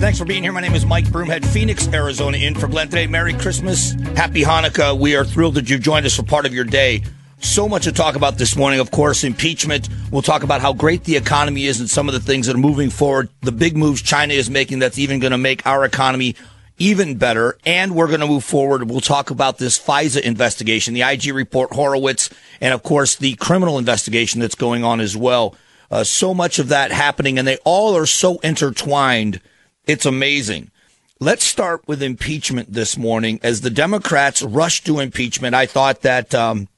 thanks 0.00 0.18
for 0.18 0.24
being 0.24 0.42
here. 0.42 0.50
My 0.50 0.62
name 0.62 0.74
is 0.74 0.86
Mike 0.86 1.04
Broomhead, 1.04 1.44
Phoenix, 1.44 1.86
Arizona, 1.88 2.38
in 2.38 2.54
for 2.54 2.66
Glenn 2.68 2.88
today. 2.88 3.06
Merry 3.06 3.34
Christmas, 3.34 3.92
Happy 4.16 4.42
Hanukkah. 4.42 4.98
We 4.98 5.14
are 5.14 5.26
thrilled 5.26 5.56
that 5.56 5.68
you've 5.68 5.82
joined 5.82 6.06
us 6.06 6.16
for 6.16 6.22
part 6.22 6.46
of 6.46 6.54
your 6.54 6.64
day. 6.64 7.02
So 7.40 7.68
much 7.68 7.84
to 7.84 7.92
talk 7.92 8.16
about 8.16 8.38
this 8.38 8.56
morning. 8.56 8.80
Of 8.80 8.90
course, 8.90 9.24
impeachment. 9.24 9.90
We'll 10.10 10.22
talk 10.22 10.42
about 10.42 10.62
how 10.62 10.72
great 10.72 11.04
the 11.04 11.16
economy 11.16 11.66
is 11.66 11.80
and 11.80 11.90
some 11.90 12.08
of 12.08 12.14
the 12.14 12.20
things 12.20 12.46
that 12.46 12.56
are 12.56 12.58
moving 12.58 12.88
forward. 12.88 13.28
The 13.42 13.52
big 13.52 13.76
moves 13.76 14.00
China 14.00 14.32
is 14.32 14.48
making 14.48 14.78
that's 14.78 14.98
even 14.98 15.18
going 15.20 15.32
to 15.32 15.38
make 15.38 15.66
our 15.66 15.84
economy 15.84 16.34
even 16.78 17.18
better. 17.18 17.58
And 17.66 17.94
we're 17.94 18.08
going 18.08 18.20
to 18.20 18.26
move 18.26 18.44
forward. 18.44 18.88
We'll 18.88 19.00
talk 19.00 19.30
about 19.30 19.58
this 19.58 19.78
FISA 19.78 20.22
investigation, 20.22 20.94
the 20.94 21.02
IG 21.02 21.26
report, 21.34 21.74
Horowitz, 21.74 22.30
and 22.62 22.72
of 22.72 22.82
course 22.82 23.16
the 23.16 23.34
criminal 23.34 23.76
investigation 23.76 24.40
that's 24.40 24.54
going 24.54 24.82
on 24.82 25.00
as 25.00 25.14
well. 25.14 25.54
Uh, 25.90 26.04
so 26.04 26.32
much 26.32 26.58
of 26.58 26.68
that 26.68 26.90
happening, 26.90 27.38
and 27.38 27.46
they 27.46 27.58
all 27.64 27.94
are 27.96 28.06
so 28.06 28.38
intertwined. 28.38 29.42
It's 29.86 30.06
amazing. 30.06 30.70
Let's 31.18 31.44
start 31.44 31.86
with 31.86 32.02
impeachment 32.02 32.72
this 32.72 32.96
morning. 32.96 33.40
As 33.42 33.60
the 33.60 33.70
Democrats 33.70 34.42
rushed 34.42 34.86
to 34.86 35.00
impeachment, 35.00 35.54
I 35.54 35.66
thought 35.66 36.02
that 36.02 36.34
um, 36.34 36.68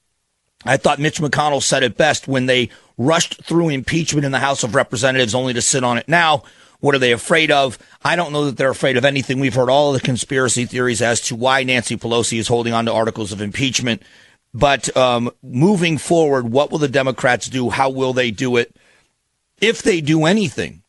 I 0.65 0.77
thought 0.77 0.99
Mitch 0.99 1.21
McConnell 1.21 1.63
said 1.63 1.83
it 1.83 1.97
best 1.97 2.27
when 2.27 2.47
they 2.47 2.71
rushed 2.99 3.45
through 3.45 3.69
impeachment 3.69 4.25
in 4.25 4.33
the 4.33 4.39
House 4.39 4.63
of 4.63 4.75
Representatives 4.75 5.35
only 5.35 5.53
to 5.53 5.63
sit 5.63 5.85
on 5.85 5.99
it 5.99 6.09
now. 6.09 6.43
What 6.81 6.97
are 6.97 6.99
they 6.99 7.13
afraid 7.13 7.53
of? 7.53 7.79
I 8.03 8.17
don't 8.17 8.33
know 8.33 8.47
that 8.47 8.57
they're 8.57 8.71
afraid 8.71 8.97
of 8.97 9.05
anything. 9.05 9.39
We've 9.39 9.55
heard 9.55 9.71
all 9.71 9.93
the 9.93 10.01
conspiracy 10.01 10.65
theories 10.65 11.01
as 11.01 11.21
to 11.23 11.37
why 11.37 11.63
Nancy 11.63 11.97
Pelosi 11.97 12.39
is 12.39 12.49
holding 12.49 12.73
on 12.73 12.87
to 12.87 12.93
articles 12.93 13.31
of 13.31 13.41
impeachment. 13.41 14.03
But 14.53 14.95
um, 14.97 15.31
moving 15.43 15.97
forward, 15.99 16.51
what 16.51 16.73
will 16.73 16.79
the 16.79 16.89
Democrats 16.89 17.49
do? 17.49 17.71
How 17.71 17.89
will 17.89 18.13
they 18.13 18.33
do 18.33 18.57
it? 18.57 18.75
If 19.61 19.83
they 19.83 20.01
do 20.01 20.25
anything, 20.25 20.83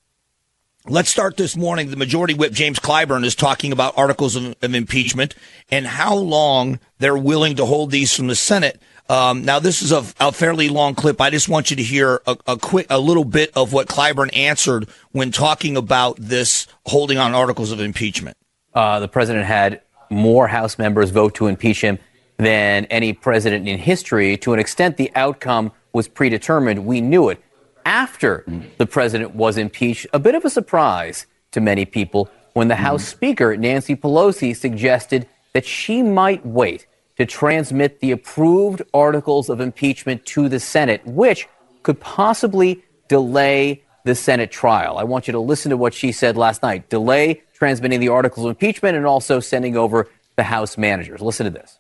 let's 0.88 1.10
start 1.10 1.38
this 1.38 1.56
morning. 1.56 1.90
The 1.90 1.98
Majority 1.98 2.34
Whip 2.34 2.52
James 2.52 2.80
Clyburn 2.80 3.24
is 3.24 3.36
talking 3.36 3.72
about 3.72 3.98
articles 3.98 4.36
of, 4.36 4.56
of 4.62 4.76
impeachment 4.76 5.36
and 5.72 5.86
how 5.88 6.16
long 6.16 6.80
they're 7.00 7.18
willing 7.18 7.56
to 7.56 7.66
hold 7.66 7.92
these 7.92 8.16
from 8.16 8.28
the 8.28 8.36
Senate. 8.36 8.82
Um, 9.10 9.44
now, 9.46 9.60
this 9.60 9.82
is 9.82 9.92
a, 9.92 10.06
a, 10.20 10.32
fairly 10.32 10.70
long 10.70 10.96
clip. 10.96 11.20
I 11.20 11.30
just 11.30 11.50
want 11.50 11.70
you 11.70 11.76
to 11.76 11.84
hear 11.84 12.22
a, 12.26 12.38
a, 12.48 12.58
quick, 12.58 12.88
a 12.90 13.00
little 13.00 13.26
bit 13.26 13.52
of 13.56 13.74
what 13.74 13.88
Clyburn 13.88 14.36
answered 14.36 14.88
when 15.12 15.32
talking 15.32 15.76
about 15.76 16.18
this 16.18 16.68
holding 16.86 17.18
on 17.18 17.34
articles 17.34 17.72
of 17.72 17.82
impeachment. 17.82 18.38
Uh, 18.74 19.00
the 19.00 19.10
president 19.10 19.46
had 19.46 19.82
more 20.10 20.48
House 20.48 20.78
members 20.78 21.10
vote 21.10 21.36
to 21.36 21.48
impeach 21.48 21.82
him 21.82 22.00
than 22.38 22.86
any 22.86 23.14
president 23.14 23.68
in 23.68 23.78
history. 23.78 24.38
To 24.38 24.54
an 24.54 24.60
extent, 24.60 24.98
the 24.98 25.12
outcome 25.16 25.72
was 25.92 26.08
predetermined. 26.08 26.86
We 26.86 27.02
knew 27.02 27.30
it. 27.30 27.44
After 27.86 28.46
the 28.78 28.86
president 28.86 29.36
was 29.36 29.58
impeached, 29.58 30.08
a 30.14 30.20
bit 30.20 30.36
of 30.36 30.46
a 30.46 30.50
surprise 30.50 31.26
to 31.52 31.62
many 31.62 31.86
people 31.86 32.30
when 32.54 32.68
the 32.68 32.76
hmm. 32.76 32.84
House 32.84 33.06
Speaker, 33.06 33.58
Nancy 33.58 33.96
Pelosi, 33.96 34.56
suggested 34.56 35.28
that 35.54 35.66
she 35.66 36.02
might 36.02 36.46
wait 36.46 36.88
to 37.18 37.26
transmit 37.26 38.00
the 38.00 38.12
approved 38.12 38.82
articles 38.94 39.50
of 39.50 39.60
impeachment 39.60 40.26
to 40.26 40.50
the 40.50 40.60
Senate, 40.60 41.06
which 41.06 41.48
could 41.84 42.00
possibly 42.00 42.84
delay 43.08 43.84
the 44.04 44.16
Senate 44.16 44.52
trial. 44.52 44.98
I 44.98 45.04
want 45.04 45.28
you 45.28 45.32
to 45.34 45.40
listen 45.40 45.70
to 45.70 45.78
what 45.78 45.94
she 45.94 46.12
said 46.12 46.36
last 46.36 46.64
night 46.64 46.90
delay 46.90 47.44
transmitting 47.54 48.00
the 48.00 48.10
articles 48.10 48.46
of 48.46 48.50
impeachment 48.50 48.98
and 48.98 49.06
also 49.06 49.40
sending 49.40 49.78
over 49.78 50.10
the 50.36 50.44
House 50.44 50.78
managers. 50.78 51.22
Listen 51.22 51.46
to 51.46 51.52
this. 51.52 51.80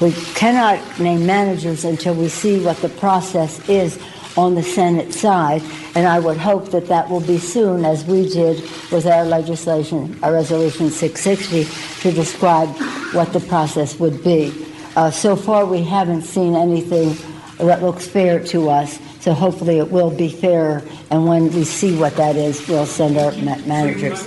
We 0.00 0.12
cannot 0.34 0.98
name 0.98 1.26
managers 1.26 1.84
until 1.84 2.14
we 2.14 2.28
see 2.28 2.64
what 2.64 2.76
the 2.78 2.88
process 2.88 3.68
is 3.68 3.98
on 4.36 4.54
the 4.54 4.62
Senate 4.62 5.12
side, 5.12 5.62
and 5.94 6.06
I 6.06 6.18
would 6.18 6.36
hope 6.36 6.70
that 6.70 6.86
that 6.86 7.08
will 7.08 7.20
be 7.20 7.38
soon, 7.38 7.84
as 7.84 8.04
we 8.04 8.28
did 8.28 8.62
with 8.92 9.06
our 9.06 9.24
legislation, 9.24 10.18
our 10.22 10.32
Resolution 10.32 10.90
660, 10.90 11.64
to 12.02 12.14
describe 12.14 12.68
what 13.12 13.32
the 13.32 13.40
process 13.40 13.98
would 13.98 14.22
be. 14.22 14.52
Uh, 14.96 15.10
so 15.10 15.36
far, 15.36 15.66
we 15.66 15.82
haven't 15.82 16.22
seen 16.22 16.54
anything 16.54 17.16
that 17.58 17.82
looks 17.82 18.06
fair 18.06 18.42
to 18.44 18.70
us, 18.70 18.98
so 19.20 19.32
hopefully 19.32 19.78
it 19.78 19.90
will 19.90 20.10
be 20.10 20.28
fair, 20.28 20.82
and 21.10 21.26
when 21.26 21.52
we 21.52 21.64
see 21.64 21.96
what 21.96 22.16
that 22.16 22.36
is, 22.36 22.66
we'll 22.68 22.86
send 22.86 23.18
our 23.18 23.32
ma- 23.32 23.58
managers. 23.66 24.26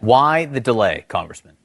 Why 0.00 0.44
the 0.44 0.60
delay, 0.60 1.04
Congressman? 1.08 1.56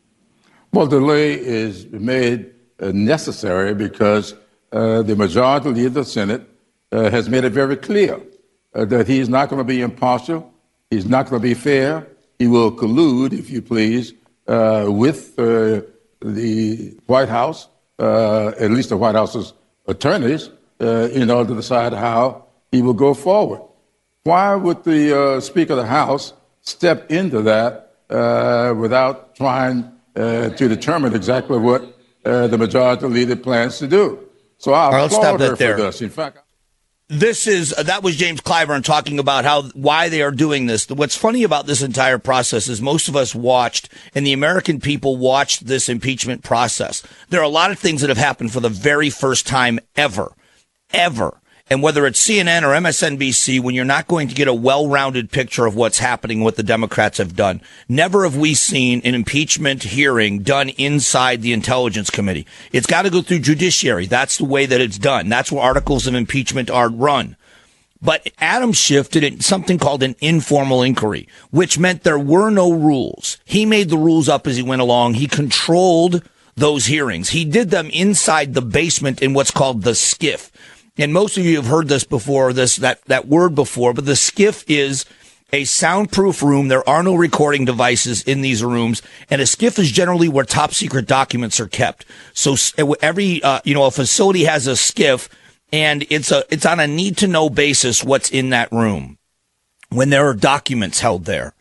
Well, 0.72 0.88
delay 0.88 1.34
is 1.40 1.86
made 1.91 2.52
uh, 2.80 2.91
necessary 2.94 3.75
because 3.75 4.34
uh, 4.72 5.03
the 5.03 5.16
majority 5.16 5.69
leader 5.69 5.88
of 5.88 5.94
the 5.94 6.06
Senate 6.06 6.50
uh, 6.94 7.09
has 7.09 7.28
made 7.28 7.44
it 7.44 7.52
very 7.52 7.76
clear 7.76 8.22
uh, 8.76 8.86
that 8.86 9.08
he's 9.08 9.28
not 9.28 9.50
going 9.50 9.59
to 9.59 9.64
be 9.64 9.81
impartial, 9.81 10.54
he's 10.92 11.08
not 11.08 11.28
going 11.28 11.42
to 11.42 11.48
be 11.48 11.56
fair, 11.56 12.08
he 12.38 12.46
will 12.48 12.72
collude, 12.72 13.34
if 13.34 13.50
you 13.50 13.64
please, 13.64 14.14
uh, 14.48 14.86
with 14.88 15.40
uh, 15.40 15.81
the 16.22 16.96
White 17.08 17.30
House, 17.30 17.68
uh, 17.98 18.50
at 18.59 18.70
least 18.70 18.90
the 18.90 18.98
White 18.98 19.16
House's 19.16 19.54
attorneys, 19.88 20.52
in 20.80 21.31
order 21.31 21.50
to 21.50 21.56
decide 21.56 21.94
how 21.94 22.46
he 22.72 22.81
will 22.81 22.94
go 22.94 23.14
forward. 23.14 23.62
Why 24.24 24.54
would 24.54 24.84
the 24.84 25.40
Speaker 25.42 25.74
of 25.74 25.78
the 25.78 25.88
House 25.88 26.34
step 26.62 27.10
into 27.10 27.42
that 27.42 27.96
without 28.78 29.36
trying 29.36 29.90
to 30.16 30.54
determine 30.58 31.16
exactly 31.16 31.58
what 31.58 31.98
the 32.24 32.58
majority 32.58 33.06
leader 33.08 33.38
plans 33.38 33.80
to 33.80 33.88
do? 33.88 34.20
So 34.58 34.74
I 34.74 35.06
applaud 35.06 35.40
her 35.40 35.56
for 35.56 35.75
this. 35.78 36.02
In 36.02 36.10
fact, 36.10 36.40
this 37.19 37.47
is 37.47 37.69
that 37.69 38.03
was 38.03 38.16
James 38.16 38.41
Clyburn 38.41 38.84
talking 38.84 39.19
about 39.19 39.46
how 39.46 39.63
why 39.69 40.09
they 40.09 40.22
are 40.22 40.31
doing 40.31 40.66
this. 40.66 40.90
What's 40.90 41.16
funny 41.16 41.44
about 41.44 41.68
this 41.68 41.81
entire 41.81 42.18
process 42.18 42.68
is 42.68 42.81
most 42.81 43.07
of 43.07 43.16
us 43.16 43.35
watched 43.35 43.90
and 44.16 44.25
the 44.25 44.34
American 44.34 44.79
people 44.79 45.18
watched 45.18 45.68
this 45.68 45.90
impeachment 45.90 46.44
process. 46.44 47.03
There 47.29 47.40
are 47.40 47.44
a 47.44 47.50
lot 47.50 47.72
of 47.72 47.79
things 47.79 48.01
that 48.01 48.09
have 48.09 48.18
happened 48.18 48.51
for 48.51 48.59
the 48.59 48.69
very 48.69 49.09
first 49.09 49.46
time 49.46 49.79
ever, 49.96 50.34
ever. 50.91 51.40
And 51.69 51.81
whether 51.81 52.06
it's 52.06 52.22
CNN 52.22 52.63
or 52.63 52.75
MSNBC, 52.75 53.62
when 53.62 53.74
you're 53.74 53.85
not 53.85 54.07
going 54.07 54.28
to 54.28 54.35
get 54.35 54.50
a 54.50 54.53
well-rounded 54.53 55.31
picture 55.31 55.66
of 55.66 55.75
what's 55.75 56.00
happening, 56.00 56.41
what 56.44 56.57
the 56.57 56.63
Democrats 56.63 57.19
have 57.19 57.35
done, 57.35 57.62
never 57.88 58.24
have 58.24 58.35
we 58.35 58.53
seen 58.53 59.01
an 59.06 59.16
impeachment 59.16 59.84
hearing 59.84 60.44
done 60.44 60.69
inside 60.69 61.41
the 61.41 61.53
Intelligence 61.53 62.09
Committee. 62.09 62.46
It's 62.74 62.85
got 62.85 63.03
to 63.03 63.09
go 63.09 63.22
through 63.22 63.40
judiciary. 63.40 64.07
That's 64.07 64.38
the 64.38 64.46
way 64.46 64.66
that 64.66 64.81
it's 64.81 64.97
done. 64.97 65.29
That's 65.29 65.51
where 65.51 65.63
articles 65.63 66.06
of 66.06 66.16
impeachment 66.16 66.69
are 66.69 66.90
run. 66.90 67.38
But 68.01 68.30
Adam 68.40 68.74
Schiff 68.74 69.09
did 69.09 69.45
something 69.45 69.80
called 69.80 70.03
an 70.03 70.18
informal 70.19 70.84
inquiry, 70.84 71.30
which 71.51 71.80
meant 71.80 72.03
there 72.03 72.19
were 72.19 72.50
no 72.50 72.74
rules. 72.74 73.38
He 73.45 73.66
made 73.66 73.90
the 73.90 73.97
rules 73.97 74.28
up 74.28 74.45
as 74.45 74.57
he 74.57 74.63
went 74.63 74.81
along. 74.81 75.13
He 75.13 75.28
controlled 75.28 76.22
those 76.56 76.88
hearings. 76.88 77.30
He 77.30 77.45
did 77.45 77.69
them 77.69 77.90
inside 77.91 78.53
the 78.53 78.62
basement 78.62 79.22
in 79.22 79.34
what's 79.34 79.51
called 79.51 79.84
the 79.84 79.91
SCIF 79.91 80.51
and 80.98 81.14
most 81.14 81.38
of 81.38 81.46
you 81.46 81.56
have 81.56 81.68
heard 81.68 81.88
this 81.88 82.04
before, 82.04 82.54
this 82.54 82.78
that 82.78 83.04
that 83.06 83.28
word 83.28 83.56
before, 83.56 83.94
but 83.94 84.06
the 84.06 84.14
SCIF 84.14 84.64
is 84.68 85.06
a 85.52 85.64
soundproof 85.66 86.42
room. 86.42 86.68
There 86.68 86.88
are 86.88 87.04
no 87.04 87.16
recording 87.16 87.66
devices 87.66 88.24
in 88.24 88.42
these 88.42 88.64
rooms, 88.64 89.02
and 89.30 89.42
a 89.42 89.46
SCIF 89.46 89.80
is 89.80 89.92
generally 89.92 90.30
where 90.30 90.46
top 90.46 90.74
secret 90.74 91.08
documents 91.08 91.59
are 91.59 91.68
kept. 91.68 92.06
So 92.34 92.56
every 93.02 93.42
uh, 93.44 93.62
you 93.64 93.74
know 93.74 93.86
a 93.86 93.92
facility 93.92 94.44
has 94.46 94.68
a 94.68 94.72
SCIF, 94.72 95.30
and 95.72 96.06
it's 96.09 96.31
a 96.31 96.44
it's 96.50 96.66
on 96.66 96.80
a 96.80 96.88
need 96.88 97.18
to 97.18 97.28
know 97.28 97.50
basis 97.50 98.04
what's 98.04 98.30
in 98.30 98.50
that 98.50 98.72
room 98.72 99.18
when 99.90 100.10
there 100.10 100.28
are 100.28 100.34
documents 100.34 101.00
held 101.00 101.25
there. 101.25 101.54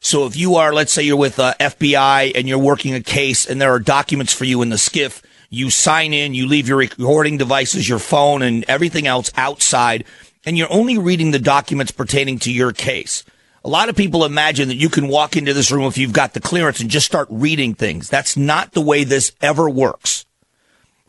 So 0.00 0.26
if 0.26 0.36
you 0.36 0.56
are, 0.56 0.72
let's 0.72 0.92
say 0.92 1.02
you're 1.02 1.16
with 1.16 1.38
uh, 1.38 1.54
FBI 1.58 2.32
and 2.34 2.48
you're 2.48 2.58
working 2.58 2.94
a 2.94 3.00
case 3.00 3.46
and 3.46 3.60
there 3.60 3.72
are 3.72 3.80
documents 3.80 4.32
for 4.32 4.44
you 4.44 4.62
in 4.62 4.68
the 4.68 4.76
SCIF, 4.76 5.22
you 5.50 5.70
sign 5.70 6.12
in, 6.12 6.34
you 6.34 6.46
leave 6.46 6.68
your 6.68 6.78
recording 6.78 7.38
devices, 7.38 7.88
your 7.88 7.98
phone, 7.98 8.42
and 8.42 8.64
everything 8.68 9.06
else 9.06 9.30
outside, 9.36 10.04
and 10.44 10.58
you're 10.58 10.72
only 10.72 10.98
reading 10.98 11.30
the 11.30 11.38
documents 11.38 11.92
pertaining 11.92 12.38
to 12.40 12.52
your 12.52 12.72
case. 12.72 13.24
A 13.64 13.68
lot 13.68 13.88
of 13.88 13.96
people 13.96 14.24
imagine 14.24 14.68
that 14.68 14.76
you 14.76 14.88
can 14.88 15.08
walk 15.08 15.36
into 15.36 15.52
this 15.52 15.70
room 15.70 15.84
if 15.84 15.98
you've 15.98 16.12
got 16.12 16.32
the 16.32 16.40
clearance 16.40 16.80
and 16.80 16.90
just 16.90 17.06
start 17.06 17.28
reading 17.30 17.74
things. 17.74 18.08
That's 18.08 18.36
not 18.36 18.72
the 18.72 18.80
way 18.80 19.04
this 19.04 19.32
ever 19.40 19.68
works. 19.68 20.26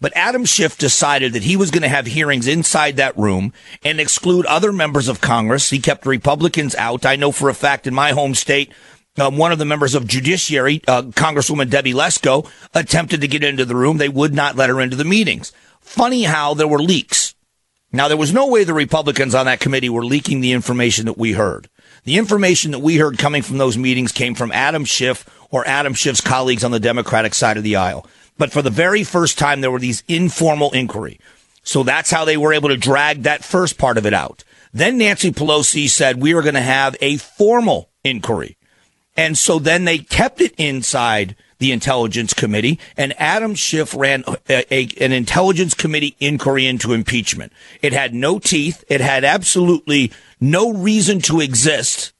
But 0.01 0.15
Adam 0.15 0.45
Schiff 0.45 0.77
decided 0.77 1.33
that 1.33 1.43
he 1.43 1.57
was 1.57 1.71
going 1.71 1.83
to 1.83 1.89
have 1.89 2.05
hearings 2.07 2.47
inside 2.47 2.95
that 2.95 3.17
room 3.17 3.53
and 3.83 3.99
exclude 3.99 4.45
other 4.45 4.71
members 4.71 5.09
of 5.09 5.21
Congress. 5.21 5.69
He 5.69 5.79
kept 5.79 6.05
Republicans 6.05 6.73
out. 6.75 7.05
I 7.05 7.17
know 7.17 7.31
for 7.31 7.49
a 7.49 7.53
fact 7.53 7.85
in 7.85 7.93
my 7.93 8.11
home 8.11 8.33
state, 8.33 8.71
um, 9.17 9.37
one 9.37 9.51
of 9.51 9.59
the 9.59 9.65
members 9.65 9.95
of 9.95 10.07
Judiciary, 10.07 10.81
uh, 10.87 11.03
Congresswoman 11.03 11.69
Debbie 11.69 11.93
Lesko, 11.93 12.49
attempted 12.73 13.21
to 13.21 13.27
get 13.27 13.43
into 13.43 13.65
the 13.65 13.75
room. 13.75 13.97
They 13.97 14.09
would 14.09 14.33
not 14.33 14.55
let 14.55 14.69
her 14.69 14.79
into 14.79 14.95
the 14.95 15.03
meetings. 15.03 15.51
Funny 15.81 16.23
how 16.23 16.53
there 16.53 16.67
were 16.67 16.81
leaks. 16.81 17.35
Now, 17.91 18.07
there 18.07 18.17
was 18.17 18.33
no 18.33 18.47
way 18.47 18.63
the 18.63 18.73
Republicans 18.73 19.33
on 19.33 19.47
that 19.47 19.59
committee 19.59 19.89
were 19.89 20.05
leaking 20.05 20.41
the 20.41 20.51
information 20.51 21.05
that 21.07 21.17
we 21.17 21.31
heard. 21.31 21.69
The 22.03 22.17
information 22.17 22.71
that 22.71 22.79
we 22.79 22.97
heard 22.97 23.17
coming 23.17 23.41
from 23.41 23.57
those 23.57 23.77
meetings 23.77 24.11
came 24.11 24.35
from 24.35 24.51
Adam 24.51 24.85
Schiff 24.85 25.27
or 25.49 25.67
Adam 25.67 25.93
Schiff's 25.95 26.21
colleagues 26.21 26.63
on 26.63 26.71
the 26.71 26.79
Democratic 26.79 27.33
side 27.33 27.57
of 27.57 27.63
the 27.63 27.75
aisle. 27.75 28.05
But 28.37 28.51
for 28.51 28.61
the 28.61 28.69
very 28.69 29.03
first 29.03 29.39
time, 29.39 29.61
there 29.61 29.71
were 29.71 29.79
these 29.79 30.03
informal 30.07 30.71
inquiry. 30.71 31.19
So 31.63 31.83
that's 31.83 32.11
how 32.11 32.25
they 32.25 32.37
were 32.37 32.53
able 32.53 32.69
to 32.69 32.77
drag 32.77 33.23
that 33.23 33.43
first 33.43 33.77
part 33.77 33.97
of 33.97 34.05
it 34.05 34.13
out. 34.13 34.43
Then 34.71 34.99
Nancy 34.99 35.31
Pelosi 35.31 35.89
said 35.89 36.21
we 36.21 36.33
are 36.33 36.43
going 36.43 36.53
to 36.53 36.61
have 36.61 36.95
a 37.01 37.17
formal 37.17 37.89
inquiry. 38.03 38.57
And 39.19 39.37
so 39.37 39.59
then 39.59 39.83
they 39.83 39.97
kept 39.97 40.39
it 40.39 40.53
inside 40.57 41.35
the 41.57 41.73
Intelligence 41.73 42.33
Committee, 42.33 42.79
and 42.95 43.13
Adam 43.19 43.53
Schiff 43.53 43.93
ran 43.93 44.23
a, 44.25 44.73
a, 44.73 44.87
an 45.01 45.11
Intelligence 45.11 45.73
Committee 45.73 46.15
inquiry 46.21 46.65
into 46.65 46.93
impeachment. 46.93 47.51
It 47.81 47.91
had 47.91 48.13
no 48.13 48.39
teeth. 48.39 48.81
It 48.87 49.01
had 49.01 49.25
absolutely 49.25 50.13
no 50.39 50.71
reason 50.71 51.19
to 51.23 51.41
exist 51.41 52.13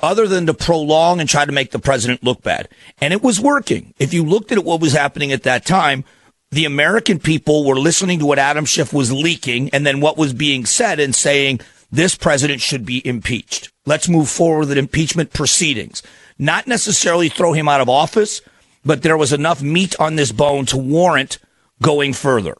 other 0.00 0.26
than 0.26 0.46
to 0.46 0.54
prolong 0.54 1.20
and 1.20 1.28
try 1.28 1.44
to 1.44 1.52
make 1.52 1.70
the 1.70 1.78
president 1.78 2.24
look 2.24 2.42
bad. 2.42 2.68
And 3.00 3.12
it 3.12 3.22
was 3.22 3.38
working. 3.38 3.94
If 4.00 4.12
you 4.12 4.24
looked 4.24 4.50
at 4.50 4.64
what 4.64 4.80
was 4.80 4.94
happening 4.94 5.30
at 5.30 5.44
that 5.44 5.64
time, 5.64 6.04
the 6.50 6.64
American 6.64 7.20
people 7.20 7.64
were 7.64 7.78
listening 7.78 8.18
to 8.18 8.26
what 8.26 8.40
Adam 8.40 8.64
Schiff 8.64 8.92
was 8.92 9.12
leaking 9.12 9.70
and 9.70 9.86
then 9.86 10.00
what 10.00 10.18
was 10.18 10.32
being 10.32 10.66
said 10.66 10.98
and 10.98 11.14
saying, 11.14 11.60
this 11.92 12.16
president 12.16 12.60
should 12.60 12.84
be 12.84 13.06
impeached. 13.06 13.71
Let's 13.84 14.08
move 14.08 14.28
forward 14.28 14.68
with 14.68 14.78
impeachment 14.78 15.32
proceedings. 15.32 16.02
Not 16.38 16.66
necessarily 16.66 17.28
throw 17.28 17.52
him 17.52 17.68
out 17.68 17.80
of 17.80 17.88
office, 17.88 18.40
but 18.84 19.02
there 19.02 19.16
was 19.16 19.32
enough 19.32 19.62
meat 19.62 19.98
on 19.98 20.16
this 20.16 20.32
bone 20.32 20.66
to 20.66 20.76
warrant 20.76 21.38
going 21.80 22.12
further. 22.12 22.56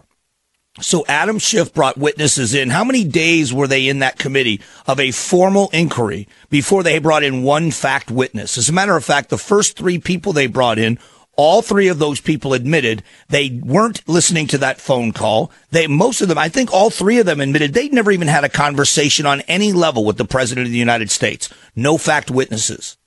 So 0.80 1.04
Adam 1.06 1.38
Schiff 1.38 1.74
brought 1.74 1.98
witnesses 1.98 2.54
in. 2.54 2.70
How 2.70 2.82
many 2.82 3.04
days 3.04 3.52
were 3.52 3.66
they 3.66 3.88
in 3.88 3.98
that 3.98 4.18
committee 4.18 4.60
of 4.86 4.98
a 4.98 5.10
formal 5.10 5.68
inquiry 5.72 6.26
before 6.48 6.82
they 6.82 6.98
brought 6.98 7.22
in 7.22 7.42
one 7.42 7.70
fact 7.70 8.10
witness? 8.10 8.56
As 8.56 8.70
a 8.70 8.72
matter 8.72 8.96
of 8.96 9.04
fact, 9.04 9.28
the 9.28 9.36
first 9.36 9.76
three 9.76 9.98
people 9.98 10.32
they 10.32 10.46
brought 10.46 10.78
in, 10.78 10.98
all 11.36 11.62
three 11.62 11.88
of 11.88 11.98
those 11.98 12.20
people 12.20 12.52
admitted 12.52 13.02
they 13.28 13.60
weren't 13.64 14.06
listening 14.06 14.46
to 14.48 14.58
that 14.58 14.80
phone 14.80 15.12
call. 15.12 15.50
They, 15.70 15.86
most 15.86 16.20
of 16.20 16.28
them, 16.28 16.38
I 16.38 16.48
think 16.48 16.72
all 16.72 16.90
three 16.90 17.18
of 17.18 17.26
them 17.26 17.40
admitted 17.40 17.72
they'd 17.72 17.92
never 17.92 18.10
even 18.10 18.28
had 18.28 18.44
a 18.44 18.50
conversation 18.50 19.24
on 19.24 19.40
any 19.42 19.72
level 19.72 20.04
with 20.04 20.18
the 20.18 20.24
president 20.24 20.66
of 20.66 20.72
the 20.72 20.78
United 20.78 21.10
States. 21.10 21.52
No 21.74 21.96
fact 21.96 22.30
witnesses. 22.30 22.98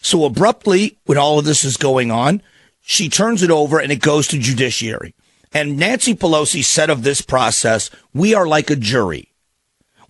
So 0.00 0.24
abruptly, 0.24 0.98
when 1.06 1.18
all 1.18 1.38
of 1.38 1.44
this 1.44 1.64
is 1.64 1.76
going 1.76 2.10
on, 2.10 2.42
she 2.80 3.08
turns 3.08 3.42
it 3.42 3.50
over 3.50 3.80
and 3.80 3.90
it 3.90 4.00
goes 4.00 4.28
to 4.28 4.38
judiciary. 4.38 5.14
And 5.52 5.76
Nancy 5.78 6.14
Pelosi 6.14 6.62
said 6.62 6.90
of 6.90 7.02
this 7.02 7.22
process, 7.22 7.90
we 8.12 8.34
are 8.34 8.46
like 8.46 8.70
a 8.70 8.76
jury. 8.76 9.32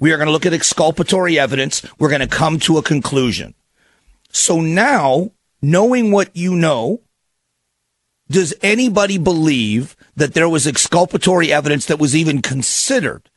We 0.00 0.12
are 0.12 0.16
going 0.16 0.26
to 0.26 0.32
look 0.32 0.46
at 0.46 0.52
exculpatory 0.52 1.38
evidence. 1.38 1.86
We're 1.98 2.08
going 2.08 2.20
to 2.20 2.26
come 2.26 2.58
to 2.60 2.78
a 2.78 2.82
conclusion. 2.82 3.54
So 4.32 4.60
now, 4.60 5.30
knowing 5.62 6.10
what 6.10 6.34
you 6.34 6.56
know, 6.56 7.00
does 8.30 8.54
anybody 8.62 9.18
believe 9.18 9.96
that 10.16 10.34
there 10.34 10.48
was 10.48 10.66
exculpatory 10.66 11.52
evidence 11.52 11.86
that 11.86 11.98
was 11.98 12.16
even 12.16 12.42
considered? 12.42 13.28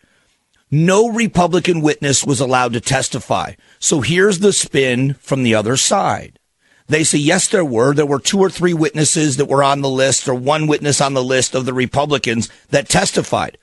No 0.70 1.10
Republican 1.10 1.82
witness 1.82 2.26
was 2.26 2.40
allowed 2.40 2.74
to 2.74 2.82
testify. 2.82 3.54
So 3.80 4.02
here's 4.02 4.40
the 4.40 4.54
spin 4.54 5.14
from 5.16 5.44
the 5.44 5.56
other 5.56 5.78
side. 5.78 6.40
They 6.88 7.04
say, 7.04 7.18
yes, 7.18 7.48
there 7.48 7.66
were. 7.66 7.94
There 7.94 8.06
were 8.06 8.20
two 8.20 8.40
or 8.40 8.50
three 8.50 8.74
witnesses 8.74 9.38
that 9.38 9.48
were 9.48 9.64
on 9.64 9.82
the 9.82 9.90
list 9.90 10.28
or 10.28 10.36
one 10.36 10.68
witness 10.68 11.02
on 11.02 11.14
the 11.14 11.24
list 11.24 11.54
of 11.54 11.66
the 11.66 11.74
Republicans 11.74 12.50
that 12.70 12.88
testified. 12.90 13.58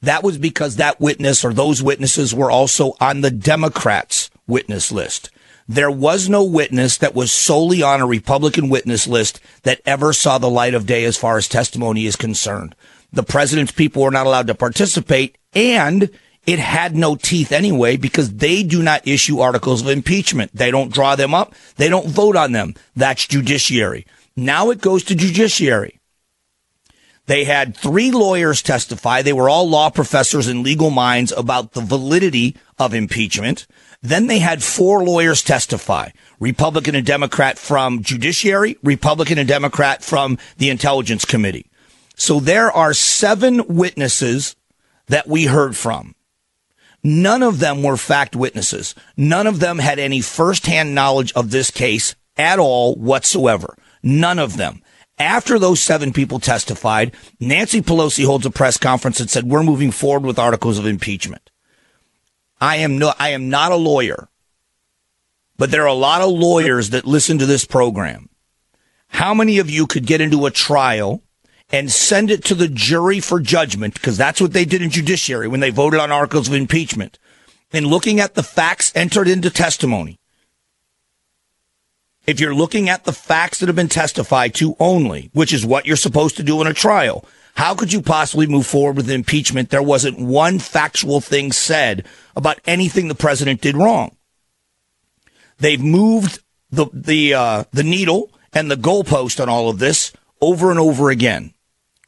That 0.00 0.22
was 0.22 0.38
because 0.38 0.76
that 0.76 1.00
witness 1.00 1.44
or 1.44 1.52
those 1.52 1.82
witnesses 1.82 2.34
were 2.34 2.50
also 2.50 2.94
on 3.00 3.20
the 3.20 3.30
Democrats 3.30 4.30
witness 4.46 4.92
list. 4.92 5.30
There 5.66 5.90
was 5.90 6.28
no 6.28 6.44
witness 6.44 6.98
that 6.98 7.14
was 7.14 7.32
solely 7.32 7.82
on 7.82 8.00
a 8.00 8.06
Republican 8.06 8.68
witness 8.68 9.06
list 9.06 9.40
that 9.62 9.80
ever 9.86 10.12
saw 10.12 10.38
the 10.38 10.50
light 10.50 10.74
of 10.74 10.86
day 10.86 11.04
as 11.04 11.16
far 11.16 11.38
as 11.38 11.48
testimony 11.48 12.06
is 12.06 12.16
concerned. 12.16 12.74
The 13.12 13.22
president's 13.22 13.72
people 13.72 14.02
were 14.02 14.10
not 14.10 14.26
allowed 14.26 14.48
to 14.48 14.54
participate 14.54 15.38
and 15.54 16.10
it 16.46 16.58
had 16.58 16.94
no 16.94 17.16
teeth 17.16 17.52
anyway 17.52 17.96
because 17.96 18.34
they 18.34 18.62
do 18.62 18.82
not 18.82 19.08
issue 19.08 19.40
articles 19.40 19.80
of 19.80 19.88
impeachment. 19.88 20.50
They 20.52 20.70
don't 20.70 20.92
draw 20.92 21.16
them 21.16 21.32
up. 21.32 21.54
They 21.76 21.88
don't 21.88 22.08
vote 22.08 22.36
on 22.36 22.52
them. 22.52 22.74
That's 22.94 23.26
judiciary. 23.26 24.06
Now 24.36 24.70
it 24.70 24.80
goes 24.80 25.04
to 25.04 25.14
judiciary. 25.14 26.00
They 27.26 27.44
had 27.44 27.74
three 27.74 28.10
lawyers 28.10 28.60
testify. 28.60 29.22
They 29.22 29.32
were 29.32 29.48
all 29.48 29.68
law 29.68 29.88
professors 29.88 30.46
and 30.46 30.62
legal 30.62 30.90
minds 30.90 31.32
about 31.32 31.72
the 31.72 31.80
validity 31.80 32.56
of 32.78 32.92
impeachment. 32.92 33.66
Then 34.04 34.26
they 34.26 34.38
had 34.38 34.62
four 34.62 35.02
lawyers 35.02 35.42
testify, 35.42 36.10
Republican 36.38 36.94
and 36.94 37.06
Democrat 37.06 37.58
from 37.58 38.02
judiciary, 38.02 38.76
Republican 38.82 39.38
and 39.38 39.48
Democrat 39.48 40.04
from 40.04 40.36
the 40.58 40.68
intelligence 40.68 41.24
committee. 41.24 41.70
So 42.14 42.38
there 42.38 42.70
are 42.70 42.92
seven 42.92 43.66
witnesses 43.66 44.56
that 45.06 45.26
we 45.26 45.46
heard 45.46 45.74
from. 45.74 46.14
None 47.02 47.42
of 47.42 47.60
them 47.60 47.82
were 47.82 47.96
fact 47.96 48.36
witnesses. 48.36 48.94
None 49.16 49.46
of 49.46 49.60
them 49.60 49.78
had 49.78 49.98
any 49.98 50.20
firsthand 50.20 50.94
knowledge 50.94 51.32
of 51.32 51.50
this 51.50 51.70
case 51.70 52.14
at 52.36 52.58
all 52.58 52.96
whatsoever. 52.96 53.74
None 54.02 54.38
of 54.38 54.58
them. 54.58 54.82
After 55.18 55.58
those 55.58 55.80
seven 55.80 56.12
people 56.12 56.40
testified, 56.40 57.14
Nancy 57.40 57.80
Pelosi 57.80 58.26
holds 58.26 58.44
a 58.44 58.50
press 58.50 58.76
conference 58.76 59.18
and 59.18 59.30
said, 59.30 59.44
we're 59.44 59.62
moving 59.62 59.92
forward 59.92 60.26
with 60.26 60.38
articles 60.38 60.78
of 60.78 60.84
impeachment. 60.84 61.43
I 62.60 62.76
am 62.76 62.98
no, 62.98 63.12
I 63.18 63.30
am 63.30 63.48
not 63.48 63.72
a 63.72 63.76
lawyer, 63.76 64.28
but 65.56 65.70
there 65.70 65.82
are 65.82 65.86
a 65.86 65.94
lot 65.94 66.22
of 66.22 66.30
lawyers 66.30 66.90
that 66.90 67.06
listen 67.06 67.38
to 67.38 67.46
this 67.46 67.64
program. 67.64 68.28
How 69.08 69.34
many 69.34 69.58
of 69.58 69.70
you 69.70 69.86
could 69.86 70.06
get 70.06 70.20
into 70.20 70.46
a 70.46 70.50
trial 70.50 71.22
and 71.70 71.90
send 71.90 72.30
it 72.30 72.44
to 72.44 72.54
the 72.54 72.68
jury 72.68 73.20
for 73.20 73.40
judgment, 73.40 73.94
because 73.94 74.16
that's 74.16 74.40
what 74.40 74.52
they 74.52 74.64
did 74.64 74.82
in 74.82 74.90
judiciary 74.90 75.48
when 75.48 75.60
they 75.60 75.70
voted 75.70 76.00
on 76.00 76.12
articles 76.12 76.48
of 76.48 76.54
impeachment, 76.54 77.18
and 77.72 77.86
looking 77.86 78.20
at 78.20 78.34
the 78.34 78.42
facts 78.42 78.92
entered 78.94 79.28
into 79.28 79.50
testimony. 79.50 80.18
If 82.26 82.40
you're 82.40 82.54
looking 82.54 82.88
at 82.88 83.04
the 83.04 83.12
facts 83.12 83.58
that 83.58 83.68
have 83.68 83.76
been 83.76 83.88
testified 83.88 84.54
to 84.54 84.76
only, 84.78 85.30
which 85.32 85.52
is 85.52 85.66
what 85.66 85.86
you're 85.86 85.96
supposed 85.96 86.36
to 86.36 86.42
do 86.42 86.60
in 86.60 86.66
a 86.66 86.72
trial, 86.72 87.24
how 87.56 87.74
could 87.74 87.92
you 87.92 88.02
possibly 88.02 88.46
move 88.46 88.66
forward 88.66 88.96
with 88.96 89.10
impeachment? 89.10 89.70
There 89.70 89.82
wasn't 89.82 90.18
one 90.18 90.58
factual 90.58 91.20
thing 91.20 91.52
said 91.52 92.06
about 92.36 92.60
anything 92.66 93.08
the 93.08 93.14
president 93.14 93.60
did 93.60 93.76
wrong. 93.76 94.16
They've 95.58 95.82
moved 95.82 96.40
the 96.70 96.86
the 96.92 97.34
uh, 97.34 97.64
the 97.72 97.84
needle 97.84 98.30
and 98.52 98.70
the 98.70 98.76
goalpost 98.76 99.40
on 99.40 99.48
all 99.48 99.68
of 99.68 99.78
this 99.78 100.12
over 100.40 100.70
and 100.70 100.80
over 100.80 101.10
again 101.10 101.54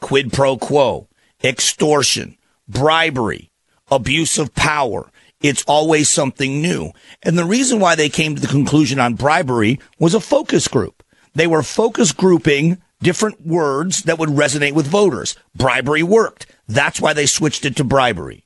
quid 0.00 0.32
pro 0.32 0.56
quo, 0.56 1.08
extortion, 1.42 2.36
bribery, 2.68 3.50
abuse 3.90 4.38
of 4.38 4.54
power. 4.54 5.10
It's 5.42 5.64
always 5.66 6.08
something 6.08 6.62
new. 6.62 6.92
And 7.22 7.38
the 7.38 7.44
reason 7.44 7.78
why 7.78 7.94
they 7.94 8.08
came 8.08 8.34
to 8.34 8.40
the 8.40 8.46
conclusion 8.46 8.98
on 8.98 9.14
bribery 9.14 9.78
was 9.98 10.14
a 10.14 10.20
focus 10.20 10.66
group. 10.66 11.02
They 11.34 11.46
were 11.46 11.62
focus 11.62 12.12
grouping 12.12 12.78
different 13.00 13.46
words 13.46 14.04
that 14.04 14.18
would 14.18 14.30
resonate 14.30 14.72
with 14.72 14.86
voters. 14.86 15.36
Bribery 15.54 16.02
worked. 16.02 16.46
That's 16.66 17.00
why 17.00 17.12
they 17.12 17.26
switched 17.26 17.64
it 17.66 17.76
to 17.76 17.84
bribery. 17.84 18.45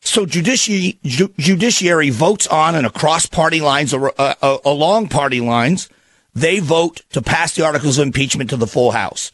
So 0.00 0.26
judici- 0.26 0.98
ju- 1.02 1.32
judiciary 1.38 2.10
votes 2.10 2.46
on 2.46 2.74
and 2.74 2.86
across 2.86 3.26
party 3.26 3.60
lines 3.60 3.92
or 3.92 4.12
uh, 4.20 4.34
uh, 4.40 4.58
along 4.64 5.08
party 5.08 5.40
lines. 5.40 5.88
They 6.34 6.60
vote 6.60 7.02
to 7.10 7.22
pass 7.22 7.54
the 7.54 7.64
articles 7.64 7.98
of 7.98 8.06
impeachment 8.06 8.50
to 8.50 8.56
the 8.56 8.66
full 8.66 8.92
House. 8.92 9.32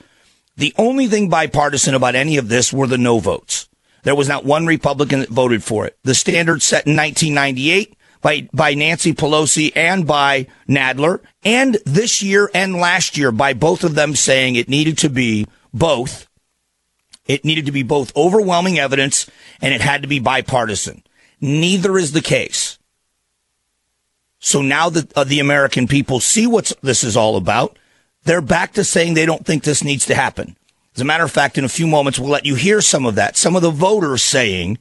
The 0.57 0.75
only 0.79 1.07
thing 1.07 1.29
bipartisan 1.29 1.95
about 1.95 2.15
any 2.15 2.39
of 2.39 2.49
this 2.49 2.73
were 2.73 2.87
the 2.87 2.97
no 2.97 3.19
votes. 3.19 3.69
There 4.05 4.15
was 4.15 4.29
not 4.29 4.45
one 4.45 4.67
Republican 4.67 5.21
that 5.21 5.29
voted 5.29 5.63
for 5.63 5.87
it. 5.87 5.99
The 6.05 6.15
standard 6.15 6.63
set 6.63 6.87
in 6.87 6.97
1998 6.97 7.97
by, 8.23 8.49
by 8.53 8.75
Nancy 8.75 9.13
Pelosi 9.13 9.73
and 9.77 10.07
by 10.07 10.47
Nadler, 10.69 11.21
and 11.45 11.79
this 11.85 12.23
year 12.23 12.51
and 12.55 12.77
last 12.77 13.19
year 13.19 13.31
by 13.31 13.53
both 13.53 13.85
of 13.85 13.95
them 13.95 14.15
saying 14.15 14.57
it 14.57 14.69
needed 14.69 14.97
to 14.99 15.11
be 15.11 15.47
both. 15.75 16.26
It 17.27 17.45
needed 17.45 17.67
to 17.67 17.73
be 17.73 17.83
both 17.83 18.17
overwhelming 18.17 18.79
evidence 18.79 19.29
and 19.61 19.75
it 19.75 19.81
had 19.81 20.03
to 20.03 20.09
be 20.09 20.19
bipartisan. 20.19 21.03
Neither 21.41 21.99
is 21.99 22.13
the 22.13 22.23
case. 22.23 22.79
So 24.39 24.63
now 24.63 24.91
that 24.91 25.13
uh, 25.15 25.25
the 25.25 25.41
American 25.41 25.89
people 25.89 26.21
see 26.21 26.47
what 26.47 26.73
this 26.83 27.03
is 27.03 27.17
all 27.17 27.37
about, 27.37 27.79
they're 28.25 28.41
back 28.41 28.75
to 28.75 28.85
saying 28.85 29.15
they 29.15 29.27
don't 29.27 29.45
think 29.45 29.65
this 29.65 29.83
needs 29.83 30.07
to 30.07 30.15
happen. 30.15 30.57
As 30.95 31.01
a 31.01 31.05
matter 31.05 31.25
of 31.25 31.31
fact, 31.31 31.59
in 31.59 31.65
a 31.65 31.69
few 31.69 31.87
moments, 31.87 32.19
we'll 32.19 32.31
let 32.31 32.47
you 32.47 32.55
hear 32.55 32.81
some 32.81 33.07
of 33.07 33.17
that. 33.17 33.37
Some 33.37 33.57
of 33.57 33.63
the 33.63 33.71
voters 33.71 34.23
saying 34.23 34.79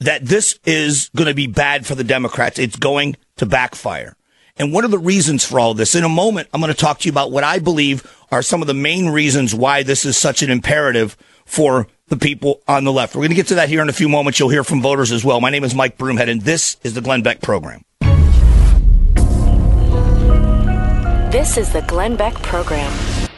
that 0.00 0.24
this 0.24 0.58
is 0.64 1.10
going 1.14 1.28
to 1.28 1.34
be 1.34 1.46
bad 1.46 1.86
for 1.86 1.94
the 1.94 2.04
Democrats. 2.04 2.58
It's 2.58 2.76
going 2.76 3.16
to 3.36 3.46
backfire. 3.46 4.16
And 4.56 4.72
what 4.72 4.84
are 4.84 4.88
the 4.88 4.98
reasons 4.98 5.44
for 5.44 5.60
all 5.60 5.74
this? 5.74 5.94
In 5.94 6.04
a 6.04 6.08
moment, 6.08 6.48
I'm 6.52 6.60
going 6.60 6.72
to 6.72 6.78
talk 6.78 6.98
to 7.00 7.06
you 7.06 7.12
about 7.12 7.30
what 7.30 7.44
I 7.44 7.60
believe 7.60 8.04
are 8.30 8.42
some 8.42 8.60
of 8.60 8.66
the 8.66 8.74
main 8.74 9.08
reasons 9.08 9.54
why 9.54 9.82
this 9.82 10.04
is 10.04 10.16
such 10.16 10.42
an 10.42 10.50
imperative 10.50 11.16
for 11.44 11.86
the 12.08 12.16
people 12.16 12.60
on 12.68 12.84
the 12.84 12.92
left. 12.92 13.14
We're 13.14 13.22
going 13.22 13.30
to 13.30 13.36
get 13.36 13.48
to 13.48 13.56
that 13.56 13.68
here 13.68 13.82
in 13.82 13.88
a 13.88 13.92
few 13.92 14.08
moments. 14.08 14.38
You'll 14.38 14.48
hear 14.48 14.64
from 14.64 14.82
voters 14.82 15.12
as 15.12 15.24
well. 15.24 15.40
My 15.40 15.50
name 15.50 15.64
is 15.64 15.74
Mike 15.74 15.98
Broomhead, 15.98 16.28
and 16.28 16.42
this 16.42 16.76
is 16.82 16.94
the 16.94 17.00
Glenn 17.00 17.22
Beck 17.22 17.40
Program. 17.40 17.82
This 21.30 21.58
is 21.58 21.72
the 21.72 21.82
Glenn 21.86 22.16
Beck 22.16 22.34
Program. 22.34 22.90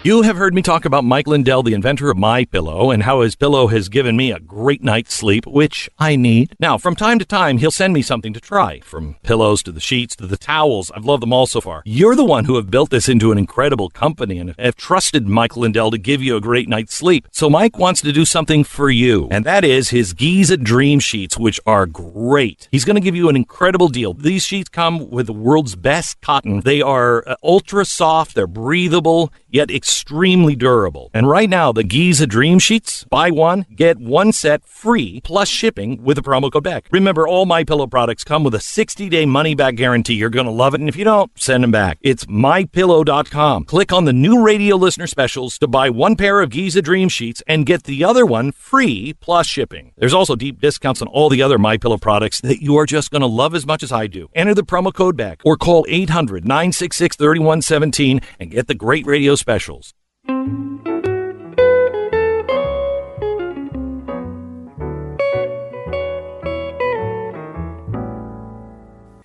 You 0.03 0.23
have 0.23 0.39
heard 0.39 0.55
me 0.55 0.63
talk 0.63 0.87
about 0.87 1.05
Mike 1.05 1.27
Lindell, 1.27 1.63
the 1.63 1.75
inventor 1.75 2.11
of 2.11 2.17
My 2.17 2.47
Pillow, 2.47 2.91
and 2.91 3.03
how 3.03 3.21
his 3.21 3.37
pillow 3.37 3.67
has 3.67 3.91
given 3.91 4.17
me 4.17 4.33
a 4.33 4.41
great 4.41 4.83
night's 4.83 5.13
sleep, 5.13 5.47
which 5.47 5.91
I 5.99 6.17
need. 6.17 6.55
Now, 6.59 6.79
from 6.79 6.97
time 6.97 7.19
to 7.19 7.27
time, 7.27 7.59
he'll 7.59 7.71
send 7.71 7.93
me 7.93 8.01
something 8.01 8.33
to 8.33 8.41
try, 8.41 8.81
from 8.81 9.17
pillows 9.23 9.63
to 9.65 9.73
the 9.73 9.79
sheets 9.79 10.17
to 10.17 10.27
the 10.27 10.39
towels. 10.39 10.91
I've 10.97 11.05
loved 11.05 11.23
them 11.23 11.35
all 11.35 11.47
so 11.47 11.61
far. 11.61 11.83
You're 11.85 12.15
the 12.15 12.25
one 12.25 12.47
who 12.47 12.57
have 12.57 12.71
built 12.71 12.89
this 12.89 13.11
into 13.11 13.31
an 13.31 13.37
incredible 13.37 13.91
company 13.91 14.39
and 14.39 14.55
have 14.59 14.75
trusted 14.75 15.27
Mike 15.27 15.55
Lindell 15.55 15.91
to 15.91 15.99
give 15.99 16.23
you 16.23 16.35
a 16.35 16.41
great 16.41 16.67
night's 16.67 16.95
sleep. 16.95 17.29
So 17.31 17.51
Mike 17.51 17.77
wants 17.77 18.01
to 18.01 18.11
do 18.11 18.25
something 18.25 18.65
for 18.65 18.89
you, 18.89 19.29
and 19.31 19.45
that 19.45 19.65
is 19.67 19.91
his 19.91 20.15
Giza 20.15 20.57
Dream 20.57 21.01
Sheets, 21.01 21.37
which 21.37 21.61
are 21.67 21.85
great. 21.85 22.69
He's 22.73 22.87
going 22.87 22.97
to 22.97 23.03
give 23.03 23.17
you 23.17 23.29
an 23.29 23.37
incredible 23.37 23.89
deal. 23.89 24.15
These 24.15 24.47
sheets 24.47 24.71
come 24.71 25.11
with 25.11 25.27
the 25.27 25.35
world's 25.35 25.77
best 25.77 26.23
cotton. 26.23 26.63
They 26.63 26.81
are 26.81 27.23
uh, 27.29 27.37
ultra 27.43 27.85
soft, 27.85 28.35
they're 28.35 28.47
breathable, 28.47 29.31
yet 29.53 29.71
extremely 29.71 30.57
durable. 30.57 31.11
And 31.13 31.29
right 31.29 31.49
now, 31.49 31.73
the 31.73 31.85
Giza 31.85 32.27
Dream 32.27 32.59
Sheets, 32.59 33.05
buy 33.05 33.31
one, 33.31 33.67
get 33.75 33.99
one 33.99 34.33
set 34.33 34.65
free 34.65 35.21
plus 35.23 35.49
shipping 35.49 36.03
with 36.03 36.17
the 36.17 36.23
promo 36.23 36.53
code 36.53 36.65
BECK. 36.65 36.89
Remember, 36.91 37.27
all 37.27 37.47
my 37.47 37.65
pillow 37.65 37.87
products 37.87 38.25
come 38.25 38.45
with 38.45 38.55
a 38.55 38.59
60-day 38.59 39.27
money-back 39.27 39.77
guarantee. 39.77 40.15
You're 40.15 40.31
going 40.31 40.47
to 40.47 40.53
love 40.53 40.75
it, 40.75 40.81
and 40.81 40.89
if 40.89 40.97
you 40.97 41.05
don't, 41.05 41.31
send 41.39 41.65
them 41.65 41.71
back. 41.71 41.99
It's 42.01 42.25
mypillow.com. 42.27 43.65
Click 43.65 43.93
on 43.93 44.05
the 44.05 44.13
new 44.13 44.43
radio 44.43 44.77
listener 44.77 45.07
specials 45.07 45.59
to 45.59 45.69
buy 45.69 45.91
one 45.91 46.17
pair 46.17 46.41
of 46.41 46.51
Giza 46.51 46.83
Dream 46.83 47.09
Sheets 47.09 47.43
and 47.47 47.67
get 47.67 47.85
the 47.85 48.05
other 48.05 48.27
one 48.27 48.53
free 48.53 49.15
plus 49.21 49.47
shipping. 49.47 49.93
There's 49.97 50.15
also 50.15 50.37
deep 50.37 50.61
discounts 50.61 51.03
on 51.03 51.09
all 51.09 51.29
the 51.29 51.43
other 51.43 51.59
My 51.59 51.77
Pillow 51.77 51.99
products 51.99 52.41
that 52.43 52.63
you 52.63 52.77
are 52.77 52.87
just 52.87 53.11
going 53.11 53.23
to 53.23 53.27
love 53.27 53.55
as 53.55 53.67
much 53.67 53.83
as 53.83 53.91
I 53.93 54.07
do. 54.07 54.29
Enter 54.35 54.55
the 54.55 54.63
promo 54.63 54.93
code 54.93 55.17
BECK 55.17 55.41
or 55.45 55.57
call 55.57 55.85
800-966-3117 55.87 58.23
and 58.39 58.51
get 58.51 58.67
the 58.67 58.75
great 58.75 59.07
radio 59.07 59.35
specials. 59.41 59.95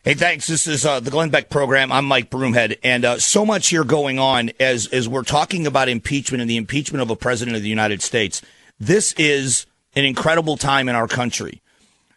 Hey, 0.06 0.14
thanks. 0.14 0.46
This 0.46 0.68
is 0.68 0.86
uh, 0.86 1.00
the 1.00 1.10
Glenn 1.10 1.32
Beck 1.32 1.50
program. 1.50 1.92
I'm 1.92 2.06
Mike 2.06 2.30
Broomhead, 2.30 2.78
and 2.84 3.04
uh, 3.04 3.18
so 3.18 3.44
much 3.44 3.70
here 3.70 3.84
going 3.84 4.20
on 4.20 4.52
as 4.60 4.86
as 4.88 5.10
we're 5.10 5.24
talking 5.24 5.66
about 5.66 5.90
impeachment 5.90 6.42
and 6.42 6.50
the 6.50 6.58
impeachment 6.58 7.02
of 7.02 7.10
a 7.10 7.16
president 7.16 7.58
of 7.58 7.64
the 7.64 7.70
United 7.70 8.04
States. 8.04 8.42
This 8.80 9.14
is 9.14 9.66
an 9.96 10.06
incredible 10.06 10.58
time 10.58 10.90
in 10.90 10.96
our 10.96 11.08
country. 11.08 11.64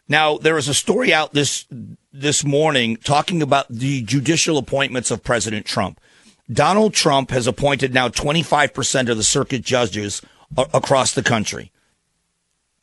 Now, 0.07 0.37
there 0.37 0.57
is 0.57 0.67
a 0.67 0.73
story 0.75 1.11
out 1.11 1.33
this 1.33 1.65
this 2.13 2.43
morning 2.43 2.97
talking 2.97 3.41
about 3.41 3.67
the 3.69 4.03
judicial 4.03 4.59
appointments 4.59 5.09
of 5.09 5.23
President 5.23 5.65
Trump. 5.65 5.99
Donald 6.51 6.93
Trump 6.93 7.31
has 7.31 7.47
appointed 7.47 7.93
now 7.93 8.07
25% 8.07 9.09
of 9.09 9.17
the 9.17 9.23
circuit 9.23 9.61
judges 9.61 10.21
a- 10.57 10.67
across 10.73 11.13
the 11.13 11.23
country. 11.23 11.71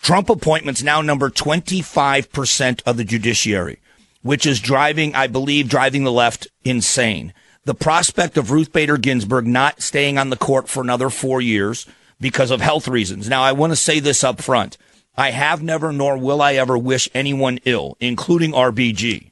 Trump 0.00 0.28
appointments 0.30 0.82
now 0.82 1.00
number 1.00 1.30
25% 1.30 2.82
of 2.87 2.96
the 2.96 3.04
judiciary 3.04 3.80
which 4.26 4.44
is 4.44 4.61
driving, 4.61 5.14
I 5.14 5.28
believe, 5.28 5.68
driving 5.68 6.02
the 6.02 6.12
left 6.12 6.49
insane. 6.64 7.32
The 7.64 7.75
prospect 7.75 8.37
of 8.37 8.50
Ruth 8.50 8.73
Bader 8.73 8.96
Ginsburg 8.96 9.46
not 9.46 9.80
staying 9.80 10.18
on 10.18 10.30
the 10.30 10.37
court 10.37 10.68
for 10.68 10.82
another 10.82 11.11
four 11.11 11.40
years 11.40 11.87
because 12.20 12.50
of 12.50 12.61
health 12.61 12.88
reasons. 12.88 13.28
Now, 13.28 13.42
I 13.42 13.52
want 13.52 13.70
to 13.70 13.76
say 13.76 14.00
this 14.00 14.25
up 14.25 14.42
front. 14.42 14.78
I 15.16 15.30
have 15.30 15.62
never, 15.62 15.92
nor 15.92 16.18
will 16.18 16.42
I 16.42 16.54
ever 16.54 16.76
wish 16.76 17.08
anyone 17.14 17.61
ill, 17.64 17.96
including 18.00 18.50
RBG. 18.50 19.30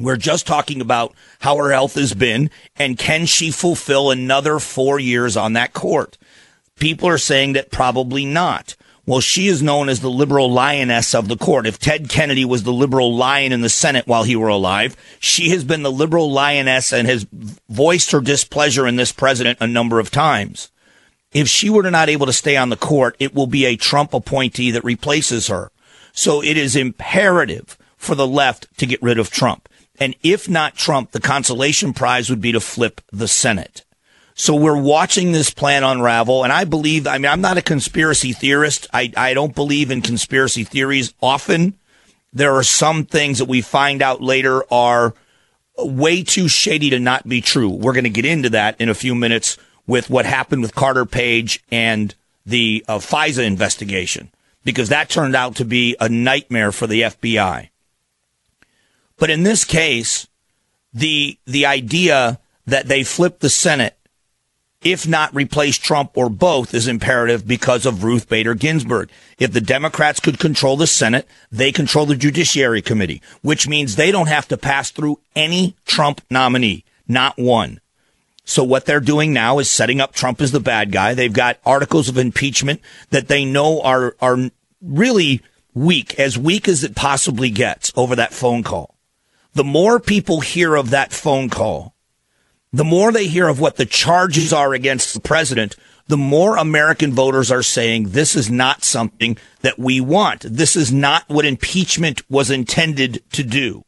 We're 0.00 0.16
just 0.16 0.46
talking 0.46 0.80
about 0.80 1.14
how 1.40 1.56
her 1.58 1.70
health 1.70 1.94
has 1.94 2.14
been 2.14 2.50
and 2.76 2.98
can 2.98 3.26
she 3.26 3.50
fulfill 3.50 4.10
another 4.10 4.58
four 4.58 4.98
years 4.98 5.36
on 5.36 5.52
that 5.52 5.74
court? 5.74 6.16
People 6.76 7.08
are 7.08 7.18
saying 7.18 7.52
that 7.52 7.70
probably 7.70 8.24
not. 8.24 8.76
Well, 9.06 9.20
she 9.20 9.48
is 9.48 9.62
known 9.62 9.88
as 9.88 10.00
the 10.00 10.10
liberal 10.10 10.50
lioness 10.50 11.14
of 11.14 11.28
the 11.28 11.36
court. 11.36 11.66
If 11.66 11.78
Ted 11.78 12.08
Kennedy 12.08 12.44
was 12.44 12.62
the 12.62 12.72
liberal 12.72 13.14
lion 13.14 13.52
in 13.52 13.60
the 13.60 13.68
Senate 13.68 14.06
while 14.06 14.22
he 14.22 14.36
were 14.36 14.48
alive, 14.48 14.96
she 15.18 15.50
has 15.50 15.64
been 15.64 15.82
the 15.82 15.92
liberal 15.92 16.30
lioness 16.30 16.92
and 16.92 17.08
has 17.08 17.26
voiced 17.68 18.12
her 18.12 18.20
displeasure 18.20 18.86
in 18.86 18.96
this 18.96 19.12
president 19.12 19.58
a 19.60 19.66
number 19.66 19.98
of 19.98 20.10
times. 20.10 20.70
If 21.32 21.48
she 21.48 21.70
were 21.70 21.90
not 21.90 22.08
able 22.08 22.26
to 22.26 22.32
stay 22.32 22.56
on 22.56 22.70
the 22.70 22.76
court, 22.76 23.16
it 23.18 23.34
will 23.34 23.46
be 23.46 23.66
a 23.66 23.76
Trump 23.76 24.14
appointee 24.14 24.70
that 24.70 24.84
replaces 24.84 25.48
her. 25.48 25.70
So 26.12 26.42
it 26.42 26.56
is 26.56 26.76
imperative 26.76 27.76
for 27.96 28.14
the 28.14 28.26
left 28.26 28.66
to 28.78 28.86
get 28.86 29.02
rid 29.02 29.18
of 29.18 29.30
Trump. 29.30 29.68
And 30.00 30.16
if 30.22 30.48
not 30.48 30.74
Trump, 30.74 31.12
the 31.12 31.20
consolation 31.20 31.92
prize 31.92 32.30
would 32.30 32.40
be 32.40 32.52
to 32.52 32.60
flip 32.60 33.02
the 33.12 33.28
Senate. 33.28 33.84
So 34.34 34.54
we're 34.54 34.80
watching 34.80 35.32
this 35.32 35.50
plan 35.50 35.84
unravel. 35.84 36.42
And 36.42 36.52
I 36.52 36.64
believe, 36.64 37.06
I 37.06 37.18
mean, 37.18 37.30
I'm 37.30 37.42
not 37.42 37.58
a 37.58 37.62
conspiracy 37.62 38.32
theorist. 38.32 38.88
I, 38.92 39.12
I 39.14 39.34
don't 39.34 39.54
believe 39.54 39.90
in 39.90 40.00
conspiracy 40.00 40.64
theories 40.64 41.12
often. 41.20 41.74
There 42.32 42.54
are 42.54 42.62
some 42.62 43.04
things 43.04 43.38
that 43.38 43.48
we 43.48 43.60
find 43.60 44.00
out 44.00 44.22
later 44.22 44.64
are 44.72 45.14
way 45.76 46.22
too 46.22 46.48
shady 46.48 46.90
to 46.90 46.98
not 46.98 47.28
be 47.28 47.40
true. 47.40 47.68
We're 47.68 47.92
going 47.92 48.04
to 48.04 48.10
get 48.10 48.24
into 48.24 48.50
that 48.50 48.80
in 48.80 48.88
a 48.88 48.94
few 48.94 49.14
minutes 49.14 49.58
with 49.86 50.08
what 50.08 50.24
happened 50.24 50.62
with 50.62 50.74
Carter 50.74 51.04
Page 51.04 51.62
and 51.70 52.14
the 52.46 52.84
uh, 52.88 52.98
FISA 52.98 53.44
investigation, 53.44 54.30
because 54.64 54.88
that 54.88 55.08
turned 55.08 55.34
out 55.34 55.56
to 55.56 55.64
be 55.64 55.96
a 56.00 56.08
nightmare 56.08 56.72
for 56.72 56.86
the 56.86 57.02
FBI. 57.02 57.69
But 59.20 59.30
in 59.30 59.44
this 59.44 59.64
case, 59.64 60.26
the, 60.92 61.38
the 61.46 61.66
idea 61.66 62.40
that 62.66 62.88
they 62.88 63.04
flip 63.04 63.38
the 63.38 63.48
Senate 63.48 63.96
if 64.82 65.06
not 65.06 65.34
replace 65.34 65.76
Trump 65.76 66.12
or 66.14 66.30
both, 66.30 66.72
is 66.72 66.88
imperative 66.88 67.46
because 67.46 67.84
of 67.84 68.02
Ruth 68.02 68.28
Bader 68.28 68.54
Ginsburg. 68.54 69.10
If 69.38 69.52
the 69.52 69.60
Democrats 69.60 70.20
could 70.20 70.38
control 70.38 70.76
the 70.76 70.86
Senate, 70.86 71.28
they 71.52 71.70
control 71.70 72.06
the 72.06 72.16
Judiciary 72.16 72.80
Committee, 72.80 73.20
which 73.42 73.68
means 73.68 73.96
they 73.96 74.10
don't 74.10 74.28
have 74.28 74.48
to 74.48 74.56
pass 74.56 74.90
through 74.90 75.20
any 75.36 75.76
Trump 75.84 76.22
nominee, 76.30 76.84
not 77.06 77.38
one. 77.38 77.80
So 78.44 78.64
what 78.64 78.86
they're 78.86 79.00
doing 79.00 79.32
now 79.32 79.58
is 79.58 79.70
setting 79.70 80.00
up 80.00 80.14
Trump 80.14 80.40
as 80.40 80.50
the 80.50 80.60
bad 80.60 80.90
guy. 80.90 81.14
They've 81.14 81.32
got 81.32 81.60
articles 81.64 82.08
of 82.08 82.18
impeachment 82.18 82.80
that 83.10 83.28
they 83.28 83.44
know 83.44 83.82
are, 83.82 84.16
are 84.20 84.50
really 84.82 85.42
weak, 85.74 86.18
as 86.18 86.38
weak 86.38 86.66
as 86.66 86.82
it 86.82 86.96
possibly 86.96 87.50
gets 87.50 87.92
over 87.96 88.16
that 88.16 88.32
phone 88.32 88.62
call. 88.62 88.89
The 89.54 89.64
more 89.64 89.98
people 89.98 90.40
hear 90.40 90.74
of 90.76 90.90
that 90.90 91.12
phone 91.12 91.48
call, 91.48 91.94
the 92.72 92.84
more 92.84 93.10
they 93.10 93.26
hear 93.26 93.48
of 93.48 93.58
what 93.58 93.76
the 93.76 93.86
charges 93.86 94.52
are 94.52 94.74
against 94.74 95.12
the 95.12 95.20
president, 95.20 95.76
the 96.06 96.16
more 96.16 96.56
American 96.56 97.12
voters 97.12 97.50
are 97.50 97.62
saying 97.62 98.10
this 98.10 98.36
is 98.36 98.50
not 98.50 98.84
something 98.84 99.36
that 99.62 99.78
we 99.78 100.00
want. 100.00 100.42
This 100.42 100.76
is 100.76 100.92
not 100.92 101.28
what 101.28 101.44
impeachment 101.44 102.22
was 102.30 102.50
intended 102.50 103.22
to 103.32 103.42
do. 103.42 103.84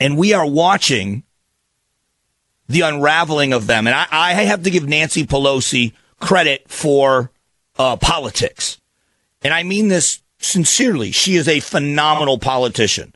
And 0.00 0.16
we 0.16 0.32
are 0.32 0.46
watching 0.46 1.24
the 2.68 2.80
unraveling 2.80 3.52
of 3.52 3.66
them. 3.66 3.86
And 3.86 3.94
I, 3.94 4.06
I 4.10 4.32
have 4.44 4.62
to 4.64 4.70
give 4.70 4.88
Nancy 4.88 5.26
Pelosi 5.26 5.92
credit 6.20 6.68
for 6.68 7.30
uh, 7.78 7.96
politics. 7.96 8.80
And 9.42 9.52
I 9.52 9.62
mean 9.62 9.88
this 9.88 10.20
sincerely. 10.38 11.10
She 11.10 11.36
is 11.36 11.48
a 11.48 11.60
phenomenal 11.60 12.38
politician. 12.38 13.14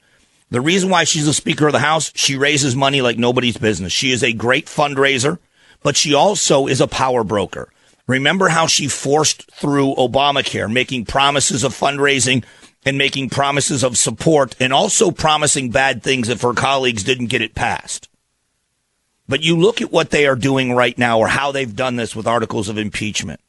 The 0.50 0.60
reason 0.60 0.88
why 0.88 1.04
she's 1.04 1.26
the 1.26 1.34
Speaker 1.34 1.66
of 1.66 1.72
the 1.72 1.78
House, 1.80 2.10
she 2.14 2.36
raises 2.36 2.74
money 2.74 3.02
like 3.02 3.18
nobody's 3.18 3.58
business. 3.58 3.92
She 3.92 4.12
is 4.12 4.22
a 4.22 4.32
great 4.32 4.66
fundraiser, 4.66 5.38
but 5.82 5.96
she 5.96 6.14
also 6.14 6.66
is 6.66 6.80
a 6.80 6.86
power 6.86 7.22
broker. 7.22 7.70
Remember 8.06 8.48
how 8.48 8.66
she 8.66 8.88
forced 8.88 9.50
through 9.52 9.94
Obamacare, 9.96 10.72
making 10.72 11.04
promises 11.04 11.62
of 11.64 11.74
fundraising 11.74 12.44
and 12.86 12.96
making 12.96 13.28
promises 13.28 13.84
of 13.84 13.98
support 13.98 14.56
and 14.58 14.72
also 14.72 15.10
promising 15.10 15.70
bad 15.70 16.02
things 16.02 16.30
if 16.30 16.40
her 16.40 16.54
colleagues 16.54 17.04
didn't 17.04 17.26
get 17.26 17.42
it 17.42 17.54
passed. 17.54 18.08
But 19.28 19.42
you 19.42 19.58
look 19.58 19.82
at 19.82 19.92
what 19.92 20.10
they 20.10 20.26
are 20.26 20.36
doing 20.36 20.72
right 20.72 20.96
now 20.96 21.18
or 21.18 21.28
how 21.28 21.52
they've 21.52 21.76
done 21.76 21.96
this 21.96 22.16
with 22.16 22.26
articles 22.26 22.70
of 22.70 22.78
impeachment. 22.78 23.40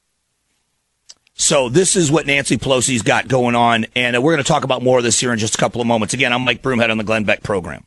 So 1.40 1.70
this 1.70 1.96
is 1.96 2.12
what 2.12 2.26
Nancy 2.26 2.58
Pelosi's 2.58 3.02
got 3.02 3.30
going 3.30 3.56
on, 3.56 3.86
and 3.96 4.14
uh, 4.14 4.22
we're 4.22 4.34
going 4.34 4.44
to 4.44 4.48
talk 4.48 4.66
about 4.66 4.84
more 4.84 4.98
of 4.98 5.06
this 5.06 5.18
here 5.18 5.32
in 5.32 5.40
just 5.40 5.56
a 5.56 5.58
couple 5.58 5.80
of 5.80 5.88
moments. 5.88 6.14
Again, 6.14 6.34
I'm 6.34 6.42
Mike 6.42 6.62
Broomhead 6.62 6.92
on 6.92 6.98
the 6.98 7.04
Glenn 7.06 7.24
Beck 7.24 7.44
program. 7.44 7.86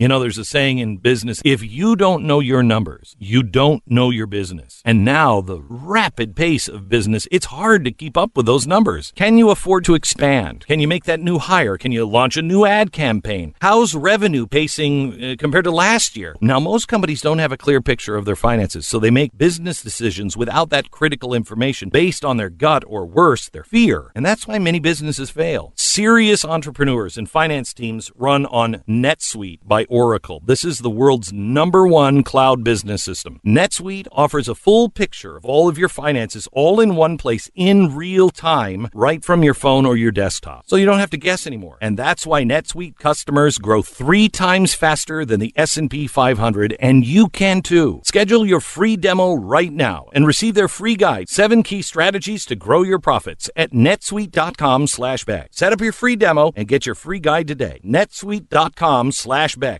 You 0.00 0.08
know, 0.08 0.18
there's 0.18 0.38
a 0.38 0.46
saying 0.46 0.78
in 0.78 0.96
business 0.96 1.42
if 1.44 1.62
you 1.62 1.94
don't 1.94 2.24
know 2.24 2.40
your 2.40 2.62
numbers, 2.62 3.14
you 3.18 3.42
don't 3.42 3.82
know 3.86 4.08
your 4.08 4.26
business. 4.26 4.80
And 4.82 5.04
now, 5.04 5.42
the 5.42 5.60
rapid 5.60 6.34
pace 6.34 6.68
of 6.68 6.88
business, 6.88 7.28
it's 7.30 7.44
hard 7.44 7.84
to 7.84 7.90
keep 7.90 8.16
up 8.16 8.34
with 8.34 8.46
those 8.46 8.66
numbers. 8.66 9.12
Can 9.14 9.36
you 9.36 9.50
afford 9.50 9.84
to 9.84 9.94
expand? 9.94 10.64
Can 10.66 10.80
you 10.80 10.88
make 10.88 11.04
that 11.04 11.20
new 11.20 11.38
hire? 11.38 11.76
Can 11.76 11.92
you 11.92 12.06
launch 12.06 12.38
a 12.38 12.42
new 12.42 12.64
ad 12.64 12.92
campaign? 12.92 13.54
How's 13.60 13.94
revenue 13.94 14.46
pacing 14.46 15.22
uh, 15.22 15.34
compared 15.38 15.64
to 15.64 15.70
last 15.70 16.16
year? 16.16 16.34
Now, 16.40 16.58
most 16.58 16.88
companies 16.88 17.20
don't 17.20 17.38
have 17.38 17.52
a 17.52 17.58
clear 17.58 17.82
picture 17.82 18.16
of 18.16 18.24
their 18.24 18.36
finances, 18.36 18.86
so 18.86 18.98
they 18.98 19.10
make 19.10 19.36
business 19.36 19.82
decisions 19.82 20.34
without 20.34 20.70
that 20.70 20.90
critical 20.90 21.34
information 21.34 21.90
based 21.90 22.24
on 22.24 22.38
their 22.38 22.48
gut 22.48 22.84
or 22.86 23.04
worse, 23.04 23.50
their 23.50 23.64
fear. 23.64 24.12
And 24.14 24.24
that's 24.24 24.48
why 24.48 24.58
many 24.58 24.80
businesses 24.80 25.28
fail. 25.28 25.74
Serious 25.76 26.42
entrepreneurs 26.42 27.18
and 27.18 27.28
finance 27.28 27.74
teams 27.74 28.10
run 28.16 28.46
on 28.46 28.82
NetSuite 28.88 29.58
by 29.62 29.84
Oracle. 29.90 30.40
This 30.44 30.64
is 30.64 30.78
the 30.78 30.88
world's 30.88 31.32
number 31.32 31.86
one 31.86 32.22
cloud 32.22 32.64
business 32.64 33.02
system. 33.02 33.40
NetSuite 33.44 34.06
offers 34.12 34.48
a 34.48 34.54
full 34.54 34.88
picture 34.88 35.36
of 35.36 35.44
all 35.44 35.68
of 35.68 35.76
your 35.76 35.88
finances 35.88 36.48
all 36.52 36.80
in 36.80 36.94
one 36.94 37.18
place 37.18 37.50
in 37.54 37.94
real 37.94 38.30
time, 38.30 38.88
right 38.94 39.24
from 39.24 39.42
your 39.42 39.54
phone 39.54 39.84
or 39.84 39.96
your 39.96 40.12
desktop. 40.12 40.64
So 40.68 40.76
you 40.76 40.86
don't 40.86 41.00
have 41.00 41.10
to 41.10 41.16
guess 41.16 41.46
anymore. 41.46 41.76
And 41.80 41.98
that's 41.98 42.26
why 42.26 42.44
NetSuite 42.44 42.98
customers 42.98 43.58
grow 43.58 43.82
three 43.82 44.28
times 44.28 44.74
faster 44.74 45.24
than 45.24 45.40
the 45.40 45.52
S&P 45.56 46.06
500, 46.06 46.76
and 46.78 47.04
you 47.04 47.28
can 47.28 47.60
too. 47.60 48.00
Schedule 48.04 48.46
your 48.46 48.60
free 48.60 48.96
demo 48.96 49.34
right 49.34 49.72
now 49.72 50.08
and 50.12 50.26
receive 50.26 50.54
their 50.54 50.68
free 50.68 50.94
guide, 50.94 51.28
seven 51.28 51.62
key 51.62 51.82
strategies 51.82 52.44
to 52.46 52.54
grow 52.54 52.82
your 52.82 52.98
profits 52.98 53.50
at 53.56 53.72
netsuite.com 53.72 54.86
slash 54.86 55.24
Beck. 55.24 55.48
Set 55.52 55.72
up 55.72 55.80
your 55.80 55.92
free 55.92 56.16
demo 56.16 56.52
and 56.54 56.68
get 56.68 56.86
your 56.86 56.94
free 56.94 57.20
guide 57.20 57.48
today. 57.48 57.80
netsuite.com 57.84 59.12
slash 59.12 59.56
Beck. 59.56 59.79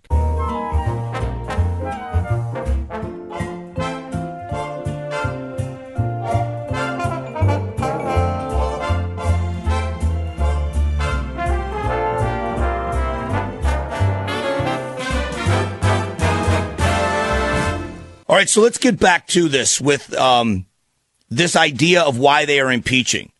Right, 18.40 18.48
so 18.48 18.62
let's 18.62 18.78
get 18.78 18.98
back 18.98 19.26
to 19.28 19.48
this 19.48 19.80
with 19.80 20.14
um, 20.14 20.64
this 21.28 21.56
idea 21.56 22.00
of 22.02 22.18
why 22.18 22.46
they 22.46 22.58
are 22.58 22.72
impeaching. 22.72 23.32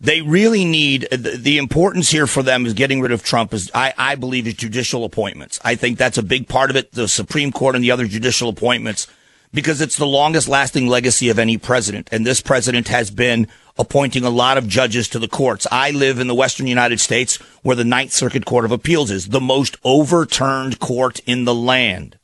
They 0.00 0.22
really 0.22 0.64
need 0.64 1.08
the, 1.10 1.36
the, 1.36 1.58
importance 1.58 2.08
here 2.08 2.28
for 2.28 2.44
them 2.44 2.64
is 2.64 2.72
getting 2.72 3.00
rid 3.00 3.10
of 3.10 3.24
Trump. 3.24 3.52
Is 3.52 3.68
I, 3.74 3.92
I 3.98 4.14
believe 4.14 4.46
is 4.46 4.54
judicial 4.54 5.04
appointments. 5.04 5.58
I 5.64 5.74
think 5.74 5.98
that's 5.98 6.18
a 6.18 6.22
big 6.22 6.46
part 6.46 6.70
of 6.70 6.76
it. 6.76 6.92
The 6.92 7.08
Supreme 7.08 7.50
Court 7.50 7.74
and 7.74 7.82
the 7.82 7.90
other 7.90 8.06
judicial 8.06 8.48
appointments, 8.48 9.08
because 9.52 9.80
it's 9.80 9.96
the 9.96 10.06
longest 10.06 10.46
lasting 10.46 10.86
legacy 10.86 11.30
of 11.30 11.40
any 11.40 11.58
president, 11.58 12.08
and 12.12 12.24
this 12.24 12.40
president 12.40 12.86
has 12.86 13.10
been 13.10 13.48
appointing 13.76 14.22
a 14.24 14.30
lot 14.30 14.56
of 14.56 14.68
judges 14.68 15.08
to 15.08 15.18
the 15.18 15.26
courts. 15.26 15.66
I 15.72 15.90
live 15.90 16.20
in 16.20 16.28
the 16.28 16.34
Western 16.34 16.68
United 16.68 17.00
States, 17.00 17.36
where 17.62 17.76
the 17.76 17.82
Ninth 17.82 18.12
Circuit 18.12 18.44
Court 18.44 18.64
of 18.64 18.70
Appeals 18.70 19.10
is 19.10 19.30
the 19.30 19.40
most 19.40 19.76
overturned 19.82 20.78
court 20.78 21.18
in 21.26 21.44
the 21.44 21.54
land. 21.54 22.17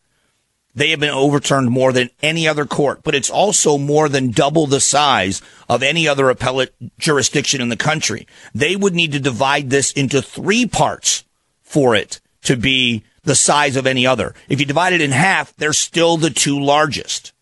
They 0.75 0.91
have 0.91 1.01
been 1.01 1.11
overturned 1.11 1.71
more 1.71 1.93
than 1.93 2.11
any 2.23 2.49
other 2.49 2.67
court, 2.67 3.03
but 3.05 3.15
it's 3.15 3.31
also 3.31 3.79
more 3.79 4.09
than 4.09 4.33
double 4.33 4.67
the 4.67 4.81
size 4.81 5.41
of 5.69 5.83
any 5.83 6.09
other 6.09 6.31
appellate 6.31 6.75
jurisdiction 6.99 7.61
in 7.61 7.69
the 7.69 7.77
country. 7.77 8.27
They 8.55 8.75
would 8.75 8.95
need 8.95 9.13
to 9.13 9.21
divide 9.21 9.71
this 9.71 9.93
into 9.93 10.21
three 10.21 10.67
parts 10.67 11.25
for 11.63 11.95
it 11.95 12.21
to 12.43 12.57
be 12.57 13.05
the 13.23 13.37
size 13.37 13.77
of 13.77 13.87
any 13.87 14.07
other. 14.07 14.35
If 14.49 14.61
you 14.61 14.67
divide 14.67 14.93
it 14.93 15.01
in 15.01 15.13
half, 15.13 15.55
they're 15.57 15.73
still 15.73 16.17
the 16.17 16.31
two 16.31 16.61
largest. 16.61 17.33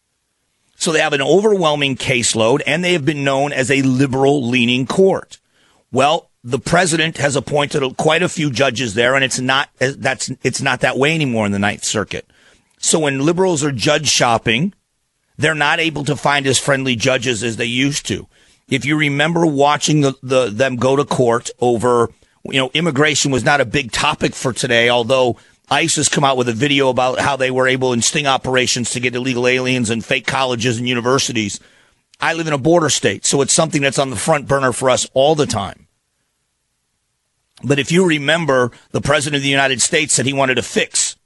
So 0.76 0.92
they 0.92 1.00
have 1.00 1.12
an 1.12 1.22
overwhelming 1.22 1.96
caseload 1.96 2.60
and 2.66 2.84
they 2.84 2.92
have 2.92 3.04
been 3.04 3.24
known 3.24 3.52
as 3.52 3.70
a 3.70 3.82
liberal 3.82 4.46
leaning 4.46 4.86
court. 4.86 5.38
Well, 5.90 6.30
the 6.44 6.58
president 6.58 7.18
has 7.18 7.36
appointed 7.36 7.96
quite 7.96 8.22
a 8.22 8.28
few 8.28 8.50
judges 8.50 8.94
there 8.94 9.14
and 9.14 9.24
it's 9.24 9.38
not, 9.38 9.70
that's, 9.78 10.30
it's 10.42 10.60
not 10.60 10.80
that 10.80 10.98
way 10.98 11.14
anymore 11.14 11.46
in 11.46 11.52
the 11.52 11.58
Ninth 11.58 11.84
Circuit. 11.84 12.26
So 12.82 12.98
when 12.98 13.24
liberals 13.24 13.62
are 13.64 13.72
judge 13.72 14.08
shopping, 14.08 14.74
they're 15.38 15.54
not 15.54 15.78
able 15.78 16.04
to 16.04 16.16
find 16.16 16.46
as 16.46 16.58
friendly 16.58 16.96
judges 16.96 17.42
as 17.42 17.56
they 17.56 17.64
used 17.64 18.04
to. 18.06 18.26
If 18.68 18.84
you 18.84 18.98
remember 18.98 19.46
watching 19.46 20.00
the, 20.00 20.14
the 20.22 20.50
them 20.50 20.76
go 20.76 20.96
to 20.96 21.04
court 21.04 21.50
over, 21.60 22.10
you 22.44 22.58
know, 22.58 22.70
immigration 22.74 23.30
was 23.30 23.44
not 23.44 23.60
a 23.60 23.64
big 23.64 23.92
topic 23.92 24.34
for 24.34 24.52
today, 24.52 24.88
although 24.88 25.36
ICE 25.70 25.94
has 25.94 26.08
come 26.08 26.24
out 26.24 26.36
with 26.36 26.48
a 26.48 26.52
video 26.52 26.88
about 26.88 27.20
how 27.20 27.36
they 27.36 27.52
were 27.52 27.68
able 27.68 27.92
in 27.92 28.02
sting 28.02 28.26
operations 28.26 28.90
to 28.90 29.00
get 29.00 29.14
illegal 29.14 29.46
aliens 29.46 29.88
and 29.88 30.04
fake 30.04 30.26
colleges 30.26 30.78
and 30.78 30.88
universities. 30.88 31.60
I 32.20 32.34
live 32.34 32.48
in 32.48 32.52
a 32.52 32.58
border 32.58 32.90
state, 32.90 33.24
so 33.24 33.42
it's 33.42 33.52
something 33.54 33.80
that's 33.80 33.98
on 33.98 34.10
the 34.10 34.16
front 34.16 34.48
burner 34.48 34.72
for 34.72 34.90
us 34.90 35.08
all 35.14 35.34
the 35.36 35.46
time. 35.46 35.86
But 37.62 37.78
if 37.78 37.92
you 37.92 38.04
remember, 38.04 38.72
the 38.90 39.00
president 39.00 39.36
of 39.36 39.42
the 39.42 39.48
United 39.48 39.80
States 39.80 40.12
said 40.12 40.26
he 40.26 40.33
wanted 40.33 40.57
to 40.57 40.62
fix 40.62 41.16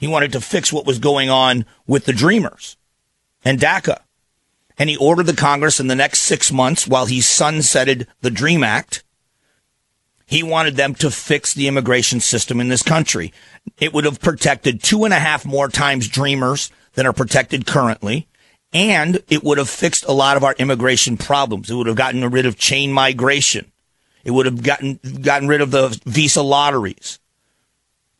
he 0.00 0.08
wanted 0.08 0.32
to 0.32 0.40
fix 0.40 0.72
what 0.72 0.86
was 0.86 0.98
going 0.98 1.28
on 1.28 1.66
with 1.86 2.06
the 2.06 2.14
Dreamers 2.14 2.78
and 3.44 3.60
DACA. 3.60 4.00
And 4.78 4.88
he 4.88 4.96
ordered 4.96 5.26
the 5.26 5.34
Congress 5.34 5.78
in 5.78 5.88
the 5.88 5.94
next 5.94 6.20
six 6.20 6.50
months 6.50 6.88
while 6.88 7.04
he 7.04 7.18
sunsetted 7.18 8.06
the 8.22 8.30
DREAM 8.30 8.64
Act. 8.64 9.04
He 10.24 10.42
wanted 10.42 10.76
them 10.76 10.94
to 10.94 11.10
fix 11.10 11.52
the 11.52 11.68
immigration 11.68 12.20
system 12.20 12.60
in 12.60 12.70
this 12.70 12.82
country. 12.82 13.30
It 13.78 13.92
would 13.92 14.06
have 14.06 14.22
protected 14.22 14.82
two 14.82 15.04
and 15.04 15.12
a 15.12 15.18
half 15.18 15.44
more 15.44 15.68
times 15.68 16.08
Dreamers 16.08 16.70
than 16.94 17.06
are 17.06 17.12
protected 17.12 17.66
currently. 17.66 18.26
And 18.72 19.22
it 19.28 19.44
would 19.44 19.58
have 19.58 19.68
fixed 19.68 20.06
a 20.06 20.12
lot 20.12 20.38
of 20.38 20.44
our 20.44 20.54
immigration 20.54 21.18
problems. 21.18 21.70
It 21.70 21.74
would 21.74 21.88
have 21.88 21.96
gotten 21.96 22.26
rid 22.30 22.46
of 22.46 22.56
chain 22.56 22.90
migration. 22.90 23.70
It 24.24 24.30
would 24.30 24.46
have 24.46 24.62
gotten, 24.62 24.98
gotten 25.20 25.46
rid 25.46 25.60
of 25.60 25.72
the 25.72 26.00
visa 26.06 26.40
lotteries. 26.40 27.18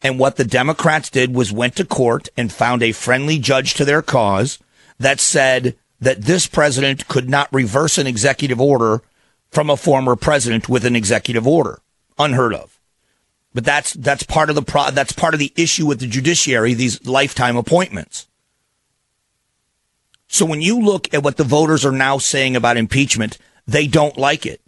And 0.03 0.19
what 0.19 0.37
the 0.37 0.45
Democrats 0.45 1.11
did 1.11 1.35
was 1.35 1.53
went 1.53 1.77
to 1.77 1.85
court 1.85 2.29
and 2.37 2.53
found 2.53 2.83
a 2.83 2.93
friendly 2.93 3.39
judge 3.39 3.75
to 3.75 3.85
their 3.85 4.03
cause 4.03 4.59
that 4.99 5.21
said 5.21 5.77
that 6.01 6.23
this 6.23 6.47
president 6.47 7.07
could 7.09 7.29
not 7.29 7.53
reverse 7.53 7.99
an 7.99 8.07
executive 8.07 8.61
order 8.61 9.03
from 9.51 9.69
a 9.69 9.77
former 9.77 10.17
president 10.17 10.69
with 10.69 10.85
an 10.85 10.97
executive 10.97 11.47
order. 11.47 11.81
Unheard 12.19 12.55
of. 12.55 12.79
But 13.53 13.65
that's, 13.65 13.93
that's 13.95 14.23
part 14.23 14.49
of 14.49 14.55
the 14.55 14.63
pro, 14.63 14.91
that's 14.91 15.13
part 15.13 15.35
of 15.35 15.41
the 15.41 15.53
issue 15.57 15.87
with 15.87 16.01
the 16.01 16.07
judiciary, 16.07 16.73
these 16.73 17.05
lifetime 17.07 17.57
appointments. 17.57 18.29
So 20.29 20.47
when 20.47 20.63
you 20.63 20.81
look 20.81 21.13
at 21.13 21.25
what 21.25 21.37
the 21.37 21.45
voters 21.45 21.85
are 21.85 21.93
now 21.93 22.19
saying 22.19 22.55
about 22.55 22.77
impeachment, 22.77 23.37
they 23.67 23.89
don't 23.89 24.17
like 24.17 24.47
it. 24.47 24.61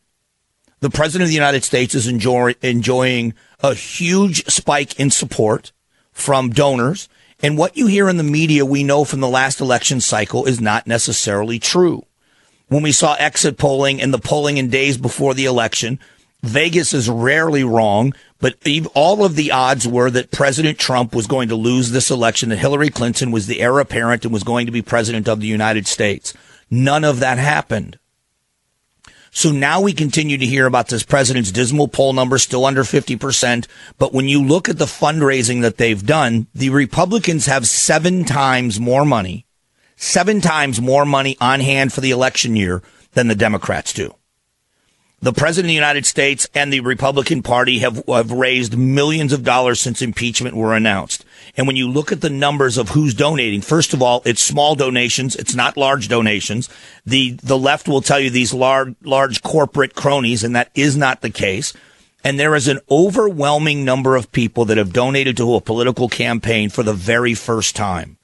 The 0.82 0.90
president 0.90 1.22
of 1.22 1.28
the 1.28 1.34
United 1.34 1.62
States 1.62 1.94
is 1.94 2.08
enjoy, 2.08 2.56
enjoying 2.60 3.34
a 3.62 3.72
huge 3.72 4.44
spike 4.46 4.98
in 4.98 5.12
support 5.12 5.70
from 6.10 6.50
donors. 6.50 7.08
And 7.40 7.56
what 7.56 7.76
you 7.76 7.86
hear 7.86 8.08
in 8.08 8.16
the 8.16 8.24
media, 8.24 8.66
we 8.66 8.82
know 8.82 9.04
from 9.04 9.20
the 9.20 9.28
last 9.28 9.60
election 9.60 10.00
cycle 10.00 10.44
is 10.44 10.60
not 10.60 10.88
necessarily 10.88 11.60
true. 11.60 12.04
When 12.66 12.82
we 12.82 12.90
saw 12.90 13.14
exit 13.14 13.58
polling 13.58 14.02
and 14.02 14.12
the 14.12 14.18
polling 14.18 14.56
in 14.56 14.70
days 14.70 14.98
before 14.98 15.34
the 15.34 15.44
election, 15.44 16.00
Vegas 16.42 16.92
is 16.92 17.08
rarely 17.08 17.62
wrong, 17.62 18.12
but 18.40 18.56
all 18.92 19.24
of 19.24 19.36
the 19.36 19.52
odds 19.52 19.86
were 19.86 20.10
that 20.10 20.32
President 20.32 20.80
Trump 20.80 21.14
was 21.14 21.28
going 21.28 21.48
to 21.50 21.54
lose 21.54 21.92
this 21.92 22.10
election, 22.10 22.48
that 22.48 22.58
Hillary 22.58 22.90
Clinton 22.90 23.30
was 23.30 23.46
the 23.46 23.60
heir 23.60 23.78
apparent 23.78 24.24
and 24.24 24.34
was 24.34 24.42
going 24.42 24.66
to 24.66 24.72
be 24.72 24.82
president 24.82 25.28
of 25.28 25.38
the 25.38 25.46
United 25.46 25.86
States. 25.86 26.34
None 26.68 27.04
of 27.04 27.20
that 27.20 27.38
happened. 27.38 28.00
So 29.34 29.50
now 29.50 29.80
we 29.80 29.94
continue 29.94 30.36
to 30.36 30.44
hear 30.44 30.66
about 30.66 30.88
this 30.88 31.02
president's 31.02 31.50
dismal 31.50 31.88
poll 31.88 32.12
number, 32.12 32.36
still 32.36 32.66
under 32.66 32.82
50%. 32.82 33.66
But 33.98 34.12
when 34.12 34.28
you 34.28 34.44
look 34.44 34.68
at 34.68 34.76
the 34.76 34.84
fundraising 34.84 35.62
that 35.62 35.78
they've 35.78 36.04
done, 36.04 36.48
the 36.54 36.68
Republicans 36.68 37.46
have 37.46 37.66
seven 37.66 38.26
times 38.26 38.78
more 38.78 39.06
money, 39.06 39.46
seven 39.96 40.42
times 40.42 40.82
more 40.82 41.06
money 41.06 41.38
on 41.40 41.60
hand 41.60 41.94
for 41.94 42.02
the 42.02 42.10
election 42.10 42.56
year 42.56 42.82
than 43.14 43.28
the 43.28 43.34
Democrats 43.34 43.94
do. 43.94 44.14
The 45.22 45.32
president 45.32 45.66
of 45.66 45.68
the 45.68 45.74
United 45.74 46.04
States 46.04 46.48
and 46.52 46.72
the 46.72 46.80
Republican 46.80 47.44
Party 47.44 47.78
have, 47.78 48.04
have 48.08 48.32
raised 48.32 48.76
millions 48.76 49.32
of 49.32 49.44
dollars 49.44 49.80
since 49.80 50.02
impeachment 50.02 50.56
were 50.56 50.74
announced. 50.74 51.24
And 51.56 51.68
when 51.68 51.76
you 51.76 51.88
look 51.88 52.10
at 52.10 52.22
the 52.22 52.28
numbers 52.28 52.76
of 52.76 52.88
who's 52.88 53.14
donating, 53.14 53.60
first 53.60 53.94
of 53.94 54.02
all, 54.02 54.22
it's 54.24 54.42
small 54.42 54.74
donations. 54.74 55.36
It's 55.36 55.54
not 55.54 55.76
large 55.76 56.08
donations. 56.08 56.68
The, 57.06 57.38
the 57.40 57.56
left 57.56 57.86
will 57.86 58.00
tell 58.00 58.18
you 58.18 58.30
these 58.30 58.52
large, 58.52 58.96
large 59.04 59.44
corporate 59.44 59.94
cronies, 59.94 60.42
and 60.42 60.56
that 60.56 60.72
is 60.74 60.96
not 60.96 61.20
the 61.20 61.30
case. 61.30 61.72
And 62.24 62.40
there 62.40 62.56
is 62.56 62.66
an 62.66 62.80
overwhelming 62.90 63.84
number 63.84 64.16
of 64.16 64.32
people 64.32 64.64
that 64.64 64.76
have 64.76 64.92
donated 64.92 65.36
to 65.36 65.54
a 65.54 65.60
political 65.60 66.08
campaign 66.08 66.68
for 66.68 66.82
the 66.82 66.94
very 66.94 67.34
first 67.34 67.76
time. 67.76 68.16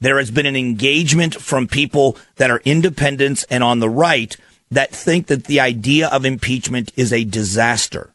There 0.00 0.16
has 0.16 0.30
been 0.30 0.46
an 0.46 0.56
engagement 0.56 1.34
from 1.34 1.68
people 1.68 2.16
that 2.36 2.50
are 2.50 2.62
independents 2.64 3.44
and 3.50 3.62
on 3.62 3.80
the 3.80 3.90
right 3.90 4.38
that 4.70 4.90
think 4.90 5.26
that 5.28 5.44
the 5.44 5.60
idea 5.60 6.08
of 6.08 6.24
impeachment 6.24 6.92
is 6.96 7.12
a 7.12 7.24
disaster. 7.24 8.14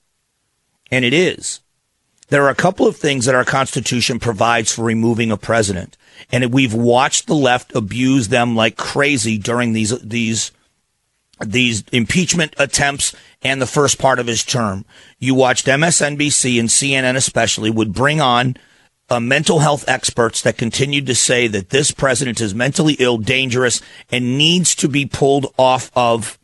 And 0.92 1.06
it 1.06 1.14
is. 1.14 1.62
There 2.30 2.44
are 2.46 2.50
a 2.50 2.56
couple 2.56 2.88
of 2.88 2.96
things 2.96 3.26
that 3.26 3.36
our 3.36 3.46
Constitution 3.46 4.20
provides 4.20 4.74
for 4.74 4.84
removing 4.84 5.32
a 5.32 5.38
president. 5.38 5.98
And 6.32 6.54
we've 6.54 6.74
watched 6.74 7.28
the 7.28 7.36
left 7.36 7.76
abuse 7.76 8.30
them 8.30 8.56
like 8.56 8.78
crazy 8.78 9.38
during 9.38 9.74
these, 9.74 10.00
these, 10.00 10.52
these 11.46 11.84
impeachment 11.92 12.54
attempts 12.58 13.14
and 13.42 13.62
the 13.62 13.68
first 13.68 14.00
part 14.00 14.20
of 14.20 14.28
his 14.28 14.44
term. 14.44 14.86
You 15.20 15.36
watched 15.36 15.66
MSNBC 15.66 16.60
and 16.60 16.70
CNN 16.70 17.16
especially 17.16 17.70
would 17.70 17.94
bring 17.94 18.22
on 18.22 18.56
uh, 19.10 19.20
mental 19.20 19.60
health 19.60 19.84
experts 19.90 20.42
that 20.42 20.58
continued 20.58 21.06
to 21.08 21.16
say 21.16 21.48
that 21.48 21.70
this 21.70 21.92
president 21.92 22.40
is 22.40 22.56
mentally 22.56 22.94
ill, 22.98 23.18
dangerous, 23.18 23.82
and 24.10 24.38
needs 24.38 24.74
to 24.76 24.88
be 24.88 25.06
pulled 25.06 25.54
off 25.58 25.92
of 25.96 26.40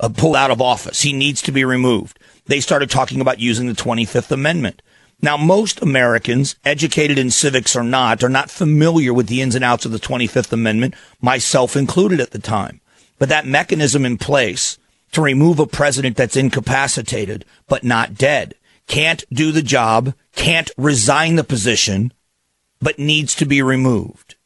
uh, 0.00 0.08
pulled 0.08 0.36
out 0.36 0.50
of 0.50 0.60
office. 0.60 1.02
He 1.02 1.12
needs 1.12 1.40
to 1.42 1.52
be 1.52 1.64
removed. 1.64 2.18
They 2.46 2.60
started 2.60 2.90
talking 2.90 3.20
about 3.20 3.38
using 3.38 3.68
the 3.68 3.74
25th 3.74 4.32
Amendment. 4.32 4.82
Now, 5.22 5.36
most 5.36 5.82
Americans, 5.82 6.56
educated 6.64 7.18
in 7.18 7.30
civics 7.30 7.76
or 7.76 7.84
not, 7.84 8.24
are 8.24 8.30
not 8.30 8.50
familiar 8.50 9.12
with 9.12 9.26
the 9.26 9.42
ins 9.42 9.54
and 9.54 9.62
outs 9.62 9.84
of 9.84 9.92
the 9.92 9.98
25th 9.98 10.52
Amendment, 10.52 10.94
myself 11.20 11.76
included 11.76 12.20
at 12.20 12.30
the 12.30 12.38
time. 12.38 12.80
But 13.18 13.28
that 13.28 13.46
mechanism 13.46 14.06
in 14.06 14.16
place 14.16 14.78
to 15.12 15.20
remove 15.20 15.58
a 15.58 15.66
president 15.66 16.16
that's 16.16 16.36
incapacitated 16.36 17.44
but 17.68 17.84
not 17.84 18.14
dead, 18.14 18.54
can't 18.86 19.24
do 19.30 19.52
the 19.52 19.62
job, 19.62 20.14
can't 20.34 20.70
resign 20.78 21.36
the 21.36 21.44
position, 21.44 22.12
but 22.80 22.98
needs 22.98 23.34
to 23.34 23.44
be 23.44 23.60
removed. 23.60 24.36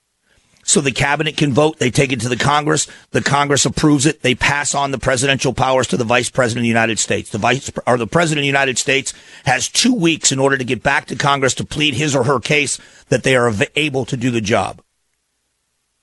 So 0.64 0.81
the 0.81 0.92
cabinet 0.92 1.37
can 1.37 1.53
vote. 1.53 1.79
They 1.79 1.90
take 1.90 2.11
it 2.11 2.20
to 2.22 2.29
the 2.29 2.37
Congress. 2.37 2.88
The 3.11 3.20
Congress 3.20 3.66
approves 3.66 4.07
it. 4.07 4.22
They 4.22 4.35
pass 4.35 4.74
on 4.74 4.90
the 4.90 4.98
presidential 4.98 5.53
powers 5.53 5.87
to 5.88 5.96
the 5.96 6.05
vice 6.05 6.31
president 6.31 6.61
of 6.61 6.64
the 6.64 6.68
United 6.68 6.98
States. 6.98 7.31
The 7.31 7.38
vice 7.38 7.70
or 7.87 7.98
the 7.98 8.07
president 8.07 8.40
of 8.40 8.42
the 8.42 8.46
United 8.46 8.79
States 8.79 9.12
has 9.44 9.68
two 9.68 9.94
weeks 9.94 10.33
in 10.33 10.38
order 10.38 10.57
to 10.57 10.64
get 10.64 10.83
back 10.83 11.07
to 11.07 11.16
Congress 11.16 11.55
to 11.55 11.64
plead 11.64 11.94
his 11.94 12.16
or 12.16 12.24
her 12.24 12.40
case 12.40 12.79
that 13.11 13.22
they 13.22 13.37
are 13.37 13.53
able 13.77 14.07
to 14.07 14.16
do 14.16 14.31
the 14.31 14.40
job. 14.40 14.81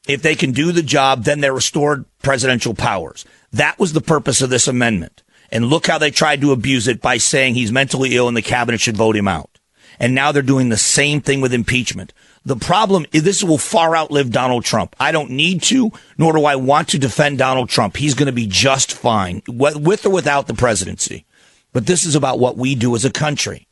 If 0.08 0.21
they 0.21 0.36
can 0.36 0.52
do 0.52 0.71
the 0.71 0.84
job, 0.84 1.24
then 1.24 1.41
they're 1.41 1.54
restored 1.54 2.06
presidential 2.21 2.74
powers. 2.74 3.26
That 3.52 3.80
was 3.80 3.93
the 3.93 4.02
purpose 4.02 4.41
of 4.41 4.50
this 4.50 4.67
amendment. 4.67 5.24
And 5.52 5.65
look 5.65 5.88
how 5.88 5.97
they 5.97 6.12
tried 6.12 6.41
to 6.41 6.54
abuse 6.54 6.88
it 6.88 7.02
by 7.02 7.17
saying 7.17 7.56
he's 7.56 7.71
mentally 7.71 8.15
ill 8.15 8.28
and 8.28 8.38
the 8.38 8.41
cabinet 8.41 8.80
should 8.80 8.95
vote 8.95 9.15
him 9.15 9.28
out. 9.28 9.60
And 10.00 10.15
now 10.15 10.32
they're 10.32 10.41
doing 10.41 10.69
the 10.69 10.78
same 10.78 11.21
thing 11.21 11.41
with 11.41 11.54
impeachment. 11.54 12.13
The 12.43 12.56
problem 12.56 13.06
is 13.12 13.21
this 13.21 13.43
will 13.43 13.60
far 13.60 13.95
outlive 13.95 14.32
Donald 14.32 14.65
Trump. 14.65 14.95
I 14.99 15.12
don't 15.12 15.30
need 15.30 15.62
to, 15.63 15.91
nor 16.17 16.34
do 16.34 16.45
I 16.45 16.56
want 16.56 16.89
to 16.89 16.97
defend 16.97 17.38
Donald 17.38 17.69
Trump. 17.69 17.97
He's 17.97 18.15
going 18.15 18.25
to 18.27 18.32
be 18.32 18.47
just 18.47 18.93
fine 18.93 19.43
with 19.47 20.06
or 20.06 20.10
without 20.10 20.47
the 20.47 20.56
presidency. 20.56 21.25
But 21.71 21.86
this 21.86 22.04
is 22.04 22.15
about 22.15 22.39
what 22.39 22.58
we 22.58 22.73
do 22.73 22.95
as 22.95 23.06
a 23.06 23.12
country. 23.12 23.67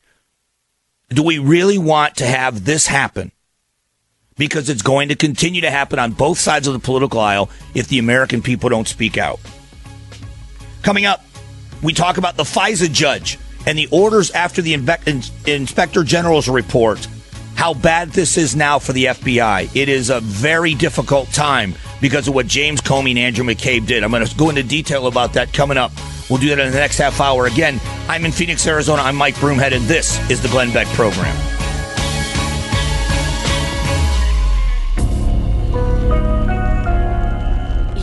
Do 1.08 1.24
we 1.24 1.38
really 1.38 1.78
want 1.78 2.16
to 2.16 2.26
have 2.26 2.64
this 2.64 2.86
happen? 2.86 3.32
Because 4.38 4.70
it's 4.70 4.82
going 4.82 5.08
to 5.08 5.16
continue 5.16 5.62
to 5.62 5.70
happen 5.70 5.98
on 5.98 6.12
both 6.12 6.38
sides 6.38 6.68
of 6.68 6.72
the 6.72 6.78
political 6.78 7.18
aisle 7.18 7.50
if 7.74 7.88
the 7.88 7.98
American 7.98 8.40
people 8.40 8.70
don't 8.70 8.86
speak 8.86 9.18
out. 9.18 9.40
Coming 10.82 11.06
up, 11.06 11.24
we 11.82 11.92
talk 11.92 12.18
about 12.18 12.36
the 12.36 12.44
FISA 12.44 12.92
judge 12.92 13.36
and 13.66 13.76
the 13.76 13.88
orders 13.90 14.30
after 14.30 14.62
the 14.62 14.74
Inspector 15.46 16.04
General's 16.04 16.48
report 16.48 17.06
how 17.60 17.74
bad 17.74 18.08
this 18.12 18.38
is 18.38 18.56
now 18.56 18.78
for 18.78 18.94
the 18.94 19.04
FBI. 19.04 19.68
It 19.76 19.90
is 19.90 20.08
a 20.08 20.20
very 20.20 20.72
difficult 20.74 21.30
time 21.30 21.74
because 22.00 22.26
of 22.26 22.34
what 22.34 22.46
James 22.46 22.80
Comey 22.80 23.10
and 23.10 23.18
Andrew 23.18 23.44
McCabe 23.44 23.86
did. 23.86 24.02
I'm 24.02 24.10
going 24.10 24.24
to 24.24 24.34
go 24.34 24.48
into 24.48 24.62
detail 24.62 25.06
about 25.06 25.34
that 25.34 25.52
coming 25.52 25.76
up. 25.76 25.92
We'll 26.30 26.40
do 26.40 26.48
that 26.48 26.58
in 26.58 26.72
the 26.72 26.78
next 26.78 26.96
half 26.96 27.20
hour. 27.20 27.44
Again, 27.44 27.78
I'm 28.08 28.24
in 28.24 28.32
Phoenix, 28.32 28.66
Arizona. 28.66 29.02
I'm 29.02 29.14
Mike 29.14 29.34
Broomhead, 29.34 29.72
and 29.72 29.84
this 29.84 30.18
is 30.30 30.40
the 30.40 30.48
Glenn 30.48 30.72
Beck 30.72 30.86
Program. 30.94 31.36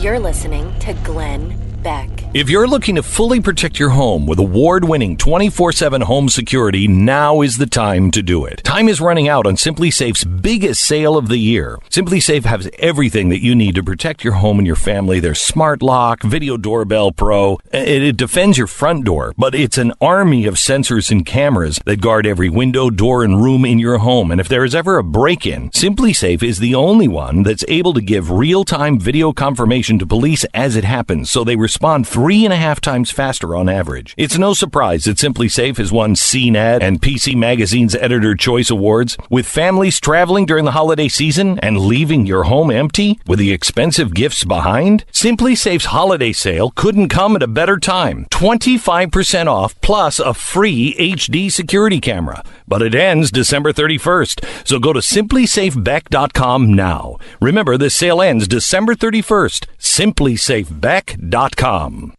You're 0.00 0.20
listening 0.20 0.72
to 0.78 0.92
Glenn 1.02 1.58
Beck. 1.82 2.27
If 2.34 2.50
you're 2.50 2.68
looking 2.68 2.96
to 2.96 3.02
fully 3.02 3.40
protect 3.40 3.78
your 3.78 3.88
home 3.88 4.26
with 4.26 4.38
award 4.38 4.84
winning 4.84 5.16
24 5.16 5.72
7 5.72 6.02
home 6.02 6.28
security, 6.28 6.86
now 6.86 7.40
is 7.40 7.56
the 7.56 7.64
time 7.64 8.10
to 8.10 8.22
do 8.22 8.44
it. 8.44 8.62
Time 8.64 8.86
is 8.86 9.00
running 9.00 9.28
out 9.28 9.46
on 9.46 9.54
SimpliSafe's 9.54 10.24
biggest 10.24 10.82
sale 10.82 11.16
of 11.16 11.28
the 11.28 11.38
year. 11.38 11.78
SimpliSafe 11.88 12.44
has 12.44 12.68
everything 12.78 13.30
that 13.30 13.42
you 13.42 13.54
need 13.54 13.76
to 13.76 13.82
protect 13.82 14.24
your 14.24 14.34
home 14.34 14.58
and 14.58 14.66
your 14.66 14.76
family. 14.76 15.20
Their 15.20 15.34
smart 15.34 15.80
lock, 15.80 16.22
video 16.22 16.58
doorbell 16.58 17.12
pro. 17.12 17.60
It, 17.72 18.02
it 18.02 18.16
defends 18.18 18.58
your 18.58 18.66
front 18.66 19.06
door, 19.06 19.32
but 19.38 19.54
it's 19.54 19.78
an 19.78 19.94
army 19.98 20.44
of 20.44 20.56
sensors 20.56 21.10
and 21.10 21.24
cameras 21.24 21.80
that 21.86 22.02
guard 22.02 22.26
every 22.26 22.50
window, 22.50 22.90
door, 22.90 23.24
and 23.24 23.42
room 23.42 23.64
in 23.64 23.78
your 23.78 23.98
home. 23.98 24.30
And 24.30 24.38
if 24.38 24.48
there 24.48 24.64
is 24.64 24.74
ever 24.74 24.98
a 24.98 25.02
break 25.02 25.46
in, 25.46 25.70
SimpliSafe 25.70 26.42
is 26.42 26.58
the 26.58 26.74
only 26.74 27.08
one 27.08 27.42
that's 27.42 27.64
able 27.68 27.94
to 27.94 28.02
give 28.02 28.30
real 28.30 28.64
time 28.64 29.00
video 29.00 29.32
confirmation 29.32 29.98
to 29.98 30.06
police 30.06 30.44
as 30.52 30.76
it 30.76 30.84
happens 30.84 31.30
so 31.30 31.42
they 31.42 31.56
respond 31.56 32.06
three 32.18 32.44
and 32.44 32.52
a 32.52 32.56
half 32.56 32.80
times 32.80 33.12
faster 33.12 33.54
on 33.54 33.68
average. 33.68 34.12
It's 34.16 34.36
no 34.36 34.52
surprise 34.52 35.04
that 35.04 35.18
SimpliSafe 35.18 35.76
has 35.76 35.92
won 35.92 36.16
CNET 36.16 36.82
and 36.82 37.00
PC 37.00 37.36
Magazine's 37.36 37.94
Editor 37.94 38.34
Choice 38.34 38.70
Awards. 38.70 39.16
With 39.30 39.46
families 39.46 40.00
traveling 40.00 40.44
during 40.44 40.64
the 40.64 40.72
holiday 40.72 41.06
season 41.06 41.60
and 41.60 41.78
leaving 41.78 42.26
your 42.26 42.42
home 42.42 42.72
empty 42.72 43.20
with 43.28 43.38
the 43.38 43.52
expensive 43.52 44.14
gifts 44.14 44.42
behind, 44.42 45.04
SimpliSafe's 45.12 45.84
holiday 45.84 46.32
sale 46.32 46.72
couldn't 46.72 47.08
come 47.08 47.36
at 47.36 47.42
a 47.44 47.46
better 47.46 47.78
time. 47.78 48.26
25% 48.32 49.46
off 49.46 49.80
plus 49.80 50.18
a 50.18 50.34
free 50.34 50.96
HD 50.98 51.52
security 51.52 52.00
camera. 52.00 52.42
But 52.68 52.82
it 52.82 52.94
ends 52.94 53.30
December 53.30 53.72
31st. 53.72 54.66
So 54.66 54.78
go 54.78 54.92
to 54.92 55.00
simplisafebeck.com 55.00 56.74
now. 56.74 57.16
Remember, 57.40 57.78
this 57.78 57.96
sale 57.96 58.20
ends 58.20 58.46
December 58.46 58.94
31st. 58.94 59.64
Simplisafebeck.com. 59.78 62.12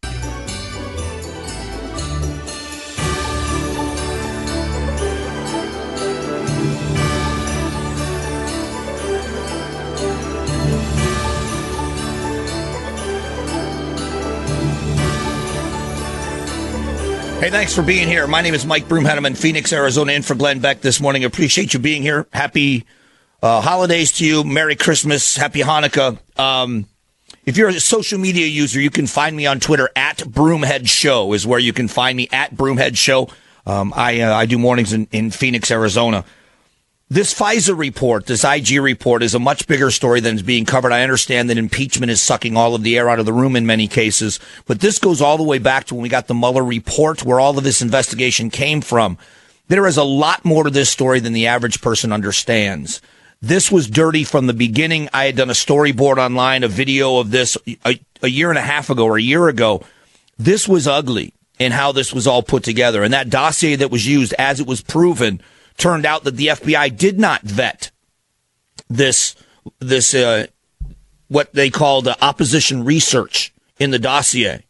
Hey, 17.39 17.52
thanks 17.52 17.73
for 17.73 17.82
being 17.82 18.10
here. 18.10 18.28
My 18.28 18.41
name 18.41 18.54
is 18.54 18.65
Mike 18.65 18.89
Broomhead. 18.89 19.15
I'm 19.15 19.25
in 19.25 19.34
Phoenix, 19.34 19.71
Arizona, 19.71 20.12
in 20.12 20.23
for 20.23 20.36
Glenn 20.36 20.60
Beck 20.60 20.82
this 20.82 20.99
morning. 20.99 21.23
Appreciate 21.23 21.73
you 21.73 21.80
being 21.80 22.02
here. 22.02 22.28
Happy 22.34 22.86
uh, 23.41 23.62
holidays 23.62 24.12
to 24.17 24.25
you. 24.25 24.43
Merry 24.43 24.75
Christmas. 24.75 25.38
Happy 25.38 25.62
Hanukkah. 25.62 26.17
Um, 26.38 26.86
if 27.45 27.56
you're 27.56 27.69
a 27.69 27.80
social 27.80 28.19
media 28.19 28.45
user, 28.45 28.82
you 28.82 28.89
can 28.89 29.08
find 29.08 29.38
me 29.38 29.45
on 29.45 29.62
Twitter 29.62 29.89
at 29.95 30.17
Broomhead 30.17 30.89
Show 30.89 31.32
is 31.32 31.47
where 31.47 31.60
you 31.60 31.71
can 31.71 31.88
find 31.88 32.17
me 32.17 32.28
at 32.34 32.54
Broomhead 32.54 32.97
Show. 32.97 33.30
Um, 33.65 33.93
I 33.95 34.19
uh, 34.19 34.36
I 34.36 34.45
do 34.45 34.60
mornings 34.60 34.91
in, 34.91 35.08
in 35.13 35.32
Phoenix, 35.32 35.71
Arizona. 35.71 36.25
This 37.12 37.34
FISA 37.34 37.76
report, 37.76 38.28
this 38.28 38.43
IG 38.43 38.80
report, 38.80 39.24
is 39.24 39.34
a 39.34 39.39
much 39.39 39.65
bigger 39.65 39.89
story 39.89 40.19
than 40.19 40.36
is 40.36 40.43
being 40.43 40.63
covered. 40.63 40.91
I 40.91 41.02
understand 41.02 41.50
that 41.50 41.58
impeachment 41.58 42.12
is 42.12 42.22
sucking 42.22 42.56
all 42.56 42.76
of 42.76 42.84
the 42.84 43.00
air 43.00 43.10
out 43.10 43.17
of 43.17 43.26
the 43.26 43.34
room 43.34 43.56
in 43.56 43.65
many 43.65 43.88
cases, 43.88 44.39
but 44.67 44.80
this 44.80 45.00
goes 45.00 45.19
all 45.19 45.36
the 45.36 45.43
way 45.43 45.58
back 45.58 45.86
to 45.86 45.95
when 45.95 46.04
we 46.04 46.10
got 46.10 46.28
the 46.28 46.36
Mueller 46.36 46.63
report, 46.63 47.26
where 47.26 47.39
all 47.39 47.58
of 47.58 47.63
this 47.63 47.82
investigation 47.82 48.52
came 48.52 48.80
from. 48.80 49.17
There 49.69 49.88
is 49.88 49.98
a 49.98 50.04
lot 50.04 50.45
more 50.45 50.65
to 50.65 50.69
this 50.69 50.91
story 50.91 51.19
than 51.19 51.34
the 51.34 51.48
average 51.48 51.82
person 51.82 52.13
understands. 52.13 53.02
This 53.41 53.72
was 53.72 53.89
dirty 53.89 54.24
from 54.24 54.45
the 54.45 54.54
beginning. 54.54 55.10
I 55.12 55.26
had 55.26 55.36
done 55.36 55.50
a 55.50 55.54
storyboard 55.54 56.19
online, 56.19 56.63
a 56.63 56.67
video 56.67 57.17
of 57.17 57.32
this 57.32 57.58
a, 57.88 58.00
a 58.22 58.28
year 58.28 58.50
and 58.50 58.60
a 58.60 58.62
half 58.62 58.91
ago 58.91 59.06
or 59.06 59.17
a 59.17 59.22
year 59.22 59.48
ago. 59.48 59.82
This 60.38 60.67
was 60.67 60.88
ugly 60.88 61.34
in 61.58 61.72
how 61.72 61.91
this 61.91 62.13
was 62.13 62.28
all 62.28 62.43
put 62.43 62.63
together. 62.63 63.02
And 63.02 63.15
that 63.15 63.32
dossier 63.32 63.78
that 63.78 63.89
was 63.89 64.06
used, 64.06 64.36
as 64.38 64.60
it 64.60 64.67
was 64.67 64.82
proven, 64.82 65.41
turned 65.80 66.06
out 66.06 66.24
that 66.24 66.36
the 66.36 66.48
FBI 66.48 66.96
did 66.96 67.20
not 67.20 67.42
vet 67.42 67.92
this, 68.89 69.36
this, 69.80 70.13
uh, 70.13 70.48
what 71.28 71.54
they 71.54 71.70
called 71.70 72.08
uh, 72.08 72.15
opposition 72.22 72.84
research 72.84 73.54
in 73.80 73.92
the 73.92 74.00
dossier. 74.00 74.65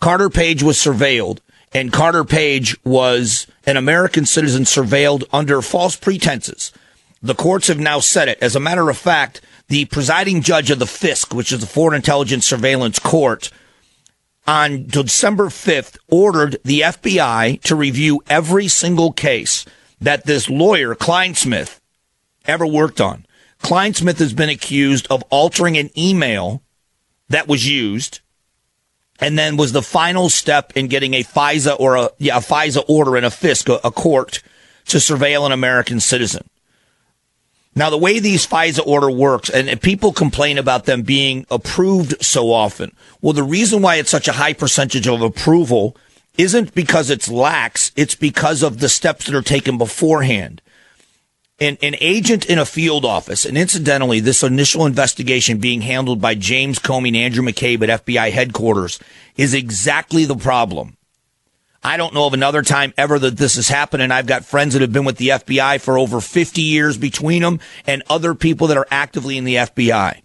Carter 0.00 0.30
Page 0.30 0.62
was 0.62 0.76
surveilled, 0.76 1.38
and 1.72 1.92
Carter 1.92 2.24
Page 2.24 2.76
was 2.84 3.46
an 3.66 3.76
American 3.76 4.26
citizen 4.26 4.64
surveilled 4.64 5.24
under 5.32 5.60
false 5.62 5.96
pretenses. 5.96 6.72
The 7.20 7.34
courts 7.34 7.68
have 7.68 7.80
now 7.80 8.00
said 8.00 8.28
it. 8.28 8.38
As 8.40 8.54
a 8.54 8.60
matter 8.60 8.88
of 8.88 8.96
fact, 8.96 9.40
the 9.68 9.86
presiding 9.86 10.40
judge 10.40 10.70
of 10.70 10.78
the 10.78 10.84
FISC, 10.84 11.34
which 11.34 11.52
is 11.52 11.60
the 11.60 11.66
Foreign 11.66 11.96
Intelligence 11.96 12.46
Surveillance 12.46 12.98
Court, 12.98 13.50
on 14.48 14.86
December 14.86 15.48
5th 15.48 15.98
ordered 16.08 16.58
the 16.64 16.80
FBI 16.80 17.60
to 17.60 17.76
review 17.76 18.22
every 18.30 18.66
single 18.66 19.12
case 19.12 19.66
that 20.00 20.24
this 20.24 20.48
lawyer, 20.48 20.94
Clinesmith, 20.94 21.78
ever 22.46 22.66
worked 22.66 22.98
on. 22.98 23.26
Clinesmith 23.62 24.18
has 24.18 24.32
been 24.32 24.48
accused 24.48 25.06
of 25.10 25.22
altering 25.28 25.76
an 25.76 25.90
email 25.98 26.62
that 27.28 27.46
was 27.46 27.68
used 27.68 28.20
and 29.20 29.38
then 29.38 29.58
was 29.58 29.72
the 29.72 29.82
final 29.82 30.30
step 30.30 30.72
in 30.74 30.86
getting 30.86 31.12
a 31.12 31.22
FISA 31.22 31.78
or 31.78 31.96
a, 31.96 32.10
yeah, 32.16 32.38
a 32.38 32.40
FISA 32.40 32.82
order 32.88 33.18
in 33.18 33.24
a 33.24 33.30
FISC, 33.30 33.68
a, 33.68 33.86
a 33.86 33.90
court 33.90 34.42
to 34.86 34.96
surveil 34.96 35.44
an 35.44 35.52
American 35.52 36.00
citizen. 36.00 36.48
Now, 37.78 37.90
the 37.90 37.96
way 37.96 38.18
these 38.18 38.44
FISA 38.44 38.84
order 38.84 39.08
works, 39.08 39.48
and 39.48 39.80
people 39.80 40.12
complain 40.12 40.58
about 40.58 40.86
them 40.86 41.02
being 41.02 41.46
approved 41.48 42.20
so 42.20 42.50
often. 42.50 42.90
Well, 43.22 43.34
the 43.34 43.44
reason 43.44 43.82
why 43.82 43.96
it's 43.96 44.10
such 44.10 44.26
a 44.26 44.32
high 44.32 44.52
percentage 44.52 45.06
of 45.06 45.22
approval 45.22 45.96
isn't 46.36 46.74
because 46.74 47.08
it's 47.08 47.28
lax. 47.28 47.92
It's 47.94 48.16
because 48.16 48.64
of 48.64 48.80
the 48.80 48.88
steps 48.88 49.26
that 49.26 49.34
are 49.36 49.42
taken 49.42 49.78
beforehand. 49.78 50.60
An, 51.60 51.78
an 51.80 51.94
agent 52.00 52.46
in 52.46 52.58
a 52.58 52.66
field 52.66 53.04
office, 53.04 53.44
and 53.44 53.56
incidentally, 53.56 54.18
this 54.18 54.42
initial 54.42 54.84
investigation 54.84 55.58
being 55.58 55.82
handled 55.82 56.20
by 56.20 56.34
James 56.34 56.80
Comey 56.80 57.08
and 57.08 57.16
Andrew 57.16 57.44
McCabe 57.44 57.88
at 57.88 58.04
FBI 58.04 58.32
headquarters 58.32 58.98
is 59.36 59.54
exactly 59.54 60.24
the 60.24 60.36
problem. 60.36 60.97
I 61.82 61.96
don't 61.96 62.14
know 62.14 62.26
of 62.26 62.34
another 62.34 62.62
time 62.62 62.92
ever 62.96 63.18
that 63.18 63.36
this 63.36 63.56
has 63.56 63.68
happened. 63.68 64.02
And 64.02 64.12
I've 64.12 64.26
got 64.26 64.44
friends 64.44 64.72
that 64.72 64.82
have 64.82 64.92
been 64.92 65.04
with 65.04 65.16
the 65.16 65.28
FBI 65.28 65.80
for 65.80 65.98
over 65.98 66.20
50 66.20 66.60
years 66.60 66.98
between 66.98 67.42
them 67.42 67.60
and 67.86 68.02
other 68.08 68.34
people 68.34 68.66
that 68.68 68.76
are 68.76 68.86
actively 68.90 69.38
in 69.38 69.44
the 69.44 69.56
FBI. 69.56 70.20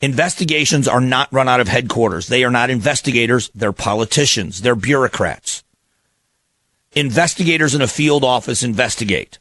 Investigations 0.00 0.88
are 0.88 1.00
not 1.00 1.32
run 1.32 1.48
out 1.48 1.60
of 1.60 1.68
headquarters. 1.68 2.26
They 2.26 2.44
are 2.44 2.50
not 2.50 2.70
investigators. 2.70 3.50
They're 3.54 3.72
politicians. 3.72 4.60
They're 4.60 4.74
bureaucrats. 4.74 5.62
Investigators 6.92 7.74
in 7.74 7.80
a 7.80 7.88
field 7.88 8.24
office 8.24 8.62
investigate 8.62 9.38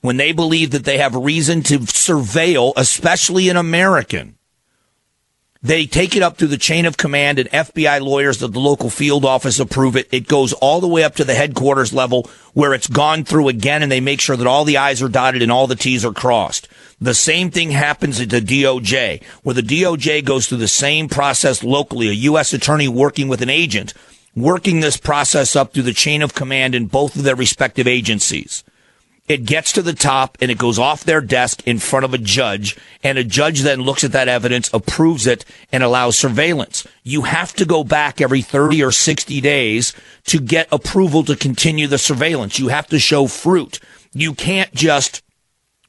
when 0.00 0.16
they 0.16 0.32
believe 0.32 0.70
that 0.70 0.84
they 0.84 0.98
have 0.98 1.14
reason 1.14 1.62
to 1.62 1.80
surveil, 1.80 2.72
especially 2.76 3.48
an 3.48 3.56
American 3.56 4.38
they 5.64 5.86
take 5.86 6.14
it 6.14 6.22
up 6.22 6.36
through 6.36 6.48
the 6.48 6.58
chain 6.58 6.84
of 6.84 6.98
command 6.98 7.38
and 7.38 7.48
FBI 7.48 7.98
lawyers 8.02 8.42
at 8.42 8.52
the 8.52 8.60
local 8.60 8.90
field 8.90 9.24
office 9.24 9.58
approve 9.58 9.96
it. 9.96 10.06
It 10.12 10.28
goes 10.28 10.52
all 10.52 10.78
the 10.78 10.86
way 10.86 11.02
up 11.02 11.14
to 11.14 11.24
the 11.24 11.34
headquarters 11.34 11.94
level 11.94 12.28
where 12.52 12.74
it's 12.74 12.86
gone 12.86 13.24
through 13.24 13.48
again 13.48 13.82
and 13.82 13.90
they 13.90 14.00
make 14.00 14.20
sure 14.20 14.36
that 14.36 14.46
all 14.46 14.66
the 14.66 14.76
I's 14.76 15.00
are 15.00 15.08
dotted 15.08 15.40
and 15.40 15.50
all 15.50 15.66
the 15.66 15.74
T's 15.74 16.04
are 16.04 16.12
crossed. 16.12 16.68
The 17.00 17.14
same 17.14 17.50
thing 17.50 17.70
happens 17.70 18.20
at 18.20 18.28
the 18.28 18.42
DOJ 18.42 19.22
where 19.42 19.54
the 19.54 19.62
DOJ 19.62 20.22
goes 20.22 20.46
through 20.46 20.58
the 20.58 20.68
same 20.68 21.08
process 21.08 21.64
locally, 21.64 22.08
a 22.08 22.12
U.S. 22.12 22.52
attorney 22.52 22.86
working 22.86 23.28
with 23.28 23.40
an 23.40 23.48
agent, 23.48 23.94
working 24.36 24.80
this 24.80 24.98
process 24.98 25.56
up 25.56 25.72
through 25.72 25.84
the 25.84 25.94
chain 25.94 26.20
of 26.20 26.34
command 26.34 26.74
in 26.74 26.88
both 26.88 27.16
of 27.16 27.22
their 27.22 27.36
respective 27.36 27.86
agencies. 27.86 28.64
It 29.26 29.46
gets 29.46 29.72
to 29.72 29.82
the 29.82 29.94
top 29.94 30.36
and 30.42 30.50
it 30.50 30.58
goes 30.58 30.78
off 30.78 31.02
their 31.02 31.22
desk 31.22 31.66
in 31.66 31.78
front 31.78 32.04
of 32.04 32.12
a 32.12 32.18
judge 32.18 32.76
and 33.02 33.16
a 33.16 33.24
judge 33.24 33.60
then 33.60 33.80
looks 33.80 34.04
at 34.04 34.12
that 34.12 34.28
evidence, 34.28 34.70
approves 34.74 35.26
it 35.26 35.46
and 35.72 35.82
allows 35.82 36.18
surveillance. 36.18 36.86
You 37.02 37.22
have 37.22 37.54
to 37.54 37.64
go 37.64 37.84
back 37.84 38.20
every 38.20 38.42
30 38.42 38.82
or 38.82 38.92
60 38.92 39.40
days 39.40 39.94
to 40.26 40.38
get 40.38 40.68
approval 40.70 41.24
to 41.24 41.36
continue 41.36 41.86
the 41.86 41.96
surveillance. 41.96 42.58
You 42.58 42.68
have 42.68 42.86
to 42.88 42.98
show 42.98 43.26
fruit. 43.26 43.80
You 44.12 44.34
can't 44.34 44.72
just, 44.74 45.22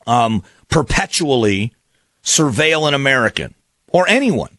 um, 0.07 0.41
perpetually 0.69 1.73
surveil 2.23 2.87
an 2.87 2.93
American 2.93 3.53
or 3.91 4.07
anyone. 4.07 4.57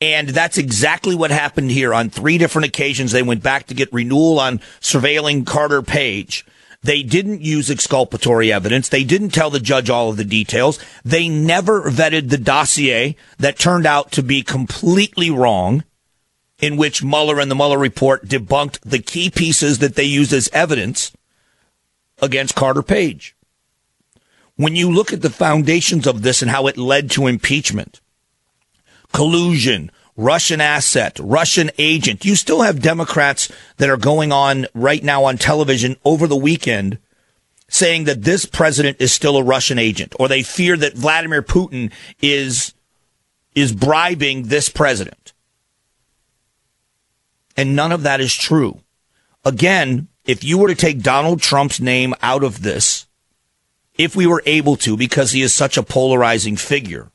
And 0.00 0.28
that's 0.28 0.58
exactly 0.58 1.14
what 1.14 1.30
happened 1.30 1.70
here 1.70 1.94
on 1.94 2.10
three 2.10 2.38
different 2.38 2.66
occasions. 2.66 3.12
They 3.12 3.22
went 3.22 3.42
back 3.42 3.68
to 3.68 3.74
get 3.74 3.92
renewal 3.92 4.40
on 4.40 4.58
surveilling 4.80 5.46
Carter 5.46 5.80
Page. 5.80 6.44
They 6.84 7.02
didn't 7.02 7.40
use 7.40 7.70
exculpatory 7.70 8.52
evidence. 8.52 8.90
They 8.90 9.04
didn't 9.04 9.30
tell 9.30 9.48
the 9.48 9.58
judge 9.58 9.88
all 9.88 10.10
of 10.10 10.18
the 10.18 10.24
details. 10.24 10.78
They 11.02 11.30
never 11.30 11.90
vetted 11.90 12.28
the 12.28 12.36
dossier 12.36 13.16
that 13.38 13.58
turned 13.58 13.86
out 13.86 14.12
to 14.12 14.22
be 14.22 14.42
completely 14.42 15.30
wrong, 15.30 15.84
in 16.58 16.76
which 16.76 17.02
Mueller 17.02 17.40
and 17.40 17.50
the 17.50 17.54
Mueller 17.54 17.78
report 17.78 18.26
debunked 18.26 18.80
the 18.80 18.98
key 18.98 19.30
pieces 19.30 19.78
that 19.78 19.94
they 19.94 20.04
used 20.04 20.34
as 20.34 20.50
evidence 20.52 21.10
against 22.20 22.54
Carter 22.54 22.82
Page. 22.82 23.34
When 24.56 24.76
you 24.76 24.92
look 24.92 25.10
at 25.10 25.22
the 25.22 25.30
foundations 25.30 26.06
of 26.06 26.20
this 26.20 26.42
and 26.42 26.50
how 26.50 26.66
it 26.66 26.76
led 26.76 27.10
to 27.12 27.26
impeachment, 27.26 28.02
collusion, 29.10 29.90
Russian 30.16 30.60
asset, 30.60 31.18
Russian 31.20 31.70
agent. 31.78 32.24
You 32.24 32.36
still 32.36 32.62
have 32.62 32.80
Democrats 32.80 33.50
that 33.78 33.90
are 33.90 33.96
going 33.96 34.32
on 34.32 34.66
right 34.74 35.02
now 35.02 35.24
on 35.24 35.38
television 35.38 35.96
over 36.04 36.26
the 36.26 36.36
weekend 36.36 36.98
saying 37.68 38.04
that 38.04 38.22
this 38.22 38.44
president 38.44 38.98
is 39.00 39.12
still 39.12 39.36
a 39.36 39.42
Russian 39.42 39.78
agent 39.78 40.14
or 40.18 40.28
they 40.28 40.42
fear 40.42 40.76
that 40.76 40.94
Vladimir 40.94 41.42
Putin 41.42 41.90
is 42.22 42.74
is 43.54 43.72
bribing 43.72 44.44
this 44.44 44.68
president. 44.68 45.32
And 47.56 47.76
none 47.76 47.92
of 47.92 48.02
that 48.02 48.20
is 48.20 48.34
true. 48.34 48.80
Again, 49.44 50.08
if 50.24 50.42
you 50.42 50.58
were 50.58 50.68
to 50.68 50.74
take 50.74 51.02
Donald 51.02 51.40
Trump's 51.40 51.80
name 51.80 52.14
out 52.20 52.42
of 52.42 52.62
this, 52.62 53.06
if 53.96 54.16
we 54.16 54.26
were 54.26 54.42
able 54.44 54.76
to, 54.78 54.96
because 54.96 55.30
he 55.32 55.42
is 55.42 55.54
such 55.54 55.76
a 55.76 55.82
polarizing 55.84 56.56
figure, 56.56 57.12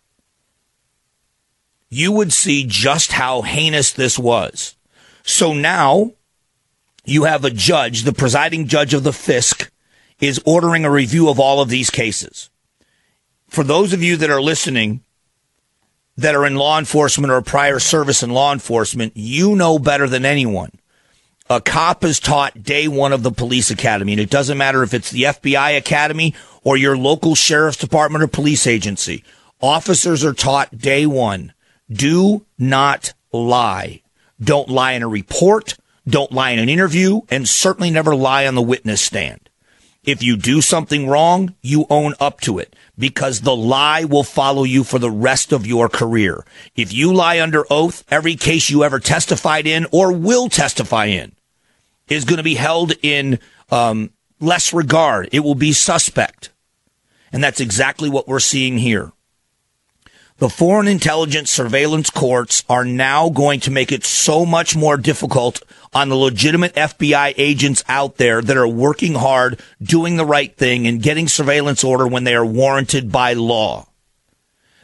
you 1.89 2.11
would 2.11 2.31
see 2.31 2.65
just 2.67 3.13
how 3.13 3.41
heinous 3.41 3.91
this 3.91 4.19
was. 4.19 4.75
So 5.23 5.53
now 5.53 6.13
you 7.05 7.23
have 7.23 7.43
a 7.43 7.49
judge, 7.49 8.03
the 8.03 8.13
presiding 8.13 8.67
judge 8.67 8.93
of 8.93 9.03
the 9.03 9.11
FISC, 9.11 9.69
is 10.19 10.41
ordering 10.45 10.85
a 10.85 10.91
review 10.91 11.29
of 11.29 11.39
all 11.39 11.61
of 11.61 11.69
these 11.69 11.89
cases. 11.89 12.49
For 13.47 13.63
those 13.63 13.93
of 13.93 14.03
you 14.03 14.17
that 14.17 14.29
are 14.29 14.41
listening, 14.41 15.01
that 16.17 16.35
are 16.35 16.45
in 16.45 16.55
law 16.55 16.77
enforcement 16.77 17.31
or 17.31 17.41
prior 17.41 17.79
service 17.79 18.21
in 18.21 18.29
law 18.29 18.51
enforcement, 18.51 19.13
you 19.15 19.55
know 19.55 19.79
better 19.79 20.07
than 20.07 20.25
anyone. 20.25 20.71
A 21.49 21.61
cop 21.61 22.03
is 22.03 22.19
taught 22.19 22.61
day 22.61 22.87
one 22.87 23.13
of 23.13 23.23
the 23.23 23.31
police 23.31 23.71
academy, 23.71 24.13
and 24.13 24.21
it 24.21 24.29
doesn't 24.29 24.57
matter 24.57 24.83
if 24.83 24.93
it's 24.93 25.09
the 25.09 25.23
FBI 25.23 25.77
academy 25.77 26.35
or 26.63 26.77
your 26.77 26.95
local 26.95 27.33
sheriff's 27.33 27.77
department 27.77 28.23
or 28.23 28.27
police 28.27 28.67
agency. 28.67 29.23
Officers 29.61 30.23
are 30.23 30.33
taught 30.33 30.77
day 30.77 31.05
one 31.07 31.53
do 31.91 32.45
not 32.57 33.13
lie. 33.31 34.01
Don't 34.41 34.69
lie 34.69 34.93
in 34.93 35.03
a 35.03 35.07
report. 35.07 35.75
Don't 36.07 36.31
lie 36.31 36.51
in 36.51 36.59
an 36.59 36.69
interview 36.69 37.21
and 37.29 37.47
certainly 37.47 37.91
never 37.91 38.15
lie 38.15 38.47
on 38.47 38.55
the 38.55 38.61
witness 38.61 39.01
stand. 39.01 39.49
If 40.03 40.23
you 40.23 40.37
do 40.37 40.61
something 40.61 41.07
wrong, 41.07 41.55
you 41.61 41.85
own 41.89 42.13
up 42.19 42.39
to 42.41 42.57
it 42.57 42.75
because 42.97 43.41
the 43.41 43.55
lie 43.55 44.05
will 44.05 44.23
follow 44.23 44.63
you 44.63 44.83
for 44.83 44.97
the 44.97 45.11
rest 45.11 45.51
of 45.51 45.67
your 45.67 45.89
career. 45.89 46.45
If 46.75 46.93
you 46.93 47.13
lie 47.13 47.41
under 47.41 47.65
oath, 47.69 48.03
every 48.09 48.35
case 48.35 48.69
you 48.69 48.83
ever 48.83 48.99
testified 48.99 49.67
in 49.67 49.85
or 49.91 50.11
will 50.13 50.47
testify 50.47 51.05
in 51.05 51.33
is 52.07 52.25
going 52.25 52.37
to 52.37 52.43
be 52.43 52.55
held 52.55 52.93
in 53.03 53.39
um, 53.71 54.11
less 54.39 54.73
regard. 54.73 55.29
It 55.31 55.41
will 55.41 55.55
be 55.55 55.73
suspect. 55.73 56.49
And 57.31 57.43
that's 57.43 57.59
exactly 57.59 58.09
what 58.09 58.27
we're 58.27 58.39
seeing 58.39 58.77
here. 58.77 59.11
The 60.39 60.47
foreign 60.47 60.87
intelligence 60.87 61.51
surveillance 61.51 62.09
courts 62.09 62.63
are 62.69 62.85
now 62.85 63.27
going 63.27 63.59
to 63.61 63.71
make 63.71 63.91
it 63.91 64.05
so 64.05 64.45
much 64.45 64.73
more 64.73 64.95
difficult 64.95 65.61
on 65.93 66.07
the 66.07 66.15
legitimate 66.15 66.73
FBI 66.75 67.33
agents 67.35 67.83
out 67.89 68.15
there 68.15 68.41
that 68.41 68.55
are 68.55 68.67
working 68.67 69.15
hard, 69.15 69.59
doing 69.83 70.15
the 70.15 70.25
right 70.25 70.55
thing, 70.55 70.87
and 70.87 71.03
getting 71.03 71.27
surveillance 71.27 71.83
order 71.83 72.07
when 72.07 72.23
they 72.23 72.35
are 72.35 72.45
warranted 72.45 73.11
by 73.11 73.33
law. 73.33 73.89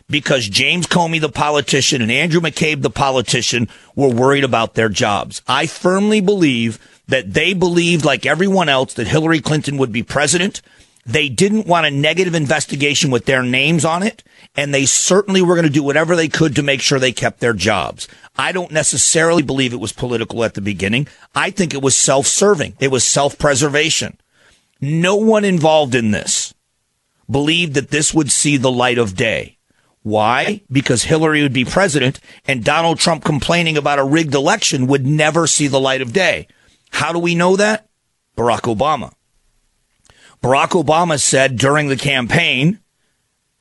Because 0.09 0.49
James 0.49 0.87
Comey, 0.87 1.21
the 1.21 1.29
politician, 1.29 2.01
and 2.01 2.11
Andrew 2.11 2.41
McCabe, 2.41 2.81
the 2.81 2.89
politician, 2.89 3.69
were 3.95 4.13
worried 4.13 4.43
about 4.43 4.73
their 4.73 4.89
jobs. 4.89 5.41
I 5.47 5.67
firmly 5.67 6.19
believe 6.19 6.85
that 7.07 7.33
they 7.33 7.53
believed, 7.53 8.03
like 8.03 8.25
everyone 8.25 8.67
else, 8.67 8.93
that 8.95 9.07
Hillary 9.07 9.39
Clinton 9.39 9.77
would 9.77 9.93
be 9.93 10.03
president. 10.03 10.61
They 11.05 11.29
didn't 11.29 11.65
want 11.65 11.85
a 11.85 11.91
negative 11.91 12.35
investigation 12.35 13.09
with 13.09 13.23
their 13.23 13.41
names 13.41 13.85
on 13.85 14.03
it 14.03 14.21
and 14.55 14.73
they 14.73 14.85
certainly 14.85 15.41
were 15.41 15.55
going 15.55 15.67
to 15.67 15.71
do 15.71 15.83
whatever 15.83 16.15
they 16.15 16.27
could 16.27 16.55
to 16.55 16.63
make 16.63 16.81
sure 16.81 16.99
they 16.99 17.11
kept 17.11 17.39
their 17.39 17.53
jobs. 17.53 18.07
I 18.37 18.51
don't 18.51 18.71
necessarily 18.71 19.43
believe 19.43 19.73
it 19.73 19.79
was 19.79 19.93
political 19.93 20.43
at 20.43 20.53
the 20.53 20.61
beginning. 20.61 21.07
I 21.33 21.51
think 21.51 21.73
it 21.73 21.81
was 21.81 21.95
self-serving. 21.95 22.75
It 22.79 22.91
was 22.91 23.03
self-preservation. 23.03 24.17
No 24.81 25.15
one 25.15 25.45
involved 25.45 25.95
in 25.95 26.11
this 26.11 26.53
believed 27.29 27.73
that 27.73 27.89
this 27.89 28.13
would 28.13 28.31
see 28.31 28.57
the 28.57 28.71
light 28.71 28.97
of 28.97 29.15
day. 29.15 29.57
Why? 30.03 30.61
Because 30.71 31.03
Hillary 31.03 31.41
would 31.41 31.53
be 31.53 31.65
president 31.65 32.19
and 32.47 32.63
Donald 32.63 32.99
Trump 32.99 33.23
complaining 33.23 33.77
about 33.77 33.97
a 33.97 34.03
rigged 34.03 34.35
election 34.35 34.85
would 34.87 35.05
never 35.05 35.47
see 35.47 35.67
the 35.67 35.79
light 35.79 36.01
of 36.01 36.13
day. 36.13 36.47
How 36.91 37.11
do 37.11 37.17
we 37.17 37.33
know 37.33 37.55
that? 37.55 37.89
Barack 38.37 38.73
Obama. 38.73 39.13
Barack 40.43 40.81
Obama 40.81 41.19
said 41.19 41.57
during 41.57 41.87
the 41.87 41.97
campaign, 41.97 42.79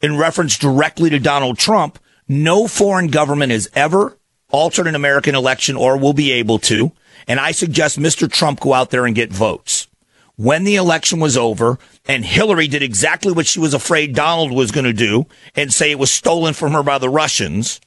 in 0.05 0.19
reference 0.19 0.59
directly 0.59 1.09
to 1.09 1.19
Donald 1.19 1.59
Trump, 1.59 1.99
no 2.29 2.69
foreign 2.69 3.07
government 3.07 3.51
has 3.51 3.71
ever 3.75 4.19
altered 4.51 4.87
an 4.87 4.95
American 4.95 5.35
election 5.35 5.77
or 5.77 5.97
will 5.97 6.13
be 6.13 6.31
able 6.31 6.59
to. 6.59 6.93
And 7.27 7.41
I 7.41 7.53
suggest 7.53 7.99
Mr. 7.99 8.31
Trump 8.31 8.61
go 8.61 8.75
out 8.75 8.91
there 8.91 9.07
and 9.07 9.15
get 9.15 9.33
votes. 9.33 9.89
When 10.37 10.65
the 10.65 10.77
election 10.77 11.21
was 11.21 11.39
over 11.39 11.79
and 12.07 12.23
Hillary 12.23 12.69
did 12.69 12.83
exactly 12.83 13.33
what 13.33 13.47
she 13.47 13.61
was 13.61 13.73
afraid 13.73 14.15
Donald 14.15 14.53
was 14.53 14.73
going 14.73 14.85
to 14.85 14.93
do 14.93 15.25
and 15.55 15.73
say 15.73 15.91
it 15.91 15.99
was 15.99 16.11
stolen 16.11 16.53
from 16.53 16.73
her 16.73 16.83
by 16.83 16.99
the 16.99 17.09
Russians, 17.09 17.81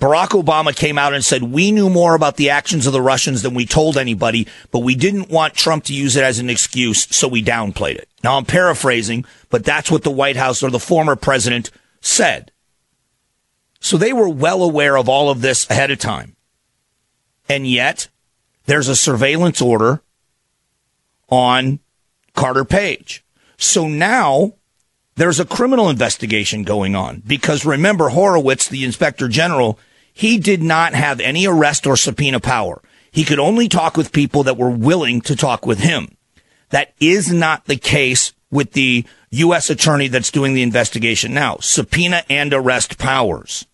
Barack 0.00 0.28
Obama 0.28 0.74
came 0.74 0.96
out 0.96 1.12
and 1.12 1.22
said, 1.22 1.42
we 1.42 1.70
knew 1.70 1.90
more 1.90 2.14
about 2.14 2.36
the 2.36 2.48
actions 2.48 2.86
of 2.86 2.94
the 2.94 3.02
Russians 3.02 3.42
than 3.42 3.52
we 3.52 3.66
told 3.66 3.98
anybody, 3.98 4.48
but 4.70 4.78
we 4.78 4.94
didn't 4.94 5.28
want 5.28 5.52
Trump 5.52 5.84
to 5.84 5.94
use 5.94 6.16
it 6.16 6.24
as 6.24 6.38
an 6.38 6.48
excuse, 6.48 7.06
so 7.14 7.28
we 7.28 7.44
downplayed 7.44 7.96
it. 7.96 8.08
Now 8.24 8.38
I'm 8.38 8.46
paraphrasing, 8.46 9.26
but 9.50 9.62
that's 9.62 9.90
what 9.90 10.02
the 10.02 10.10
White 10.10 10.36
House 10.36 10.62
or 10.62 10.70
the 10.70 10.78
former 10.78 11.16
president 11.16 11.70
said. 12.00 12.50
So 13.80 13.98
they 13.98 14.14
were 14.14 14.28
well 14.28 14.62
aware 14.62 14.96
of 14.96 15.08
all 15.08 15.30
of 15.30 15.42
this 15.42 15.68
ahead 15.68 15.90
of 15.90 15.98
time. 15.98 16.34
And 17.46 17.66
yet 17.66 18.08
there's 18.64 18.88
a 18.88 18.96
surveillance 18.96 19.60
order 19.60 20.02
on 21.28 21.78
Carter 22.34 22.64
Page. 22.64 23.22
So 23.58 23.86
now 23.86 24.54
there's 25.16 25.40
a 25.40 25.44
criminal 25.44 25.90
investigation 25.90 26.62
going 26.62 26.96
on 26.96 27.22
because 27.26 27.66
remember 27.66 28.08
Horowitz, 28.08 28.68
the 28.68 28.84
inspector 28.84 29.28
general, 29.28 29.78
he 30.12 30.38
did 30.38 30.62
not 30.62 30.94
have 30.94 31.20
any 31.20 31.46
arrest 31.46 31.86
or 31.86 31.96
subpoena 31.96 32.40
power. 32.40 32.82
He 33.10 33.24
could 33.24 33.38
only 33.38 33.68
talk 33.68 33.96
with 33.96 34.12
people 34.12 34.44
that 34.44 34.56
were 34.56 34.70
willing 34.70 35.20
to 35.22 35.36
talk 35.36 35.66
with 35.66 35.80
him. 35.80 36.16
That 36.70 36.92
is 37.00 37.32
not 37.32 37.64
the 37.64 37.76
case 37.76 38.32
with 38.50 38.72
the 38.72 39.04
U.S. 39.30 39.70
attorney 39.70 40.08
that's 40.08 40.30
doing 40.30 40.54
the 40.54 40.62
investigation 40.62 41.34
now. 41.34 41.58
Subpoena 41.60 42.24
and 42.28 42.52
arrest 42.52 42.98
powers. 42.98 43.66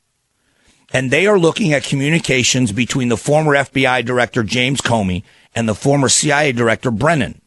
And 0.93 1.11
they 1.11 1.27
are 1.27 1.39
looking 1.39 1.73
at 1.73 1.85
communications 1.85 2.73
between 2.73 3.09
the 3.09 3.17
former 3.17 3.53
FBI 3.53 4.05
director, 4.05 4.43
James 4.43 4.81
Comey, 4.81 5.25
and 5.55 5.69
the 5.69 5.75
former 5.75 6.09
CIA 6.09 6.53
director, 6.53 6.91
Brennan. 6.91 7.41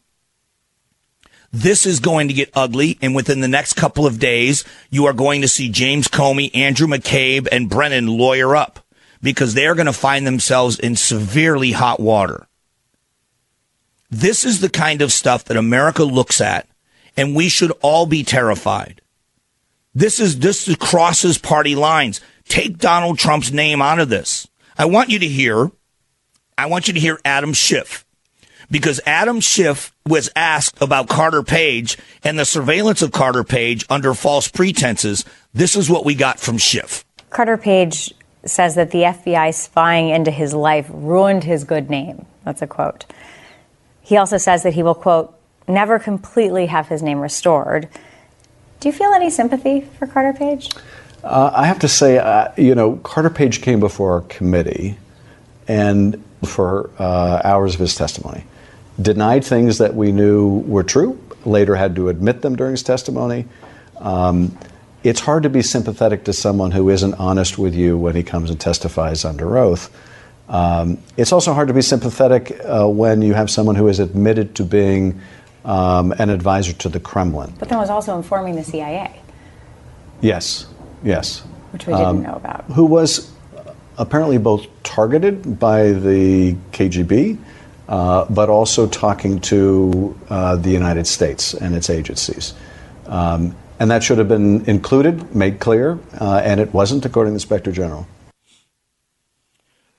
This 1.52 1.84
is 1.84 2.00
going 2.00 2.28
to 2.28 2.34
get 2.34 2.50
ugly. 2.54 2.98
And 3.02 3.14
within 3.14 3.40
the 3.40 3.48
next 3.48 3.74
couple 3.74 4.06
of 4.06 4.18
days, 4.18 4.64
you 4.88 5.06
are 5.06 5.12
going 5.12 5.42
to 5.42 5.48
see 5.48 5.68
James 5.68 6.08
Comey, 6.08 6.54
Andrew 6.54 6.86
McCabe, 6.86 7.48
and 7.50 7.68
Brennan 7.68 8.06
lawyer 8.06 8.54
up 8.54 8.80
because 9.22 9.54
they're 9.54 9.74
going 9.74 9.86
to 9.86 9.92
find 9.92 10.26
themselves 10.26 10.78
in 10.78 10.96
severely 10.96 11.72
hot 11.72 12.00
water. 12.00 12.46
This 14.10 14.44
is 14.44 14.60
the 14.60 14.68
kind 14.68 15.02
of 15.02 15.12
stuff 15.12 15.44
that 15.44 15.56
America 15.56 16.02
looks 16.02 16.40
at, 16.40 16.68
and 17.16 17.36
we 17.36 17.48
should 17.48 17.72
all 17.82 18.06
be 18.06 18.24
terrified. 18.24 19.00
This 19.94 20.20
is 20.20 20.38
this 20.38 20.74
crosses 20.76 21.38
party 21.38 21.74
lines. 21.74 22.20
Take 22.48 22.78
Donald 22.78 23.18
Trump's 23.18 23.52
name 23.52 23.82
out 23.82 24.00
of 24.00 24.08
this. 24.08 24.48
I 24.76 24.86
want 24.86 25.10
you 25.10 25.18
to 25.18 25.28
hear. 25.28 25.70
I 26.56 26.66
want 26.66 26.88
you 26.88 26.94
to 26.94 27.00
hear 27.00 27.20
Adam 27.24 27.52
Schiff 27.52 28.04
because 28.70 29.00
Adam 29.04 29.40
Schiff 29.40 29.92
was 30.06 30.30
asked 30.36 30.80
about 30.80 31.08
Carter 31.08 31.42
Page 31.42 31.98
and 32.22 32.38
the 32.38 32.44
surveillance 32.44 33.02
of 33.02 33.12
Carter 33.12 33.44
Page 33.44 33.84
under 33.90 34.14
false 34.14 34.48
pretenses. 34.48 35.24
This 35.52 35.76
is 35.76 35.90
what 35.90 36.04
we 36.04 36.14
got 36.14 36.38
from 36.38 36.58
Schiff. 36.58 37.04
Carter 37.30 37.56
Page 37.56 38.12
says 38.44 38.74
that 38.76 38.90
the 38.90 39.02
FBI 39.02 39.52
spying 39.54 40.10
into 40.10 40.30
his 40.30 40.54
life 40.54 40.86
ruined 40.90 41.44
his 41.44 41.64
good 41.64 41.90
name. 41.90 42.26
That's 42.44 42.62
a 42.62 42.66
quote. 42.66 43.04
He 44.00 44.16
also 44.16 44.38
says 44.38 44.62
that 44.62 44.74
he 44.74 44.82
will, 44.82 44.94
quote, 44.94 45.36
never 45.68 45.98
completely 45.98 46.66
have 46.66 46.88
his 46.88 47.02
name 47.02 47.20
restored. 47.20 47.88
Do 48.80 48.88
you 48.88 48.92
feel 48.92 49.12
any 49.12 49.30
sympathy 49.30 49.82
for 49.98 50.06
Carter 50.06 50.36
Page? 50.36 50.70
Uh, 51.22 51.50
I 51.54 51.66
have 51.66 51.80
to 51.80 51.88
say, 51.88 52.18
uh, 52.18 52.50
you 52.56 52.74
know, 52.74 52.96
Carter 52.96 53.28
Page 53.28 53.60
came 53.60 53.78
before 53.78 54.12
our 54.12 54.20
committee 54.22 54.96
and 55.68 56.24
for 56.44 56.90
uh, 56.98 57.42
hours 57.44 57.74
of 57.74 57.80
his 57.80 57.94
testimony 57.94 58.44
denied 59.00 59.44
things 59.44 59.78
that 59.78 59.94
we 59.94 60.12
knew 60.12 60.60
were 60.60 60.82
true, 60.82 61.18
later 61.44 61.74
had 61.74 61.96
to 61.96 62.08
admit 62.08 62.42
them 62.42 62.56
during 62.56 62.72
his 62.72 62.82
testimony. 62.82 63.46
Um, 63.98 64.56
it's 65.02 65.20
hard 65.20 65.44
to 65.44 65.48
be 65.48 65.62
sympathetic 65.62 66.24
to 66.24 66.32
someone 66.32 66.70
who 66.70 66.90
isn't 66.90 67.14
honest 67.14 67.58
with 67.58 67.74
you 67.74 67.96
when 67.96 68.14
he 68.14 68.22
comes 68.22 68.50
and 68.50 68.60
testifies 68.60 69.24
under 69.24 69.56
oath. 69.56 69.90
Um, 70.48 70.98
it's 71.16 71.32
also 71.32 71.52
hard 71.54 71.68
to 71.68 71.74
be 71.74 71.82
sympathetic 71.82 72.60
uh, 72.64 72.88
when 72.88 73.22
you 73.22 73.34
have 73.34 73.50
someone 73.50 73.76
who 73.76 73.88
is 73.88 74.00
admitted 74.00 74.56
to 74.56 74.64
being 74.64 75.20
um, 75.64 76.12
an 76.12 76.28
advisor 76.28 76.72
to 76.74 76.88
the 76.88 77.00
Kremlin. 77.00 77.54
But 77.58 77.68
then 77.68 77.78
was 77.78 77.90
also 77.90 78.16
informing 78.16 78.56
the 78.56 78.64
CIA. 78.64 79.20
Yes, 80.20 80.66
yes. 81.02 81.40
Which 81.72 81.86
we 81.86 81.92
didn't 81.92 82.06
um, 82.06 82.22
know 82.22 82.34
about. 82.34 82.64
Who 82.64 82.84
was 82.84 83.30
apparently 83.96 84.38
both 84.38 84.66
targeted 84.82 85.58
by 85.58 85.92
the 85.92 86.54
KGB 86.72 87.38
uh, 87.90 88.24
but 88.30 88.48
also 88.48 88.86
talking 88.86 89.40
to 89.40 90.16
uh, 90.30 90.54
the 90.54 90.70
United 90.70 91.08
States 91.08 91.54
and 91.54 91.74
its 91.74 91.90
agencies. 91.90 92.54
Um, 93.06 93.56
and 93.80 93.90
that 93.90 94.04
should 94.04 94.18
have 94.18 94.28
been 94.28 94.64
included, 94.66 95.34
made 95.34 95.58
clear, 95.58 95.98
uh, 96.20 96.40
and 96.44 96.60
it 96.60 96.72
wasn't, 96.72 97.04
according 97.04 97.30
to 97.30 97.32
the 97.32 97.42
Inspector 97.42 97.72
General. 97.72 98.06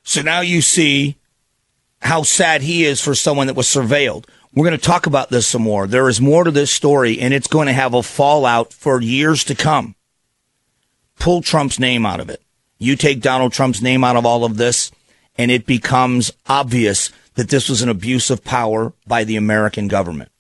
So 0.04 0.22
now 0.22 0.40
you 0.40 0.62
see 0.62 1.18
how 2.02 2.24
sad 2.24 2.62
he 2.62 2.86
is 2.86 3.02
for 3.02 3.14
someone 3.14 3.48
that 3.48 3.58
was 3.58 3.68
surveilled. 3.68 4.26
We're 4.56 4.68
going 4.68 4.80
to 4.80 4.86
talk 4.86 5.06
about 5.06 5.30
this 5.30 5.48
some 5.48 5.64
more. 5.64 5.86
There 5.86 6.08
is 6.08 6.22
more 6.22 6.46
to 6.46 6.52
this 6.52 6.72
story, 6.72 7.20
and 7.20 7.34
it's 7.34 7.48
going 7.48 7.68
to 7.68 7.74
have 7.74 7.94
a 7.94 8.04
fallout 8.04 8.72
for 8.72 9.02
years 9.02 9.44
to 9.46 9.56
come. 9.56 9.96
Pull 11.20 11.42
Trump's 11.42 11.78
name 11.78 12.06
out 12.06 12.22
of 12.22 12.30
it. 12.30 12.42
You 12.78 12.96
take 12.96 13.20
Donald 13.20 13.52
Trump's 13.52 13.82
name 13.82 14.04
out 14.06 14.16
of 14.16 14.26
all 14.26 14.46
of 14.46 14.56
this, 14.56 14.92
and 15.38 15.52
it 15.52 15.66
becomes 15.66 16.32
obvious 16.48 17.12
that 17.36 17.50
this 17.50 17.70
was 17.70 17.82
an 17.82 17.90
abuse 17.90 18.30
of 18.30 18.44
power 18.44 18.94
by 19.08 19.24
the 19.24 19.38
American 19.38 19.88
government. 19.88 20.32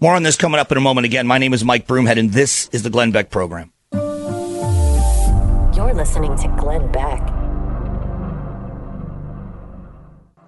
More 0.00 0.14
on 0.14 0.22
this 0.22 0.36
coming 0.36 0.58
up 0.58 0.72
in 0.72 0.78
a 0.78 0.80
moment. 0.80 1.04
Again, 1.04 1.26
my 1.26 1.38
name 1.38 1.54
is 1.54 1.64
Mike 1.64 1.86
Broomhead, 1.86 2.18
and 2.18 2.32
this 2.32 2.68
is 2.72 2.82
the 2.82 2.90
Glenn 2.90 3.12
Beck 3.12 3.30
Program. 3.30 3.72
You're 3.92 5.94
listening 5.94 6.36
to 6.36 6.48
Glenn 6.58 6.90
Beck. 6.90 7.20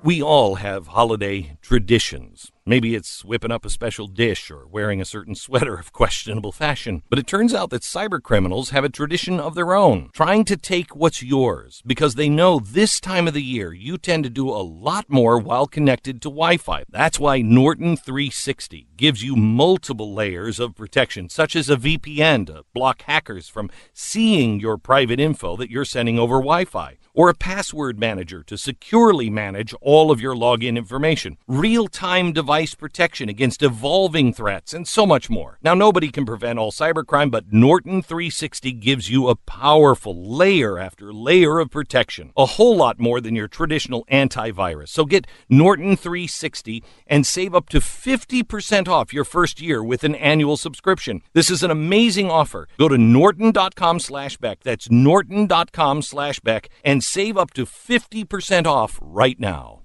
We 0.03 0.23
all 0.23 0.57
have 0.57 0.89
holiday 0.89 1.57
traditions. 1.63 2.51
Maybe 2.67 2.95
it's 2.95 3.23
whipping 3.23 3.53
up 3.53 3.67
a 3.67 3.71
special 3.71 4.07
dish 4.07 4.51
or 4.51 4.67
wearing 4.67 4.99
a 4.99 5.05
certain 5.05 5.35
sweater 5.35 5.75
of 5.75 5.93
questionable 5.93 6.51
fashion. 6.51 7.03
But 7.11 7.19
it 7.19 7.27
turns 7.27 7.53
out 7.53 7.69
that 7.69 7.83
cyber 7.83 8.23
criminals 8.23 8.71
have 8.71 8.85
a 8.85 8.89
tradition 8.89 9.39
of 9.39 9.55
their 9.55 9.75
own, 9.75 10.09
trying 10.15 10.47
to 10.47 10.57
take 10.57 10.97
what's 10.97 11.23
yours 11.23 11.83
because 11.85 12.15
they 12.15 12.31
know 12.31 12.59
this 12.59 13.01
time 13.01 13.29
of 13.29 13.35
the 13.35 13.43
year 13.43 13.75
you 13.75 13.99
tend 13.99 14.25
to 14.25 14.31
do 14.31 14.49
a 14.49 14.65
lot 14.65 15.11
more 15.11 15.39
while 15.39 15.67
connected 15.67 16.23
to 16.23 16.31
Wi 16.31 16.57
Fi. 16.57 16.85
That's 16.89 17.21
why 17.21 17.43
Norton 17.43 17.99
360 17.99 18.89
gives 18.97 19.23
you 19.23 19.37
multiple 19.37 20.15
layers 20.15 20.59
of 20.59 20.75
protection, 20.75 21.29
such 21.29 21.55
as 21.55 21.69
a 21.69 21.77
VPN 21.77 22.47
to 22.47 22.65
block 22.73 23.03
hackers 23.03 23.47
from 23.47 23.69
seeing 23.93 24.59
your 24.59 24.79
private 24.79 25.21
info 25.21 25.55
that 25.59 25.71
you're 25.71 25.85
sending 25.85 26.19
over 26.19 26.37
Wi 26.37 26.65
Fi 26.65 26.97
or 27.15 27.29
a 27.29 27.35
password 27.35 27.99
manager 27.99 28.43
to 28.43 28.59
securely 28.59 29.31
manage 29.31 29.73
all 29.81 30.11
of 30.11 30.21
your 30.21 30.35
login 30.35 30.77
information, 30.77 31.39
real 31.47 31.87
time 31.87 32.33
device 32.33 32.75
protection 32.75 33.29
against 33.29 33.63
evolving 33.63 34.33
threats, 34.33 34.75
and 34.75 34.87
so 34.87 35.07
much 35.07 35.31
more. 35.31 35.59
Now, 35.63 35.75
nobody 35.75 36.11
can 36.11 36.27
prevent 36.27 36.59
all 36.59 36.73
cybercrime, 36.73 37.31
but 37.31 37.53
Norton 37.53 38.03
360 38.03 38.73
gives 38.73 39.09
you 39.09 39.29
a 39.29 39.37
powerful 39.37 40.37
layer 40.37 40.79
after 40.79 41.13
layer 41.13 41.61
of 41.61 41.71
protection, 41.71 42.33
a 42.37 42.47
whole 42.47 42.77
lot 42.77 42.99
more 42.99 43.21
than 43.21 43.37
your 43.37 43.49
traditional 43.49 44.05
antivirus. 44.11 44.89
So 44.89 45.05
get 45.05 45.27
Norton 45.49 45.97
360 45.97 46.83
and 47.07 47.27
save 47.27 47.55
up 47.55 47.69
to 47.69 47.79
50% 47.79 48.89
off 48.89 49.13
your 49.13 49.25
first 49.25 49.61
year 49.61 49.83
with 49.83 50.03
an 50.03 50.15
annual 50.17 50.57
subscription. 50.57 51.23
This 51.33 51.51
is 51.51 51.63
an 51.63 51.71
amazing 51.71 52.31
offer. 52.31 52.69
Go 52.79 52.89
to 52.89 52.99
norton.com 52.99 54.01
slash 54.01 54.37
Beck. 54.39 54.61
That's 54.63 54.91
norton.com 54.91 56.03
slash 56.03 56.41
Beck 56.41 56.69
and 56.85 57.04
save 57.05 57.37
up 57.37 57.53
to 57.55 57.67
50% 57.67 58.67
off 58.67 58.99
right 59.03 59.39
now. 59.39 59.83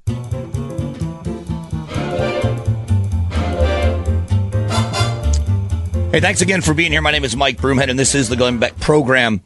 Hey, 6.11 6.21
thanks 6.21 6.41
again 6.41 6.61
for 6.61 6.73
being 6.73 6.91
here. 6.91 7.01
My 7.01 7.11
name 7.11 7.23
is 7.23 7.35
Mike 7.35 7.57
Broomhead, 7.57 7.89
and 7.89 7.99
this 7.99 8.15
is 8.15 8.29
the 8.29 8.35
Glenn 8.35 8.57
Beck 8.57 8.79
program 8.79 9.41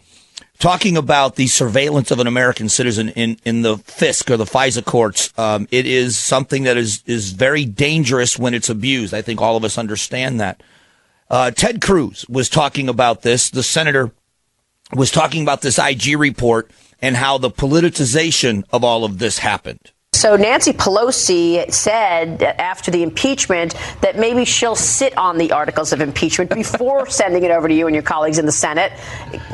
talking 0.60 0.96
about 0.96 1.36
the 1.36 1.48
surveillance 1.48 2.10
of 2.10 2.20
an 2.20 2.28
American 2.28 2.70
citizen 2.70 3.10
in, 3.10 3.38
in 3.44 3.64
the 3.64 3.76
FISC 3.76 4.30
or 4.30 4.38
the 4.38 4.46
FISA 4.46 4.86
courts. 4.86 5.38
Um, 5.38 5.68
it 5.72 5.86
is 5.86 6.18
something 6.18 6.64
that 6.64 6.78
is, 6.78 7.04
is 7.06 7.32
very 7.32 7.66
dangerous 7.66 8.40
when 8.40 8.54
it's 8.54 8.70
abused. 8.70 9.14
I 9.14 9.22
think 9.22 9.42
all 9.42 9.58
of 9.58 9.66
us 9.66 9.78
understand 9.78 10.40
that. 10.40 10.64
Uh, 11.30 11.52
Ted 11.52 11.82
Cruz 11.82 12.26
was 12.30 12.48
talking 12.48 12.88
about 12.88 13.24
this. 13.24 13.50
The 13.50 13.62
senator 13.62 14.12
was 14.94 15.12
talking 15.12 15.42
about 15.42 15.62
this 15.62 15.78
IG 15.78 16.18
report 16.18 16.72
and 17.04 17.18
how 17.18 17.38
the 17.38 17.52
politicization 17.52 18.63
of 18.72 18.84
all 18.84 19.04
of 19.04 19.20
this 19.20 19.38
happened. 19.39 19.92
So 20.13 20.38
Nancy 20.38 20.72
Pelosi 20.72 21.70
said 21.72 22.42
after 22.42 22.92
the 22.92 23.04
impeachment 23.04 23.76
that 24.00 24.18
maybe 24.18 24.46
she'll 24.46 24.76
sit 24.76 25.16
on 25.18 25.38
the 25.38 25.52
articles 25.52 25.92
of 25.92 26.00
impeachment 26.00 26.50
before 26.50 27.10
sending 27.10 27.44
it 27.44 27.52
over 27.52 27.68
to 27.68 27.74
you 27.74 27.88
and 27.88 27.96
your 27.96 28.04
colleagues 28.04 28.39
in 28.39 28.46
the 28.46 28.54
Senate. 28.54 28.94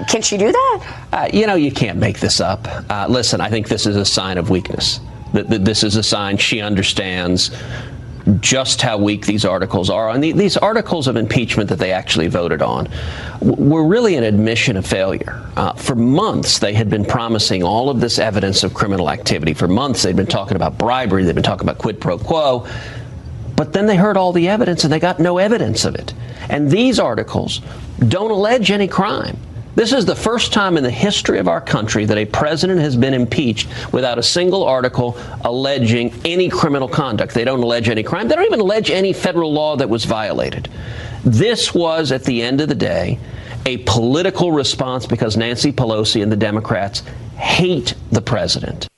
Can 0.07 0.21
she 0.21 0.37
do 0.37 0.51
that? 0.51 1.05
Uh, 1.11 1.29
you 1.33 1.47
know, 1.47 1.55
you 1.55 1.71
can't 1.71 1.97
make 1.97 2.19
this 2.19 2.39
up. 2.39 2.67
Uh, 2.89 3.07
listen, 3.09 3.41
I 3.41 3.49
think 3.49 3.67
this 3.67 3.87
is 3.87 3.95
a 3.95 4.05
sign 4.05 4.37
of 4.37 4.51
weakness. 4.51 4.99
That 5.33 5.49
this 5.49 5.83
is 5.83 5.95
a 5.95 6.03
sign 6.03 6.37
she 6.37 6.61
understands 6.61 7.49
just 8.39 8.81
how 8.81 8.97
weak 8.97 9.25
these 9.25 9.45
articles 9.45 9.89
are. 9.89 10.09
And 10.09 10.23
the, 10.23 10.31
these 10.31 10.57
articles 10.57 11.07
of 11.07 11.15
impeachment 11.15 11.69
that 11.69 11.79
they 11.79 11.91
actually 11.91 12.27
voted 12.27 12.61
on 12.61 12.87
were 13.41 13.85
really 13.85 14.15
an 14.15 14.23
admission 14.23 14.77
of 14.77 14.85
failure. 14.85 15.41
Uh, 15.55 15.73
for 15.73 15.95
months, 15.95 16.59
they 16.59 16.73
had 16.73 16.89
been 16.89 17.05
promising 17.05 17.63
all 17.63 17.89
of 17.89 17.99
this 17.99 18.19
evidence 18.19 18.63
of 18.63 18.73
criminal 18.73 19.09
activity. 19.09 19.53
For 19.53 19.67
months, 19.67 20.03
they'd 20.03 20.15
been 20.15 20.27
talking 20.27 20.55
about 20.55 20.77
bribery, 20.77 21.23
they'd 21.23 21.35
been 21.35 21.43
talking 21.43 21.67
about 21.67 21.77
quid 21.77 21.99
pro 21.99 22.17
quo. 22.17 22.67
But 23.55 23.73
then 23.73 23.87
they 23.87 23.97
heard 23.97 24.15
all 24.15 24.31
the 24.31 24.47
evidence 24.47 24.85
and 24.85 24.93
they 24.93 24.99
got 24.99 25.19
no 25.19 25.37
evidence 25.37 25.83
of 25.83 25.95
it. 25.95 26.13
And 26.49 26.71
these 26.71 26.97
articles 26.97 27.61
don't 28.07 28.31
allege 28.31 28.71
any 28.71 28.87
crime. 28.87 29.37
This 29.79 29.93
is 29.93 30.03
the 30.03 30.13
first 30.13 30.51
time 30.51 30.75
in 30.75 30.83
the 30.83 30.91
history 30.91 31.39
of 31.39 31.47
our 31.47 31.61
country 31.61 32.03
that 32.03 32.17
a 32.17 32.25
president 32.25 32.81
has 32.81 32.97
been 32.97 33.13
impeached 33.13 33.69
without 33.93 34.19
a 34.19 34.21
single 34.21 34.65
article 34.65 35.17
alleging 35.45 36.13
any 36.25 36.49
criminal 36.49 36.89
conduct. 36.89 37.33
They 37.33 37.45
don't 37.45 37.63
allege 37.63 37.87
any 37.87 38.03
crime. 38.03 38.27
They 38.27 38.35
don't 38.35 38.43
even 38.43 38.59
allege 38.59 38.91
any 38.91 39.13
federal 39.13 39.53
law 39.53 39.77
that 39.77 39.87
was 39.87 40.03
violated. 40.03 40.67
This 41.23 41.73
was, 41.73 42.11
at 42.11 42.25
the 42.25 42.41
end 42.41 42.59
of 42.59 42.67
the 42.67 42.75
day, 42.75 43.19
a 43.65 43.77
political 43.85 44.51
response 44.51 45.05
because 45.05 45.37
Nancy 45.37 45.71
Pelosi 45.71 46.21
and 46.21 46.29
the 46.29 46.35
Democrats 46.35 46.99
hate 47.37 47.95
the 48.11 48.21
president. 48.21 48.89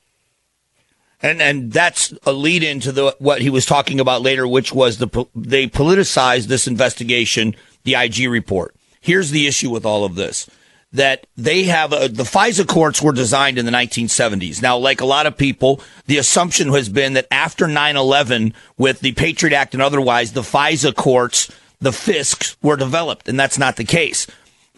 And 1.22 1.40
and 1.40 1.72
that's 1.72 2.12
a 2.24 2.32
lead 2.32 2.64
into 2.64 2.90
the 2.90 3.14
what 3.20 3.40
he 3.40 3.50
was 3.50 3.66
talking 3.66 4.00
about 4.00 4.22
later, 4.22 4.48
which 4.48 4.72
was 4.72 4.98
the 4.98 5.26
they 5.36 5.68
politicized 5.68 6.48
this 6.48 6.66
investigation, 6.66 7.54
the 7.84 7.94
IG 7.94 8.28
report. 8.28 8.74
Here's 9.00 9.30
the 9.30 9.46
issue 9.46 9.70
with 9.70 9.86
all 9.86 10.04
of 10.04 10.16
this 10.16 10.50
that 10.92 11.26
they 11.36 11.64
have 11.64 11.92
a, 11.92 12.08
the 12.08 12.24
FISA 12.24 12.66
courts 12.66 13.00
were 13.00 13.12
designed 13.12 13.58
in 13.58 13.64
the 13.64 13.72
1970s. 13.72 14.60
Now, 14.60 14.76
like 14.76 15.00
a 15.00 15.06
lot 15.06 15.26
of 15.26 15.36
people, 15.36 15.80
the 16.06 16.18
assumption 16.18 16.72
has 16.72 16.88
been 16.88 17.14
that 17.14 17.28
after 17.30 17.66
9/11, 17.66 18.52
with 18.76 19.00
the 19.00 19.12
Patriot 19.12 19.56
Act 19.56 19.74
and 19.74 19.82
otherwise, 19.82 20.32
the 20.32 20.42
FISA 20.42 20.94
courts, 20.94 21.50
the 21.80 21.90
FISCs, 21.90 22.56
were 22.62 22.76
developed, 22.76 23.28
and 23.28 23.38
that's 23.38 23.58
not 23.58 23.76
the 23.76 23.84
case. 23.84 24.26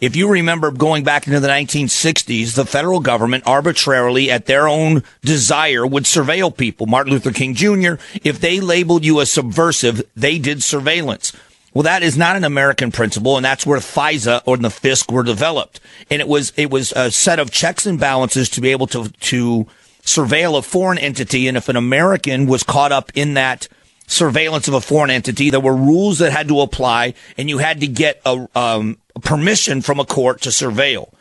If 0.01 0.17
you 0.17 0.29
remember 0.29 0.71
going 0.71 1.05
back 1.05 1.25
into 1.25 1.39
the 1.39 1.47
1960s, 1.47 2.55
the 2.55 2.65
federal 2.65 2.99
government 2.99 3.45
arbitrarily, 3.47 4.29
at 4.29 4.45
their 4.45 4.67
own 4.67 5.03
desire, 5.21 5.87
would 5.87 6.03
surveil 6.03 6.55
people. 6.55 6.85
Martin 6.85 7.13
Luther 7.13 7.31
King 7.31 7.55
Jr., 7.55 7.93
if 8.21 8.41
they 8.41 8.59
labeled 8.59 9.05
you 9.05 9.21
as 9.21 9.31
subversive, 9.31 10.03
they 10.13 10.37
did 10.37 10.61
surveillance. 10.61 11.31
Well, 11.75 11.83
that 11.83 12.03
is 12.03 12.17
not 12.17 12.37
an 12.37 12.45
American 12.45 12.89
principle, 12.89 13.35
and 13.35 13.43
that's 13.43 13.65
where 13.65 13.79
FISA 13.79 14.43
or 14.45 14.55
the 14.55 14.69
FISC 14.69 15.11
were 15.11 15.23
developed. 15.23 15.81
And 16.09 16.21
it 16.21 16.27
was 16.27 16.53
it 16.55 16.71
was 16.71 16.93
a 16.93 17.11
set 17.11 17.37
of 17.37 17.51
checks 17.51 17.85
and 17.85 17.99
balances 17.99 18.49
to 18.51 18.61
be 18.61 18.71
able 18.71 18.87
to 18.87 19.09
to 19.09 19.67
surveil 20.01 20.57
a 20.57 20.61
foreign 20.61 20.97
entity. 20.97 21.49
And 21.49 21.57
if 21.57 21.67
an 21.67 21.75
American 21.75 22.45
was 22.45 22.63
caught 22.63 22.93
up 22.93 23.11
in 23.13 23.33
that 23.33 23.67
surveillance 24.07 24.69
of 24.69 24.73
a 24.73 24.79
foreign 24.79 25.09
entity, 25.09 25.49
there 25.49 25.59
were 25.59 25.75
rules 25.75 26.19
that 26.19 26.31
had 26.31 26.47
to 26.47 26.61
apply, 26.61 27.13
and 27.37 27.49
you 27.49 27.57
had 27.57 27.81
to 27.81 27.87
get 27.87 28.21
a 28.25 28.47
um, 28.55 28.97
permission 29.21 29.81
from 29.81 29.99
a 29.99 30.05
court 30.05 30.39
to 30.41 30.49
surveil. 30.49 31.11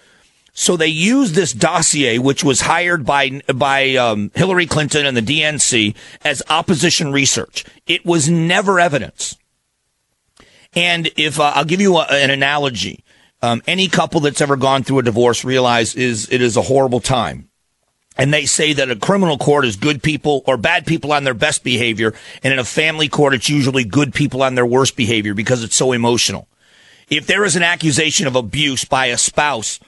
So 0.52 0.76
they 0.76 0.86
used 0.86 1.34
this 1.34 1.52
dossier, 1.52 2.18
which 2.18 2.44
was 2.44 2.60
hired 2.60 3.04
by 3.04 3.40
by 3.52 3.96
um, 3.96 4.30
Hillary 4.36 4.66
Clinton 4.66 5.04
and 5.04 5.16
the 5.16 5.20
DNC, 5.20 5.96
as 6.22 6.44
opposition 6.48 7.10
research. 7.10 7.64
It 7.88 8.06
was 8.06 8.30
never 8.30 8.78
evidence. 8.78 9.36
And 10.76 11.10
if 11.16 11.38
uh, 11.38 11.52
I'll 11.54 11.64
give 11.64 11.80
you 11.80 11.96
a, 11.96 12.04
an 12.04 12.30
analogy, 12.30 13.04
um, 13.42 13.62
any 13.66 13.88
couple 13.88 14.20
that's 14.20 14.40
ever 14.40 14.56
gone 14.56 14.84
through 14.84 15.00
a 15.00 15.02
divorce 15.02 15.44
realize 15.44 15.94
is 15.94 16.28
it 16.30 16.40
is 16.40 16.56
a 16.56 16.62
horrible 16.62 17.00
time. 17.00 17.50
And 18.16 18.32
they 18.32 18.46
say 18.46 18.72
that 18.74 18.90
a 18.90 18.96
criminal 18.96 19.38
court 19.38 19.64
is 19.64 19.76
good 19.76 20.02
people 20.02 20.42
or 20.46 20.56
bad 20.56 20.86
people 20.86 21.12
on 21.12 21.24
their 21.24 21.34
best 21.34 21.64
behavior. 21.64 22.14
And 22.42 22.52
in 22.52 22.58
a 22.58 22.64
family 22.64 23.08
court, 23.08 23.34
it's 23.34 23.48
usually 23.48 23.84
good 23.84 24.14
people 24.14 24.42
on 24.42 24.54
their 24.54 24.66
worst 24.66 24.96
behavior 24.96 25.34
because 25.34 25.64
it's 25.64 25.74
so 25.76 25.92
emotional. 25.92 26.48
If 27.10 27.26
there 27.26 27.44
is 27.44 27.56
an 27.56 27.62
accusation 27.62 28.26
of 28.26 28.36
abuse 28.36 28.84
by 28.84 29.06
a 29.06 29.18
spouse 29.18 29.80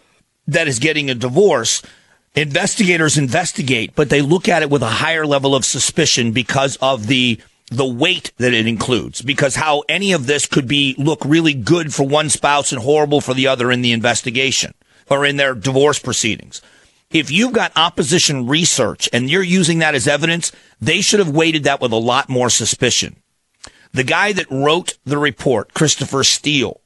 that 0.49 0.69
is 0.69 0.79
getting 0.79 1.09
a 1.09 1.15
divorce, 1.15 1.83
investigators 2.35 3.17
investigate, 3.17 3.93
but 3.95 4.11
they 4.11 4.23
look 4.23 4.49
at 4.49 4.63
it 4.63 4.71
with 4.71 4.83
a 4.83 4.87
higher 4.87 5.27
level 5.27 5.55
of 5.55 5.65
suspicion 5.65 6.33
because 6.33 6.77
of 6.83 7.07
the 7.07 7.41
the 7.71 7.87
weight 7.87 8.33
that 8.39 8.55
it 8.55 8.67
includes 8.67 9.23
because 9.23 9.57
how 9.57 9.83
any 9.89 10.13
of 10.13 10.27
this 10.27 10.47
could 10.47 10.69
be 10.69 10.95
look 10.99 11.25
really 11.25 11.55
good 11.55 11.93
for 11.93 12.07
one 12.07 12.31
spouse 12.31 12.73
and 12.73 12.83
horrible 12.83 13.21
for 13.21 13.35
the 13.35 13.49
other 13.49 13.73
in 13.73 13.83
the 13.83 13.93
investigation 13.93 14.73
or 15.11 15.25
in 15.27 15.37
their 15.37 15.55
divorce 15.55 15.99
proceedings. 15.99 16.63
If 17.11 17.31
you've 17.31 17.53
got 17.53 17.73
opposition 17.77 18.47
research 18.47 19.09
and 19.13 19.31
you're 19.31 19.43
using 19.43 19.79
that 19.79 19.95
as 19.95 20.09
evidence, 20.09 20.53
they 20.81 21.01
should 21.01 21.21
have 21.21 21.31
weighted 21.31 21.65
that 21.65 21.81
with 21.81 21.93
a 21.93 21.97
lot 21.97 22.29
more 22.29 22.51
suspicion. 22.51 23.17
The 23.93 24.05
guy 24.05 24.33
that 24.33 24.51
wrote 24.51 24.99
the 25.05 25.19
report, 25.19 25.73
Christopher 25.73 26.25
Steele, 26.25 26.81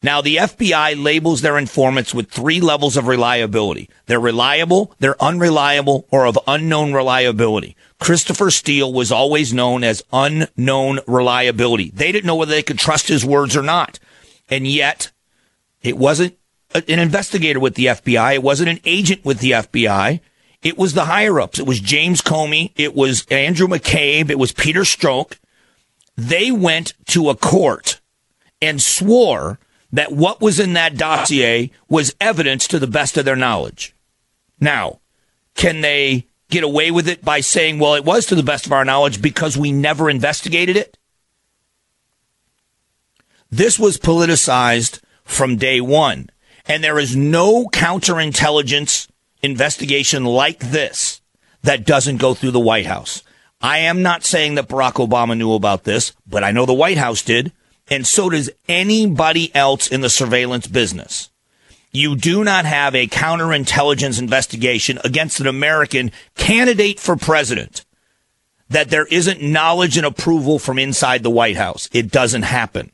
now, 0.00 0.20
the 0.20 0.36
FBI 0.36 1.02
labels 1.02 1.40
their 1.40 1.58
informants 1.58 2.14
with 2.14 2.30
three 2.30 2.60
levels 2.60 2.96
of 2.96 3.08
reliability. 3.08 3.90
They're 4.06 4.20
reliable, 4.20 4.94
they're 5.00 5.20
unreliable, 5.20 6.06
or 6.10 6.24
of 6.24 6.38
unknown 6.46 6.92
reliability. 6.92 7.76
Christopher 7.98 8.52
Steele 8.52 8.92
was 8.92 9.10
always 9.10 9.52
known 9.52 9.82
as 9.82 10.04
unknown 10.12 11.00
reliability. 11.08 11.90
They 11.90 12.12
didn't 12.12 12.26
know 12.26 12.36
whether 12.36 12.52
they 12.52 12.62
could 12.62 12.78
trust 12.78 13.08
his 13.08 13.24
words 13.24 13.56
or 13.56 13.62
not. 13.62 13.98
And 14.48 14.68
yet, 14.68 15.10
it 15.82 15.98
wasn't 15.98 16.38
an 16.74 17.00
investigator 17.00 17.58
with 17.58 17.74
the 17.74 17.86
FBI. 17.86 18.34
It 18.34 18.42
wasn't 18.42 18.68
an 18.68 18.80
agent 18.84 19.24
with 19.24 19.40
the 19.40 19.50
FBI. 19.50 20.20
It 20.62 20.78
was 20.78 20.94
the 20.94 21.06
higher 21.06 21.40
ups. 21.40 21.58
It 21.58 21.66
was 21.66 21.80
James 21.80 22.20
Comey. 22.20 22.70
It 22.76 22.94
was 22.94 23.26
Andrew 23.32 23.66
McCabe. 23.66 24.30
It 24.30 24.38
was 24.38 24.52
Peter 24.52 24.82
Strzok. 24.82 25.38
They 26.16 26.52
went 26.52 26.94
to 27.06 27.30
a 27.30 27.36
court 27.36 28.00
and 28.62 28.80
swore 28.80 29.58
that 29.92 30.12
what 30.12 30.40
was 30.40 30.60
in 30.60 30.74
that 30.74 30.96
dossier 30.96 31.70
was 31.88 32.14
evidence 32.20 32.66
to 32.68 32.78
the 32.78 32.86
best 32.86 33.16
of 33.16 33.24
their 33.24 33.36
knowledge. 33.36 33.94
Now, 34.60 35.00
can 35.54 35.80
they 35.80 36.26
get 36.50 36.64
away 36.64 36.90
with 36.90 37.08
it 37.08 37.24
by 37.24 37.40
saying, 37.40 37.78
well, 37.78 37.94
it 37.94 38.04
was 38.04 38.26
to 38.26 38.34
the 38.34 38.42
best 38.42 38.66
of 38.66 38.72
our 38.72 38.84
knowledge 38.84 39.22
because 39.22 39.56
we 39.56 39.72
never 39.72 40.10
investigated 40.10 40.76
it? 40.76 40.98
This 43.50 43.78
was 43.78 43.98
politicized 43.98 45.00
from 45.24 45.56
day 45.56 45.80
one. 45.80 46.30
And 46.66 46.84
there 46.84 46.98
is 46.98 47.16
no 47.16 47.66
counterintelligence 47.66 49.08
investigation 49.42 50.24
like 50.24 50.58
this 50.58 51.22
that 51.62 51.86
doesn't 51.86 52.18
go 52.18 52.34
through 52.34 52.50
the 52.50 52.60
White 52.60 52.86
House. 52.86 53.22
I 53.60 53.78
am 53.78 54.02
not 54.02 54.22
saying 54.22 54.54
that 54.54 54.68
Barack 54.68 54.94
Obama 54.94 55.36
knew 55.36 55.54
about 55.54 55.84
this, 55.84 56.12
but 56.26 56.44
I 56.44 56.52
know 56.52 56.66
the 56.66 56.74
White 56.74 56.98
House 56.98 57.22
did 57.22 57.52
and 57.90 58.06
so 58.06 58.30
does 58.30 58.50
anybody 58.68 59.54
else 59.54 59.88
in 59.88 60.00
the 60.00 60.10
surveillance 60.10 60.66
business. 60.66 61.30
You 61.90 62.16
do 62.16 62.44
not 62.44 62.64
have 62.66 62.94
a 62.94 63.06
counterintelligence 63.06 64.18
investigation 64.18 64.98
against 65.04 65.40
an 65.40 65.46
American 65.46 66.12
candidate 66.36 67.00
for 67.00 67.16
president 67.16 67.84
that 68.68 68.90
there 68.90 69.06
isn't 69.06 69.42
knowledge 69.42 69.96
and 69.96 70.04
approval 70.04 70.58
from 70.58 70.78
inside 70.78 71.22
the 71.22 71.30
White 71.30 71.56
House. 71.56 71.88
It 71.92 72.10
doesn't 72.10 72.42
happen. 72.42 72.92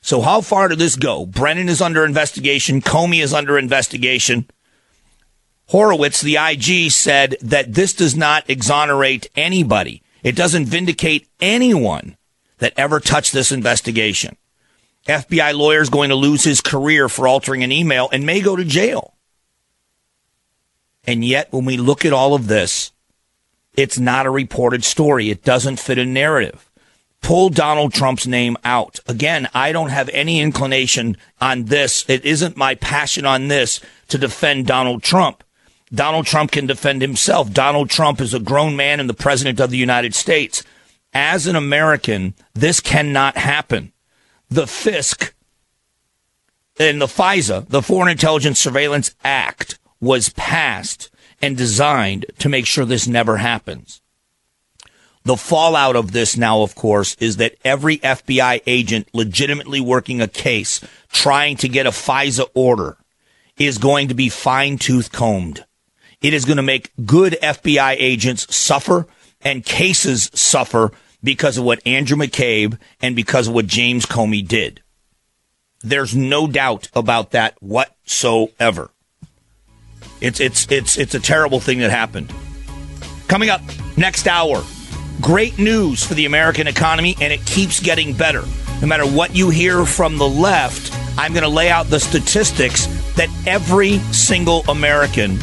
So 0.00 0.20
how 0.20 0.40
far 0.42 0.68
did 0.68 0.78
this 0.78 0.96
go? 0.96 1.26
Brennan 1.26 1.68
is 1.68 1.80
under 1.80 2.04
investigation. 2.04 2.80
Comey 2.80 3.22
is 3.22 3.34
under 3.34 3.58
investigation. 3.58 4.48
Horowitz, 5.68 6.20
the 6.20 6.36
IG, 6.36 6.92
said 6.92 7.36
that 7.40 7.74
this 7.74 7.94
does 7.94 8.14
not 8.14 8.48
exonerate 8.48 9.28
anybody. 9.34 10.02
It 10.22 10.36
doesn't 10.36 10.66
vindicate 10.66 11.26
anyone 11.40 12.16
that 12.64 12.72
ever 12.78 12.98
touched 12.98 13.34
this 13.34 13.52
investigation. 13.52 14.38
FBI 15.06 15.52
lawyer 15.52 15.82
is 15.82 15.90
going 15.90 16.08
to 16.08 16.14
lose 16.14 16.44
his 16.44 16.62
career 16.62 17.10
for 17.10 17.28
altering 17.28 17.62
an 17.62 17.70
email 17.70 18.08
and 18.10 18.24
may 18.24 18.40
go 18.40 18.56
to 18.56 18.64
jail. 18.64 19.12
And 21.06 21.22
yet, 21.22 21.52
when 21.52 21.66
we 21.66 21.76
look 21.76 22.06
at 22.06 22.14
all 22.14 22.32
of 22.32 22.46
this, 22.46 22.90
it's 23.76 23.98
not 23.98 24.24
a 24.24 24.30
reported 24.30 24.82
story. 24.82 25.28
It 25.28 25.44
doesn't 25.44 25.78
fit 25.78 25.98
a 25.98 26.06
narrative. 26.06 26.70
Pull 27.20 27.50
Donald 27.50 27.92
Trump's 27.92 28.26
name 28.26 28.56
out. 28.64 28.98
Again, 29.06 29.46
I 29.52 29.70
don't 29.70 29.90
have 29.90 30.08
any 30.14 30.40
inclination 30.40 31.18
on 31.42 31.66
this. 31.66 32.08
It 32.08 32.24
isn't 32.24 32.56
my 32.56 32.76
passion 32.76 33.26
on 33.26 33.48
this 33.48 33.78
to 34.08 34.16
defend 34.16 34.66
Donald 34.66 35.02
Trump. 35.02 35.44
Donald 35.92 36.24
Trump 36.24 36.50
can 36.50 36.64
defend 36.64 37.02
himself. 37.02 37.52
Donald 37.52 37.90
Trump 37.90 38.22
is 38.22 38.32
a 38.32 38.40
grown 38.40 38.74
man 38.74 39.00
and 39.00 39.10
the 39.10 39.12
president 39.12 39.60
of 39.60 39.68
the 39.68 39.76
United 39.76 40.14
States 40.14 40.64
as 41.14 41.46
an 41.46 41.56
American, 41.56 42.34
this 42.52 42.80
cannot 42.80 43.36
happen. 43.36 43.92
The 44.50 44.64
FISC 44.64 45.32
and 46.78 47.00
the 47.00 47.06
FISA, 47.06 47.68
the 47.68 47.82
Foreign 47.82 48.10
Intelligence 48.10 48.60
Surveillance 48.60 49.14
Act, 49.24 49.78
was 50.00 50.28
passed 50.30 51.10
and 51.40 51.56
designed 51.56 52.26
to 52.38 52.48
make 52.48 52.66
sure 52.66 52.84
this 52.84 53.06
never 53.06 53.38
happens. 53.38 54.00
The 55.24 55.36
fallout 55.36 55.96
of 55.96 56.12
this 56.12 56.36
now, 56.36 56.60
of 56.62 56.74
course, 56.74 57.14
is 57.18 57.38
that 57.38 57.56
every 57.64 57.96
FBI 57.98 58.60
agent 58.66 59.08
legitimately 59.14 59.80
working 59.80 60.20
a 60.20 60.28
case 60.28 60.84
trying 61.10 61.56
to 61.58 61.68
get 61.68 61.86
a 61.86 61.90
FISA 61.90 62.46
order 62.54 62.98
is 63.56 63.78
going 63.78 64.08
to 64.08 64.14
be 64.14 64.28
fine 64.28 64.76
tooth 64.76 65.12
combed. 65.12 65.64
It 66.20 66.34
is 66.34 66.44
going 66.44 66.58
to 66.58 66.62
make 66.62 66.92
good 67.06 67.38
FBI 67.42 67.96
agents 67.98 68.54
suffer 68.54 69.06
and 69.40 69.64
cases 69.64 70.30
suffer 70.34 70.92
because 71.24 71.58
of 71.58 71.64
what 71.64 71.84
Andrew 71.86 72.16
McCabe 72.16 72.78
and 73.00 73.16
because 73.16 73.48
of 73.48 73.54
what 73.54 73.66
James 73.66 74.06
Comey 74.06 74.46
did. 74.46 74.82
There's 75.82 76.14
no 76.14 76.46
doubt 76.46 76.88
about 76.94 77.32
that 77.32 77.60
whatsoever. 77.60 78.90
It's 80.20 80.38
it's 80.38 80.70
it's 80.70 80.96
it's 80.96 81.14
a 81.14 81.20
terrible 81.20 81.60
thing 81.60 81.78
that 81.80 81.90
happened. 81.90 82.32
Coming 83.26 83.50
up 83.50 83.62
next 83.96 84.28
hour, 84.28 84.62
great 85.20 85.58
news 85.58 86.04
for 86.04 86.14
the 86.14 86.26
American 86.26 86.66
economy 86.66 87.16
and 87.20 87.32
it 87.32 87.44
keeps 87.46 87.80
getting 87.80 88.14
better. 88.14 88.42
No 88.80 88.86
matter 88.86 89.06
what 89.06 89.34
you 89.34 89.50
hear 89.50 89.84
from 89.84 90.18
the 90.18 90.28
left, 90.28 90.92
I'm 91.18 91.32
going 91.32 91.42
to 91.44 91.48
lay 91.48 91.70
out 91.70 91.86
the 91.86 92.00
statistics 92.00 92.86
that 93.14 93.28
every 93.46 93.98
single 94.12 94.62
American 94.68 95.38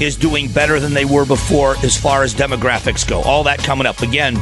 is 0.00 0.16
doing 0.16 0.50
better 0.50 0.80
than 0.80 0.94
they 0.94 1.04
were 1.04 1.26
before 1.26 1.76
as 1.84 1.96
far 1.96 2.22
as 2.22 2.34
demographics 2.34 3.06
go. 3.06 3.20
All 3.22 3.44
that 3.44 3.58
coming 3.58 3.86
up 3.86 4.00
again 4.00 4.36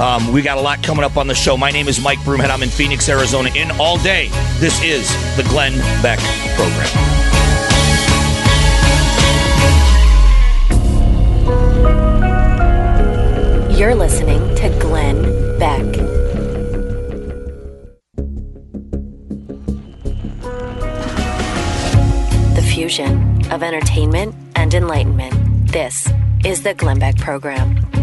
um, 0.00 0.32
we 0.32 0.40
got 0.40 0.56
a 0.56 0.60
lot 0.60 0.82
coming 0.82 1.04
up 1.04 1.16
on 1.18 1.26
the 1.26 1.34
show. 1.34 1.56
My 1.56 1.70
name 1.70 1.86
is 1.86 2.00
Mike 2.02 2.18
Broomhead. 2.20 2.48
I'm 2.48 2.62
in 2.62 2.70
Phoenix, 2.70 3.08
Arizona, 3.08 3.50
in 3.54 3.70
all 3.72 3.98
day. 3.98 4.28
This 4.58 4.82
is 4.82 5.06
the 5.36 5.42
Glenn 5.44 5.78
Beck 6.02 6.18
Program. 6.56 7.20
You're 13.78 13.94
listening 13.94 14.40
to 14.56 14.68
Glenn 14.80 15.58
Beck. 15.58 15.84
The 22.54 22.62
fusion 22.62 23.52
of 23.52 23.62
entertainment 23.62 24.34
and 24.56 24.72
enlightenment. 24.72 25.72
This 25.72 26.10
is 26.44 26.62
the 26.62 26.74
Glenn 26.74 26.98
Beck 26.98 27.16
Program. 27.16 27.99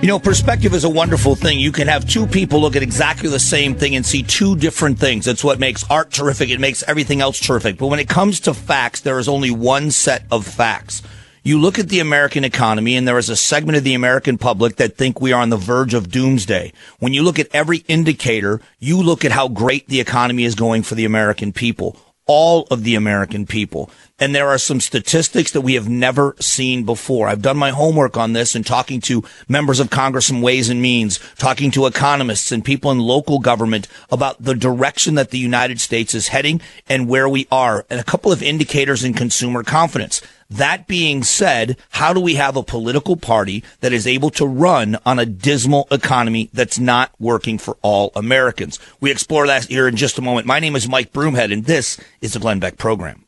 You 0.00 0.06
know, 0.06 0.20
perspective 0.20 0.74
is 0.74 0.84
a 0.84 0.88
wonderful 0.88 1.34
thing. 1.34 1.58
You 1.58 1.72
can 1.72 1.88
have 1.88 2.08
two 2.08 2.24
people 2.24 2.60
look 2.60 2.76
at 2.76 2.84
exactly 2.84 3.28
the 3.28 3.40
same 3.40 3.74
thing 3.74 3.96
and 3.96 4.06
see 4.06 4.22
two 4.22 4.54
different 4.54 4.96
things. 4.96 5.24
That's 5.24 5.42
what 5.42 5.58
makes 5.58 5.84
art 5.90 6.12
terrific. 6.12 6.50
It 6.50 6.60
makes 6.60 6.84
everything 6.86 7.20
else 7.20 7.40
terrific. 7.40 7.78
But 7.78 7.88
when 7.88 7.98
it 7.98 8.08
comes 8.08 8.38
to 8.40 8.54
facts, 8.54 9.00
there 9.00 9.18
is 9.18 9.26
only 9.28 9.50
one 9.50 9.90
set 9.90 10.22
of 10.30 10.46
facts. 10.46 11.02
You 11.42 11.60
look 11.60 11.80
at 11.80 11.88
the 11.88 11.98
American 11.98 12.44
economy 12.44 12.94
and 12.94 13.08
there 13.08 13.18
is 13.18 13.28
a 13.28 13.34
segment 13.34 13.76
of 13.76 13.82
the 13.82 13.94
American 13.94 14.38
public 14.38 14.76
that 14.76 14.96
think 14.96 15.20
we 15.20 15.32
are 15.32 15.42
on 15.42 15.50
the 15.50 15.56
verge 15.56 15.94
of 15.94 16.12
doomsday. 16.12 16.72
When 17.00 17.12
you 17.12 17.24
look 17.24 17.40
at 17.40 17.48
every 17.52 17.78
indicator, 17.88 18.60
you 18.78 19.02
look 19.02 19.24
at 19.24 19.32
how 19.32 19.48
great 19.48 19.88
the 19.88 19.98
economy 19.98 20.44
is 20.44 20.54
going 20.54 20.84
for 20.84 20.94
the 20.94 21.06
American 21.06 21.52
people 21.52 21.96
all 22.28 22.68
of 22.70 22.84
the 22.84 22.94
American 22.94 23.46
people. 23.46 23.90
And 24.20 24.34
there 24.34 24.48
are 24.48 24.58
some 24.58 24.80
statistics 24.80 25.52
that 25.52 25.60
we 25.60 25.74
have 25.74 25.88
never 25.88 26.34
seen 26.40 26.82
before. 26.82 27.28
I've 27.28 27.42
done 27.42 27.56
my 27.56 27.70
homework 27.70 28.16
on 28.16 28.32
this 28.32 28.56
and 28.56 28.66
talking 28.66 29.00
to 29.02 29.22
members 29.48 29.78
of 29.78 29.90
Congress 29.90 30.28
and 30.28 30.42
Ways 30.42 30.68
and 30.68 30.82
Means, 30.82 31.20
talking 31.36 31.70
to 31.72 31.86
economists 31.86 32.50
and 32.50 32.64
people 32.64 32.90
in 32.90 32.98
local 32.98 33.38
government 33.38 33.86
about 34.10 34.42
the 34.42 34.56
direction 34.56 35.14
that 35.14 35.30
the 35.30 35.38
United 35.38 35.80
States 35.80 36.14
is 36.14 36.28
heading 36.28 36.60
and 36.88 37.08
where 37.08 37.28
we 37.28 37.46
are 37.52 37.86
and 37.88 38.00
a 38.00 38.04
couple 38.04 38.32
of 38.32 38.42
indicators 38.42 39.04
in 39.04 39.14
consumer 39.14 39.62
confidence. 39.62 40.20
That 40.50 40.86
being 40.88 41.22
said, 41.22 41.76
how 41.90 42.12
do 42.12 42.20
we 42.20 42.36
have 42.36 42.56
a 42.56 42.62
political 42.62 43.16
party 43.16 43.62
that 43.80 43.92
is 43.92 44.06
able 44.06 44.30
to 44.30 44.46
run 44.46 44.96
on 45.04 45.18
a 45.18 45.26
dismal 45.26 45.86
economy 45.90 46.48
that's 46.54 46.78
not 46.78 47.12
working 47.20 47.58
for 47.58 47.76
all 47.82 48.10
Americans? 48.16 48.80
We 48.98 49.10
explore 49.12 49.46
that 49.46 49.66
here 49.66 49.86
in 49.86 49.96
just 49.96 50.18
a 50.18 50.22
moment. 50.22 50.46
My 50.46 50.58
name 50.58 50.74
is 50.74 50.88
Mike 50.88 51.12
Broomhead, 51.12 51.52
and 51.52 51.66
this 51.66 52.00
is 52.20 52.32
the 52.32 52.40
Glenn 52.40 52.60
Beck 52.60 52.78
Program. 52.78 53.27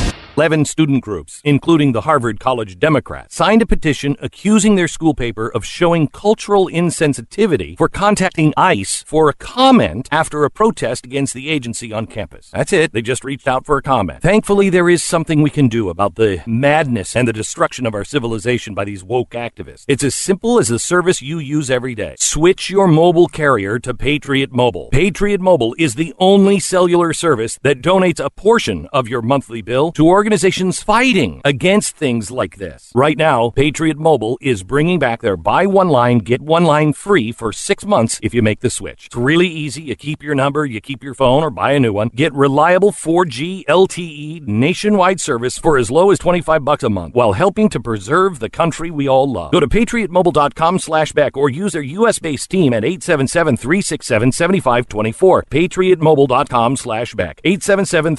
11 0.37 0.63
student 0.63 1.03
groups, 1.03 1.41
including 1.43 1.91
the 1.91 2.01
Harvard 2.01 2.39
College 2.39 2.79
Democrats, 2.79 3.35
signed 3.35 3.61
a 3.61 3.65
petition 3.65 4.15
accusing 4.21 4.75
their 4.75 4.87
school 4.87 5.13
paper 5.13 5.49
of 5.49 5.65
showing 5.65 6.07
cultural 6.07 6.67
insensitivity 6.67 7.77
for 7.77 7.89
contacting 7.89 8.53
ICE 8.55 9.03
for 9.05 9.27
a 9.27 9.33
comment 9.33 10.07
after 10.09 10.45
a 10.45 10.49
protest 10.49 11.05
against 11.05 11.33
the 11.33 11.49
agency 11.49 11.91
on 11.91 12.07
campus. 12.07 12.49
That's 12.51 12.71
it. 12.71 12.93
They 12.93 13.01
just 13.01 13.25
reached 13.25 13.47
out 13.47 13.65
for 13.65 13.77
a 13.77 13.81
comment. 13.81 14.21
Thankfully, 14.21 14.69
there 14.69 14.89
is 14.89 15.03
something 15.03 15.41
we 15.41 15.49
can 15.49 15.67
do 15.67 15.89
about 15.89 16.15
the 16.15 16.41
madness 16.47 17.15
and 17.15 17.27
the 17.27 17.33
destruction 17.33 17.85
of 17.85 17.93
our 17.93 18.05
civilization 18.05 18.73
by 18.73 18.85
these 18.85 19.03
woke 19.03 19.31
activists. 19.31 19.83
It's 19.89 20.03
as 20.03 20.15
simple 20.15 20.59
as 20.59 20.69
the 20.69 20.79
service 20.79 21.21
you 21.21 21.39
use 21.39 21.69
every 21.69 21.93
day. 21.93 22.15
Switch 22.19 22.69
your 22.69 22.87
mobile 22.87 23.27
carrier 23.27 23.79
to 23.79 23.93
Patriot 23.93 24.53
Mobile. 24.53 24.89
Patriot 24.91 25.41
Mobile 25.41 25.75
is 25.77 25.95
the 25.95 26.13
only 26.19 26.57
cellular 26.57 27.11
service 27.11 27.59
that 27.63 27.81
donates 27.81 28.23
a 28.23 28.29
portion 28.29 28.87
of 28.93 29.09
your 29.09 29.21
monthly 29.21 29.61
bill 29.61 29.91
to 29.91 30.07
organizations 30.21 30.83
fighting 30.83 31.41
against 31.43 31.97
things 31.97 32.29
like 32.29 32.57
this. 32.57 32.91
Right 32.93 33.17
now, 33.17 33.49
Patriot 33.49 33.97
Mobile 33.97 34.37
is 34.39 34.61
bringing 34.61 34.99
back 34.99 35.21
their 35.21 35.35
buy 35.35 35.65
one 35.65 35.89
line, 35.89 36.19
get 36.19 36.41
one 36.41 36.63
line 36.63 36.93
free 36.93 37.31
for 37.31 37.51
six 37.51 37.87
months 37.87 38.19
if 38.21 38.31
you 38.31 38.43
make 38.43 38.59
the 38.59 38.69
switch. 38.69 39.07
It's 39.07 39.15
really 39.15 39.47
easy. 39.47 39.81
You 39.81 39.95
keep 39.95 40.21
your 40.21 40.35
number, 40.35 40.63
you 40.63 40.79
keep 40.79 41.03
your 41.03 41.15
phone, 41.15 41.41
or 41.41 41.49
buy 41.49 41.71
a 41.71 41.79
new 41.79 41.91
one. 41.91 42.09
Get 42.09 42.35
reliable 42.35 42.91
4G 42.91 43.65
LTE 43.65 44.47
nationwide 44.47 45.19
service 45.19 45.57
for 45.57 45.75
as 45.79 45.89
low 45.89 46.11
as 46.11 46.19
25 46.19 46.63
bucks 46.63 46.83
a 46.83 46.89
month 46.91 47.15
while 47.15 47.33
helping 47.33 47.67
to 47.69 47.79
preserve 47.79 48.37
the 48.37 48.49
country 48.49 48.91
we 48.91 49.09
all 49.09 49.27
love. 49.27 49.51
Go 49.53 49.59
to 49.59 49.67
patriotmobile.com 49.67 50.77
slash 50.77 51.13
back 51.13 51.35
or 51.35 51.49
use 51.49 51.73
their 51.73 51.81
US 51.81 52.19
based 52.19 52.51
team 52.51 52.73
at 52.73 52.85
877 52.85 53.57
367 53.57 54.31
7524. 54.31 55.45
Patriotmobile.com 55.49 56.77
slash 56.77 57.15
back. 57.15 57.41
877 57.43 58.15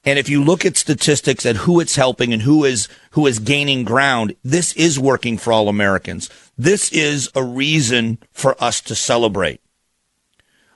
And 0.07 0.18
if 0.18 0.28
you 0.28 0.45
look 0.45 0.66
at 0.66 0.76
statistics 0.76 1.47
at 1.47 1.57
who 1.57 1.80
it's 1.80 1.97
helping 1.97 2.32
and 2.32 2.42
who 2.42 2.64
is 2.64 2.88
who 3.12 3.26
is 3.26 3.38
gaining 3.38 3.84
ground, 3.84 4.34
this 4.45 4.72
is 4.74 4.99
working 4.99 5.38
for 5.38 5.53
all 5.53 5.68
Americans. 5.68 6.28
This 6.57 6.92
is 6.92 7.30
a 7.34 7.42
reason 7.42 8.18
for 8.30 8.62
us 8.62 8.80
to 8.82 8.94
celebrate. 8.94 9.61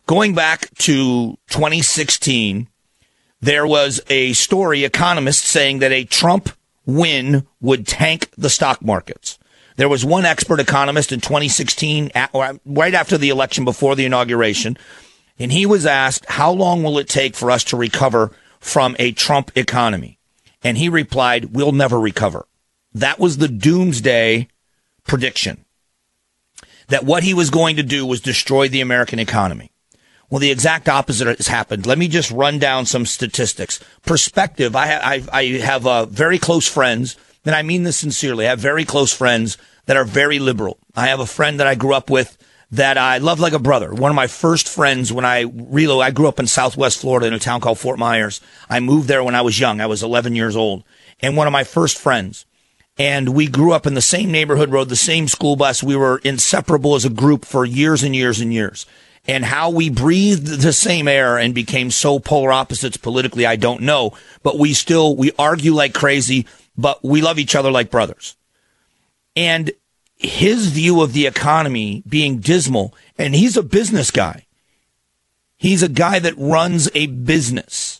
Going 0.07 0.35
back 0.35 0.70
to 0.79 1.39
2016, 1.51 2.68
there 3.41 3.66
was 3.66 4.01
a 4.09 4.33
story, 4.33 4.85
economists 4.85 5.49
saying 5.49 5.79
that 5.79 5.93
a 5.93 6.05
Trump 6.05 6.51
win 6.87 7.47
would 7.61 7.87
tank 7.87 8.31
the 8.37 8.51
stock 8.51 8.83
markets. 8.83 9.39
There 9.76 9.89
was 9.89 10.05
one 10.05 10.24
expert 10.24 10.59
economist 10.59 11.12
in 11.12 11.20
2016, 11.20 12.11
uh, 12.14 12.55
right 12.64 12.95
after 12.95 13.16
the 13.16 13.29
election, 13.29 13.64
before 13.64 13.95
the 13.95 14.07
inauguration, 14.07 14.76
and 15.39 15.53
he 15.53 15.66
was 15.66 15.87
asked, 15.87 16.26
how 16.26 16.51
long 16.51 16.83
will 16.83 16.99
it 16.99 17.09
take 17.09 17.37
for 17.37 17.51
us 17.51 17.62
to 17.64 17.76
recover 17.76 18.33
from 18.59 18.97
a 18.99 19.12
Trump 19.12 19.53
economy? 19.55 20.18
And 20.64 20.76
he 20.76 20.89
replied, 20.89 21.55
we'll 21.55 21.70
never 21.70 22.01
recover. 22.01 22.49
That 22.93 23.20
was 23.20 23.37
the 23.37 23.47
doomsday 23.47 24.49
prediction. 25.07 25.64
That 26.89 27.05
what 27.05 27.22
he 27.22 27.34
was 27.34 27.51
going 27.51 27.76
to 27.76 27.82
do 27.82 28.05
was 28.05 28.20
destroy 28.20 28.68
the 28.68 28.80
American 28.80 29.18
economy. 29.18 29.70
Well, 30.30 30.41
the 30.41 30.51
exact 30.51 30.89
opposite 30.89 31.26
has 31.39 31.49
happened. 31.49 31.86
Let 31.86 31.99
me 31.99 32.09
just 32.09 32.30
run 32.30 32.59
down 32.59 32.84
some 32.84 33.07
statistics. 33.07 33.80
Perspective. 34.05 34.76
I, 34.76 34.97
I, 34.97 35.22
I 35.32 35.45
have 35.59 35.86
uh, 35.86 36.05
very 36.05 36.39
close 36.39 36.68
friends, 36.68 37.16
and 37.47 37.55
I 37.55 37.62
mean 37.62 37.84
this 37.84 37.97
sincerely. 37.97 38.47
I 38.47 38.51
have 38.51 38.59
very 38.59 38.84
close 38.84 39.12
friends 39.12 39.57
that 39.86 39.97
are 39.97 40.05
very 40.05 40.39
liberal. 40.39 40.78
I 40.95 41.07
have 41.07 41.20
a 41.20 41.26
friend 41.26 41.59
that 41.61 41.66
I 41.66 41.74
grew 41.74 41.95
up 41.95 42.11
with 42.11 42.36
that 42.70 42.99
I 42.99 43.18
love 43.18 43.41
like 43.41 43.55
a 43.55 43.59
brother. 43.59 43.95
One 43.95 44.11
of 44.11 44.14
my 44.16 44.26
first 44.26 44.68
friends 44.68 45.11
when 45.11 45.24
I 45.24 45.47
reload, 45.55 46.03
I 46.03 46.11
grew 46.11 46.28
up 46.28 46.39
in 46.39 46.47
Southwest 46.47 47.01
Florida 47.01 47.26
in 47.26 47.32
a 47.32 47.39
town 47.39 47.61
called 47.61 47.78
Fort 47.78 47.99
Myers. 47.99 48.43
I 48.68 48.80
moved 48.80 49.09
there 49.09 49.24
when 49.24 49.34
I 49.34 49.41
was 49.41 49.59
young. 49.59 49.80
I 49.80 49.86
was 49.86 50.03
11 50.03 50.36
years 50.36 50.57
old. 50.57 50.84
And 51.20 51.36
one 51.36 51.47
of 51.47 51.53
my 51.53 51.64
first 51.64 51.97
friends, 51.97 52.45
and 52.99 53.30
we 53.30 53.46
grew 53.46 53.72
up 53.72 53.86
in 53.86 53.94
the 53.94 54.01
same 54.01 54.30
neighborhood, 54.30 54.70
rode 54.70 54.88
the 54.88 54.96
same 54.96 55.28
school 55.28 55.57
bus. 55.57 55.82
We 55.82 55.96
were 55.96 56.18
inseparable 56.24 56.94
as 56.94 57.05
a 57.05 57.11
group 57.11 57.44
for 57.44 57.64
years 57.64 58.03
and 58.03 58.14
years 58.14 58.40
and 58.40 58.53
years 58.53 58.86
and 59.28 59.44
how 59.44 59.68
we 59.68 59.90
breathed 59.90 60.46
the 60.46 60.72
same 60.72 61.07
air 61.07 61.36
and 61.36 61.55
became 61.55 61.90
so 61.90 62.18
polar 62.18 62.51
opposites 62.51 62.96
politically, 62.96 63.44
I 63.44 63.57
don't 63.57 63.82
know. 63.82 64.14
But 64.42 64.59
we 64.59 64.72
still, 64.72 65.14
we 65.14 65.32
argue 65.38 65.74
like 65.74 65.92
crazy, 65.92 66.46
but 66.76 67.05
we 67.05 67.20
love 67.20 67.38
each 67.38 67.55
other 67.55 67.70
like 67.70 67.90
brothers. 67.90 68.36
And 69.36 69.70
his 70.16 70.68
view 70.68 71.03
of 71.03 71.12
the 71.12 71.26
economy 71.26 72.03
being 72.09 72.38
dismal, 72.38 72.94
and 73.18 73.34
he's 73.34 73.57
a 73.57 73.62
business 73.62 74.11
guy. 74.11 74.46
He's 75.59 75.82
a 75.82 75.88
guy 75.88 76.18
that 76.20 76.34
runs 76.38 76.88
a 76.94 77.07
business 77.07 77.97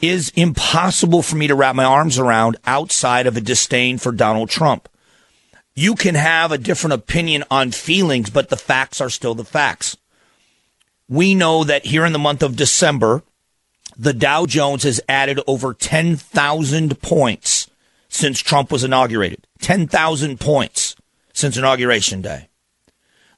is 0.00 0.30
impossible 0.36 1.22
for 1.22 1.36
me 1.36 1.46
to 1.46 1.54
wrap 1.54 1.74
my 1.74 1.84
arms 1.84 2.18
around 2.18 2.56
outside 2.66 3.26
of 3.26 3.36
a 3.36 3.40
disdain 3.40 3.98
for 3.98 4.12
Donald 4.12 4.48
Trump. 4.48 4.88
You 5.74 5.94
can 5.94 6.14
have 6.14 6.52
a 6.52 6.58
different 6.58 6.94
opinion 6.94 7.44
on 7.50 7.70
feelings, 7.70 8.30
but 8.30 8.48
the 8.48 8.56
facts 8.56 9.00
are 9.00 9.10
still 9.10 9.34
the 9.34 9.44
facts 9.44 9.96
we 11.10 11.34
know 11.34 11.64
that 11.64 11.86
here 11.86 12.06
in 12.06 12.12
the 12.12 12.18
month 12.20 12.42
of 12.42 12.54
December, 12.54 13.24
the 13.98 14.12
Dow 14.14 14.46
Jones 14.46 14.84
has 14.84 15.00
added 15.08 15.40
over 15.46 15.74
10,000 15.74 17.02
points 17.02 17.68
since 18.08 18.38
Trump 18.38 18.70
was 18.70 18.84
inaugurated. 18.84 19.46
10,000 19.60 20.38
points 20.38 20.94
since 21.34 21.56
inauguration 21.56 22.22
day. 22.22 22.48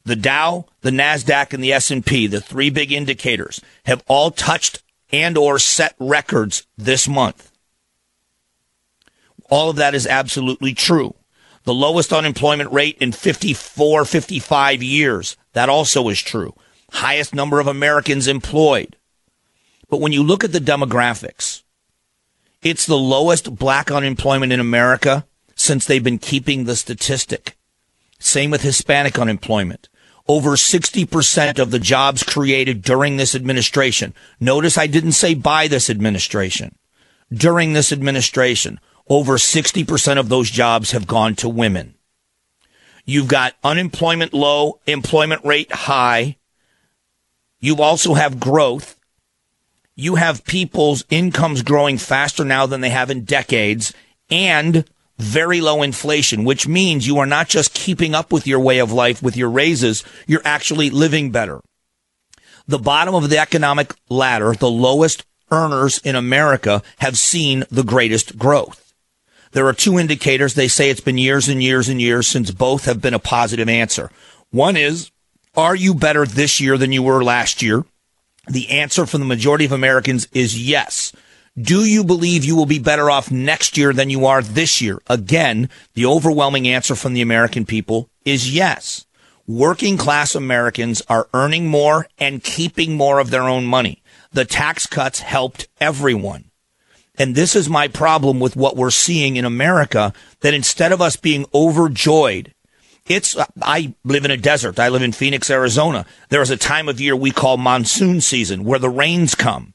The 0.05 0.17
Dow, 0.17 0.67
the 0.83 0.91
Nasdaq 0.91 1.55
and 1.55 1.65
the 1.65 1.73
S&P, 1.73 2.27
the 2.27 2.43
three 2.43 2.69
big 2.69 2.93
indicators 2.93 3.63
have 3.87 4.05
all 4.07 4.31
touched 4.31 4.83
and 5.13 5.37
or 5.37 5.59
set 5.59 5.95
records 5.99 6.67
this 6.77 7.07
month. 7.07 7.53
All 9.51 9.71
of 9.71 9.77
that 9.77 9.95
is 9.95 10.07
absolutely 10.07 10.75
true. 10.75 11.15
The 11.65 11.75
lowest 11.75 12.13
unemployment 12.13 12.73
rate 12.73 12.97
in 12.99 13.13
54, 13.13 14.05
55 14.05 14.83
years. 14.83 15.37
That 15.53 15.69
also 15.69 16.09
is 16.09 16.21
true 16.21 16.55
highest 16.93 17.35
number 17.35 17.59
of 17.59 17.67
Americans 17.67 18.29
employed. 18.29 18.97
But 19.89 20.01
when 20.01 20.13
you 20.13 20.23
look 20.23 20.45
at 20.45 20.53
the 20.53 20.59
demographics, 20.59 21.63
it's 22.63 22.87
the 22.87 22.99
lowest 22.99 23.57
black 23.57 23.91
unemployment 23.91 24.53
in 24.53 24.61
America 24.61 25.27
since 25.55 25.85
they've 25.85 26.05
been 26.05 26.19
keeping 26.19 26.65
the 26.65 26.77
statistic. 26.77 27.57
Same 28.19 28.51
with 28.51 28.63
Hispanic 28.63 29.19
unemployment. 29.19 29.89
Over 30.29 30.51
60% 30.51 31.59
of 31.59 31.71
the 31.71 31.79
jobs 31.79 32.23
created 32.23 32.83
during 32.83 33.17
this 33.17 33.35
administration. 33.35 34.15
Notice 34.41 34.79
I 34.79 34.87
didn't 34.87 35.13
say 35.13 35.35
by 35.35 35.69
this 35.69 35.91
administration. 35.91 36.75
During 37.33 37.73
this 37.73 37.93
administration, 37.93 38.79
over 39.09 39.37
60% 39.37 40.19
of 40.19 40.29
those 40.29 40.51
jobs 40.51 40.93
have 40.93 41.07
gone 41.07 41.35
to 41.37 41.49
women. 41.49 41.95
You've 43.05 43.29
got 43.29 43.57
unemployment 43.65 44.33
low, 44.33 44.81
employment 44.87 45.45
rate 45.45 45.73
high. 45.73 46.37
You 47.59 47.79
also 47.79 48.15
have 48.15 48.39
growth. 48.39 48.97
You 49.95 50.15
have 50.17 50.45
people's 50.45 51.05
incomes 51.11 51.63
growing 51.63 51.99
faster 51.99 52.45
now 52.45 52.67
than 52.67 52.81
they 52.81 52.91
have 52.91 53.11
in 53.11 53.25
decades 53.25 53.93
and 54.31 54.85
very 55.23 55.61
low 55.61 55.83
inflation, 55.83 56.45
which 56.45 56.69
means 56.69 57.07
you 57.07 57.19
are 57.19 57.27
not 57.27 57.49
just 57.49 57.75
keeping 57.75 58.15
up 58.15 58.33
with 58.33 58.47
your 58.47 58.61
way 58.61 58.79
of 58.79 58.93
life 58.93 59.23
with 59.23 59.37
your 59.37 59.51
raises, 59.51 60.05
you're 60.27 60.43
actually 60.45 60.91
living 60.91 61.31
better. 61.31 61.61
The 62.67 62.79
bottom 62.79 63.15
of 63.15 63.29
the 63.31 63.39
economic 63.39 63.95
ladder, 64.09 64.55
the 64.55 64.71
lowest 64.71 65.25
earners 65.51 65.99
in 65.99 66.17
America 66.17 66.83
have 66.99 67.19
seen 67.19 67.65
the 67.71 67.85
greatest 67.85 68.39
growth. 68.39 68.93
There 69.53 69.67
are 69.67 69.75
two 69.75 69.99
indicators. 69.99 70.55
They 70.55 70.69
say 70.69 70.89
it's 70.89 71.01
been 71.01 71.19
years 71.19 71.49
and 71.49 71.63
years 71.63 71.89
and 71.89 72.01
years 72.01 72.27
since 72.27 72.51
both 72.51 72.87
have 72.87 73.03
been 73.03 73.15
a 73.15 73.19
positive 73.19 73.69
answer. 73.69 74.11
One 74.51 74.77
is, 74.77 75.11
are 75.55 75.75
you 75.75 75.95
better 75.95 76.25
this 76.25 76.61
year 76.61 76.79
than 76.79 76.93
you 76.93 77.03
were 77.03 77.23
last 77.23 77.63
year? 77.63 77.85
The 78.49 78.71
answer 78.71 79.07
from 79.07 79.21
the 79.21 79.27
majority 79.27 79.67
of 79.67 79.73
Americans 79.73 80.27
is 80.33 80.61
yes. 80.61 81.13
Do 81.61 81.85
you 81.85 82.03
believe 82.03 82.47
you 82.47 82.57
will 82.57 82.65
be 82.65 82.79
better 82.79 83.11
off 83.11 83.31
next 83.31 83.77
year 83.77 83.93
than 83.93 84.09
you 84.09 84.25
are 84.25 84.41
this 84.41 84.81
year? 84.81 85.03
Again, 85.07 85.69
the 85.93 86.07
overwhelming 86.07 86.67
answer 86.67 86.95
from 86.95 87.13
the 87.13 87.21
American 87.21 87.67
people 87.67 88.09
is 88.25 88.55
yes. 88.55 89.05
Working 89.47 89.99
class 89.99 90.35
Americans 90.35 91.03
are 91.11 91.29
earning 91.35 91.67
more 91.67 92.07
and 92.19 92.43
keeping 92.43 92.97
more 92.97 93.19
of 93.19 93.29
their 93.29 93.43
own 93.43 93.67
money. 93.67 94.03
The 94.33 94.47
tax 94.47 94.87
cuts 94.87 95.21
helped 95.21 95.69
everyone. 95.79 96.47
And 97.19 97.35
this 97.35 97.55
is 97.55 97.69
my 97.69 97.87
problem 97.87 98.41
with 98.41 98.57
what 98.57 98.75
we're 98.75 98.91
seeing 98.91 99.37
in 99.37 99.45
America 99.45 100.15
that 100.41 100.55
instead 100.55 100.91
of 100.91 101.03
us 101.03 101.17
being 101.17 101.45
overjoyed, 101.53 102.55
it's, 103.07 103.37
I 103.61 103.93
live 104.05 104.25
in 104.25 104.31
a 104.31 104.39
desert. 104.39 104.79
I 104.79 104.89
live 104.89 105.03
in 105.03 105.13
Phoenix, 105.13 105.51
Arizona. 105.51 106.07
There 106.31 106.41
is 106.41 106.49
a 106.49 106.57
time 106.57 106.89
of 106.89 106.99
year 106.99 107.15
we 107.15 107.31
call 107.31 107.59
monsoon 107.59 108.23
season 108.23 108.65
where 108.65 108.79
the 108.79 108.89
rains 108.89 109.35
come 109.35 109.75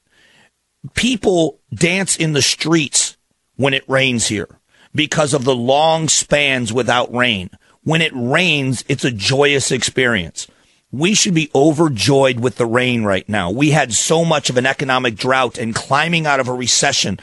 people 0.94 1.60
dance 1.74 2.16
in 2.16 2.32
the 2.32 2.42
streets 2.42 3.16
when 3.56 3.74
it 3.74 3.88
rains 3.88 4.28
here 4.28 4.48
because 4.94 5.34
of 5.34 5.44
the 5.44 5.54
long 5.54 6.08
spans 6.08 6.72
without 6.72 7.12
rain. 7.14 7.50
When 7.82 8.02
it 8.02 8.12
rains, 8.14 8.84
it's 8.88 9.04
a 9.04 9.10
joyous 9.10 9.70
experience. 9.70 10.46
We 10.90 11.14
should 11.14 11.34
be 11.34 11.50
overjoyed 11.54 12.40
with 12.40 12.56
the 12.56 12.66
rain 12.66 13.04
right 13.04 13.28
now. 13.28 13.50
We 13.50 13.70
had 13.70 13.92
so 13.92 14.24
much 14.24 14.48
of 14.48 14.56
an 14.56 14.66
economic 14.66 15.16
drought 15.16 15.58
and 15.58 15.74
climbing 15.74 16.26
out 16.26 16.40
of 16.40 16.48
a 16.48 16.54
recession, 16.54 17.18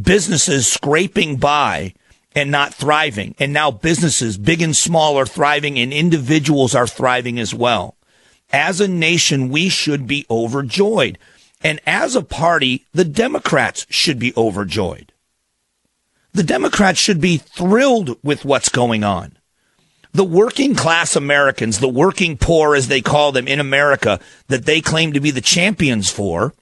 businesses 0.00 0.66
scraping 0.66 1.36
by 1.36 1.94
and 2.34 2.50
not 2.50 2.72
thriving. 2.72 3.34
And 3.38 3.52
now 3.52 3.70
businesses, 3.70 4.38
big 4.38 4.62
and 4.62 4.74
small, 4.74 5.18
are 5.18 5.26
thriving 5.26 5.78
and 5.78 5.92
individuals 5.92 6.74
are 6.74 6.86
thriving 6.86 7.38
as 7.38 7.54
well. 7.54 7.96
As 8.52 8.80
a 8.80 8.88
nation, 8.88 9.50
we 9.50 9.68
should 9.68 10.06
be 10.06 10.26
overjoyed. 10.30 11.18
And 11.60 11.80
as 11.86 12.16
a 12.16 12.22
party, 12.22 12.86
the 12.92 13.04
Democrats 13.04 13.86
should 13.90 14.18
be 14.18 14.32
overjoyed. 14.36 15.12
The 16.32 16.42
Democrats 16.42 16.98
should 16.98 17.20
be 17.20 17.36
thrilled 17.38 18.16
with 18.22 18.44
what's 18.44 18.68
going 18.68 19.04
on. 19.04 19.36
The 20.12 20.24
working 20.24 20.74
class 20.74 21.14
Americans, 21.14 21.78
the 21.78 21.88
working 21.88 22.36
poor, 22.36 22.74
as 22.74 22.88
they 22.88 23.00
call 23.00 23.30
them 23.30 23.46
in 23.46 23.60
America, 23.60 24.18
that 24.48 24.64
they 24.64 24.80
claim 24.80 25.12
to 25.12 25.20
be 25.20 25.30
the 25.30 25.40
champions 25.40 26.10
for, 26.10 26.52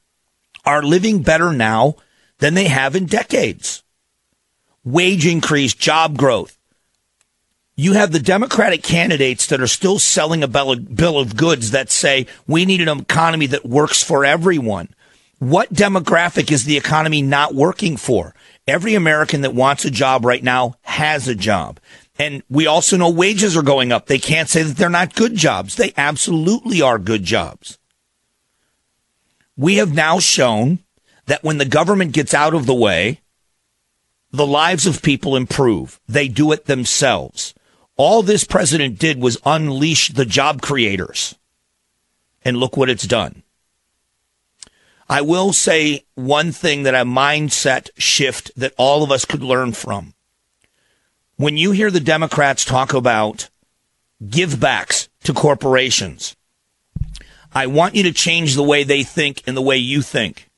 are 0.65 0.83
living 0.83 1.23
better 1.23 1.53
now 1.53 1.97
than 2.39 2.55
they 2.55 2.69
have 2.69 2.95
in 2.95 3.07
decades. 3.07 3.83
Wage 4.85 5.27
increase, 5.27 5.75
job 5.75 6.19
growth, 6.19 6.58
you 7.79 7.93
have 7.93 8.11
the 8.11 8.19
Democratic 8.19 8.83
candidates 8.83 9.47
that 9.47 9.61
are 9.61 9.69
still 9.69 10.01
selling 10.01 10.43
a 10.43 10.49
bill 10.49 11.19
of 11.19 11.37
goods 11.37 11.71
that 11.71 11.93
say 11.93 12.27
we 12.45 12.65
need 12.65 12.81
an 12.81 12.99
economy 12.99 13.47
that 13.47 13.65
works 13.65 14.03
for 14.03 14.25
everyone. 14.25 14.89
What 15.39 15.73
demographic 15.73 16.51
is 16.51 16.65
the 16.65 16.77
economy 16.77 17.23
not 17.23 17.55
working 17.55 17.97
for? 17.97 18.35
Every 18.67 18.97
American 18.97 19.43
that 19.43 19.55
wants 19.55 19.85
a 19.85 19.93
job 19.93 20.25
right 20.25 20.43
now 20.43 20.75
has 20.83 21.29
a 21.29 21.37
job. 21.37 21.79
And 22.19 22.43
we 22.51 22.67
also 22.67 22.97
know 22.97 23.11
wages 23.11 23.57
are 23.57 23.63
going 23.63 23.93
up. 23.93 24.07
They 24.07 24.19
can't 24.19 24.49
say 24.49 24.65
that 24.65 24.77
they're 24.77 24.91
not 24.91 25.15
good 25.15 25.37
jobs. 25.37 25.77
They 25.77 25.95
absolutely 25.97 26.83
are 26.83 26.99
good 26.99 27.23
jobs. 27.23 27.79
We 29.57 29.77
have 29.77 29.95
now 29.95 30.19
shown 30.19 30.81
that 31.27 31.45
when 31.45 31.59
the 31.59 31.65
government 31.65 32.13
gets 32.13 32.35
out 32.35 32.55
of 32.55 32.67
the 32.67 32.75
way, 32.75 33.21
the 34.33 34.47
lives 34.47 34.85
of 34.85 35.01
people 35.01 35.37
improve. 35.37 36.01
They 36.09 36.27
do 36.27 36.51
it 36.51 36.65
themselves. 36.65 37.55
All 37.99 38.23
this 38.23 38.45
president 38.45 38.99
did 38.99 39.21
was 39.21 39.39
unleash 39.45 40.09
the 40.09 40.25
job 40.25 40.63
creators. 40.63 41.35
And 42.45 42.57
look 42.57 42.77
what 42.77 42.89
it's 42.89 43.07
done. 43.07 43.43
I 45.11 45.21
will 45.21 45.53
say 45.53 46.05
one 46.15 46.53
thing 46.53 46.85
that 46.85 46.95
a 46.95 47.05
mindset 47.05 47.91
shift 47.99 48.53
that 48.57 48.73
all 48.79 49.03
of 49.03 49.11
us 49.11 49.25
could 49.25 49.43
learn 49.43 49.73
from. 49.73 50.15
When 51.37 51.57
you 51.57 51.73
hear 51.73 51.91
the 51.91 52.01
Democrats 52.01 52.65
talk 52.65 52.95
about 52.95 53.49
givebacks 54.23 55.09
to 55.25 55.33
corporations, 55.33 56.37
I 57.53 57.67
want 57.67 57.97
you 57.97 58.05
to 58.05 58.13
change 58.13 58.55
the 58.55 58.63
way 58.63 58.85
they 58.85 59.03
think 59.03 59.43
and 59.47 59.57
the 59.57 59.63
way 59.63 59.77
you 59.77 60.03
think. 60.03 60.49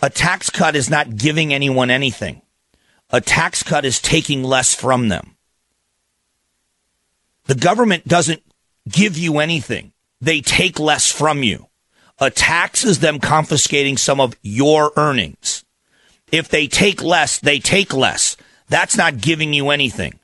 A 0.00 0.08
tax 0.08 0.48
cut 0.48 0.76
is 0.76 0.88
not 0.88 1.16
giving 1.16 1.52
anyone 1.52 1.90
anything. 1.90 2.40
A 3.10 3.20
tax 3.20 3.62
cut 3.62 3.84
is 3.84 4.00
taking 4.00 4.44
less 4.44 4.74
from 4.74 5.08
them. 5.08 5.34
The 7.48 7.54
government 7.54 8.06
doesn't 8.06 8.42
give 8.88 9.18
you 9.18 9.38
anything. 9.38 9.92
They 10.20 10.40
take 10.42 10.78
less 10.78 11.10
from 11.10 11.42
you. 11.42 11.66
A 12.20 12.30
tax 12.30 12.84
is 12.84 12.98
them 12.98 13.18
confiscating 13.18 13.96
some 13.96 14.20
of 14.20 14.36
your 14.42 14.92
earnings. 14.96 15.64
If 16.30 16.48
they 16.48 16.66
take 16.66 17.02
less, 17.02 17.38
they 17.38 17.58
take 17.58 17.94
less. 17.94 18.36
That's 18.68 18.96
not 18.96 19.20
giving 19.20 19.54
you 19.54 19.70
anything. 19.70 20.18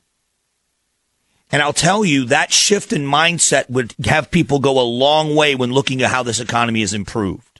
And 1.50 1.62
I'll 1.62 1.72
tell 1.72 2.04
you 2.04 2.26
that 2.26 2.52
shift 2.52 2.92
in 2.92 3.02
mindset 3.02 3.70
would 3.70 3.94
have 4.04 4.30
people 4.30 4.58
go 4.58 4.78
a 4.78 4.82
long 4.82 5.34
way 5.34 5.54
when 5.54 5.72
looking 5.72 6.02
at 6.02 6.10
how 6.10 6.22
this 6.22 6.40
economy 6.40 6.80
has 6.80 6.92
improved. 6.92 7.53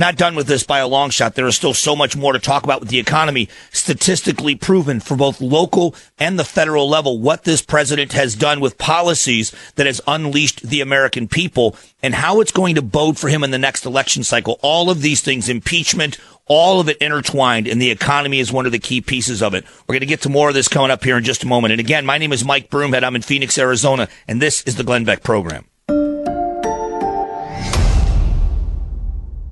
Not 0.00 0.16
done 0.16 0.34
with 0.34 0.46
this 0.46 0.62
by 0.62 0.78
a 0.78 0.88
long 0.88 1.10
shot. 1.10 1.34
There 1.34 1.46
is 1.46 1.56
still 1.56 1.74
so 1.74 1.94
much 1.94 2.16
more 2.16 2.32
to 2.32 2.38
talk 2.38 2.64
about 2.64 2.80
with 2.80 2.88
the 2.88 2.98
economy, 2.98 3.50
statistically 3.70 4.54
proven 4.54 4.98
for 4.98 5.14
both 5.14 5.42
local 5.42 5.94
and 6.18 6.38
the 6.38 6.44
federal 6.44 6.88
level, 6.88 7.18
what 7.18 7.44
this 7.44 7.60
president 7.60 8.14
has 8.14 8.34
done 8.34 8.60
with 8.60 8.78
policies 8.78 9.54
that 9.74 9.84
has 9.84 10.00
unleashed 10.06 10.62
the 10.62 10.80
American 10.80 11.28
people 11.28 11.76
and 12.02 12.14
how 12.14 12.40
it's 12.40 12.50
going 12.50 12.76
to 12.76 12.82
bode 12.82 13.18
for 13.18 13.28
him 13.28 13.44
in 13.44 13.50
the 13.50 13.58
next 13.58 13.84
election 13.84 14.24
cycle. 14.24 14.58
All 14.62 14.88
of 14.88 15.02
these 15.02 15.20
things, 15.20 15.50
impeachment, 15.50 16.16
all 16.46 16.80
of 16.80 16.88
it 16.88 16.96
intertwined, 16.96 17.68
and 17.68 17.78
the 17.78 17.90
economy 17.90 18.38
is 18.38 18.50
one 18.50 18.64
of 18.64 18.72
the 18.72 18.78
key 18.78 19.02
pieces 19.02 19.42
of 19.42 19.52
it. 19.52 19.66
We're 19.86 19.92
going 19.92 20.00
to 20.00 20.06
get 20.06 20.22
to 20.22 20.30
more 20.30 20.48
of 20.48 20.54
this 20.54 20.66
coming 20.66 20.90
up 20.90 21.04
here 21.04 21.18
in 21.18 21.24
just 21.24 21.44
a 21.44 21.46
moment. 21.46 21.72
And 21.72 21.80
again, 21.80 22.06
my 22.06 22.16
name 22.16 22.32
is 22.32 22.42
Mike 22.42 22.70
Broomhead. 22.70 23.04
I'm 23.04 23.16
in 23.16 23.22
Phoenix, 23.22 23.58
Arizona, 23.58 24.08
and 24.26 24.40
this 24.40 24.62
is 24.62 24.76
the 24.76 24.82
Glenn 24.82 25.04
Beck 25.04 25.22
program. 25.22 25.66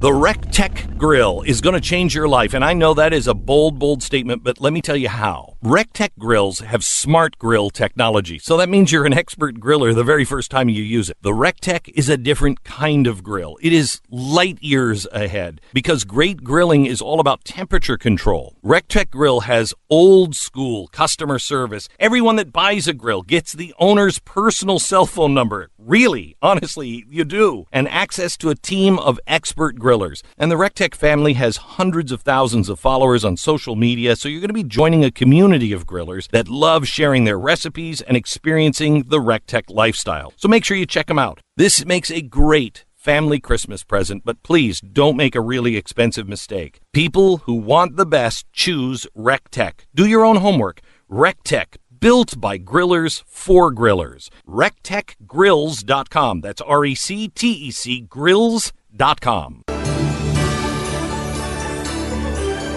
The 0.01 0.11
RecTec 0.11 0.97
Grill 0.97 1.43
is 1.43 1.61
going 1.61 1.75
to 1.75 1.81
change 1.81 2.15
your 2.15 2.29
life, 2.29 2.55
and 2.55 2.65
I 2.65 2.73
know 2.73 2.95
that 2.95 3.13
is 3.13 3.27
a 3.27 3.35
bold, 3.35 3.81
bold 3.81 4.01
statement, 4.01 4.45
but 4.45 4.61
let 4.61 4.73
me 4.73 4.81
tell 4.81 4.97
you 4.97 5.09
how. 5.09 5.57
RecTec 5.65 6.11
grills 6.17 6.61
have 6.61 6.85
smart 6.85 7.37
grill 7.37 7.69
technology, 7.69 8.39
so 8.39 8.57
that 8.57 8.69
means 8.69 8.93
you're 8.93 9.07
an 9.07 9.13
expert 9.13 9.59
griller 9.59 9.93
the 9.93 10.05
very 10.05 10.25
first 10.25 10.53
time 10.53 10.69
you 10.69 10.85
use 10.85 11.11
it. 11.11 11.17
The 11.23 11.33
RecTec 11.33 11.91
is 11.97 12.09
a 12.09 12.17
different 12.17 12.63
kind 12.63 13.09
of 13.09 13.25
grill. 13.25 13.59
It 13.61 13.73
is 13.73 14.01
light 14.09 14.63
years 14.63 15.09
ahead 15.11 15.61
because 15.73 16.05
great 16.05 16.45
grilling 16.45 16.87
is 16.87 17.03
all 17.03 17.19
about 17.19 17.45
temperature 17.45 17.99
control. 17.99 18.57
RecTec 18.65 19.11
Grill 19.11 19.41
has 19.41 19.75
old 19.91 20.37
school 20.37 20.87
customer 20.89 21.41
service. 21.41 21.89
Everyone 21.99 22.37
that 22.37 22.53
buys 22.53 22.87
a 22.87 22.93
grill 22.93 23.23
gets 23.23 23.53
the 23.53 23.75
owner's 23.81 24.21
personal 24.21 24.79
cell 24.79 25.07
phone 25.07 25.35
number. 25.35 25.71
Really, 25.77 26.37
honestly, 26.41 27.05
you 27.11 27.25
do. 27.25 27.67
And 27.73 27.89
access 27.89 28.37
to 28.37 28.51
a 28.51 28.55
team 28.55 29.01
of 29.01 29.19
expert 29.27 29.77
grillers. 29.77 29.88
And 30.37 30.51
the 30.51 30.57
RecTec 30.57 30.95
family 30.95 31.35
has 31.35 31.57
hundreds 31.57 32.13
of 32.13 32.23
thousands 32.23 32.69
of 32.69 32.79
followers 32.79 33.25
on 33.25 33.37
social 33.37 33.77
media, 33.77 34.17
so 34.17 34.29
you're 34.29 34.41
going 34.41 34.49
to 34.49 34.55
be 34.55 34.65
joining 34.65 35.05
a 35.05 35.11
community 35.11 35.73
of 35.73 35.87
grillers 35.87 36.29
that 36.29 36.49
love 36.49 36.87
sharing 36.87 37.25
their 37.25 37.39
recipes 37.39 38.01
and 38.03 38.17
experiencing 38.17 39.05
the 39.09 39.19
RecTec 39.19 39.65
lifestyle. 39.69 40.33
So 40.37 40.49
make 40.49 40.65
sure 40.65 40.77
you 40.77 40.87
check 40.87 41.07
them 41.07 41.19
out. 41.19 41.41
This 41.57 41.85
makes 41.85 42.11
a 42.11 42.21
great 42.21 42.85
family 42.95 43.41
Christmas 43.41 43.85
present, 43.85 44.23
but 44.25 44.43
please 44.43 44.81
don't 44.81 45.17
make 45.17 45.35
a 45.35 45.41
really 45.41 45.77
expensive 45.77 46.29
mistake. 46.29 46.81
People 46.93 47.39
who 47.39 47.55
want 47.55 47.97
the 47.97 48.07
best 48.07 48.45
choose 48.53 49.07
RecTec. 49.17 49.87
Do 49.95 50.07
your 50.07 50.25
own 50.25 50.37
homework. 50.37 50.81
RecTec 51.11 51.77
built 52.01 52.41
by 52.41 52.59
grillers 52.59 53.23
for 53.27 53.73
grillers. 53.73 54.31
RecTecGrills.com. 54.47 56.41
That's 56.41 56.61
R 56.61 56.85
E 56.85 56.95
C 56.95 57.29
T 57.29 57.53
E 57.53 57.71
C 57.71 58.01
Grills.com. 58.01 59.63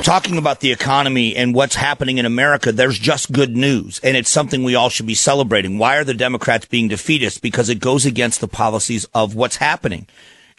talking 0.01 0.37
about 0.37 0.59
the 0.59 0.71
economy 0.71 1.35
and 1.35 1.53
what's 1.53 1.75
happening 1.75 2.17
in 2.17 2.25
America, 2.25 2.71
there's 2.71 2.99
just 2.99 3.31
good 3.31 3.55
news. 3.55 3.99
And 4.03 4.15
it's 4.15 4.29
something 4.29 4.63
we 4.63 4.75
all 4.75 4.89
should 4.89 5.05
be 5.05 5.15
celebrating. 5.15 5.77
Why 5.77 5.97
are 5.97 6.03
the 6.03 6.13
Democrats 6.13 6.65
being 6.65 6.87
defeatist? 6.87 7.41
Because 7.41 7.69
it 7.69 7.79
goes 7.79 8.05
against 8.05 8.41
the 8.41 8.47
policies 8.47 9.05
of 9.13 9.35
what's 9.35 9.57
happening. 9.57 10.07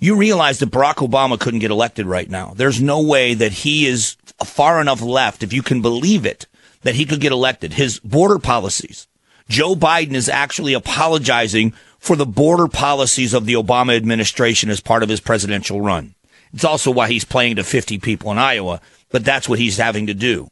You 0.01 0.17
realize 0.17 0.59
that 0.59 0.71
Barack 0.71 0.97
Obama 0.97 1.39
couldn't 1.39 1.61
get 1.61 1.71
elected 1.71 2.07
right 2.07 2.29
now. 2.29 2.55
There's 2.57 2.83
no 2.83 3.01
way 3.01 3.35
that 3.35 3.53
he 3.53 3.87
is 3.87 4.17
far 4.45 4.81
enough 4.81 5.01
left, 5.01 5.43
if 5.43 5.53
you 5.53 5.63
can 5.63 5.81
believe 5.81 6.27
it, 6.27 6.47
that 6.83 6.97
he 6.97 7.05
could 7.05 7.21
get 7.21 7.33
elected. 7.33 7.75
His 7.75 8.01
border 8.01 8.39
policies. 8.39 9.07
Joe 9.49 9.75
Biden 9.75 10.15
is 10.15 10.29
actually 10.29 10.73
apologizing 10.73 11.73
for 11.99 12.17
the 12.17 12.27
border 12.27 12.69
policies 12.69 13.33
of 13.33 13.47
the 13.47 13.55
Obama 13.55 13.97
administration 13.97 14.71
as 14.71 14.81
part 14.81 15.03
of 15.03 15.09
his 15.09 15.21
presidential 15.21 15.81
run. 15.81 16.15
It's 16.53 16.65
also 16.65 16.91
why 16.91 17.09
he's 17.09 17.25
playing 17.25 17.57
to 17.57 17.65
50 17.65 17.99
people 17.99 18.31
in 18.33 18.39
Iowa 18.39 18.81
but 19.13 19.25
that's 19.25 19.49
what 19.49 19.59
he's 19.59 19.77
having 19.77 20.09
to 20.09 20.15
do. 20.15 20.49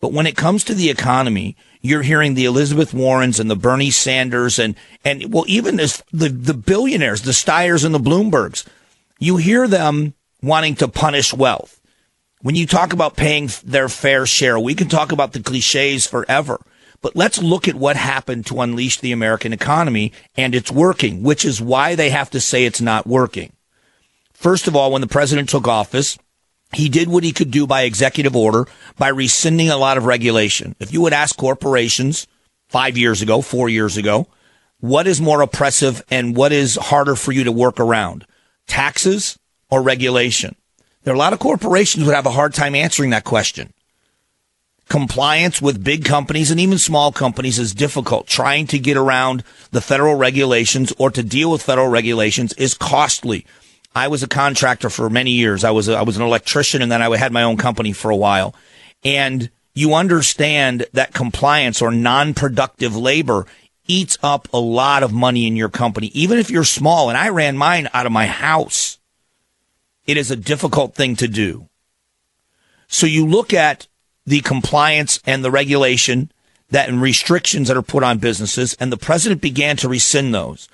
But 0.00 0.12
when 0.12 0.26
it 0.26 0.36
comes 0.36 0.64
to 0.64 0.74
the 0.74 0.90
economy, 0.90 1.56
you're 1.80 2.02
hearing 2.02 2.34
the 2.34 2.44
Elizabeth 2.44 2.94
Warrens 2.94 3.40
and 3.40 3.50
the 3.50 3.56
Bernie 3.56 3.90
Sanders 3.90 4.58
and, 4.58 4.76
and 5.04 5.32
well, 5.32 5.44
even 5.48 5.76
this, 5.76 6.02
the, 6.12 6.28
the 6.28 6.54
billionaires, 6.54 7.22
the 7.22 7.32
Steyers 7.32 7.84
and 7.84 7.94
the 7.94 7.98
Bloombergs, 7.98 8.66
you 9.18 9.36
hear 9.36 9.66
them 9.66 10.14
wanting 10.40 10.76
to 10.76 10.88
punish 10.88 11.34
wealth. 11.34 11.80
When 12.40 12.54
you 12.54 12.66
talk 12.66 12.92
about 12.92 13.16
paying 13.16 13.50
their 13.64 13.88
fair 13.88 14.24
share, 14.24 14.58
we 14.58 14.76
can 14.76 14.88
talk 14.88 15.10
about 15.10 15.32
the 15.32 15.42
cliches 15.42 16.06
forever. 16.06 16.60
But 17.00 17.16
let's 17.16 17.42
look 17.42 17.66
at 17.66 17.74
what 17.74 17.96
happened 17.96 18.46
to 18.46 18.60
unleash 18.60 19.00
the 19.00 19.12
American 19.12 19.52
economy 19.52 20.12
and 20.36 20.54
it's 20.54 20.70
working, 20.70 21.22
which 21.22 21.44
is 21.44 21.60
why 21.60 21.94
they 21.96 22.10
have 22.10 22.30
to 22.30 22.40
say 22.40 22.64
it's 22.64 22.80
not 22.80 23.06
working. 23.06 23.52
First 24.32 24.68
of 24.68 24.76
all, 24.76 24.92
when 24.92 25.00
the 25.00 25.08
president 25.08 25.48
took 25.48 25.66
office, 25.66 26.18
he 26.72 26.88
did 26.88 27.08
what 27.08 27.24
he 27.24 27.32
could 27.32 27.50
do 27.50 27.66
by 27.66 27.82
executive 27.82 28.36
order 28.36 28.66
by 28.96 29.08
rescinding 29.08 29.70
a 29.70 29.76
lot 29.76 29.96
of 29.96 30.04
regulation. 30.04 30.76
If 30.78 30.92
you 30.92 31.00
would 31.00 31.12
ask 31.12 31.36
corporations 31.36 32.26
five 32.68 32.98
years 32.98 33.22
ago, 33.22 33.40
four 33.40 33.68
years 33.68 33.96
ago, 33.96 34.28
what 34.80 35.06
is 35.06 35.20
more 35.20 35.40
oppressive 35.40 36.02
and 36.10 36.36
what 36.36 36.52
is 36.52 36.76
harder 36.76 37.16
for 37.16 37.32
you 37.32 37.44
to 37.44 37.52
work 37.52 37.80
around? 37.80 38.26
Taxes 38.66 39.38
or 39.70 39.82
regulation? 39.82 40.54
There 41.02 41.12
are 41.12 41.16
a 41.16 41.18
lot 41.18 41.32
of 41.32 41.38
corporations 41.38 42.04
would 42.04 42.14
have 42.14 42.26
a 42.26 42.30
hard 42.30 42.54
time 42.54 42.74
answering 42.74 43.10
that 43.10 43.24
question. 43.24 43.72
Compliance 44.88 45.60
with 45.60 45.84
big 45.84 46.04
companies 46.04 46.50
and 46.50 46.60
even 46.60 46.78
small 46.78 47.12
companies 47.12 47.58
is 47.58 47.74
difficult. 47.74 48.26
Trying 48.26 48.66
to 48.68 48.78
get 48.78 48.96
around 48.96 49.42
the 49.70 49.80
federal 49.80 50.14
regulations 50.14 50.92
or 50.98 51.10
to 51.10 51.22
deal 51.22 51.50
with 51.50 51.62
federal 51.62 51.88
regulations 51.88 52.52
is 52.54 52.74
costly. 52.74 53.44
I 53.94 54.08
was 54.08 54.22
a 54.22 54.28
contractor 54.28 54.90
for 54.90 55.10
many 55.10 55.32
years. 55.32 55.64
I 55.64 55.70
was 55.70 55.88
a, 55.88 55.96
I 55.96 56.02
was 56.02 56.16
an 56.16 56.22
electrician 56.22 56.82
and 56.82 56.90
then 56.90 57.02
I 57.02 57.16
had 57.16 57.32
my 57.32 57.42
own 57.42 57.56
company 57.56 57.92
for 57.92 58.10
a 58.10 58.16
while. 58.16 58.54
And 59.04 59.50
you 59.74 59.94
understand 59.94 60.86
that 60.92 61.14
compliance 61.14 61.80
or 61.80 61.90
non-productive 61.90 62.96
labor 62.96 63.46
eats 63.86 64.18
up 64.22 64.48
a 64.52 64.58
lot 64.58 65.02
of 65.02 65.12
money 65.12 65.46
in 65.46 65.56
your 65.56 65.68
company, 65.68 66.08
even 66.08 66.38
if 66.38 66.50
you're 66.50 66.64
small. 66.64 67.08
And 67.08 67.16
I 67.16 67.30
ran 67.30 67.56
mine 67.56 67.88
out 67.94 68.06
of 68.06 68.12
my 68.12 68.26
house. 68.26 68.98
It 70.06 70.16
is 70.16 70.30
a 70.30 70.36
difficult 70.36 70.94
thing 70.94 71.16
to 71.16 71.28
do. 71.28 71.68
So 72.86 73.06
you 73.06 73.26
look 73.26 73.52
at 73.52 73.86
the 74.26 74.40
compliance 74.40 75.20
and 75.26 75.44
the 75.44 75.50
regulation 75.50 76.30
that 76.70 76.88
and 76.88 77.00
restrictions 77.00 77.68
that 77.68 77.76
are 77.76 77.82
put 77.82 78.02
on 78.02 78.18
businesses, 78.18 78.74
and 78.74 78.92
the 78.92 78.96
president 78.98 79.40
began 79.40 79.76
to 79.78 79.88
rescind 79.88 80.34
those. 80.34 80.68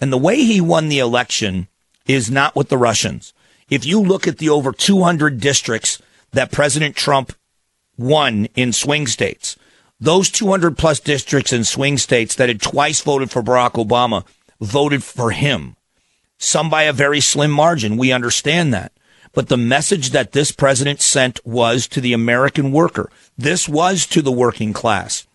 And 0.00 0.12
the 0.12 0.18
way 0.18 0.36
he 0.42 0.60
won 0.60 0.88
the 0.88 0.98
election 0.98 1.68
is 2.08 2.30
not 2.30 2.56
with 2.56 2.70
the 2.70 2.78
Russians. 2.78 3.32
If 3.70 3.84
you 3.84 4.00
look 4.00 4.26
at 4.26 4.38
the 4.38 4.48
over 4.48 4.72
200 4.72 5.38
districts 5.40 6.00
that 6.32 6.50
President 6.50 6.96
Trump 6.96 7.34
won 7.96 8.46
in 8.56 8.72
swing 8.72 9.06
states, 9.06 9.56
those 10.00 10.30
200 10.30 10.78
plus 10.78 11.00
districts 11.00 11.52
in 11.52 11.64
swing 11.64 11.98
states 11.98 12.34
that 12.36 12.48
had 12.48 12.62
twice 12.62 13.00
voted 13.00 13.30
for 13.30 13.42
Barack 13.42 13.72
Obama 13.72 14.24
voted 14.60 15.04
for 15.04 15.32
him. 15.32 15.76
Some 16.38 16.70
by 16.70 16.84
a 16.84 16.92
very 16.92 17.20
slim 17.20 17.50
margin. 17.50 17.96
We 17.96 18.12
understand 18.12 18.72
that. 18.72 18.92
But 19.34 19.48
the 19.48 19.56
message 19.56 20.10
that 20.10 20.32
this 20.32 20.52
president 20.52 21.00
sent 21.00 21.44
was 21.44 21.86
to 21.88 22.00
the 22.00 22.12
American 22.12 22.72
worker. 22.72 23.10
This 23.36 23.68
was 23.68 24.06
to 24.06 24.22
the 24.22 24.32
working 24.32 24.72
class. 24.72 25.26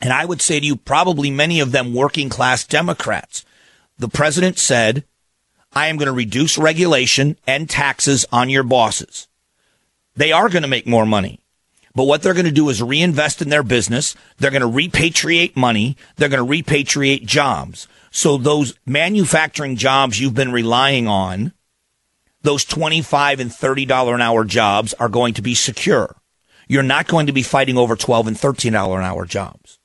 And 0.00 0.12
I 0.12 0.24
would 0.24 0.40
say 0.42 0.60
to 0.60 0.66
you, 0.66 0.76
probably 0.76 1.30
many 1.30 1.60
of 1.60 1.72
them 1.72 1.94
working 1.94 2.28
class 2.28 2.64
Democrats. 2.64 3.44
The 3.98 4.08
president 4.08 4.58
said, 4.58 5.04
I 5.76 5.88
am 5.88 5.98
going 5.98 6.06
to 6.06 6.12
reduce 6.12 6.56
regulation 6.56 7.36
and 7.46 7.68
taxes 7.68 8.24
on 8.32 8.48
your 8.48 8.62
bosses. 8.62 9.28
They 10.16 10.32
are 10.32 10.48
going 10.48 10.62
to 10.62 10.68
make 10.68 10.86
more 10.86 11.04
money. 11.04 11.38
But 11.94 12.04
what 12.04 12.22
they're 12.22 12.32
going 12.32 12.46
to 12.46 12.50
do 12.50 12.70
is 12.70 12.82
reinvest 12.82 13.42
in 13.42 13.50
their 13.50 13.62
business. 13.62 14.14
They're 14.38 14.50
going 14.50 14.62
to 14.62 14.68
repatriate 14.68 15.54
money. 15.54 15.98
They're 16.16 16.30
going 16.30 16.46
to 16.46 16.50
repatriate 16.50 17.26
jobs. 17.26 17.88
So 18.10 18.38
those 18.38 18.72
manufacturing 18.86 19.76
jobs 19.76 20.18
you've 20.18 20.32
been 20.32 20.50
relying 20.50 21.08
on, 21.08 21.52
those 22.40 22.64
25 22.64 23.38
and 23.38 23.50
$30 23.50 24.14
an 24.14 24.22
hour 24.22 24.46
jobs 24.46 24.94
are 24.94 25.10
going 25.10 25.34
to 25.34 25.42
be 25.42 25.54
secure. 25.54 26.16
You're 26.68 26.84
not 26.84 27.06
going 27.06 27.26
to 27.26 27.34
be 27.34 27.42
fighting 27.42 27.76
over 27.76 27.96
12 27.96 28.28
and 28.28 28.36
$13 28.36 28.68
an 28.68 29.04
hour 29.04 29.26
jobs. 29.26 29.78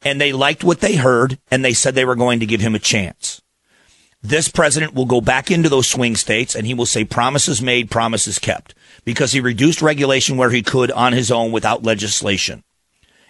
And 0.00 0.18
they 0.18 0.32
liked 0.32 0.64
what 0.64 0.80
they 0.80 0.96
heard 0.96 1.38
and 1.50 1.62
they 1.62 1.74
said 1.74 1.94
they 1.94 2.06
were 2.06 2.16
going 2.16 2.40
to 2.40 2.46
give 2.46 2.62
him 2.62 2.74
a 2.74 2.78
chance. 2.78 3.42
This 4.26 4.48
president 4.48 4.92
will 4.92 5.04
go 5.04 5.20
back 5.20 5.52
into 5.52 5.68
those 5.68 5.86
swing 5.86 6.16
states 6.16 6.56
and 6.56 6.66
he 6.66 6.74
will 6.74 6.84
say 6.84 7.04
promises 7.04 7.62
made, 7.62 7.92
promises 7.92 8.40
kept 8.40 8.74
because 9.04 9.30
he 9.30 9.38
reduced 9.38 9.80
regulation 9.80 10.36
where 10.36 10.50
he 10.50 10.64
could 10.64 10.90
on 10.90 11.12
his 11.12 11.30
own 11.30 11.52
without 11.52 11.84
legislation. 11.84 12.64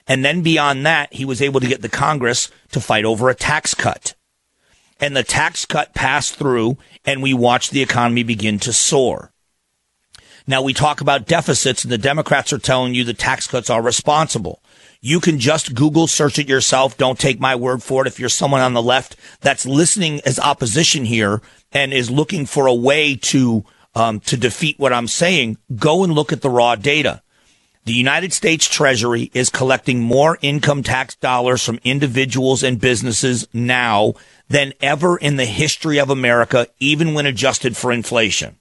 And 0.07 0.25
then 0.25 0.41
beyond 0.41 0.87
that, 0.87 1.13
he 1.13 1.27
was 1.27 1.43
able 1.43 1.61
to 1.61 1.67
get 1.67 1.83
the 1.83 1.91
Congress 1.91 2.51
to 2.73 2.81
fight 2.81 3.05
over 3.05 3.29
a 3.29 3.35
tax 3.35 3.75
cut. 3.75 4.15
And 4.99 5.15
the 5.15 5.23
tax 5.23 5.67
cut 5.67 5.93
passed 5.93 6.37
through 6.37 6.79
and 7.05 7.23
we 7.23 7.35
watched 7.35 7.73
the 7.73 7.83
economy 7.83 8.23
begin 8.23 8.59
to 8.61 8.73
soar. 8.73 9.33
Now 10.47 10.63
we 10.63 10.73
talk 10.73 11.03
about 11.03 11.27
deficits 11.27 11.85
and 11.85 11.93
the 11.93 11.99
Democrats 11.99 12.55
are 12.55 12.59
telling 12.59 12.95
you 12.95 13.05
the 13.05 13.13
tax 13.13 13.47
cuts 13.47 13.69
are 13.69 13.83
responsible. 13.83 14.63
You 15.07 15.21
can 15.21 15.39
just 15.39 15.77
Google 15.77 16.09
search 16.09 16.37
it 16.41 16.49
yourself. 16.49 16.97
Don't 16.97 17.17
take 17.17 17.39
my 17.39 17.55
word 17.55 17.81
for 17.81 18.03
it. 18.03 18.09
If 18.09 18.19
you're 18.19 18.29
someone 18.29 18.61
on 18.61 18.75
the 18.75 18.83
left 18.83 19.15
that's 19.41 19.65
listening 19.65 20.21
as 20.27 20.41
opposition 20.41 21.05
here 21.05 21.41
and 21.71 21.93
is 21.93 22.11
looking 22.11 22.45
for 22.45 22.67
a 22.67 22.75
way 22.75 23.15
to 23.15 23.65
um, 23.95 24.19
to 24.19 24.37
defeat 24.37 24.81
what 24.81 24.93
I'm 24.93 25.07
saying, 25.07 25.59
go 25.77 26.03
and 26.03 26.13
look 26.13 26.33
at 26.33 26.41
the 26.41 26.51
raw 26.51 26.75
data. 26.75 27.23
The 27.85 27.93
United 27.93 28.33
States 28.33 28.69
Treasury 28.69 29.31
is 29.33 29.49
collecting 29.49 30.01
more 30.01 30.39
income 30.43 30.83
tax 30.83 31.15
dollars 31.15 31.63
from 31.63 31.79
individuals 31.85 32.65
and 32.65 32.81
businesses 32.81 33.47
now 33.53 34.15
than 34.49 34.73
ever 34.81 35.17
in 35.17 35.37
the 35.37 35.47
history 35.47 35.99
of 36.01 36.11
America, 36.11 36.67
even 36.81 37.15
when 37.15 37.27
adjusted 37.27 37.77
for 37.77 37.93
inflation. 37.93 38.57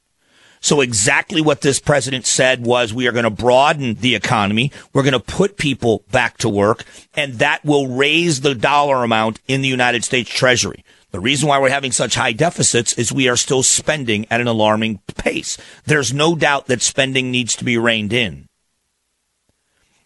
So 0.61 0.81
exactly 0.81 1.41
what 1.41 1.61
this 1.61 1.79
president 1.79 2.25
said 2.25 2.65
was 2.65 2.93
we 2.93 3.07
are 3.07 3.11
going 3.11 3.23
to 3.23 3.29
broaden 3.29 3.95
the 3.95 4.15
economy. 4.15 4.71
We're 4.93 5.03
going 5.03 5.13
to 5.13 5.19
put 5.19 5.57
people 5.57 6.03
back 6.11 6.37
to 6.39 6.49
work 6.49 6.85
and 7.13 7.35
that 7.35 7.63
will 7.63 7.87
raise 7.87 8.41
the 8.41 8.55
dollar 8.55 9.03
amount 9.03 9.39
in 9.47 9.61
the 9.61 9.67
United 9.67 10.03
States 10.03 10.29
Treasury. 10.29 10.83
The 11.11 11.19
reason 11.19 11.47
why 11.47 11.59
we're 11.59 11.69
having 11.69 11.91
such 11.93 12.15
high 12.15 12.33
deficits 12.33 12.93
is 12.93 13.11
we 13.11 13.29
are 13.29 13.37
still 13.37 13.63
spending 13.63 14.25
at 14.29 14.41
an 14.41 14.47
alarming 14.47 14.99
pace. 15.15 15.57
There's 15.85 16.13
no 16.13 16.35
doubt 16.35 16.67
that 16.67 16.81
spending 16.81 17.31
needs 17.31 17.55
to 17.55 17.63
be 17.63 17.77
reined 17.77 18.11
in. 18.11 18.49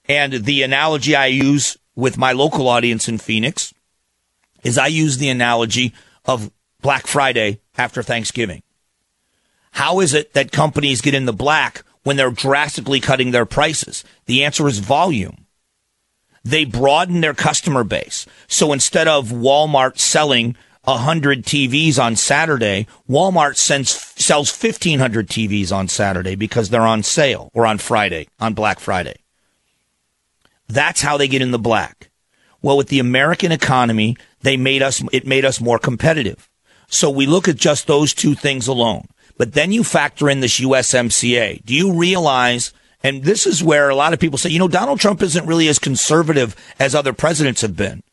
And 0.08 0.34
the 0.34 0.62
analogy 0.64 1.16
I 1.16 1.28
use 1.28 1.78
with 1.95 2.18
my 2.18 2.32
local 2.32 2.68
audience 2.68 3.08
in 3.08 3.18
Phoenix 3.18 3.74
is 4.64 4.78
I 4.78 4.88
use 4.88 5.18
the 5.18 5.30
analogy 5.30 5.93
of 6.26 6.52
Black 6.82 7.08
Friday 7.08 7.60
after 7.78 8.04
Thanksgiving. 8.04 8.62
How 9.72 9.99
is 9.99 10.13
it 10.13 10.34
that 10.34 10.51
companies 10.51 11.01
get 11.01 11.13
in 11.13 11.26
the 11.26 11.34
black 11.34 11.84
when 12.03 12.17
they're 12.17 12.32
drastically 12.32 12.99
cutting 12.99 13.32
their 13.32 13.45
prices? 13.45 14.03
The 14.26 14.43
answer 14.43 14.67
is 14.67 14.80
volume. 14.80 15.45
They 16.43 16.65
broaden 16.65 17.22
their 17.22 17.34
customer 17.34 17.84
base. 17.84 18.26
So 18.47 18.74
instead 18.74 19.07
of 19.07 19.30
Walmart 19.30 19.99
selling 19.99 20.55
100 20.84 21.43
TVs 21.43 21.99
on 21.99 22.15
Saturday, 22.15 22.88
Walmart 23.09 23.57
sends, 23.57 23.91
sells 23.91 24.51
1,500 24.51 25.28
TVs 25.28 25.72
on 25.72 25.88
Saturday 25.88 26.36
because 26.36 26.70
they're 26.70 26.82
on 26.82 27.03
sale 27.03 27.51
or 27.53 27.65
on 27.65 27.78
Friday, 27.78 28.28
on 28.39 28.53
Black 28.53 28.80
Friday. 28.80 29.17
That's 30.67 31.01
how 31.01 31.17
they 31.17 31.28
get 31.28 31.41
in 31.41 31.51
the 31.51 31.59
black. 31.59 32.09
Well, 32.61 32.78
with 32.78 32.88
the 32.88 32.99
American 32.99 33.51
economy, 33.51 34.17
they 34.41 34.57
made 34.57 34.82
us, 34.82 35.03
it 35.11 35.28
made 35.28 35.45
us 35.45 35.61
more 35.61 35.80
competitive. 35.80 36.49
So 36.88 37.09
we 37.09 37.26
look 37.26 37.47
at 37.47 37.55
just 37.55 37.88
those 37.88 38.13
two 38.13 38.36
things 38.36 38.67
alone. 38.67 39.07
But 39.39 39.53
then 39.53 39.71
you 39.71 39.83
factor 39.85 40.29
in 40.29 40.41
this 40.41 40.59
USMCA. 40.59 41.65
Do 41.65 41.73
you 41.73 41.93
realize 41.93 42.73
And 43.01 43.23
this 43.23 43.47
is 43.47 43.63
where 43.63 43.89
a 43.89 43.95
lot 43.95 44.11
of 44.11 44.19
people 44.19 44.37
say, 44.37 44.49
you 44.49 44.59
know, 44.59 44.67
Donald 44.67 44.99
Trump 44.99 45.21
isn't 45.21 45.45
really 45.45 45.69
as 45.69 45.79
conservative 45.79 46.53
as 46.79 46.93
other 46.93 47.13
presidents 47.13 47.61
have 47.61 47.77
been. 47.77 48.03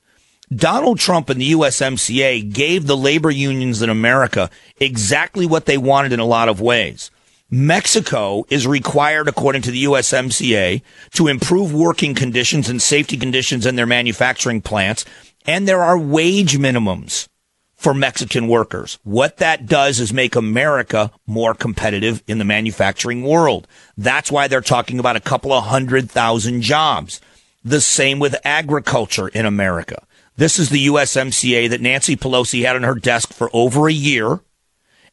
Donald 0.54 1.00
Trump 1.00 1.28
and 1.28 1.40
the 1.40 1.50
USMCA 1.50 2.52
gave 2.52 2.86
the 2.86 2.96
labor 2.96 3.32
unions 3.32 3.82
in 3.82 3.90
America 3.90 4.48
exactly 4.78 5.44
what 5.44 5.66
they 5.66 5.76
wanted 5.76 6.12
in 6.12 6.20
a 6.20 6.24
lot 6.24 6.48
of 6.48 6.60
ways. 6.60 7.10
Mexico 7.50 8.44
is 8.48 8.64
required, 8.64 9.26
according 9.26 9.62
to 9.62 9.72
the 9.72 9.84
USMCA, 9.84 10.82
to 11.14 11.26
improve 11.26 11.74
working 11.74 12.14
conditions 12.14 12.68
and 12.68 12.80
safety 12.80 13.16
conditions 13.16 13.66
in 13.66 13.74
their 13.74 13.86
manufacturing 13.86 14.60
plants. 14.60 15.04
And 15.46 15.66
there 15.66 15.82
are 15.82 15.98
wage 15.98 16.56
minimums 16.56 17.26
for 17.76 17.92
Mexican 17.94 18.48
workers. 18.48 18.98
What 19.04 19.36
that 19.36 19.66
does 19.66 20.00
is 20.00 20.12
make 20.12 20.34
America 20.34 21.12
more 21.26 21.54
competitive 21.54 22.22
in 22.26 22.38
the 22.38 22.44
manufacturing 22.44 23.22
world. 23.22 23.68
That's 23.96 24.32
why 24.32 24.48
they're 24.48 24.62
talking 24.62 24.98
about 24.98 25.16
a 25.16 25.20
couple 25.20 25.52
of 25.52 25.64
hundred 25.64 26.10
thousand 26.10 26.62
jobs. 26.62 27.20
The 27.64 27.80
same 27.80 28.18
with 28.18 28.34
agriculture 28.44 29.28
in 29.28 29.44
America. 29.44 30.04
This 30.36 30.58
is 30.58 30.70
the 30.70 30.86
USMCA 30.86 31.70
that 31.70 31.80
Nancy 31.80 32.16
Pelosi 32.16 32.64
had 32.64 32.76
on 32.76 32.82
her 32.82 32.94
desk 32.94 33.32
for 33.32 33.50
over 33.52 33.88
a 33.88 33.92
year 33.92 34.40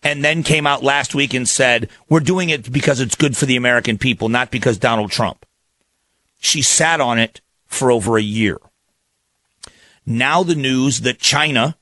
and 0.02 0.24
then 0.24 0.44
came 0.44 0.68
out 0.68 0.84
last 0.84 1.16
week 1.16 1.34
and 1.34 1.48
said, 1.48 1.90
we're 2.10 2.20
doing 2.20 2.50
it 2.50 2.72
because 2.72 3.00
it's 3.00 3.16
good 3.16 3.38
for 3.38 3.46
the 3.46 3.56
American 3.56 3.98
people, 3.98 4.30
not 4.30 4.52
because 4.52 4.78
Donald 4.78 5.12
Trump. 5.12 5.46
She 6.40 6.62
sat 6.62 7.00
on 7.00 7.20
it 7.20 7.40
for 7.68 7.90
over 7.90 8.18
a 8.18 8.22
year. 8.22 8.60
Now 10.06 10.44
the 10.44 10.56
news 10.56 11.02
that 11.02 11.20
China 11.20 11.78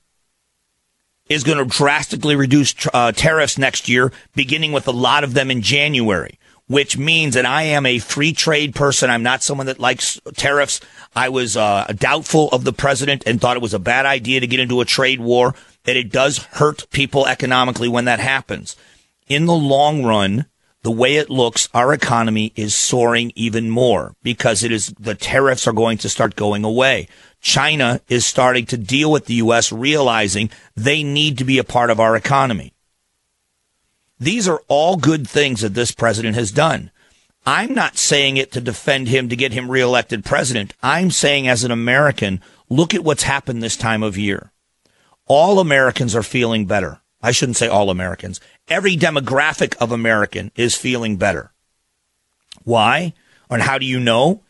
is 1.32 1.44
going 1.44 1.58
to 1.58 1.64
drastically 1.64 2.36
reduce 2.36 2.74
uh, 2.92 3.12
tariffs 3.12 3.58
next 3.58 3.88
year, 3.88 4.12
beginning 4.34 4.72
with 4.72 4.86
a 4.86 4.92
lot 4.92 5.24
of 5.24 5.34
them 5.34 5.50
in 5.50 5.62
January 5.62 6.38
which 6.72 6.96
means 6.96 7.34
that 7.34 7.44
I 7.44 7.64
am 7.64 7.84
a 7.84 7.98
free 7.98 8.32
trade 8.32 8.74
person. 8.74 9.10
I'm 9.10 9.22
not 9.22 9.42
someone 9.42 9.66
that 9.66 9.78
likes 9.78 10.18
tariffs. 10.36 10.80
I 11.14 11.28
was 11.28 11.54
uh, 11.54 11.92
doubtful 11.94 12.48
of 12.48 12.64
the 12.64 12.72
president 12.72 13.24
and 13.26 13.38
thought 13.38 13.58
it 13.58 13.62
was 13.62 13.74
a 13.74 13.78
bad 13.78 14.06
idea 14.06 14.40
to 14.40 14.46
get 14.46 14.58
into 14.58 14.80
a 14.80 14.86
trade 14.86 15.20
war, 15.20 15.54
that 15.84 15.96
it 15.96 16.10
does 16.10 16.38
hurt 16.38 16.88
people 16.90 17.26
economically 17.26 17.88
when 17.88 18.06
that 18.06 18.20
happens. 18.20 18.74
In 19.26 19.44
the 19.44 19.52
long 19.52 20.02
run, 20.02 20.46
the 20.82 20.90
way 20.90 21.16
it 21.16 21.30
looks, 21.30 21.68
our 21.74 21.92
economy 21.92 22.52
is 22.56 22.74
soaring 22.74 23.32
even 23.34 23.68
more 23.68 24.14
because 24.22 24.64
it 24.64 24.72
is 24.72 24.94
the 24.98 25.14
tariffs 25.14 25.66
are 25.66 25.72
going 25.72 25.98
to 25.98 26.08
start 26.08 26.36
going 26.36 26.64
away. 26.64 27.06
China 27.42 28.00
is 28.08 28.24
starting 28.24 28.64
to 28.66 28.78
deal 28.78 29.10
with 29.10 29.26
the 29.26 29.34
U.S., 29.34 29.72
realizing 29.72 30.48
they 30.76 31.02
need 31.02 31.36
to 31.38 31.44
be 31.44 31.58
a 31.58 31.64
part 31.64 31.90
of 31.90 32.00
our 32.00 32.16
economy. 32.16 32.72
These 34.18 34.48
are 34.48 34.62
all 34.68 34.96
good 34.96 35.28
things 35.28 35.60
that 35.60 35.74
this 35.74 35.90
president 35.90 36.36
has 36.36 36.52
done. 36.52 36.92
I'm 37.44 37.74
not 37.74 37.98
saying 37.98 38.36
it 38.36 38.52
to 38.52 38.60
defend 38.60 39.08
him 39.08 39.28
to 39.28 39.34
get 39.34 39.52
him 39.52 39.68
reelected 39.68 40.24
president. 40.24 40.74
I'm 40.80 41.10
saying 41.10 41.48
as 41.48 41.64
an 41.64 41.72
American, 41.72 42.40
look 42.68 42.94
at 42.94 43.02
what's 43.02 43.24
happened 43.24 43.60
this 43.60 43.76
time 43.76 44.04
of 44.04 44.16
year. 44.16 44.52
All 45.26 45.58
Americans 45.58 46.14
are 46.14 46.22
feeling 46.22 46.66
better. 46.66 47.00
I 47.20 47.32
shouldn't 47.32 47.56
say 47.56 47.66
all 47.66 47.90
Americans. 47.90 48.40
Every 48.68 48.96
demographic 48.96 49.74
of 49.78 49.90
American 49.90 50.52
is 50.54 50.76
feeling 50.76 51.16
better. 51.16 51.52
Why? 52.62 53.14
And 53.50 53.62
how 53.62 53.78
do 53.78 53.86
you 53.86 53.98
know? 53.98 54.42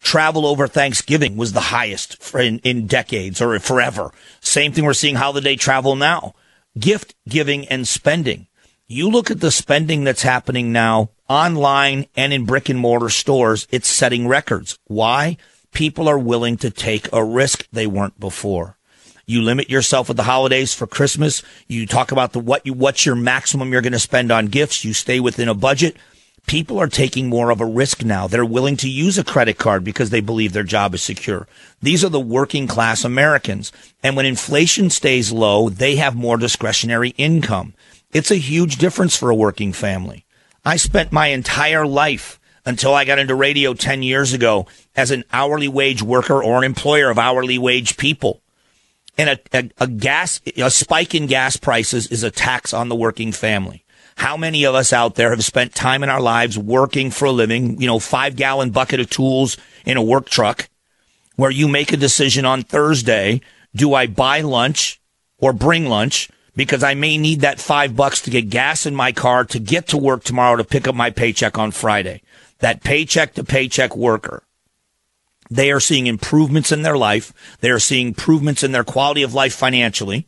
Travel 0.00 0.46
over 0.46 0.66
Thanksgiving 0.66 1.36
was 1.36 1.52
the 1.52 1.60
highest 1.60 2.34
in, 2.34 2.58
in 2.60 2.86
decades 2.86 3.42
or 3.42 3.58
forever. 3.58 4.12
Same 4.40 4.72
thing 4.72 4.84
we're 4.84 4.94
seeing 4.94 5.16
holiday 5.16 5.56
travel 5.56 5.96
now. 5.96 6.34
Gift 6.78 7.14
giving 7.28 7.66
and 7.68 7.86
spending. 7.86 8.46
You 8.86 9.10
look 9.10 9.30
at 9.30 9.40
the 9.40 9.50
spending 9.50 10.04
that's 10.04 10.22
happening 10.22 10.72
now 10.72 11.10
online 11.28 12.06
and 12.16 12.32
in 12.32 12.46
brick 12.46 12.68
and 12.68 12.78
mortar 12.78 13.10
stores, 13.10 13.66
it's 13.70 13.88
setting 13.88 14.26
records. 14.26 14.78
Why? 14.86 15.36
People 15.72 16.08
are 16.08 16.18
willing 16.18 16.56
to 16.58 16.70
take 16.70 17.12
a 17.12 17.22
risk 17.22 17.68
they 17.70 17.86
weren't 17.86 18.18
before. 18.18 18.78
You 19.26 19.42
limit 19.42 19.68
yourself 19.68 20.08
at 20.08 20.16
the 20.16 20.22
holidays 20.22 20.72
for 20.72 20.86
Christmas. 20.86 21.42
You 21.66 21.86
talk 21.86 22.12
about 22.12 22.32
the 22.32 22.40
what 22.40 22.64
you 22.64 22.72
what's 22.72 23.04
your 23.04 23.14
maximum 23.14 23.72
you're 23.72 23.82
going 23.82 23.92
to 23.92 23.98
spend 23.98 24.32
on 24.32 24.46
gifts. 24.46 24.86
You 24.86 24.94
stay 24.94 25.20
within 25.20 25.48
a 25.48 25.54
budget. 25.54 25.98
People 26.48 26.80
are 26.80 26.88
taking 26.88 27.28
more 27.28 27.50
of 27.50 27.60
a 27.60 27.66
risk 27.66 28.02
now. 28.02 28.26
They're 28.26 28.42
willing 28.42 28.78
to 28.78 28.88
use 28.88 29.18
a 29.18 29.24
credit 29.24 29.58
card 29.58 29.84
because 29.84 30.08
they 30.08 30.22
believe 30.22 30.54
their 30.54 30.62
job 30.62 30.94
is 30.94 31.02
secure. 31.02 31.46
These 31.82 32.02
are 32.02 32.08
the 32.08 32.18
working 32.18 32.66
class 32.66 33.04
Americans. 33.04 33.70
And 34.02 34.16
when 34.16 34.24
inflation 34.24 34.88
stays 34.88 35.30
low, 35.30 35.68
they 35.68 35.96
have 35.96 36.16
more 36.16 36.38
discretionary 36.38 37.10
income. 37.18 37.74
It's 38.12 38.30
a 38.30 38.36
huge 38.36 38.76
difference 38.76 39.14
for 39.14 39.28
a 39.28 39.34
working 39.34 39.74
family. 39.74 40.24
I 40.64 40.76
spent 40.76 41.12
my 41.12 41.26
entire 41.26 41.86
life 41.86 42.40
until 42.64 42.94
I 42.94 43.04
got 43.04 43.18
into 43.18 43.34
radio 43.34 43.74
10 43.74 44.02
years 44.02 44.32
ago 44.32 44.66
as 44.96 45.10
an 45.10 45.24
hourly 45.30 45.68
wage 45.68 46.02
worker 46.02 46.42
or 46.42 46.56
an 46.56 46.64
employer 46.64 47.10
of 47.10 47.18
hourly 47.18 47.58
wage 47.58 47.98
people. 47.98 48.40
And 49.18 49.28
a, 49.28 49.38
a, 49.52 49.70
a, 49.80 49.86
gas, 49.86 50.40
a 50.56 50.70
spike 50.70 51.14
in 51.14 51.26
gas 51.26 51.58
prices 51.58 52.06
is 52.06 52.22
a 52.22 52.30
tax 52.30 52.72
on 52.72 52.88
the 52.88 52.96
working 52.96 53.32
family. 53.32 53.84
How 54.18 54.36
many 54.36 54.64
of 54.64 54.74
us 54.74 54.92
out 54.92 55.14
there 55.14 55.30
have 55.30 55.44
spent 55.44 55.74
time 55.74 56.02
in 56.02 56.08
our 56.08 56.20
lives 56.20 56.58
working 56.58 57.10
for 57.10 57.26
a 57.26 57.32
living, 57.32 57.80
you 57.80 57.86
know, 57.86 57.98
five 57.98 58.36
gallon 58.36 58.70
bucket 58.70 59.00
of 59.00 59.08
tools 59.08 59.56
in 59.86 59.96
a 59.96 60.02
work 60.02 60.28
truck 60.28 60.68
where 61.36 61.50
you 61.50 61.68
make 61.68 61.92
a 61.92 61.96
decision 61.96 62.44
on 62.44 62.62
Thursday. 62.62 63.40
Do 63.74 63.94
I 63.94 64.06
buy 64.06 64.40
lunch 64.40 65.00
or 65.38 65.52
bring 65.52 65.86
lunch? 65.86 66.28
because 66.58 66.82
I 66.82 66.94
may 66.94 67.18
need 67.18 67.42
that 67.42 67.60
five 67.60 67.94
bucks 67.94 68.20
to 68.22 68.30
get 68.30 68.50
gas 68.50 68.84
in 68.84 68.96
my 68.96 69.12
car 69.12 69.44
to 69.44 69.60
get 69.60 69.86
to 69.88 69.96
work 69.96 70.24
tomorrow 70.24 70.56
to 70.56 70.64
pick 70.64 70.88
up 70.88 70.94
my 70.96 71.10
paycheck 71.10 71.56
on 71.56 71.70
Friday. 71.70 72.20
That 72.58 72.82
paycheck 72.82 73.34
to 73.34 73.44
paycheck 73.44 73.96
worker. 73.96 74.42
They 75.48 75.70
are 75.70 75.78
seeing 75.78 76.08
improvements 76.08 76.72
in 76.72 76.82
their 76.82 76.98
life. 76.98 77.32
They 77.60 77.70
are 77.70 77.78
seeing 77.78 78.08
improvements 78.08 78.64
in 78.64 78.72
their 78.72 78.82
quality 78.82 79.22
of 79.22 79.34
life 79.34 79.54
financially. 79.54 80.27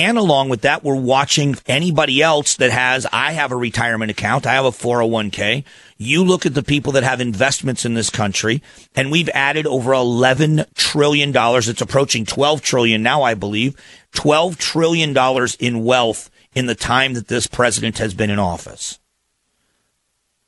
And 0.00 0.16
along 0.16 0.48
with 0.48 0.62
that, 0.62 0.82
we're 0.82 0.94
watching 0.94 1.56
anybody 1.66 2.22
else 2.22 2.56
that 2.56 2.70
has, 2.70 3.06
I 3.12 3.32
have 3.32 3.52
a 3.52 3.56
retirement 3.56 4.10
account. 4.10 4.46
I 4.46 4.54
have 4.54 4.64
a 4.64 4.70
401k. 4.70 5.62
You 5.98 6.24
look 6.24 6.46
at 6.46 6.54
the 6.54 6.62
people 6.62 6.92
that 6.92 7.02
have 7.02 7.20
investments 7.20 7.84
in 7.84 7.92
this 7.92 8.08
country 8.08 8.62
and 8.94 9.10
we've 9.10 9.28
added 9.34 9.66
over 9.66 9.92
11 9.92 10.64
trillion 10.74 11.32
dollars. 11.32 11.68
It's 11.68 11.82
approaching 11.82 12.24
12 12.24 12.62
trillion 12.62 13.02
now, 13.02 13.20
I 13.20 13.34
believe. 13.34 13.76
12 14.12 14.56
trillion 14.56 15.12
dollars 15.12 15.54
in 15.56 15.84
wealth 15.84 16.30
in 16.54 16.64
the 16.64 16.74
time 16.74 17.12
that 17.12 17.28
this 17.28 17.46
president 17.46 17.98
has 17.98 18.14
been 18.14 18.30
in 18.30 18.38
office. 18.38 18.98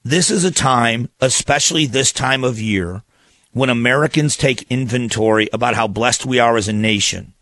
This 0.03 0.30
is 0.30 0.44
a 0.44 0.50
time, 0.50 1.11
especially 1.20 1.84
this 1.84 2.11
time 2.11 2.42
of 2.42 2.59
year, 2.59 3.03
when 3.53 3.68
Americans 3.68 4.34
take 4.34 4.70
inventory 4.70 5.50
about 5.53 5.74
how 5.74 5.88
blessed 5.88 6.24
we 6.24 6.38
are 6.38 6.57
as 6.57 6.68
a 6.68 6.72
nation 6.72 7.34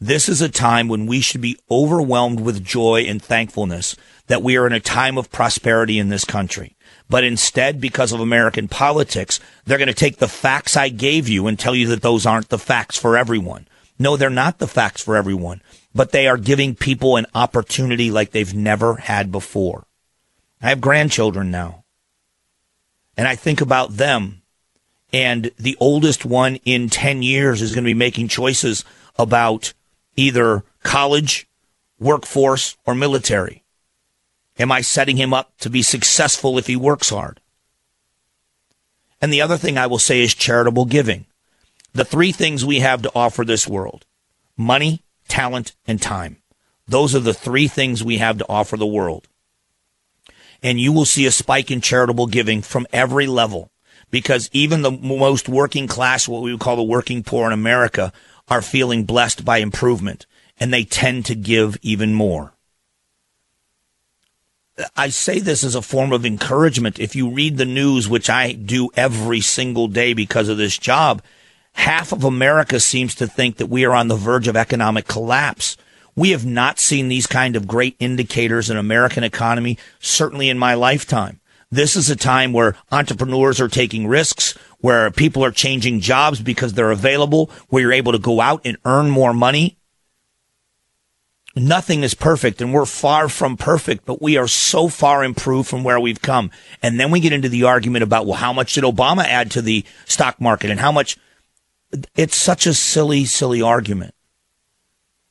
this 0.00 0.28
is 0.28 0.40
a 0.40 0.48
time 0.48 0.88
when 0.88 1.06
we 1.06 1.20
should 1.20 1.40
be 1.40 1.58
overwhelmed 1.70 2.40
with 2.40 2.64
joy 2.64 3.04
and 3.08 3.20
thankfulness 3.20 3.96
that 4.28 4.42
we 4.42 4.56
are 4.56 4.66
in 4.66 4.72
a 4.72 4.80
time 4.80 5.18
of 5.18 5.32
prosperity 5.32 5.98
in 5.98 6.08
this 6.08 6.24
country. 6.24 6.76
But 7.08 7.24
instead, 7.24 7.80
because 7.80 8.12
of 8.12 8.20
American 8.20 8.68
politics, 8.68 9.40
they're 9.64 9.78
going 9.78 9.88
to 9.88 9.94
take 9.94 10.18
the 10.18 10.28
facts 10.28 10.76
I 10.76 10.88
gave 10.88 11.28
you 11.28 11.46
and 11.46 11.58
tell 11.58 11.74
you 11.74 11.88
that 11.88 12.02
those 12.02 12.26
aren't 12.26 12.48
the 12.48 12.58
facts 12.58 12.96
for 12.96 13.16
everyone. 13.16 13.66
No, 13.98 14.16
they're 14.16 14.30
not 14.30 14.58
the 14.58 14.68
facts 14.68 15.02
for 15.02 15.16
everyone, 15.16 15.62
but 15.94 16.12
they 16.12 16.28
are 16.28 16.36
giving 16.36 16.74
people 16.74 17.16
an 17.16 17.26
opportunity 17.34 18.10
like 18.10 18.30
they've 18.30 18.54
never 18.54 18.96
had 18.96 19.32
before. 19.32 19.84
I 20.62 20.68
have 20.68 20.80
grandchildren 20.80 21.50
now, 21.50 21.84
and 23.16 23.26
I 23.26 23.34
think 23.34 23.60
about 23.60 23.96
them. 23.96 24.42
And 25.12 25.50
the 25.58 25.76
oldest 25.80 26.26
one 26.26 26.56
in 26.64 26.90
10 26.90 27.22
years 27.22 27.62
is 27.62 27.74
going 27.74 27.84
to 27.84 27.88
be 27.88 27.94
making 27.94 28.28
choices 28.28 28.84
about 29.16 29.72
either 30.18 30.64
college, 30.82 31.48
workforce, 32.00 32.76
or 32.84 32.94
military? 32.94 33.62
Am 34.58 34.72
I 34.72 34.80
setting 34.80 35.16
him 35.16 35.32
up 35.32 35.56
to 35.60 35.70
be 35.70 35.82
successful 35.82 36.58
if 36.58 36.66
he 36.66 36.74
works 36.74 37.10
hard? 37.10 37.40
And 39.20 39.32
the 39.32 39.40
other 39.40 39.56
thing 39.56 39.78
I 39.78 39.86
will 39.86 39.98
say 39.98 40.20
is 40.20 40.34
charitable 40.34 40.86
giving. 40.86 41.26
The 41.92 42.04
three 42.04 42.32
things 42.32 42.64
we 42.64 42.80
have 42.80 43.02
to 43.02 43.12
offer 43.14 43.44
this 43.44 43.66
world 43.68 44.04
money, 44.56 45.04
talent, 45.28 45.76
and 45.86 46.02
time. 46.02 46.38
Those 46.88 47.14
are 47.14 47.20
the 47.20 47.34
three 47.34 47.68
things 47.68 48.02
we 48.02 48.18
have 48.18 48.38
to 48.38 48.48
offer 48.48 48.76
the 48.76 48.86
world. 48.86 49.28
And 50.62 50.80
you 50.80 50.92
will 50.92 51.04
see 51.04 51.26
a 51.26 51.30
spike 51.30 51.70
in 51.70 51.80
charitable 51.80 52.26
giving 52.26 52.62
from 52.62 52.88
every 52.92 53.28
level 53.28 53.70
because 54.10 54.50
even 54.52 54.82
the 54.82 54.90
most 54.90 55.48
working 55.48 55.86
class, 55.86 56.26
what 56.26 56.42
we 56.42 56.50
would 56.50 56.60
call 56.60 56.74
the 56.74 56.82
working 56.82 57.22
poor 57.22 57.46
in 57.46 57.52
America, 57.52 58.12
are 58.48 58.62
feeling 58.62 59.04
blessed 59.04 59.44
by 59.44 59.58
improvement 59.58 60.26
and 60.58 60.72
they 60.72 60.84
tend 60.84 61.26
to 61.26 61.34
give 61.34 61.76
even 61.82 62.14
more. 62.14 62.52
I 64.96 65.08
say 65.08 65.40
this 65.40 65.64
as 65.64 65.74
a 65.74 65.82
form 65.82 66.12
of 66.12 66.24
encouragement. 66.24 67.00
If 67.00 67.16
you 67.16 67.30
read 67.30 67.56
the 67.56 67.64
news, 67.64 68.08
which 68.08 68.30
I 68.30 68.52
do 68.52 68.90
every 68.96 69.40
single 69.40 69.88
day 69.88 70.12
because 70.12 70.48
of 70.48 70.56
this 70.56 70.78
job, 70.78 71.22
half 71.72 72.12
of 72.12 72.24
America 72.24 72.78
seems 72.78 73.14
to 73.16 73.26
think 73.26 73.56
that 73.56 73.66
we 73.66 73.84
are 73.84 73.94
on 73.94 74.08
the 74.08 74.16
verge 74.16 74.46
of 74.46 74.56
economic 74.56 75.08
collapse. 75.08 75.76
We 76.14 76.30
have 76.30 76.46
not 76.46 76.78
seen 76.78 77.08
these 77.08 77.26
kind 77.26 77.56
of 77.56 77.66
great 77.66 77.96
indicators 77.98 78.70
in 78.70 78.76
American 78.76 79.24
economy, 79.24 79.78
certainly 79.98 80.48
in 80.48 80.58
my 80.58 80.74
lifetime. 80.74 81.40
This 81.70 81.96
is 81.96 82.08
a 82.08 82.16
time 82.16 82.52
where 82.52 82.76
entrepreneurs 82.90 83.60
are 83.60 83.68
taking 83.68 84.06
risks, 84.06 84.56
where 84.78 85.10
people 85.10 85.44
are 85.44 85.50
changing 85.50 86.00
jobs 86.00 86.40
because 86.40 86.72
they're 86.72 86.90
available, 86.90 87.50
where 87.68 87.82
you're 87.82 87.92
able 87.92 88.12
to 88.12 88.18
go 88.18 88.40
out 88.40 88.62
and 88.64 88.78
earn 88.84 89.10
more 89.10 89.34
money. 89.34 89.78
Nothing 91.54 92.04
is 92.04 92.14
perfect 92.14 92.60
and 92.60 92.72
we're 92.72 92.86
far 92.86 93.28
from 93.28 93.56
perfect, 93.56 94.06
but 94.06 94.22
we 94.22 94.36
are 94.36 94.48
so 94.48 94.88
far 94.88 95.24
improved 95.24 95.68
from 95.68 95.82
where 95.84 95.98
we've 95.98 96.22
come. 96.22 96.50
And 96.82 96.98
then 96.98 97.10
we 97.10 97.20
get 97.20 97.32
into 97.32 97.48
the 97.48 97.64
argument 97.64 98.04
about, 98.04 98.26
well, 98.26 98.36
how 98.38 98.52
much 98.52 98.74
did 98.74 98.84
Obama 98.84 99.24
add 99.24 99.50
to 99.52 99.62
the 99.62 99.84
stock 100.06 100.40
market 100.40 100.70
and 100.70 100.80
how 100.80 100.92
much? 100.92 101.18
It's 102.16 102.36
such 102.36 102.66
a 102.66 102.74
silly, 102.74 103.24
silly 103.24 103.60
argument. 103.60 104.14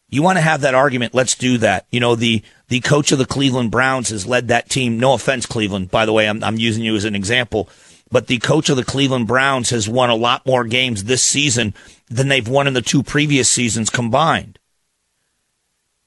You 0.10 0.22
want 0.24 0.38
to 0.38 0.42
have 0.42 0.62
that 0.62 0.76
argument? 0.76 1.14
Let's 1.14 1.36
do 1.36 1.58
that. 1.60 1.86
You 1.92 2.00
know, 2.00 2.16
the, 2.16 2.42
the 2.70 2.80
coach 2.80 3.12
of 3.12 3.20
the 3.20 3.26
Cleveland 3.26 3.72
Browns 3.72 4.10
has 4.10 4.26
led 4.26 4.48
that 4.48 4.70
team. 4.70 5.00
No 5.00 5.14
offense, 5.14 5.46
Cleveland. 5.46 5.92
By 5.92 6.06
the 6.06 6.14
way, 6.14 6.30
I'm, 6.30 6.44
I'm 6.44 6.58
using 6.58 6.84
you 6.84 6.96
as 6.96 7.04
an 7.04 7.16
example, 7.16 7.70
but 8.10 8.28
the 8.28 8.40
coach 8.40 8.70
of 8.70 8.78
the 8.78 8.86
Cleveland 8.86 9.28
Browns 9.28 9.70
has 9.72 9.90
won 9.90 10.10
a 10.10 10.16
lot 10.16 10.46
more 10.46 10.64
games 10.64 11.04
this 11.04 11.24
season 11.24 11.74
than 12.08 12.30
they've 12.30 12.48
won 12.48 12.68
in 12.68 12.74
the 12.74 12.82
two 12.82 13.04
previous 13.04 13.50
seasons 13.50 13.90
combined. 13.90 14.60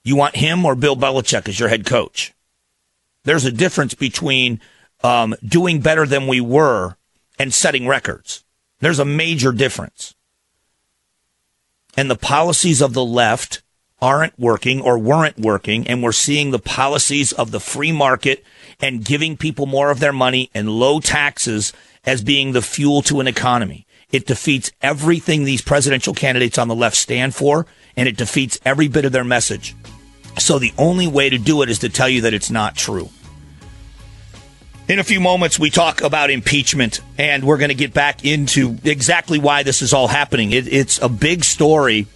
You 0.03 0.17
want 0.17 0.37
him 0.37 0.65
or 0.65 0.75
Bill 0.75 0.97
Belichick 0.97 1.47
as 1.47 1.61
your 1.61 1.69
head 1.69 1.85
coach? 1.85 2.33
There's 3.25 3.45
a 3.45 3.53
difference 3.53 3.93
between 3.93 4.61
um, 5.05 5.35
doing 5.47 5.81
better 5.81 6.07
than 6.07 6.27
we 6.27 6.41
were 6.41 6.97
and 7.39 7.53
setting 7.53 7.87
records. 7.87 8.45
There's 8.81 8.99
a 8.99 9.05
major 9.05 9.53
difference. 9.53 10.15
And 11.99 12.11
the 12.11 12.17
policies 12.17 12.81
of 12.81 12.95
the 12.95 13.05
left 13.05 13.63
aren't 14.03 14.39
working 14.39 14.81
or 14.81 14.99
weren't 14.99 15.39
working. 15.39 15.87
And 15.87 16.03
we're 16.03 16.13
seeing 16.13 16.51
the 16.51 16.59
policies 16.59 17.33
of 17.33 17.51
the 17.51 17.61
free 17.61 17.93
market 17.93 18.45
and 18.81 19.05
giving 19.05 19.37
people 19.37 19.67
more 19.67 19.91
of 19.91 20.01
their 20.01 20.13
money 20.13 20.51
and 20.55 20.69
low 20.69 21.01
taxes 21.01 21.73
as 22.05 22.23
being 22.23 22.53
the 22.53 22.63
fuel 22.63 23.03
to 23.03 23.21
an 23.21 23.27
economy. 23.27 23.87
It 24.11 24.27
defeats 24.27 24.73
everything 24.83 25.45
these 25.45 25.63
presidential 25.63 26.15
candidates 26.15 26.59
on 26.59 26.69
the 26.69 26.75
left 26.75 26.97
stand 26.97 27.35
for, 27.35 27.67
and 27.97 28.09
it 28.09 28.17
defeats 28.17 28.59
every 28.65 28.89
bit 28.89 29.05
of 29.05 29.13
their 29.13 29.25
message. 29.25 29.77
So 30.39 30.59
the 30.59 30.73
only 30.79 31.07
way 31.07 31.31
to 31.31 31.39
do 31.39 31.63
it 31.63 31.71
is 31.71 31.81
to 31.81 31.89
tell 31.89 32.09
you 32.09 32.23
that 32.23 32.35
it's 32.35 32.51
not 32.51 32.77
true. 32.77 33.11
In 34.89 34.99
a 34.99 35.05
few 35.05 35.21
moments, 35.21 35.57
we 35.57 35.71
talk 35.71 36.03
about 36.03 36.31
impeachment, 36.31 37.01
and 37.17 37.45
we're 37.45 37.59
going 37.59 37.69
to 37.69 37.77
get 37.77 37.95
back 37.95 38.25
into 38.25 38.77
exactly 38.83 39.39
why 39.39 39.63
this 39.63 39.83
is 39.83 39.93
all 39.93 40.09
happening. 40.09 40.51
It, 40.51 40.67
it's 40.67 41.01
a 41.01 41.09
big 41.09 41.45
story. 41.45 42.09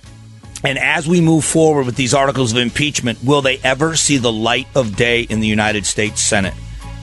And 0.65 0.79
as 0.79 1.07
we 1.07 1.21
move 1.21 1.45
forward 1.45 1.85
with 1.85 1.95
these 1.95 2.15
articles 2.15 2.53
of 2.53 2.59
impeachment, 2.59 3.23
will 3.23 3.43
they 3.43 3.59
ever 3.59 3.97
see 3.97 4.17
the 4.17 4.33
light 4.33 4.67
of 4.75 4.97
day 4.97 5.21
in 5.21 5.41
the 5.41 5.47
United 5.47 5.85
States 5.85 6.23
Senate? 6.23 6.55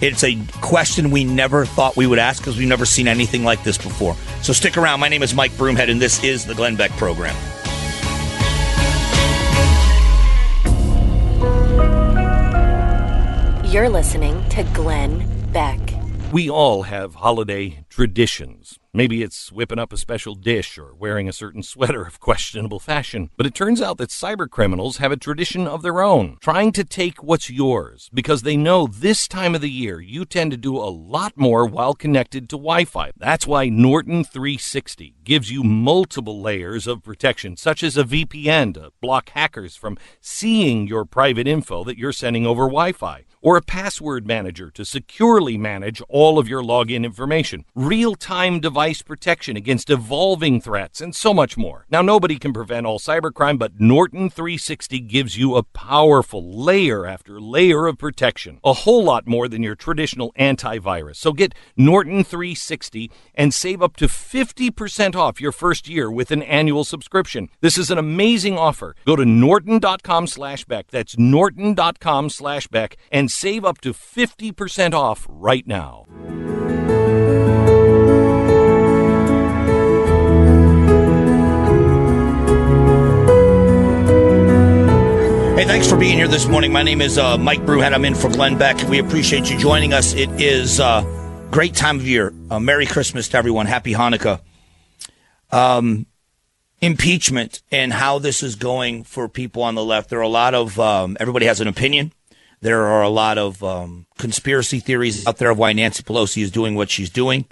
It's 0.02 0.24
a 0.24 0.36
question 0.62 1.12
we 1.12 1.24
never 1.24 1.64
thought 1.66 1.96
we 1.96 2.08
would 2.08 2.18
ask 2.18 2.42
because 2.42 2.58
we've 2.58 2.68
never 2.68 2.88
seen 2.88 3.08
anything 3.08 3.44
like 3.44 3.64
this 3.64 3.78
before. 3.78 4.16
So 4.42 4.52
stick 4.52 4.78
around. 4.78 5.00
My 5.00 5.10
name 5.10 5.22
is 5.22 5.36
Mike 5.36 5.52
Broomhead, 5.52 5.92
and 5.92 6.02
this 6.02 6.24
is 6.24 6.44
the 6.44 6.56
Glenn 6.56 6.76
Beck 6.76 6.90
Program. 6.94 7.36
You're 13.72 13.90
listening 13.90 14.44
to 14.50 14.64
Glenn 14.74 15.52
Beck. 15.52 15.80
We 16.34 16.50
all 16.50 16.82
have 16.82 17.14
holiday 17.14 17.86
traditions. 17.90 18.81
Maybe 18.94 19.24
it's 19.24 19.54
whipping 19.54 19.80
up 19.80 19.94
a 19.94 19.98
special 19.98 20.36
dish 20.36 20.78
or 20.78 20.94
wearing 20.94 21.30
a 21.30 21.34
certain 21.34 21.64
sweater 21.64 22.04
of 22.04 22.20
questionable 22.20 22.80
fashion. 22.80 23.30
But 23.38 23.46
it 23.46 23.56
turns 23.56 23.82
out 23.82 23.98
that 24.00 24.10
cyber 24.10 24.50
criminals 24.50 24.98
have 24.98 25.14
a 25.14 25.18
tradition 25.18 25.66
of 25.66 25.82
their 25.82 26.02
own, 26.02 26.36
trying 26.42 26.74
to 26.74 26.84
take 26.84 27.24
what's 27.24 27.50
yours 27.50 28.10
because 28.14 28.42
they 28.42 28.58
know 28.58 28.88
this 28.88 29.30
time 29.30 29.56
of 29.56 29.62
the 29.62 29.70
year 29.70 30.02
you 30.02 30.26
tend 30.26 30.52
to 30.52 30.58
do 30.58 30.76
a 30.76 30.92
lot 30.92 31.32
more 31.38 31.66
while 31.66 31.94
connected 31.94 32.50
to 32.50 32.58
Wi 32.58 32.84
Fi. 32.84 33.12
That's 33.16 33.48
why 33.48 33.70
Norton 33.70 34.26
360 34.26 35.16
gives 35.24 35.50
you 35.50 35.64
multiple 35.64 36.42
layers 36.42 36.86
of 36.86 37.02
protection, 37.02 37.56
such 37.56 37.84
as 37.84 37.96
a 37.96 38.04
VPN 38.04 38.74
to 38.74 38.92
block 39.00 39.30
hackers 39.30 39.78
from 39.78 39.98
seeing 40.20 40.86
your 40.86 41.06
private 41.06 41.48
info 41.48 41.86
that 41.86 41.98
you're 41.98 42.12
sending 42.12 42.46
over 42.46 42.64
Wi 42.64 42.92
Fi, 42.92 43.24
or 43.42 43.58
a 43.58 43.62
password 43.62 44.28
manager 44.28 44.70
to 44.72 44.86
securely 44.86 45.58
manage 45.58 46.02
all 46.10 46.38
of 46.38 46.48
your 46.48 46.62
login 46.62 47.04
information, 47.04 47.66
real 47.76 48.16
time 48.16 48.60
device 48.60 49.02
protection 49.02 49.58
against 49.58 49.90
evolving 49.90 50.62
threats, 50.62 51.02
and 51.02 51.16
so 51.16 51.34
much 51.34 51.58
more. 51.58 51.86
Now, 51.90 52.02
nobody 52.02 52.38
can 52.38 52.54
prevent 52.54 52.86
all 52.86 53.00
cybercrime, 53.00 53.58
but 53.58 53.80
Norton 53.80 54.30
360 54.30 55.00
gives 55.02 55.38
you 55.38 55.56
a 55.56 55.64
powerful 55.64 56.64
layer 56.64 57.06
after 57.06 57.40
layer 57.40 57.88
of 57.88 57.98
protection, 57.98 58.60
a 58.64 58.74
whole 58.74 59.04
lot 59.04 59.28
more 59.28 59.48
than 59.48 59.64
your 59.64 59.76
traditional 59.76 60.34
antivirus. 60.34 61.16
So 61.18 61.34
get 61.34 61.56
Norton 61.76 62.24
360 62.24 63.10
and 63.36 63.54
save 63.54 63.82
up 63.82 63.96
to 63.98 64.08
50% 64.08 65.16
off 65.16 65.42
your 65.42 65.52
first 65.52 65.90
year 65.90 66.12
with 66.12 66.32
an 66.32 66.44
annual 66.44 66.84
subscription. 66.84 67.50
This 67.62 67.78
is 67.78 67.90
an 67.90 67.98
amazing 67.98 68.58
offer. 68.58 68.96
Go 69.06 69.16
to 69.16 69.26
norton.com 69.26 70.28
slash 70.28 70.66
Beck. 70.66 70.88
That's 70.88 71.18
norton.com 71.18 72.30
slash 72.30 72.68
Beck 72.68 72.98
and 73.12 73.31
save 73.32 73.66
up 73.66 73.82
to 73.82 73.94
50% 73.94 74.94
off 74.94 75.26
right 75.30 75.66
now. 75.66 76.06
Hey, 85.56 85.68
thanks 85.68 85.88
for 85.88 85.96
being 85.96 86.18
here 86.18 86.28
this 86.28 86.48
morning. 86.48 86.72
My 86.72 86.82
name 86.82 87.02
is 87.02 87.18
uh, 87.18 87.38
Mike 87.38 87.62
Broomhead. 87.62 87.94
I'm 87.94 88.04
in 88.04 88.16
for 88.16 88.30
Glenn 88.30 88.58
Beck. 88.58 88.82
We 88.90 88.98
appreciate 88.98 89.52
you 89.52 89.60
joining 89.60 89.94
us. 89.94 90.14
It 90.14 90.30
is 90.42 90.80
a 90.80 90.86
uh, 90.86 91.48
great 91.52 91.76
time 91.76 91.98
of 91.98 92.08
year. 92.08 92.34
Uh, 92.50 92.60
Merry 92.60 92.88
Christmas 92.88 93.30
to 93.30 93.38
everyone. 93.38 93.68
Happy 93.68 93.94
Hanukkah. 93.94 94.42
Um, 95.52 96.08
impeachment 96.82 97.62
and 97.72 97.94
how 97.94 98.18
this 98.18 98.42
is 98.42 98.56
going 98.56 99.04
for 99.04 99.30
people 99.30 99.62
on 99.62 99.76
the 99.76 99.84
left. 99.84 100.10
There 100.10 100.18
are 100.18 100.24
a 100.24 100.28
lot 100.28 100.56
of, 100.56 100.80
um, 100.80 101.16
everybody 101.20 101.46
has 101.46 101.62
an 101.62 101.68
opinion. 101.68 102.12
There 102.62 102.86
are 102.86 103.02
a 103.02 103.10
lot 103.10 103.38
of 103.38 103.64
um, 103.64 104.06
conspiracy 104.18 104.80
theories 104.80 105.26
out 105.26 105.38
there 105.38 105.50
of 105.50 105.58
why 105.58 105.74
Nancy 105.74 106.04
Pelosi 106.04 106.44
is 106.44 106.52
doing 106.52 106.76
what 106.76 106.90
she's 106.90 107.10
doing. 107.10 107.46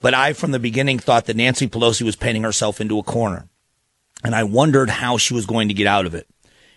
But 0.00 0.12
I, 0.12 0.34
from 0.34 0.50
the 0.50 0.58
beginning, 0.58 0.98
thought 0.98 1.24
that 1.26 1.36
Nancy 1.36 1.66
Pelosi 1.66 2.02
was 2.02 2.14
painting 2.14 2.42
herself 2.42 2.80
into 2.80 2.98
a 2.98 3.02
corner. 3.02 3.48
And 4.22 4.34
I 4.34 4.44
wondered 4.44 4.90
how 4.90 5.16
she 5.16 5.32
was 5.32 5.46
going 5.46 5.68
to 5.68 5.74
get 5.74 5.86
out 5.86 6.04
of 6.04 6.14
it. 6.14 6.28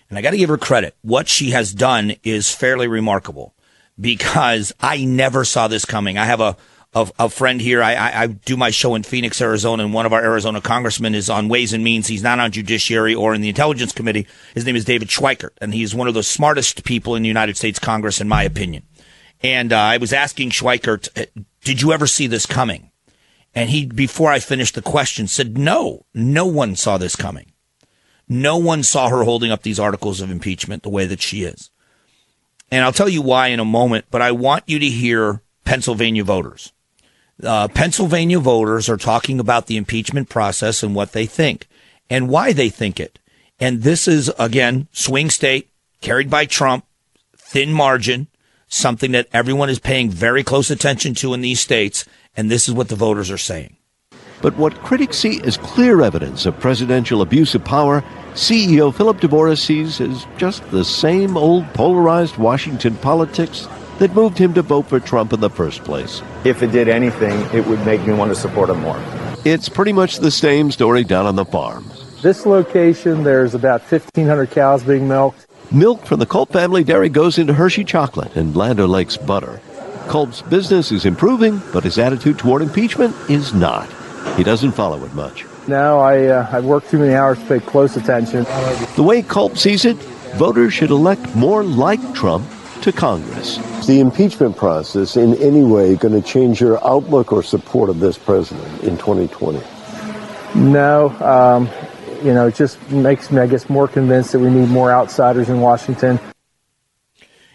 And 0.09 0.17
I 0.17 0.21
got 0.21 0.31
to 0.31 0.37
give 0.37 0.49
her 0.49 0.57
credit. 0.57 0.95
What 1.01 1.27
she 1.27 1.51
has 1.51 1.73
done 1.73 2.15
is 2.23 2.53
fairly 2.53 2.87
remarkable 2.87 3.53
because 3.99 4.73
I 4.79 5.03
never 5.03 5.43
saw 5.43 5.67
this 5.67 5.83
coming. 5.83 6.17
I 6.17 6.25
have 6.25 6.39
a, 6.39 6.55
a, 6.97 7.25
a 7.25 7.29
friend 7.29 7.61
here. 7.61 7.83
I, 7.83 7.93
I, 7.93 8.21
I, 8.23 8.27
do 8.27 8.57
my 8.57 8.71
show 8.71 8.95
in 8.95 9.03
Phoenix, 9.03 9.41
Arizona, 9.41 9.83
and 9.83 9.93
one 9.93 10.05
of 10.05 10.13
our 10.13 10.23
Arizona 10.23 10.61
congressmen 10.61 11.13
is 11.13 11.29
on 11.29 11.49
Ways 11.49 11.73
and 11.73 11.83
Means. 11.83 12.07
He's 12.07 12.23
not 12.23 12.39
on 12.39 12.51
Judiciary 12.51 13.13
or 13.13 13.33
in 13.33 13.41
the 13.41 13.49
Intelligence 13.49 13.91
Committee. 13.91 14.27
His 14.53 14.65
name 14.65 14.75
is 14.75 14.85
David 14.85 15.09
Schweikert, 15.09 15.51
and 15.61 15.73
he's 15.73 15.93
one 15.93 16.07
of 16.07 16.13
the 16.13 16.23
smartest 16.23 16.83
people 16.83 17.15
in 17.15 17.21
the 17.21 17.27
United 17.27 17.57
States 17.57 17.79
Congress, 17.79 18.19
in 18.19 18.27
my 18.27 18.43
opinion. 18.43 18.83
And 19.41 19.71
uh, 19.71 19.77
I 19.77 19.97
was 19.97 20.13
asking 20.13 20.49
Schweikert, 20.49 21.09
uh, 21.15 21.25
did 21.63 21.81
you 21.81 21.93
ever 21.93 22.07
see 22.07 22.27
this 22.27 22.45
coming? 22.45 22.91
And 23.53 23.69
he, 23.69 23.85
before 23.85 24.31
I 24.31 24.39
finished 24.39 24.75
the 24.75 24.81
question, 24.81 25.27
said, 25.27 25.57
no, 25.57 26.05
no 26.13 26.45
one 26.45 26.75
saw 26.75 26.97
this 26.97 27.15
coming. 27.15 27.51
No 28.27 28.57
one 28.57 28.83
saw 28.83 29.09
her 29.09 29.23
holding 29.23 29.51
up 29.51 29.63
these 29.63 29.79
articles 29.79 30.19
of 30.21 30.31
impeachment 30.31 30.83
the 30.83 30.89
way 30.89 31.05
that 31.05 31.21
she 31.21 31.43
is. 31.43 31.69
And 32.69 32.83
I'll 32.83 32.91
tell 32.91 33.07
you 33.07 33.21
why 33.21 33.47
in 33.47 33.59
a 33.59 33.65
moment, 33.65 34.05
but 34.11 34.21
I 34.21 34.31
want 34.31 34.65
you 34.67 34.79
to 34.79 34.85
hear 34.85 35.41
Pennsylvania 35.63 36.23
voters. 36.23 36.73
Uh, 37.43 37.67
Pennsylvania 37.67 38.39
voters 38.39 38.89
are 38.89 38.97
talking 38.97 39.39
about 39.39 39.67
the 39.67 39.77
impeachment 39.77 40.29
process 40.29 40.81
and 40.81 40.95
what 40.95 41.11
they 41.11 41.25
think 41.25 41.67
and 42.09 42.29
why 42.29 42.53
they 42.53 42.69
think 42.69 42.99
it. 42.99 43.19
And 43.59 43.83
this 43.83 44.07
is, 44.07 44.31
again, 44.39 44.87
swing 44.91 45.29
state, 45.29 45.69
carried 46.01 46.29
by 46.29 46.45
Trump, 46.45 46.85
thin 47.35 47.73
margin, 47.73 48.27
something 48.67 49.11
that 49.11 49.27
everyone 49.33 49.69
is 49.69 49.79
paying 49.79 50.09
very 50.09 50.43
close 50.43 50.69
attention 50.69 51.13
to 51.15 51.33
in 51.33 51.41
these 51.41 51.59
states. 51.59 52.05
And 52.35 52.51
this 52.51 52.67
is 52.67 52.73
what 52.73 52.89
the 52.89 52.95
voters 52.95 53.31
are 53.31 53.37
saying. 53.37 53.77
But 54.41 54.55
what 54.57 54.83
critics 54.83 55.17
see 55.17 55.41
as 55.41 55.57
clear 55.57 56.01
evidence 56.01 56.45
of 56.45 56.59
presidential 56.59 57.23
abuse 57.23 57.55
of 57.55 57.65
power, 57.65 58.03
CEO 58.33 58.93
Philip 58.93 59.19
DeVoris 59.19 59.59
sees 59.59 59.99
as 59.99 60.27
just 60.37 60.69
the 60.69 60.85
same 60.85 61.35
old 61.35 61.65
polarized 61.73 62.37
Washington 62.37 62.95
politics 62.97 63.67
that 63.99 64.13
moved 64.13 64.37
him 64.37 64.53
to 64.53 64.61
vote 64.61 64.87
for 64.87 64.99
Trump 64.99 65.33
in 65.33 65.39
the 65.39 65.49
first 65.49 65.83
place. 65.83 66.21
If 66.43 66.61
it 66.61 66.71
did 66.71 66.87
anything, 66.87 67.39
it 67.53 67.65
would 67.67 67.83
make 67.85 68.05
me 68.05 68.13
want 68.13 68.29
to 68.29 68.35
support 68.35 68.69
him 68.69 68.81
more. 68.81 69.01
It's 69.45 69.69
pretty 69.69 69.93
much 69.93 70.17
the 70.17 70.31
same 70.31 70.71
story 70.71 71.03
down 71.03 71.25
on 71.25 71.35
the 71.35 71.45
farm. 71.45 71.89
This 72.21 72.45
location, 72.45 73.23
there's 73.23 73.53
about 73.53 73.81
1,500 73.81 74.51
cows 74.51 74.83
being 74.83 75.07
milked. 75.07 75.45
Milk 75.71 76.05
from 76.05 76.19
the 76.19 76.25
Culp 76.25 76.51
family 76.51 76.83
dairy 76.83 77.09
goes 77.09 77.37
into 77.37 77.53
Hershey 77.53 77.83
chocolate 77.83 78.35
and 78.35 78.55
Land 78.55 78.79
O'Lakes 78.79 79.17
butter. 79.17 79.59
Culp's 80.07 80.41
business 80.41 80.91
is 80.91 81.05
improving, 81.05 81.61
but 81.73 81.83
his 81.83 81.97
attitude 81.97 82.39
toward 82.39 82.61
impeachment 82.61 83.15
is 83.29 83.53
not. 83.53 83.89
He 84.37 84.43
doesn't 84.43 84.71
follow 84.71 85.03
it 85.03 85.13
much. 85.13 85.45
No, 85.67 85.99
I, 85.99 86.25
uh, 86.27 86.49
I've 86.51 86.63
worked 86.63 86.89
too 86.89 86.99
many 86.99 87.13
hours 87.13 87.37
to 87.39 87.45
pay 87.45 87.59
close 87.59 87.97
attention. 87.97 88.45
The 88.95 89.03
way 89.03 89.21
Culp 89.21 89.57
sees 89.57 89.83
it, 89.83 89.97
voters 90.37 90.73
should 90.73 90.91
elect 90.91 91.35
more 91.35 91.63
like 91.63 91.99
Trump 92.13 92.45
to 92.81 92.91
Congress. 92.91 93.57
Is 93.79 93.87
the 93.87 93.99
impeachment 93.99 94.57
process 94.57 95.17
in 95.17 95.35
any 95.35 95.63
way 95.63 95.95
going 95.95 96.19
to 96.19 96.27
change 96.27 96.61
your 96.61 96.85
outlook 96.85 97.31
or 97.31 97.43
support 97.43 97.89
of 97.89 97.99
this 97.99 98.17
president 98.17 98.83
in 98.83 98.97
2020? 98.97 99.61
No. 100.55 101.09
Um, 101.19 101.69
you 102.23 102.33
know, 102.33 102.47
it 102.47 102.55
just 102.55 102.79
makes 102.89 103.31
me, 103.31 103.39
I 103.41 103.47
guess, 103.47 103.69
more 103.69 103.87
convinced 103.87 104.31
that 104.31 104.39
we 104.39 104.49
need 104.49 104.69
more 104.69 104.91
outsiders 104.91 105.49
in 105.49 105.61
Washington. 105.61 106.19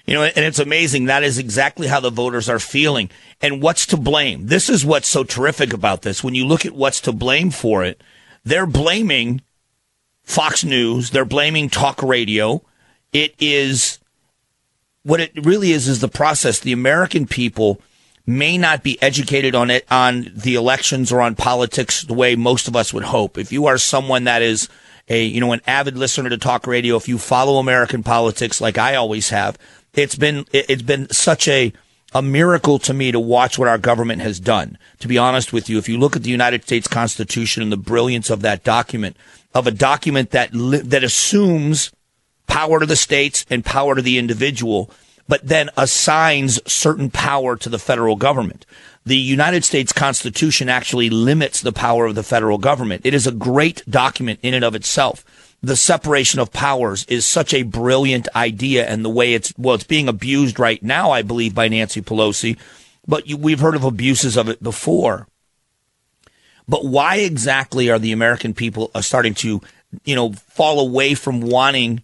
You 0.07 0.15
know, 0.15 0.25
and 0.25 0.45
it's 0.45 0.59
amazing. 0.59 1.07
That 1.07 1.23
is 1.23 1.39
exactly 1.39 1.87
how 1.87 2.01
the 2.01 2.11
voters 2.11 2.49
are 2.49 2.59
feeling. 2.59 3.11
And 3.41 3.63
what's 3.63 3.87
to 3.87 3.97
blame? 3.97 4.47
This 4.47 4.69
is 4.69 4.85
what's 4.85 5.09
so 5.09 5.25
terrific 5.25 5.73
about 5.73 6.03
this. 6.03 6.25
When 6.25 6.35
you 6.35 6.47
look 6.47 6.67
at 6.67 6.75
what's 6.75 7.01
to 7.03 7.13
blame 7.13 7.51
for 7.51 7.85
it, 7.85 8.03
they're 8.45 8.67
blaming 8.67 9.43
Fox 10.23 10.65
News. 10.65 11.11
They're 11.11 11.25
blaming 11.25 11.69
talk 11.69 12.03
radio. 12.03 12.63
It 13.13 13.35
is 13.39 13.99
what 15.03 15.21
it 15.21 15.33
really 15.45 15.73
is, 15.73 15.89
is 15.89 16.01
the 16.01 16.09
process. 16.09 16.61
The 16.61 16.73
American 16.73 17.27
people 17.27 17.81
may 18.27 18.57
not 18.57 18.83
be 18.83 19.01
educated 19.03 19.55
on 19.55 19.71
it, 19.71 19.85
on 19.91 20.31
the 20.35 20.55
elections 20.55 21.13
or 21.13 21.21
on 21.21 21.35
politics 21.35 22.03
the 22.03 22.15
way 22.15 22.37
most 22.37 22.69
of 22.69 22.77
us 22.77 22.93
would 22.93 23.05
hope. 23.05 23.37
If 23.37 23.53
you 23.53 23.67
are 23.67 23.79
someone 23.79 24.25
that 24.25 24.43
is 24.43 24.69
a, 25.09 25.25
you 25.25 25.41
know, 25.41 25.53
an 25.53 25.61
avid 25.67 25.97
listener 25.97 26.31
to 26.31 26.39
talk 26.39 26.67
radio, 26.67 26.97
if 26.97 27.09
you 27.09 27.19
follow 27.19 27.59
American 27.59 28.03
politics 28.03 28.61
like 28.61 28.79
I 28.79 28.95
always 28.95 29.31
have, 29.31 29.59
it's 29.95 30.15
been 30.15 30.47
it's 30.53 30.83
been 30.83 31.11
such 31.11 31.49
a 31.49 31.73
a 32.15 32.23
miracle 32.23 32.79
to 32.79 32.95
me 32.95 33.11
to 33.11 33.19
watch 33.19 33.59
what 33.59 33.69
our 33.69 33.79
government 33.79 34.23
has 34.23 34.39
done. 34.39 34.79
To 35.01 35.09
be 35.09 35.19
honest 35.19 35.53
with 35.53 35.69
you, 35.69 35.79
if 35.79 35.89
you 35.89 35.99
look 35.99 36.15
at 36.15 36.23
the 36.23 36.31
United 36.31 36.63
States 36.63 36.87
Constitution 36.87 37.63
and 37.63 37.73
the 37.73 37.77
brilliance 37.77 38.31
of 38.31 38.43
that 38.43 38.65
document, 38.65 39.17
of 39.55 39.67
a 39.67 39.71
document 39.71 40.31
that 40.31 40.51
that 40.53 41.05
assumes 41.05 41.91
power 42.53 42.81
to 42.81 42.87
the 42.87 42.97
states 42.97 43.47
and 43.51 43.65
power 43.65 43.95
to 43.95 44.03
the 44.03 44.19
individual, 44.19 44.91
but 45.29 45.47
then 45.47 45.71
assigns 45.77 46.61
certain 46.71 47.11
power 47.11 47.57
to 47.57 47.69
the 47.69 47.79
federal 47.79 48.17
government. 48.17 48.67
The 49.05 49.17
United 49.17 49.65
States 49.65 49.93
Constitution 49.93 50.69
actually 50.69 51.11
limits 51.11 51.61
the 51.61 51.73
power 51.73 52.07
of 52.07 52.15
the 52.15 52.23
federal 52.23 52.59
government. 52.59 53.03
It 53.05 53.15
is 53.15 53.27
a 53.27 53.33
great 53.33 53.83
document 53.89 54.41
in 54.43 54.55
and 54.55 54.65
of 54.65 54.75
itself 54.75 55.25
the 55.63 55.77
separation 55.77 56.41
of 56.41 56.53
powers 56.53 57.05
is 57.05 57.25
such 57.25 57.55
a 57.55 57.63
brilliant 57.63 58.29
idea 58.35 58.87
and 58.87 59.05
the 59.05 59.11
way 59.11 59.33
it's, 59.35 59.55
well, 59.57 59.77
it's 59.77 59.85
being 59.85 60.09
abused 60.09 60.59
right 60.59 60.83
now, 60.83 61.13
I 61.13 61.23
believe, 61.23 61.55
by 61.55 61.69
Nancy 61.69 62.03
Pelosi, 62.03 62.59
but 63.07 63.29
you, 63.29 63.37
we've 63.37 63.61
heard 63.61 63.77
of 63.77 63.85
abuses 63.85 64.37
of 64.37 64.49
it 64.49 64.63
before. 64.63 65.29
But 66.69 66.85
why 66.85 67.17
exactly 67.17 67.91
are 67.91 67.99
the 67.99 68.13
American 68.13 68.55
people 68.55 68.91
starting 69.01 69.35
to, 69.35 69.61
you 70.05 70.17
know, 70.17 70.33
fall 70.33 70.81
away 70.81 71.15
from 71.15 71.41
wanting 71.41 72.03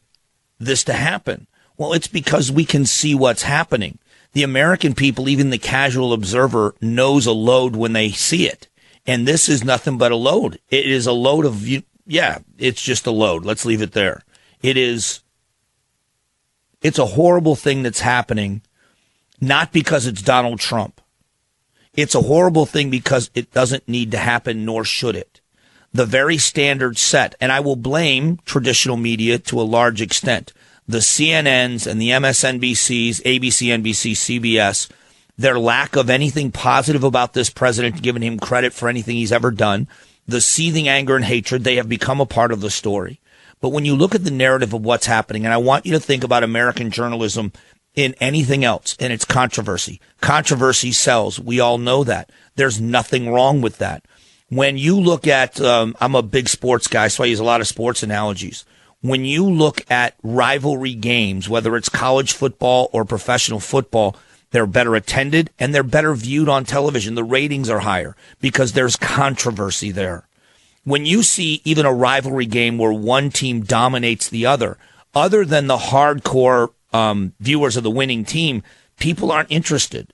this 0.59 0.85
to 0.85 0.93
happen? 0.93 1.47
Well, 1.77 1.93
it's 1.93 2.09
because 2.09 2.51
we 2.51 2.65
can 2.65 2.87
see 2.87 3.15
what's 3.15 3.43
happening. 3.43 3.99
The 4.33 4.43
American 4.43 4.95
people, 4.95 5.29
even 5.29 5.51
the 5.51 5.59
casual 5.59 6.13
observer, 6.13 6.75
knows 6.81 7.27
a 7.27 7.33
load 7.33 7.77
when 7.77 7.93
they 7.93 8.11
see 8.11 8.47
it. 8.47 8.69
And 9.07 9.27
this 9.27 9.49
is 9.49 9.65
nothing 9.65 9.97
but 9.97 10.13
a 10.13 10.17
load. 10.17 10.59
It 10.69 10.87
is 10.87 11.07
a 11.07 11.13
load 11.13 11.45
of 11.47 11.67
yeah, 12.07 12.39
it's 12.59 12.83
just 12.83 13.07
a 13.07 13.11
load. 13.11 13.45
Let's 13.45 13.65
leave 13.65 13.83
it 13.83 13.93
there. 13.93 14.23
It 14.63 14.77
is, 14.77 15.21
it's 16.83 16.99
a 16.99 17.07
horrible 17.07 17.55
thing 17.55 17.83
that's 17.83 18.01
happening, 18.01 18.63
not 19.41 19.73
because 19.73 20.07
it's 20.07 20.23
Donald 20.23 20.59
Trump. 20.59 21.01
It's 21.95 22.15
a 22.15 22.23
horrible 22.23 22.67
thing 22.67 22.91
because 22.91 23.31
it 23.35 23.53
doesn't 23.53 23.89
need 23.89 24.11
to 24.13 24.19
happen, 24.19 24.65
nor 24.65 24.85
should 24.85 25.17
it. 25.17 25.38
The 25.93 26.07
very 26.07 26.39
standard 26.39 26.99
set, 26.99 27.35
and 27.41 27.51
I 27.51 27.61
will 27.61 27.77
blame 27.77 28.39
traditional 28.45 28.97
media 28.97 29.39
to 29.39 29.61
a 29.61 29.63
large 29.63 30.01
extent. 30.01 30.53
The 30.87 30.99
CNNs 30.99 31.87
and 31.87 32.01
the 32.01 32.11
MSNBCs, 32.11 33.23
ABC, 33.23 33.69
NBC, 33.69 34.13
CBS, 34.13 34.91
their 35.37 35.59
lack 35.59 35.97
of 35.97 36.11
anything 36.11 36.51
positive 36.51 37.05
about 37.05 37.33
this 37.33 37.51
president, 37.51 38.03
giving 38.03 38.23
him 38.23 38.39
credit 38.39 38.73
for 38.73 38.89
anything 38.89 39.17
he's 39.17 39.33
ever 39.33 39.51
done 39.51 39.89
the 40.29 40.43
seething 40.43 40.87
anger 40.87 41.17
and 41.17 41.25
hatred, 41.25 41.65
they 41.65 41.77
have 41.77 41.89
become 41.89 42.21
a 42.21 42.27
part 42.27 42.53
of 42.53 42.61
the 42.61 42.71
story. 42.71 43.19
But 43.61 43.71
when 43.71 43.87
you 43.87 43.97
look 43.97 44.15
at 44.15 44.23
the 44.23 44.31
narrative 44.31 44.75
of 44.75 44.85
what's 44.85 45.07
happening, 45.07 45.45
and 45.45 45.53
I 45.53 45.57
want 45.57 45.87
you 45.87 45.93
to 45.93 46.01
think 46.01 46.23
about 46.23 46.45
American 46.45 46.91
journalism 46.91 47.53
in 47.95 48.15
anything 48.21 48.63
else, 48.63 48.95
and 49.01 49.13
it's 49.13 49.25
controversy. 49.25 50.01
Controversy 50.21 50.93
sells. 50.93 51.41
We 51.41 51.59
all 51.59 51.79
know 51.79 52.05
that. 52.05 52.31
There's 52.55 52.81
nothing 52.81 53.33
wrong 53.33 53.61
with 53.61 53.79
that. 53.79 54.05
When 54.51 54.79
you 54.79 54.99
look 54.99 55.27
at, 55.27 55.61
um, 55.61 55.95
I'm 56.01 56.15
a 56.15 56.23
big 56.23 56.49
sports 56.49 56.87
guy, 56.87 57.09
so 57.09 57.23
I 57.23 57.27
use 57.27 57.41
a 57.41 57.45
lot 57.45 57.61
of 57.61 57.67
sports 57.67 58.03
analogies. 58.03 58.65
When 59.01 59.25
you 59.25 59.45
look 59.45 59.89
at 59.91 60.15
rivalry 60.23 60.95
games, 60.95 61.49
whether 61.49 61.77
it's 61.77 61.89
college 61.89 62.33
football 62.33 62.89
or 62.93 63.05
professional 63.05 63.61
football, 63.61 64.17
they're 64.51 64.67
better 64.67 64.95
attended 64.95 65.51
and 65.59 65.75
they're 65.75 65.83
better 65.83 66.15
viewed 66.15 66.49
on 66.49 66.65
television. 66.65 67.15
The 67.15 67.23
ratings 67.23 67.69
are 67.69 67.81
higher 67.81 68.17
because 68.41 68.73
there's 68.73 68.97
controversy 68.97 69.91
there. 69.91 70.27
When 70.85 71.05
you 71.05 71.23
see 71.23 71.61
even 71.65 71.85
a 71.85 71.93
rivalry 71.93 72.47
game 72.47 72.79
where 72.79 72.93
one 72.93 73.31
team 73.31 73.61
dominates 73.61 74.29
the 74.29 74.47
other, 74.47 74.79
other 75.15 75.45
than 75.45 75.67
the 75.67 75.77
hardcore 75.77 76.71
um, 76.93 77.35
viewers 77.39 77.77
of 77.77 77.83
the 77.83 77.91
winning 77.91 78.25
team, 78.25 78.63
people 78.99 79.31
aren't 79.31 79.53
interested. 79.53 80.13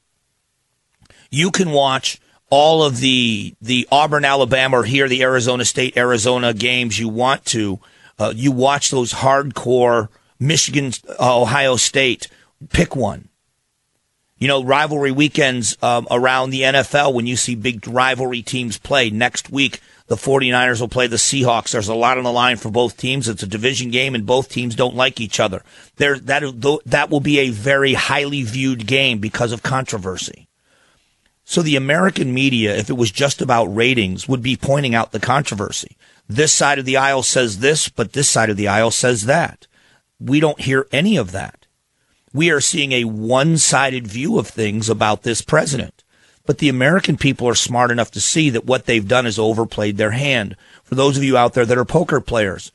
You 1.30 1.52
can 1.52 1.70
watch 1.70 2.18
all 2.50 2.82
of 2.82 3.00
the 3.00 3.54
the 3.60 3.88
Auburn, 3.90 4.24
Alabama, 4.24 4.78
or 4.80 4.84
here 4.84 5.08
the 5.08 5.22
Arizona 5.22 5.64
State, 5.64 5.96
Arizona 5.96 6.54
games 6.54 6.98
you 6.98 7.08
want 7.08 7.44
to. 7.46 7.80
Uh, 8.18 8.32
you 8.34 8.52
watch 8.52 8.90
those 8.90 9.12
hardcore 9.12 10.08
Michigan, 10.38 10.92
uh, 11.18 11.40
Ohio 11.40 11.76
State. 11.76 12.28
Pick 12.70 12.94
one 12.94 13.28
you 14.38 14.48
know, 14.48 14.62
rivalry 14.62 15.12
weekends 15.12 15.74
um, 15.82 16.06
around 16.10 16.50
the 16.50 16.60
NFL 16.60 17.14
when 17.14 17.26
you 17.26 17.34
see 17.34 17.54
big 17.54 17.86
rivalry 17.86 18.42
teams 18.42 18.76
play. 18.76 19.08
Next 19.08 19.48
week, 19.48 19.80
the 20.06 20.16
49ers 20.16 20.80
will 20.80 20.88
play 20.88 21.06
the 21.06 21.16
Seahawks. 21.16 21.70
There's 21.70 21.88
a 21.88 21.94
lot 21.94 22.18
on 22.18 22.24
the 22.24 22.30
line 22.30 22.56
for 22.56 22.70
both 22.70 22.96
teams. 22.96 23.28
It's 23.28 23.42
a 23.42 23.46
division 23.46 23.90
game 23.90 24.14
and 24.14 24.26
both 24.26 24.50
teams 24.50 24.74
don't 24.74 24.96
like 24.96 25.20
each 25.20 25.40
other. 25.40 25.62
There, 25.96 26.18
that, 26.18 26.80
that 26.84 27.10
will 27.10 27.20
be 27.20 27.38
a 27.38 27.50
very 27.50 27.94
highly 27.94 28.42
viewed 28.42 28.86
game 28.86 29.18
because 29.18 29.52
of 29.52 29.62
controversy. 29.62 30.48
So 31.44 31.62
the 31.62 31.76
American 31.76 32.32
media, 32.32 32.74
if 32.74 32.88
it 32.88 32.96
was 32.96 33.10
just 33.10 33.42
about 33.42 33.66
ratings, 33.66 34.28
would 34.28 34.42
be 34.42 34.56
pointing 34.56 34.94
out 34.94 35.12
the 35.12 35.20
controversy. 35.20 35.96
This 36.28 36.52
side 36.52 36.78
of 36.78 36.86
the 36.86 36.96
aisle 36.96 37.22
says 37.22 37.58
this, 37.58 37.88
but 37.88 38.12
this 38.12 38.28
side 38.28 38.50
of 38.50 38.56
the 38.56 38.68
aisle 38.68 38.90
says 38.90 39.22
that. 39.22 39.66
We 40.18 40.40
don't 40.40 40.60
hear 40.60 40.86
any 40.90 41.16
of 41.16 41.32
that 41.32 41.64
we 42.34 42.50
are 42.50 42.60
seeing 42.60 42.92
a 42.92 43.04
one 43.04 43.56
sided 43.56 44.08
view 44.08 44.38
of 44.38 44.48
things 44.48 44.90
about 44.90 45.22
this 45.22 45.40
president. 45.40 46.02
But 46.44 46.58
the 46.58 46.68
American 46.68 47.16
people 47.16 47.48
are 47.48 47.54
smart 47.54 47.90
enough 47.90 48.10
to 48.10 48.20
see 48.20 48.50
that 48.50 48.66
what 48.66 48.84
they've 48.84 49.06
done 49.06 49.24
is 49.24 49.38
overplayed 49.38 49.96
their 49.96 50.10
hand. 50.10 50.56
For 50.82 50.96
those 50.96 51.16
of 51.16 51.24
you 51.24 51.38
out 51.38 51.54
there 51.54 51.64
that 51.64 51.78
are 51.78 51.86
poker 51.86 52.20
players, 52.20 52.70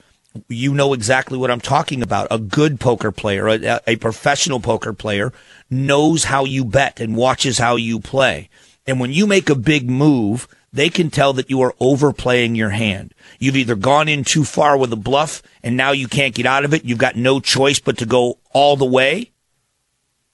you 0.47 0.73
know 0.73 0.93
exactly 0.93 1.37
what 1.37 1.51
I'm 1.51 1.61
talking 1.61 2.01
about. 2.01 2.27
A 2.31 2.39
good 2.39 2.79
poker 2.79 3.11
player, 3.11 3.47
a, 3.47 3.81
a 3.87 3.95
professional 3.97 4.59
poker 4.59 4.93
player 4.93 5.33
knows 5.69 6.25
how 6.25 6.45
you 6.45 6.65
bet 6.65 6.99
and 6.99 7.15
watches 7.15 7.57
how 7.57 7.75
you 7.75 7.99
play. 7.99 8.49
And 8.85 8.99
when 8.99 9.11
you 9.11 9.27
make 9.27 9.49
a 9.49 9.55
big 9.55 9.89
move, 9.89 10.47
they 10.71 10.89
can 10.89 11.09
tell 11.09 11.33
that 11.33 11.49
you 11.49 11.61
are 11.61 11.75
overplaying 11.79 12.55
your 12.55 12.69
hand. 12.69 13.13
You've 13.39 13.57
either 13.57 13.75
gone 13.75 14.07
in 14.07 14.23
too 14.23 14.43
far 14.43 14.77
with 14.77 14.93
a 14.93 14.97
bluff 14.97 15.41
and 15.63 15.75
now 15.75 15.91
you 15.91 16.07
can't 16.07 16.35
get 16.35 16.45
out 16.45 16.65
of 16.65 16.73
it. 16.73 16.85
You've 16.85 16.97
got 16.97 17.15
no 17.15 17.39
choice 17.39 17.79
but 17.79 17.97
to 17.97 18.05
go 18.05 18.37
all 18.51 18.75
the 18.75 18.85
way 18.85 19.31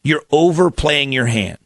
you're 0.06 0.24
overplaying 0.32 1.12
your 1.12 1.26
hand. 1.26 1.58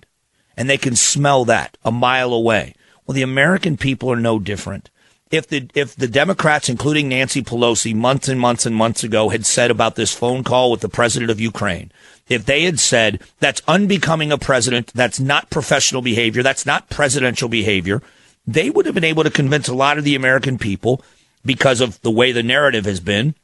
And 0.55 0.69
they 0.69 0.77
can 0.77 0.95
smell 0.95 1.45
that 1.45 1.77
a 1.83 1.91
mile 1.91 2.33
away. 2.33 2.73
Well, 3.05 3.13
the 3.13 3.21
American 3.21 3.75
people 3.75 4.09
are 4.11 4.15
no 4.15 4.39
different. 4.39 4.89
If 5.31 5.47
the, 5.47 5.69
if 5.75 5.95
the 5.95 6.07
Democrats, 6.07 6.69
including 6.69 7.07
Nancy 7.07 7.43
Pelosi, 7.43 7.93
months 7.93 8.27
and 8.27 8.39
months 8.39 8.65
and 8.65 8.75
months 8.75 9.03
ago 9.03 9.29
had 9.29 9.45
said 9.45 9.69
about 9.69 9.95
this 9.95 10.13
phone 10.13 10.43
call 10.43 10.71
with 10.71 10.81
the 10.81 10.89
president 10.89 11.29
of 11.29 11.39
Ukraine, 11.39 11.91
if 12.27 12.45
they 12.45 12.63
had 12.63 12.79
said 12.79 13.21
that's 13.39 13.61
unbecoming 13.67 14.31
a 14.31 14.39
president, 14.39 14.87
that's 14.95 15.19
not 15.19 15.51
professional 15.51 16.01
behavior, 16.01 16.41
that's 16.41 16.65
not 16.65 16.89
presidential 16.89 17.47
behavior, 17.47 18.01
they 18.47 18.71
would 18.71 18.87
have 18.87 18.95
been 18.95 19.03
able 19.03 19.23
to 19.23 19.29
convince 19.29 19.67
a 19.67 19.75
lot 19.75 19.99
of 19.99 20.03
the 20.03 20.15
American 20.15 20.57
people 20.57 21.03
because 21.45 21.79
of 21.79 22.01
the 22.01 22.11
way 22.11 22.31
the 22.31 22.41
narrative 22.41 22.85
has 22.85 22.99
been 22.99 23.35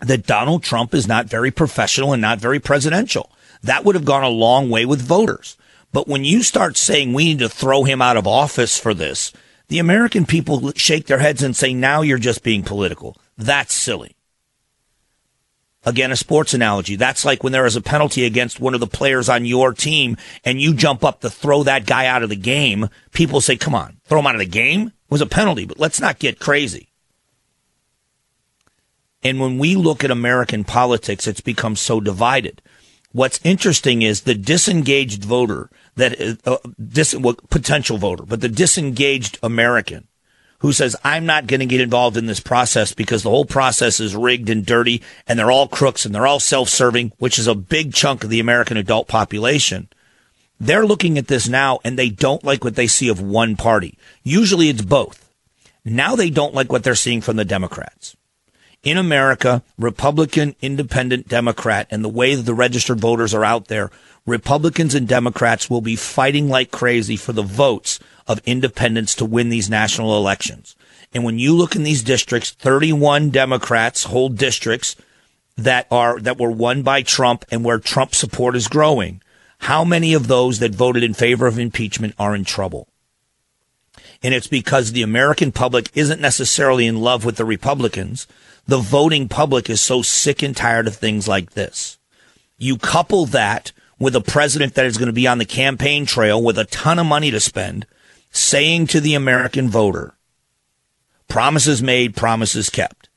that 0.00 0.26
Donald 0.26 0.62
Trump 0.62 0.94
is 0.94 1.06
not 1.06 1.26
very 1.26 1.50
professional 1.50 2.14
and 2.14 2.22
not 2.22 2.38
very 2.38 2.60
presidential. 2.60 3.30
That 3.62 3.84
would 3.84 3.94
have 3.94 4.04
gone 4.04 4.24
a 4.24 4.28
long 4.28 4.70
way 4.70 4.86
with 4.86 5.00
voters. 5.00 5.56
But 5.92 6.08
when 6.08 6.24
you 6.24 6.42
start 6.42 6.76
saying 6.76 7.12
we 7.12 7.24
need 7.24 7.38
to 7.40 7.48
throw 7.48 7.84
him 7.84 8.00
out 8.00 8.16
of 8.16 8.26
office 8.26 8.78
for 8.78 8.94
this, 8.94 9.32
the 9.68 9.78
American 9.78 10.26
people 10.26 10.72
shake 10.76 11.06
their 11.06 11.18
heads 11.18 11.42
and 11.42 11.56
say, 11.56 11.74
now 11.74 12.02
you're 12.02 12.18
just 12.18 12.42
being 12.42 12.62
political. 12.62 13.16
That's 13.36 13.74
silly. 13.74 14.16
Again, 15.84 16.10
a 16.10 16.16
sports 16.16 16.52
analogy. 16.52 16.96
That's 16.96 17.24
like 17.24 17.44
when 17.44 17.52
there 17.52 17.66
is 17.66 17.76
a 17.76 17.80
penalty 17.80 18.24
against 18.24 18.58
one 18.58 18.74
of 18.74 18.80
the 18.80 18.86
players 18.88 19.28
on 19.28 19.44
your 19.44 19.72
team 19.72 20.16
and 20.44 20.60
you 20.60 20.74
jump 20.74 21.04
up 21.04 21.20
to 21.20 21.30
throw 21.30 21.62
that 21.62 21.86
guy 21.86 22.06
out 22.06 22.22
of 22.22 22.28
the 22.28 22.36
game. 22.36 22.88
People 23.12 23.40
say, 23.40 23.56
come 23.56 23.74
on, 23.74 23.98
throw 24.04 24.18
him 24.18 24.26
out 24.26 24.34
of 24.34 24.40
the 24.40 24.46
game? 24.46 24.88
It 24.88 25.10
was 25.10 25.20
a 25.20 25.26
penalty, 25.26 25.64
but 25.64 25.78
let's 25.78 26.00
not 26.00 26.18
get 26.18 26.40
crazy. 26.40 26.88
And 29.22 29.40
when 29.40 29.58
we 29.58 29.76
look 29.76 30.02
at 30.02 30.10
American 30.10 30.64
politics, 30.64 31.26
it's 31.26 31.40
become 31.40 31.76
so 31.76 32.00
divided 32.00 32.62
What's 33.16 33.40
interesting 33.44 34.02
is 34.02 34.20
the 34.20 34.34
disengaged 34.34 35.24
voter 35.24 35.70
that 35.96 36.20
uh, 36.20 36.34
uh 36.52 36.58
dis, 36.92 37.14
well, 37.14 37.36
potential 37.50 37.98
voter, 37.98 38.24
but 38.24 38.40
the 38.40 38.48
disengaged 38.48 39.38
American 39.42 40.08
who 40.60 40.72
says, 40.72 40.96
I'm 41.04 41.26
not 41.26 41.46
going 41.46 41.60
to 41.60 41.66
get 41.66 41.80
involved 41.80 42.16
in 42.16 42.26
this 42.26 42.40
process 42.40 42.94
because 42.94 43.22
the 43.22 43.30
whole 43.30 43.44
process 43.44 44.00
is 44.00 44.16
rigged 44.16 44.48
and 44.48 44.64
dirty 44.64 45.02
and 45.26 45.38
they're 45.38 45.50
all 45.50 45.68
crooks 45.68 46.06
and 46.06 46.14
they're 46.14 46.26
all 46.26 46.40
self-serving, 46.40 47.12
which 47.18 47.38
is 47.38 47.46
a 47.46 47.54
big 47.54 47.92
chunk 47.92 48.24
of 48.24 48.30
the 48.30 48.40
American 48.40 48.76
adult 48.76 49.08
population. 49.08 49.88
They're 50.58 50.86
looking 50.86 51.18
at 51.18 51.28
this 51.28 51.48
now 51.48 51.80
and 51.84 51.98
they 51.98 52.08
don't 52.08 52.44
like 52.44 52.64
what 52.64 52.76
they 52.76 52.86
see 52.86 53.08
of 53.08 53.20
one 53.20 53.56
party. 53.56 53.98
Usually 54.22 54.68
it's 54.68 54.82
both. 54.82 55.30
Now 55.84 56.16
they 56.16 56.30
don't 56.30 56.54
like 56.54 56.72
what 56.72 56.82
they're 56.82 56.94
seeing 56.94 57.20
from 57.20 57.36
the 57.36 57.44
Democrats. 57.44 58.16
In 58.82 58.98
America, 58.98 59.62
Republican, 59.78 60.54
independent, 60.60 61.28
Democrat, 61.28 61.86
and 61.90 62.04
the 62.04 62.08
way 62.08 62.34
that 62.34 62.42
the 62.42 62.54
registered 62.54 63.00
voters 63.00 63.34
are 63.34 63.44
out 63.44 63.66
there, 63.66 63.90
Republicans 64.26 64.94
and 64.94 65.06
Democrats 65.06 65.70
will 65.70 65.80
be 65.80 65.96
fighting 65.96 66.48
like 66.48 66.70
crazy 66.72 67.16
for 67.16 67.32
the 67.32 67.42
votes 67.42 68.00
of 68.26 68.42
independents 68.44 69.14
to 69.14 69.24
win 69.24 69.48
these 69.48 69.70
national 69.70 70.16
elections. 70.16 70.74
And 71.14 71.24
when 71.24 71.38
you 71.38 71.54
look 71.54 71.76
in 71.76 71.84
these 71.84 72.02
districts, 72.02 72.50
31 72.50 73.30
Democrats 73.30 74.04
hold 74.04 74.36
districts 74.36 74.96
that 75.56 75.86
are, 75.90 76.18
that 76.20 76.38
were 76.38 76.50
won 76.50 76.82
by 76.82 77.02
Trump 77.02 77.44
and 77.50 77.64
where 77.64 77.78
Trump 77.78 78.14
support 78.14 78.56
is 78.56 78.68
growing. 78.68 79.22
How 79.60 79.84
many 79.84 80.12
of 80.12 80.26
those 80.26 80.58
that 80.58 80.74
voted 80.74 81.02
in 81.02 81.14
favor 81.14 81.46
of 81.46 81.58
impeachment 81.58 82.14
are 82.18 82.34
in 82.34 82.44
trouble? 82.44 82.88
And 84.22 84.34
it's 84.34 84.48
because 84.48 84.92
the 84.92 85.02
American 85.02 85.52
public 85.52 85.90
isn't 85.94 86.20
necessarily 86.20 86.86
in 86.86 87.00
love 87.00 87.24
with 87.24 87.36
the 87.36 87.44
Republicans. 87.44 88.26
The 88.66 88.78
voting 88.78 89.28
public 89.28 89.70
is 89.70 89.80
so 89.80 90.02
sick 90.02 90.42
and 90.42 90.56
tired 90.56 90.88
of 90.88 90.96
things 90.96 91.28
like 91.28 91.52
this. 91.52 91.98
You 92.58 92.76
couple 92.76 93.26
that 93.26 93.72
with 93.98 94.14
a 94.14 94.20
president 94.20 94.74
that 94.74 94.86
is 94.86 94.98
going 94.98 95.06
to 95.06 95.12
be 95.12 95.26
on 95.26 95.38
the 95.38 95.44
campaign 95.44 96.06
trail 96.06 96.42
with 96.42 96.58
a 96.58 96.64
ton 96.64 96.98
of 96.98 97.06
money 97.06 97.30
to 97.30 97.40
spend 97.40 97.86
saying 98.30 98.86
to 98.86 99.00
the 99.00 99.14
American 99.14 99.68
voter, 99.68 100.14
promises 101.28 101.82
made, 101.82 102.14
promises 102.14 102.68
kept. 102.68 103.08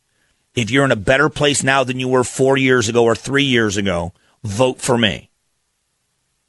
If 0.56 0.72
you're 0.72 0.86
in 0.86 0.92
a 0.92 0.96
better 0.96 1.30
place 1.30 1.64
now 1.64 1.84
than 1.84 2.00
you 2.00 2.08
were 2.08 2.24
four 2.24 2.58
years 2.58 2.90
ago 2.90 3.04
or 3.04 3.16
three 3.16 3.44
years 3.44 3.78
ago, 3.78 4.14
vote 4.44 4.80
for 4.80 4.98
me. 4.98 5.30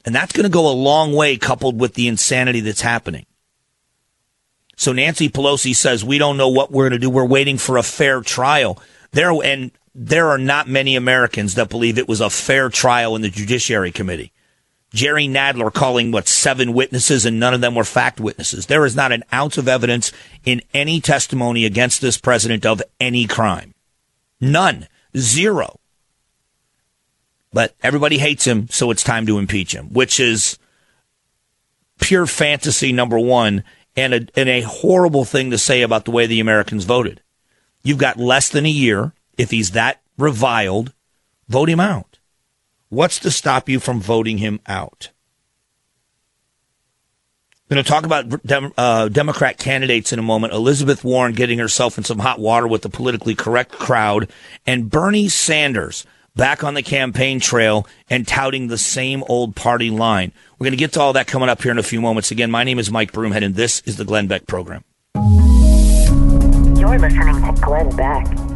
And 0.05 0.15
that's 0.15 0.31
going 0.31 0.45
to 0.45 0.49
go 0.49 0.69
a 0.69 0.73
long 0.73 1.13
way 1.13 1.37
coupled 1.37 1.79
with 1.79 1.93
the 1.93 2.07
insanity 2.07 2.61
that's 2.61 2.81
happening. 2.81 3.25
So 4.75 4.93
Nancy 4.93 5.29
Pelosi 5.29 5.75
says, 5.75 6.03
we 6.03 6.17
don't 6.17 6.37
know 6.37 6.49
what 6.49 6.71
we're 6.71 6.89
going 6.89 6.99
to 6.99 7.05
do. 7.05 7.09
We're 7.09 7.25
waiting 7.25 7.57
for 7.57 7.77
a 7.77 7.83
fair 7.83 8.21
trial. 8.21 8.81
There, 9.11 9.31
and 9.43 9.71
there 9.93 10.29
are 10.29 10.37
not 10.37 10.67
many 10.67 10.95
Americans 10.95 11.55
that 11.55 11.69
believe 11.69 11.97
it 11.97 12.07
was 12.07 12.21
a 12.21 12.29
fair 12.29 12.69
trial 12.69 13.15
in 13.15 13.21
the 13.21 13.29
Judiciary 13.29 13.91
Committee. 13.91 14.31
Jerry 14.93 15.27
Nadler 15.27 15.73
calling 15.73 16.11
what 16.11 16.27
seven 16.27 16.73
witnesses 16.73 17.25
and 17.25 17.39
none 17.39 17.53
of 17.53 17.61
them 17.61 17.75
were 17.75 17.83
fact 17.83 18.19
witnesses. 18.19 18.65
There 18.65 18.85
is 18.85 18.95
not 18.95 19.11
an 19.11 19.23
ounce 19.33 19.57
of 19.57 19.67
evidence 19.67 20.11
in 20.43 20.61
any 20.73 20.99
testimony 20.99 21.65
against 21.65 22.01
this 22.01 22.17
president 22.17 22.65
of 22.65 22.81
any 22.99 23.25
crime. 23.25 23.73
None. 24.41 24.87
Zero. 25.15 25.79
But 27.53 27.73
everybody 27.83 28.17
hates 28.17 28.45
him, 28.45 28.67
so 28.69 28.91
it's 28.91 29.03
time 29.03 29.25
to 29.27 29.37
impeach 29.37 29.73
him, 29.73 29.93
which 29.93 30.19
is 30.19 30.57
pure 32.01 32.25
fantasy 32.25 32.91
number 32.91 33.19
one 33.19 33.63
and 33.95 34.13
a, 34.13 34.27
and 34.35 34.49
a 34.49 34.61
horrible 34.61 35.25
thing 35.25 35.51
to 35.51 35.57
say 35.57 35.81
about 35.81 36.05
the 36.05 36.11
way 36.11 36.25
the 36.25 36.39
Americans 36.39 36.85
voted. 36.85 37.21
You've 37.83 37.97
got 37.97 38.17
less 38.17 38.49
than 38.49 38.65
a 38.65 38.69
year. 38.69 39.13
If 39.41 39.49
he's 39.49 39.71
that 39.71 40.03
reviled, 40.19 40.93
vote 41.49 41.67
him 41.67 41.79
out. 41.79 42.19
What's 42.89 43.17
to 43.21 43.31
stop 43.31 43.67
you 43.67 43.79
from 43.79 43.99
voting 43.99 44.37
him 44.37 44.59
out? 44.67 45.09
Going 47.67 47.83
to 47.83 47.89
talk 47.89 48.05
about 48.05 48.43
Dem- 48.45 48.71
uh, 48.77 49.07
Democrat 49.07 49.57
candidates 49.57 50.13
in 50.13 50.19
a 50.19 50.21
moment. 50.21 50.53
Elizabeth 50.53 51.03
Warren 51.03 51.33
getting 51.33 51.57
herself 51.57 51.97
in 51.97 52.03
some 52.03 52.19
hot 52.19 52.39
water 52.39 52.67
with 52.67 52.83
the 52.83 52.89
politically 52.89 53.33
correct 53.33 53.71
crowd, 53.71 54.29
and 54.67 54.91
Bernie 54.91 55.27
Sanders 55.27 56.05
back 56.35 56.63
on 56.63 56.75
the 56.75 56.83
campaign 56.83 57.39
trail 57.39 57.87
and 58.11 58.27
touting 58.27 58.67
the 58.67 58.77
same 58.77 59.23
old 59.27 59.55
party 59.55 59.89
line. 59.89 60.33
We're 60.59 60.65
going 60.65 60.73
to 60.73 60.77
get 60.77 60.93
to 60.93 61.01
all 61.01 61.13
that 61.13 61.25
coming 61.25 61.49
up 61.49 61.63
here 61.63 61.71
in 61.71 61.79
a 61.79 61.83
few 61.83 61.99
moments. 61.99 62.29
Again, 62.29 62.51
my 62.51 62.63
name 62.63 62.77
is 62.77 62.91
Mike 62.91 63.11
Broomhead, 63.11 63.43
and 63.43 63.55
this 63.55 63.81
is 63.87 63.97
the 63.97 64.05
Glenn 64.05 64.27
Beck 64.27 64.45
Program. 64.45 64.83
You're 65.15 66.99
listening 66.99 67.55
to 67.55 67.59
Glenn 67.59 67.89
Beck. 67.95 68.50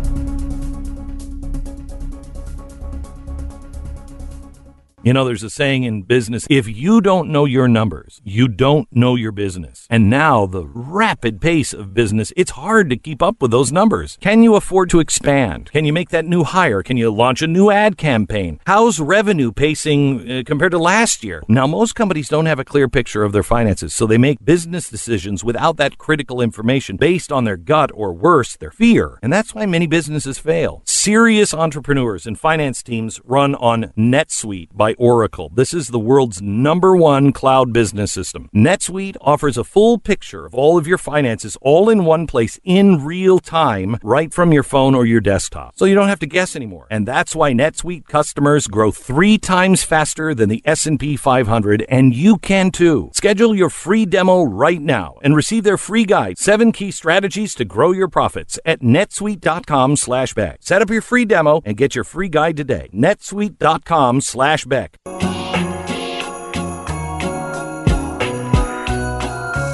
You 5.06 5.14
know, 5.14 5.24
there's 5.24 5.44
a 5.44 5.52
saying 5.52 5.84
in 5.84 6.02
business 6.02 6.48
if 6.50 6.68
you 6.68 7.00
don't 7.00 7.30
know 7.30 7.46
your 7.46 7.68
numbers, 7.68 8.24
you 8.26 8.48
don't 8.48 8.88
know 8.92 9.14
your 9.14 9.32
business. 9.32 9.86
And 9.88 10.10
now, 10.10 10.48
the 10.48 10.66
rapid 10.66 11.40
pace 11.40 11.74
of 11.74 11.94
business, 11.94 12.34
it's 12.36 12.50
hard 12.50 12.90
to 12.90 12.98
keep 12.98 13.22
up 13.22 13.40
with 13.40 13.52
those 13.52 13.72
numbers. 13.72 14.18
Can 14.20 14.42
you 14.42 14.56
afford 14.56 14.90
to 14.90 15.00
expand? 15.00 15.70
Can 15.72 15.86
you 15.86 15.94
make 15.94 16.10
that 16.10 16.26
new 16.26 16.44
hire? 16.44 16.82
Can 16.82 16.98
you 16.98 17.12
launch 17.14 17.44
a 17.44 17.48
new 17.48 17.70
ad 17.70 18.00
campaign? 18.00 18.60
How's 18.66 19.00
revenue 19.00 19.52
pacing 19.52 20.28
uh, 20.28 20.44
compared 20.44 20.72
to 20.72 20.80
last 20.80 21.24
year? 21.24 21.44
Now, 21.48 21.68
most 21.68 21.94
companies 21.94 22.28
don't 22.28 22.48
have 22.48 22.58
a 22.58 22.66
clear 22.66 22.90
picture 22.90 23.22
of 23.22 23.32
their 23.32 23.44
finances, 23.44 23.94
so 23.94 24.08
they 24.08 24.18
make 24.18 24.44
business 24.44 24.90
decisions 24.90 25.44
without 25.44 25.78
that 25.78 26.00
critical 26.00 26.42
information 26.42 26.98
based 26.98 27.32
on 27.32 27.44
their 27.44 27.58
gut 27.58 27.92
or 27.94 28.12
worse, 28.12 28.56
their 28.56 28.72
fear. 28.72 29.20
And 29.22 29.32
that's 29.32 29.54
why 29.54 29.68
many 29.68 29.86
businesses 29.86 30.40
fail. 30.40 30.82
Serious 30.86 31.54
entrepreneurs 31.54 32.26
and 32.26 32.40
finance 32.40 32.82
teams 32.82 33.22
run 33.24 33.54
on 33.54 33.94
NetSuite 33.96 34.76
by 34.76 34.95
Oracle. 34.98 35.52
This 35.54 35.74
is 35.74 35.90
the 35.90 36.00
world's 36.00 36.42
number 36.42 36.96
one 36.96 37.34
cloud 37.34 37.74
business 37.74 38.12
system. 38.12 38.50
NetSuite 38.54 39.18
offers 39.22 39.58
a 39.58 39.64
full 39.64 39.98
picture 39.98 40.46
of 40.46 40.54
all 40.54 40.78
of 40.78 40.88
your 40.88 40.98
finances 40.98 41.58
all 41.62 41.90
in 41.90 42.06
one 42.06 42.28
place 42.28 42.60
in 42.64 43.04
real 43.04 43.40
time, 43.40 43.98
right 44.04 44.34
from 44.34 44.52
your 44.52 44.64
phone 44.64 44.96
or 44.96 45.06
your 45.06 45.22
desktop. 45.22 45.74
So 45.76 45.86
you 45.86 45.96
don't 45.96 46.08
have 46.08 46.20
to 46.20 46.28
guess 46.28 46.56
anymore. 46.56 46.88
And 46.90 47.08
that's 47.08 47.36
why 47.36 47.52
NetSuite 47.54 48.08
customers 48.08 48.68
grow 48.68 48.92
three 48.92 49.38
times 49.38 49.84
faster 49.84 50.34
than 50.34 50.50
the 50.50 50.62
S&P 50.66 51.18
500, 51.18 51.86
and 51.90 52.16
you 52.16 52.38
can 52.38 52.72
too. 52.72 53.10
Schedule 53.14 53.56
your 53.56 53.70
free 53.70 54.06
demo 54.06 54.44
right 54.44 54.82
now 54.82 55.18
and 55.22 55.36
receive 55.36 55.64
their 55.64 55.78
free 55.78 56.06
guide, 56.06 56.38
seven 56.38 56.72
key 56.72 56.92
strategies 56.92 57.56
to 57.56 57.66
grow 57.66 57.92
your 57.92 58.08
profits 58.08 58.60
at 58.66 58.82
netsuite.com 58.82 59.96
slash 59.96 60.34
Beck. 60.34 60.60
Set 60.62 60.82
up 60.82 60.90
your 60.90 61.02
free 61.02 61.26
demo 61.26 61.62
and 61.66 61.78
get 61.78 61.96
your 61.96 62.04
free 62.04 62.30
guide 62.30 62.58
today. 62.58 62.90
netsuite.com 62.94 64.22
slash 64.22 64.66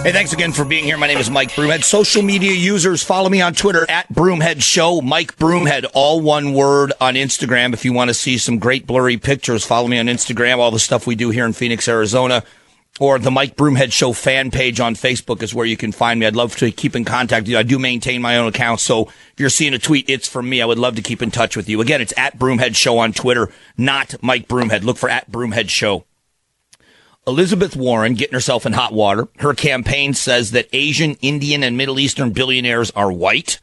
Hey, 0.04 0.12
thanks 0.12 0.34
again 0.34 0.52
for 0.52 0.66
being 0.66 0.84
here. 0.84 0.98
My 0.98 1.06
name 1.06 1.20
is 1.20 1.30
Mike 1.30 1.52
Broomhead. 1.52 1.84
Social 1.84 2.24
media 2.24 2.54
users, 2.54 3.04
follow 3.04 3.30
me 3.30 3.40
on 3.40 3.54
Twitter 3.54 3.88
at 3.88 4.12
Broomhead 4.12 4.64
Show. 4.64 5.00
Mike 5.00 5.38
Broomhead, 5.38 5.86
all 5.94 6.22
one 6.22 6.54
word 6.54 6.92
on 7.00 7.14
Instagram. 7.14 7.74
If 7.74 7.86
you 7.86 7.94
want 7.94 8.10
to 8.10 8.16
see 8.16 8.40
some 8.40 8.58
great 8.58 8.88
blurry 8.88 9.18
pictures, 9.18 9.64
follow 9.64 9.88
me 9.88 10.00
on 10.00 10.08
Instagram. 10.08 10.58
All 10.58 10.72
the 10.72 10.80
stuff 10.80 11.06
we 11.06 11.14
do 11.14 11.30
here 11.30 11.46
in 11.46 11.54
Phoenix, 11.54 11.88
Arizona, 11.88 12.44
or 13.02 13.18
the 13.18 13.32
Mike 13.32 13.56
Broomhead 13.56 13.92
Show 13.92 14.14
fan 14.14 14.52
page 14.52 14.80
on 14.80 14.94
Facebook 14.94 15.42
is 15.42 15.56
where 15.56 15.66
you 15.66 15.76
can 15.76 15.92
find 15.92 16.20
me. 16.20 16.28
I'd 16.28 16.36
love 16.36 16.56
to 16.58 16.70
keep 16.70 16.96
in 16.96 17.04
contact 17.04 17.42
with 17.42 17.50
you. 17.50 17.58
I 17.58 17.64
do 17.64 17.80
maintain 17.80 18.22
my 18.22 18.38
own 18.38 18.48
account, 18.48 18.80
so 18.80 19.08
if 19.08 19.34
you're 19.40 19.50
seeing 19.50 19.74
a 19.74 19.80
tweet, 19.80 20.08
it's 20.08 20.28
from 20.28 20.48
me. 20.48 20.62
I 20.62 20.66
would 20.66 20.78
love 20.78 20.98
to 20.98 21.02
keep 21.02 21.24
in 21.24 21.32
touch 21.32 21.58
with 21.58 21.68
you. 21.68 21.82
Again, 21.82 22.00
it's 22.00 22.14
at 22.16 22.38
Broomhead 22.38 22.76
Show 22.76 23.00
on 23.00 23.12
Twitter, 23.12 23.52
not 23.76 24.22
Mike 24.22 24.48
Broomhead. 24.48 24.84
Look 24.84 24.98
for 24.98 25.10
at 25.10 25.32
Broomhead 25.32 25.70
Show. 25.70 26.06
Elizabeth 27.26 27.76
Warren 27.76 28.14
getting 28.14 28.36
herself 28.36 28.68
in 28.68 28.74
hot 28.74 28.94
water. 28.94 29.28
Her 29.40 29.56
campaign 29.56 30.14
says 30.14 30.52
that 30.52 30.70
Asian, 30.72 31.16
Indian, 31.22 31.64
and 31.64 31.76
Middle 31.76 32.00
Eastern 32.00 32.30
billionaires 32.34 32.92
are 32.92 33.12
white. 33.12 33.60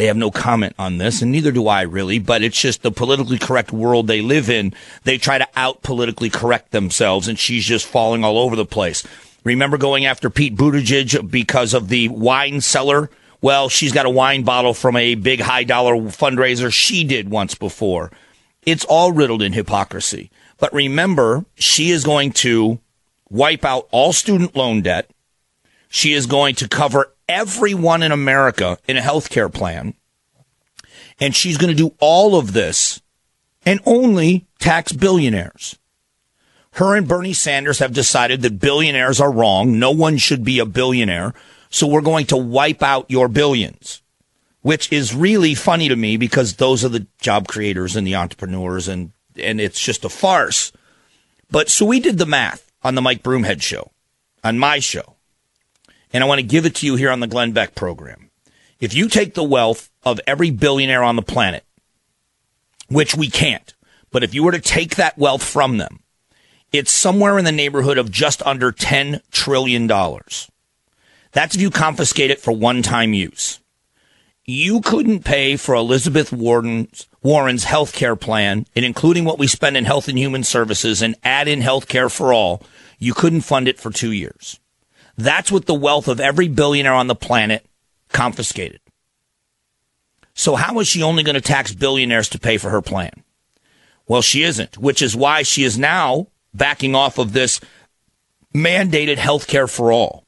They 0.00 0.06
have 0.06 0.16
no 0.16 0.30
comment 0.30 0.74
on 0.78 0.96
this, 0.96 1.20
and 1.20 1.30
neither 1.30 1.52
do 1.52 1.68
I 1.68 1.82
really, 1.82 2.18
but 2.18 2.42
it's 2.42 2.58
just 2.58 2.80
the 2.80 2.90
politically 2.90 3.36
correct 3.36 3.70
world 3.70 4.06
they 4.06 4.22
live 4.22 4.48
in. 4.48 4.72
They 5.04 5.18
try 5.18 5.36
to 5.36 5.46
out 5.54 5.82
politically 5.82 6.30
correct 6.30 6.70
themselves, 6.70 7.28
and 7.28 7.38
she's 7.38 7.66
just 7.66 7.84
falling 7.84 8.24
all 8.24 8.38
over 8.38 8.56
the 8.56 8.64
place. 8.64 9.06
Remember 9.44 9.76
going 9.76 10.06
after 10.06 10.30
Pete 10.30 10.56
Buttigieg 10.56 11.30
because 11.30 11.74
of 11.74 11.88
the 11.88 12.08
wine 12.08 12.62
cellar? 12.62 13.10
Well, 13.42 13.68
she's 13.68 13.92
got 13.92 14.06
a 14.06 14.10
wine 14.10 14.42
bottle 14.42 14.72
from 14.72 14.96
a 14.96 15.16
big 15.16 15.40
high 15.40 15.64
dollar 15.64 15.96
fundraiser 15.96 16.72
she 16.72 17.04
did 17.04 17.28
once 17.28 17.54
before. 17.54 18.10
It's 18.64 18.86
all 18.86 19.12
riddled 19.12 19.42
in 19.42 19.52
hypocrisy. 19.52 20.30
But 20.56 20.72
remember, 20.72 21.44
she 21.56 21.90
is 21.90 22.04
going 22.04 22.32
to 22.32 22.80
wipe 23.28 23.66
out 23.66 23.86
all 23.90 24.14
student 24.14 24.56
loan 24.56 24.80
debt. 24.80 25.10
She 25.92 26.14
is 26.14 26.26
going 26.26 26.54
to 26.54 26.68
cover 26.68 27.12
everyone 27.28 28.02
in 28.02 28.12
America 28.12 28.78
in 28.86 28.96
a 28.96 29.02
health 29.02 29.28
care 29.28 29.48
plan. 29.48 29.94
And 31.18 31.34
she's 31.34 31.58
going 31.58 31.76
to 31.76 31.82
do 31.82 31.94
all 31.98 32.36
of 32.36 32.52
this 32.52 33.02
and 33.66 33.80
only 33.84 34.46
tax 34.60 34.92
billionaires. 34.92 35.76
Her 36.74 36.96
and 36.96 37.08
Bernie 37.08 37.32
Sanders 37.32 37.80
have 37.80 37.92
decided 37.92 38.42
that 38.42 38.60
billionaires 38.60 39.20
are 39.20 39.32
wrong. 39.32 39.80
No 39.80 39.90
one 39.90 40.16
should 40.16 40.44
be 40.44 40.60
a 40.60 40.64
billionaire. 40.64 41.34
So 41.70 41.88
we're 41.88 42.00
going 42.00 42.26
to 42.26 42.36
wipe 42.36 42.84
out 42.84 43.10
your 43.10 43.26
billions, 43.26 44.00
which 44.62 44.92
is 44.92 45.12
really 45.12 45.56
funny 45.56 45.88
to 45.88 45.96
me 45.96 46.16
because 46.16 46.54
those 46.54 46.84
are 46.84 46.88
the 46.88 47.08
job 47.20 47.48
creators 47.48 47.96
and 47.96 48.06
the 48.06 48.14
entrepreneurs 48.14 48.86
and, 48.86 49.10
and 49.36 49.60
it's 49.60 49.80
just 49.80 50.04
a 50.04 50.08
farce 50.08 50.72
But 51.50 51.68
so 51.68 51.84
we 51.84 51.98
did 51.98 52.18
the 52.18 52.26
math 52.26 52.70
on 52.84 52.94
the 52.94 53.02
Mike 53.02 53.24
Broomhead 53.24 53.60
show, 53.60 53.90
on 54.44 54.56
my 54.58 54.78
show. 54.78 55.16
And 56.12 56.24
I 56.24 56.26
want 56.26 56.40
to 56.40 56.46
give 56.46 56.66
it 56.66 56.74
to 56.76 56.86
you 56.86 56.96
here 56.96 57.10
on 57.10 57.20
the 57.20 57.26
Glenn 57.26 57.52
Beck 57.52 57.74
program. 57.74 58.30
If 58.80 58.94
you 58.94 59.08
take 59.08 59.34
the 59.34 59.44
wealth 59.44 59.90
of 60.02 60.20
every 60.26 60.50
billionaire 60.50 61.02
on 61.02 61.16
the 61.16 61.22
planet, 61.22 61.64
which 62.88 63.14
we 63.14 63.28
can't, 63.28 63.74
but 64.10 64.24
if 64.24 64.34
you 64.34 64.42
were 64.42 64.52
to 64.52 64.60
take 64.60 64.96
that 64.96 65.18
wealth 65.18 65.42
from 65.42 65.78
them, 65.78 66.00
it's 66.72 66.90
somewhere 66.90 67.38
in 67.38 67.44
the 67.44 67.52
neighborhood 67.52 67.98
of 67.98 68.10
just 68.10 68.42
under 68.42 68.72
$10 68.72 69.20
trillion. 69.30 69.86
That's 69.86 71.54
if 71.54 71.60
you 71.60 71.70
confiscate 71.70 72.30
it 72.30 72.40
for 72.40 72.52
one 72.52 72.82
time 72.82 73.12
use. 73.12 73.60
You 74.44 74.80
couldn't 74.80 75.24
pay 75.24 75.56
for 75.56 75.74
Elizabeth 75.74 76.32
Warren's, 76.32 77.06
Warren's 77.22 77.64
health 77.64 77.92
care 77.92 78.16
plan, 78.16 78.66
and 78.74 78.84
including 78.84 79.24
what 79.24 79.38
we 79.38 79.46
spend 79.46 79.76
in 79.76 79.84
health 79.84 80.08
and 80.08 80.18
human 80.18 80.42
services 80.42 81.02
and 81.02 81.14
add 81.22 81.46
in 81.46 81.60
health 81.60 81.86
care 81.86 82.08
for 82.08 82.32
all, 82.32 82.62
you 82.98 83.14
couldn't 83.14 83.42
fund 83.42 83.68
it 83.68 83.78
for 83.78 83.90
two 83.90 84.10
years. 84.10 84.58
That's 85.20 85.52
what 85.52 85.66
the 85.66 85.74
wealth 85.74 86.08
of 86.08 86.20
every 86.20 86.48
billionaire 86.48 86.94
on 86.94 87.06
the 87.06 87.14
planet 87.14 87.66
confiscated. 88.08 88.80
So 90.34 90.56
how 90.56 90.80
is 90.80 90.88
she 90.88 91.02
only 91.02 91.22
going 91.22 91.34
to 91.34 91.40
tax 91.40 91.74
billionaires 91.74 92.28
to 92.30 92.38
pay 92.38 92.56
for 92.56 92.70
her 92.70 92.80
plan? 92.80 93.22
Well, 94.06 94.22
she 94.22 94.42
isn't, 94.42 94.78
which 94.78 95.02
is 95.02 95.14
why 95.14 95.42
she 95.42 95.62
is 95.64 95.78
now 95.78 96.28
backing 96.54 96.94
off 96.94 97.18
of 97.18 97.32
this 97.32 97.60
mandated 98.54 99.18
health 99.18 99.46
care 99.46 99.66
for 99.66 99.92
all. 99.92 100.24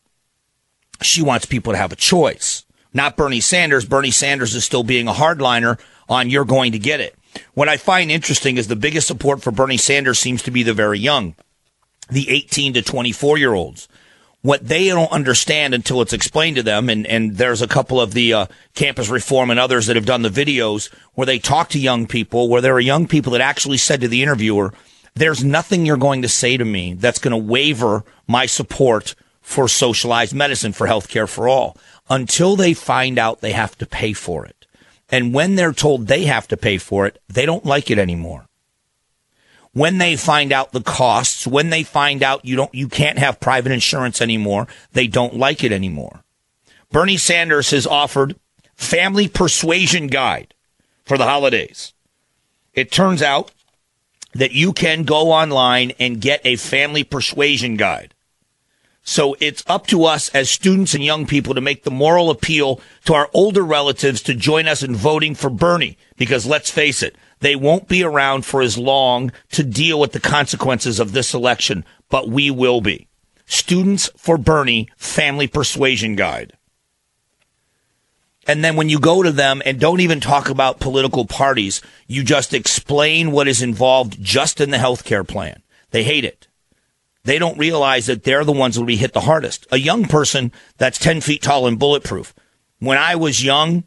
She 1.01 1.23
wants 1.23 1.47
people 1.47 1.73
to 1.73 1.79
have 1.79 1.93
a 1.93 1.97
choice. 1.97 2.65
Not 2.93 3.17
Bernie 3.17 3.41
Sanders. 3.41 3.85
Bernie 3.85 4.11
Sanders 4.11 4.55
is 4.55 4.65
still 4.65 4.85
being 4.85 5.09
a 5.09 5.13
hardliner 5.13 5.81
on 6.09 6.31
you're 6.31 6.45
going 6.45 6.73
to 6.73 6.79
get 6.79 7.01
it. 7.01 7.17
What 7.55 7.69
I 7.69 7.79
find 7.79 8.11
interesting 8.11 8.59
is 8.59 8.69
the 8.69 8.77
biggest 8.77 9.07
support 9.07 9.43
for 9.43 9.51
Bernie 9.51 9.79
Sanders 9.79 10.19
seems 10.19 10.43
to 10.43 10.51
be 10.51 10.63
the 10.63 10.75
very 10.75 10.99
young, 10.99 11.35
the 12.11 12.29
18 12.29 12.75
to 12.75 12.83
24 12.83 13.39
year 13.39 13.55
olds. 13.55 13.89
What 14.43 14.67
they 14.67 14.89
don't 14.89 15.13
understand 15.13 15.73
until 15.73 16.03
it's 16.03 16.13
explained 16.13 16.57
to 16.57 16.63
them, 16.63 16.89
and, 16.89 17.07
and 17.07 17.37
there's 17.37 17.63
a 17.63 17.69
couple 17.69 18.01
of 18.01 18.13
the 18.13 18.33
uh, 18.33 18.47
campus 18.75 19.09
reform 19.09 19.51
and 19.51 19.61
others 19.61 19.87
that 19.87 19.97
have 19.97 20.05
done 20.05 20.23
the 20.23 20.29
videos 20.29 20.93
where 21.15 21.27
they 21.27 21.39
talk 21.39 21.69
to 21.71 21.79
young 21.79 22.07
people, 22.07 22.49
where 22.49 22.61
there 22.61 22.75
are 22.75 22.81
young 22.81 23.07
people 23.07 23.33
that 23.33 23.41
actually 23.41 23.79
said 23.79 24.01
to 24.01 24.09
the 24.09 24.23
interviewer, 24.23 24.75
there's 25.15 25.45
nothing 25.45 25.87
you're 25.87 25.97
going 25.97 26.23
to 26.23 26.29
say 26.29 26.57
to 26.57 26.65
me 26.65 26.95
that's 26.95 27.21
going 27.21 27.31
to 27.31 27.37
waver 27.37 28.05
my 28.27 28.47
support 28.47 29.15
for 29.41 29.69
socialized 29.69 30.35
medicine, 30.35 30.73
for 30.73 30.87
healthcare 30.87 31.29
for 31.29 31.49
all, 31.49 31.77
until 32.09 32.57
they 32.57 32.75
find 32.75 33.19
out 33.19 33.41
they 33.41 33.53
have 33.53 33.77
to 33.79 33.87
pay 33.87 34.13
for 34.13 34.47
it. 34.47 34.67
And 35.09 35.35
when 35.35 35.57
they're 35.57 35.73
told 35.73 36.07
they 36.07 36.25
have 36.25 36.49
to 36.49 36.57
pay 36.57 36.79
for 36.79 37.07
it, 37.07 37.21
they 37.29 37.45
don't 37.45 37.67
like 37.67 37.91
it 37.91 37.99
anymore. 37.99 38.47
When 39.75 39.99
they 39.99 40.17
find 40.17 40.53
out 40.53 40.73
the 40.73 40.83
costs, 40.83 41.47
when 41.47 41.71
they 41.71 41.83
find 41.83 42.23
out 42.23 42.45
you 42.45 42.57
don't, 42.57 42.75
you 42.75 42.89
can't 42.89 43.19
have 43.19 43.41
private 43.41 43.73
insurance 43.73 44.21
anymore, 44.21 44.69
they 44.93 45.07
don't 45.07 45.37
like 45.37 45.65
it 45.65 45.73
anymore. 45.73 46.23
Bernie 46.91 47.17
Sanders 47.17 47.71
has 47.71 47.87
offered 47.87 48.37
family 48.75 49.29
persuasion 49.29 50.09
guide 50.09 50.55
for 51.05 51.17
the 51.17 51.25
holidays. 51.25 51.95
It 52.75 52.93
turns 52.93 53.23
out 53.23 53.53
that 54.35 54.53
you 54.53 54.73
can 54.73 55.05
go 55.05 55.31
online 55.33 55.93
and 55.99 56.21
get 56.21 56.41
a 56.45 56.57
family 56.57 57.05
persuasion 57.05 57.77
guide. 57.77 58.15
So 59.05 59.37
it's 59.41 59.65
up 59.67 59.87
to 59.89 60.05
us 60.05 60.29
as 60.29 60.51
students 60.51 60.95
and 60.95 61.05
young 61.05 61.27
people 61.27 61.55
to 61.55 61.61
make 61.61 61.83
the 61.83 61.91
moral 61.91 62.31
appeal 62.31 62.81
to 63.05 63.15
our 63.15 63.29
older 63.35 63.63
relatives 63.63 64.23
to 64.23 64.35
join 64.35 64.69
us 64.69 64.83
in 64.83 64.95
voting 64.95 65.35
for 65.35 65.51
Bernie. 65.51 65.99
Because 66.17 66.47
let's 66.47 66.71
face 66.71 67.03
it, 67.03 67.17
they 67.43 67.55
won't 67.55 67.89
be 67.89 68.03
around 68.03 68.45
for 68.45 68.63
as 68.63 68.79
long 68.79 69.31
to 69.51 69.63
deal 69.63 70.01
with 70.01 70.13
the 70.13 70.21
consequences 70.21 70.99
of 70.99 71.13
this 71.13 71.35
election, 71.35 71.85
but 72.09 72.29
we 72.29 72.51
will 72.51 72.81
be. 72.81 73.09
Students 73.47 74.11
for 74.17 74.39
Bernie 74.39 74.89
Family 74.97 75.47
Persuasion 75.47 76.17
Guide. 76.17 76.55
And 78.47 78.65
then 78.65 78.75
when 78.75 78.89
you 78.89 78.99
go 78.99 79.23
to 79.23 79.31
them 79.31 79.63
and 79.65 79.79
don't 79.79 80.01
even 80.01 80.21
talk 80.21 80.49
about 80.49 80.81
political 80.81 81.27
parties, 81.27 81.81
you 82.09 82.25
just 82.25 82.55
explain 82.55 83.31
what 83.31 83.47
is 83.47 83.63
involved 83.63 84.21
just 84.21 84.61
in 84.61 84.71
the 84.71 84.79
health 84.79 85.05
care 85.05 85.23
plan. 85.23 85.63
They 85.91 86.03
hate 86.03 86.25
it 86.25 86.49
they 87.25 87.39
don't 87.39 87.59
realize 87.59 88.07
that 88.07 88.25
they're 88.25 88.45
the 88.45 88.53
ones 88.53 88.75
that 88.75 88.81
will 88.81 88.87
be 88.87 88.97
hit 88.97 89.13
the 89.13 89.21
hardest. 89.21 89.67
A 89.71 89.79
young 89.79 90.07
person 90.07 90.53
that's 90.79 90.99
10 90.99 91.21
feet 91.21 91.43
tall 91.43 91.67
and 91.67 91.79
bulletproof. 91.79 92.35
When 92.79 92.99
I 92.99 93.17
was 93.17 93.45
young, 93.45 93.85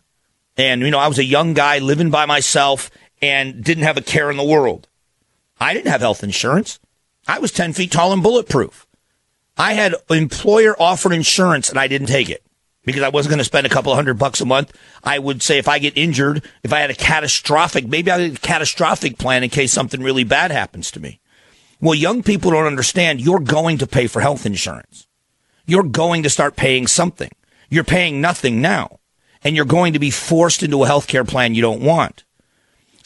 and, 0.57 0.81
you 0.81 0.91
know, 0.91 0.99
I 0.99 1.07
was 1.07 1.19
a 1.19 1.25
young 1.25 1.53
guy 1.53 1.79
living 1.79 2.09
by 2.09 2.25
myself 2.25 2.89
and 3.25 3.63
didn't 3.63 3.83
have 3.83 3.97
a 3.97 4.01
care 4.01 4.29
in 4.29 4.37
the 4.37 4.43
world. 4.43 4.87
I 5.59 5.73
didn't 5.73 5.91
have 5.91 6.01
health 6.01 6.23
insurance. 6.23 6.79
I 7.27 7.39
was 7.39 7.51
10 7.51 7.73
feet 7.73 7.91
tall 7.91 8.13
and 8.13 8.21
bulletproof. 8.21 8.85
I 9.57 9.73
had 9.73 9.95
employer 10.09 10.75
offered 10.79 11.13
insurance 11.13 11.69
and 11.69 11.79
I 11.79 11.87
didn't 11.87 12.07
take 12.07 12.29
it 12.29 12.43
because 12.83 13.01
I 13.01 13.09
wasn't 13.09 13.31
going 13.31 13.39
to 13.39 13.45
spend 13.45 13.65
a 13.65 13.69
couple 13.69 13.95
hundred 13.95 14.19
bucks 14.19 14.41
a 14.41 14.45
month. 14.45 14.73
I 15.03 15.17
would 15.17 15.41
say 15.41 15.57
if 15.57 15.67
I 15.67 15.79
get 15.79 15.97
injured, 15.97 16.43
if 16.63 16.73
I 16.73 16.79
had 16.79 16.91
a 16.91 16.95
catastrophic, 16.95 17.87
maybe 17.87 18.11
I 18.11 18.19
had 18.19 18.35
a 18.35 18.39
catastrophic 18.39 19.17
plan 19.17 19.43
in 19.43 19.49
case 19.49 19.71
something 19.71 20.03
really 20.03 20.23
bad 20.23 20.51
happens 20.51 20.91
to 20.91 20.99
me. 20.99 21.19
Well, 21.81 21.95
young 21.95 22.21
people 22.21 22.51
don't 22.51 22.65
understand 22.65 23.21
you're 23.21 23.39
going 23.39 23.77
to 23.79 23.87
pay 23.87 24.07
for 24.07 24.21
health 24.21 24.45
insurance. 24.45 25.07
You're 25.65 25.83
going 25.83 26.23
to 26.23 26.29
start 26.29 26.55
paying 26.55 26.87
something. 26.87 27.31
You're 27.69 27.83
paying 27.83 28.21
nothing 28.21 28.61
now. 28.61 28.99
And 29.43 29.55
you're 29.55 29.65
going 29.65 29.93
to 29.93 29.99
be 29.99 30.11
forced 30.11 30.63
into 30.63 30.83
a 30.83 30.87
health 30.87 31.07
care 31.07 31.23
plan 31.23 31.55
you 31.55 31.61
don't 31.61 31.81
want. 31.81 32.24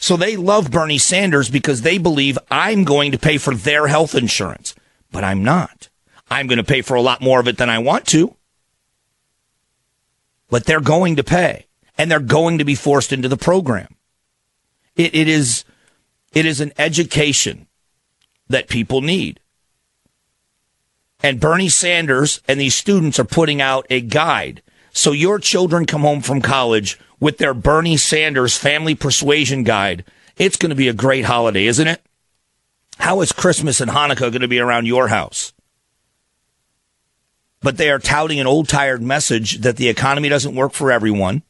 So 0.00 0.16
they 0.16 0.34
love 0.34 0.70
Bernie 0.70 0.96
Sanders 0.96 1.50
because 1.50 1.82
they 1.82 1.98
believe 1.98 2.38
I'm 2.50 2.84
going 2.84 3.12
to 3.12 3.18
pay 3.18 3.36
for 3.36 3.54
their 3.54 3.86
health 3.86 4.14
insurance. 4.14 4.74
But 5.12 5.24
I'm 5.24 5.44
not. 5.44 5.90
I'm 6.30 6.46
going 6.46 6.56
to 6.56 6.64
pay 6.64 6.80
for 6.80 6.94
a 6.94 7.02
lot 7.02 7.20
more 7.20 7.38
of 7.38 7.46
it 7.46 7.58
than 7.58 7.68
I 7.68 7.80
want 7.80 8.06
to. 8.06 8.34
But 10.48 10.64
they're 10.64 10.80
going 10.80 11.16
to 11.16 11.22
pay. 11.22 11.66
And 11.98 12.10
they're 12.10 12.18
going 12.18 12.56
to 12.58 12.64
be 12.64 12.74
forced 12.74 13.12
into 13.12 13.28
the 13.28 13.36
program. 13.36 13.94
It, 14.96 15.14
it 15.14 15.28
is, 15.28 15.64
it 16.32 16.46
is 16.46 16.62
an 16.62 16.72
education 16.78 17.66
that 18.48 18.68
people 18.68 19.02
need. 19.02 19.38
And 21.22 21.38
Bernie 21.38 21.68
Sanders 21.68 22.40
and 22.48 22.58
these 22.58 22.74
students 22.74 23.18
are 23.18 23.24
putting 23.24 23.60
out 23.60 23.86
a 23.90 24.00
guide. 24.00 24.62
So 24.92 25.12
your 25.12 25.38
children 25.38 25.84
come 25.84 26.00
home 26.00 26.22
from 26.22 26.40
college 26.40 26.98
with 27.20 27.38
their 27.38 27.54
Bernie 27.54 27.96
Sanders 27.96 28.56
family 28.56 28.94
persuasion 28.94 29.62
guide. 29.62 30.04
It's 30.36 30.56
going 30.56 30.70
to 30.70 30.76
be 30.76 30.88
a 30.88 30.94
great 30.94 31.26
holiday, 31.26 31.66
isn't 31.66 31.86
it? 31.86 32.02
How 32.98 33.20
is 33.20 33.32
Christmas 33.32 33.80
and 33.80 33.90
Hanukkah 33.90 34.30
going 34.30 34.40
to 34.40 34.48
be 34.48 34.58
around 34.58 34.86
your 34.86 35.08
house? 35.08 35.52
But 37.62 37.76
they 37.76 37.90
are 37.90 37.98
touting 37.98 38.40
an 38.40 38.46
old 38.46 38.68
tired 38.68 39.02
message 39.02 39.58
that 39.58 39.76
the 39.76 39.88
economy 39.88 40.30
doesn't 40.30 40.54
work 40.54 40.72
for 40.72 40.90
everyone. 40.90 41.42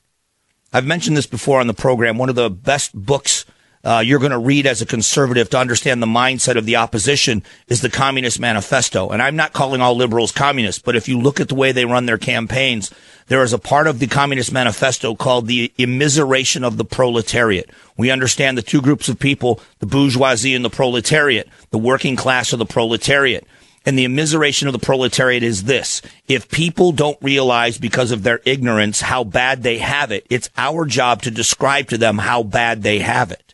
I've 0.73 0.87
mentioned 0.87 1.17
this 1.17 1.27
before 1.27 1.61
on 1.61 1.69
the 1.69 1.75
program. 1.75 2.19
One 2.19 2.29
of 2.29 2.35
the 2.35 2.51
best 2.51 2.95
books 2.95 3.45
uh, 3.83 4.03
you're 4.05 4.19
going 4.19 4.31
to 4.31 4.39
read 4.39 4.67
as 4.67 4.83
a 4.83 4.87
conservative 4.87 5.49
to 5.51 5.59
understand 5.59 6.03
the 6.03 6.07
mindset 6.07 6.57
of 6.57 6.67
the 6.67 6.77
opposition 6.77 7.43
is 7.69 7.81
the 7.81 7.89
Communist 7.89 8.39
Manifesto. 8.39 9.09
And 9.09 9.23
I'm 9.23 9.37
not 9.37 9.55
calling 9.55 9.81
all 9.81 9.95
liberals 9.95 10.33
communists, 10.33 10.83
but 10.83 10.97
if 10.97 11.09
you 11.09 11.19
look 11.19 11.41
at 11.41 11.49
the 11.49 11.55
way 11.55 11.73
they 11.73 11.87
run 11.87 12.05
their 12.05 12.19
campaigns, 12.19 12.91
there 13.29 13.43
is 13.43 13.55
a 13.55 13.59
part 13.59 13.87
of 13.87 13.99
the 13.99 14.07
Communist 14.07 14.53
Manifesto 14.53 15.15
called 15.15 15.47
the 15.47 15.73
immiseration 15.79 16.63
of 16.63 16.77
the 16.77 16.85
proletariat. 16.85 17.71
We 17.97 18.11
understand 18.11 18.59
the 18.59 18.63
two 18.63 18.83
groups 18.83 19.09
of 19.09 19.19
people, 19.19 19.61
the 19.79 19.87
bourgeoisie 19.87 20.55
and 20.55 20.65
the 20.65 20.71
proletariat, 20.71 21.49
the 21.71 21.79
working 21.79 22.17
class 22.17 22.53
or 22.53 22.59
the 22.59 22.67
proletariat. 22.67 23.47
And 23.87 23.99
the 23.99 24.05
immiseration 24.05 24.67
of 24.67 24.75
the 24.75 24.79
proletariat 24.79 25.43
is 25.43 25.65
this. 25.65 26.03
If 26.29 26.51
people 26.51 26.93
don't 26.93 27.17
realize 27.23 27.79
because 27.79 28.11
of 28.11 28.25
their 28.25 28.43
ignorance 28.45 29.01
how 29.01 29.25
bad 29.25 29.63
they 29.63 29.79
have 29.79 30.13
it, 30.13 30.27
it's 30.29 30.51
our 30.59 30.85
job 30.85 31.23
to 31.23 31.31
describe 31.31 31.89
to 31.89 31.97
them 31.97 32.19
how 32.19 32.43
bad 32.43 32.83
they 32.83 32.99
have 32.99 33.33
it 33.33 33.50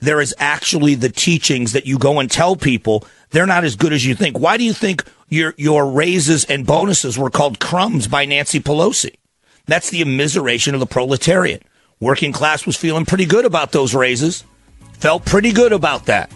there 0.00 0.20
is 0.20 0.34
actually 0.38 0.94
the 0.94 1.10
teachings 1.10 1.72
that 1.72 1.86
you 1.86 1.98
go 1.98 2.18
and 2.18 2.30
tell 2.30 2.56
people 2.56 3.04
they're 3.30 3.46
not 3.46 3.64
as 3.64 3.76
good 3.76 3.92
as 3.92 4.04
you 4.04 4.14
think. 4.14 4.38
Why 4.38 4.56
do 4.56 4.64
you 4.64 4.72
think 4.72 5.04
your 5.28 5.54
your 5.56 5.90
raises 5.90 6.44
and 6.44 6.66
bonuses 6.66 7.18
were 7.18 7.30
called 7.30 7.60
crumbs 7.60 8.08
by 8.08 8.24
Nancy 8.24 8.60
Pelosi? 8.60 9.14
That's 9.66 9.90
the 9.90 10.02
immiseration 10.02 10.74
of 10.74 10.80
the 10.80 10.86
proletariat. 10.86 11.62
Working 12.00 12.32
class 12.32 12.66
was 12.66 12.76
feeling 12.76 13.04
pretty 13.04 13.26
good 13.26 13.44
about 13.44 13.72
those 13.72 13.94
raises. 13.94 14.42
Felt 14.94 15.24
pretty 15.24 15.52
good 15.52 15.72
about 15.72 16.06
that. 16.06 16.32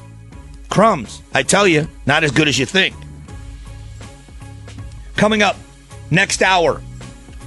Crumbs, 0.68 1.22
I 1.32 1.42
tell 1.42 1.66
you, 1.66 1.88
not 2.06 2.22
as 2.22 2.30
good 2.30 2.48
as 2.48 2.58
you 2.58 2.66
think. 2.66 2.94
Coming 5.16 5.42
up 5.42 5.56
next 6.10 6.42
hour, 6.42 6.82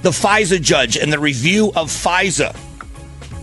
the 0.02 0.10
FISA 0.10 0.60
judge 0.60 0.96
and 0.96 1.12
the 1.12 1.18
review 1.18 1.68
of 1.68 1.88
FISA 1.88 2.56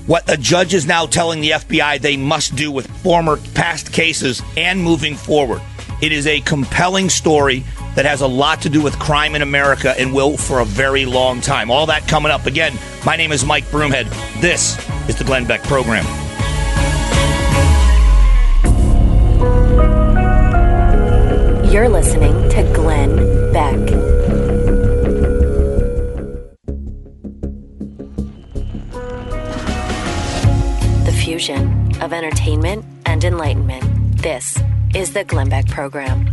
what 0.05 0.29
a 0.31 0.37
judge 0.37 0.73
is 0.73 0.85
now 0.85 1.05
telling 1.05 1.41
the 1.41 1.51
FBI 1.51 1.99
they 1.99 2.17
must 2.17 2.55
do 2.55 2.71
with 2.71 2.87
former 3.01 3.37
past 3.53 3.91
cases 3.91 4.41
and 4.55 4.81
moving 4.81 5.15
forward. 5.15 5.61
It 6.01 6.11
is 6.11 6.27
a 6.27 6.41
compelling 6.41 7.09
story 7.09 7.63
that 7.95 8.05
has 8.05 8.21
a 8.21 8.27
lot 8.27 8.61
to 8.63 8.69
do 8.69 8.81
with 8.81 8.99
crime 8.99 9.35
in 9.35 9.41
America 9.41 9.95
and 9.97 10.13
will 10.13 10.37
for 10.37 10.59
a 10.59 10.65
very 10.65 11.05
long 11.05 11.41
time. 11.41 11.71
All 11.71 11.85
that 11.87 12.07
coming 12.07 12.31
up. 12.31 12.45
Again, 12.45 12.77
my 13.05 13.15
name 13.15 13.31
is 13.31 13.45
Mike 13.45 13.65
Broomhead. 13.65 14.09
This 14.41 14.77
is 15.09 15.15
the 15.15 15.23
Glenn 15.23 15.45
Beck 15.45 15.63
Program. 15.63 16.05
You're 21.71 21.89
listening 21.89 22.49
to 22.49 22.71
Glenn 22.73 23.51
Beck. 23.51 24.14
Fusion 31.35 31.91
of 32.01 32.13
entertainment 32.13 32.85
and 33.05 33.21
enlightenment. 33.25 33.83
This 34.21 34.57
is 34.93 35.11
the 35.11 35.25
Glenn 35.25 35.49
Beck 35.49 35.67
Program. 35.67 36.25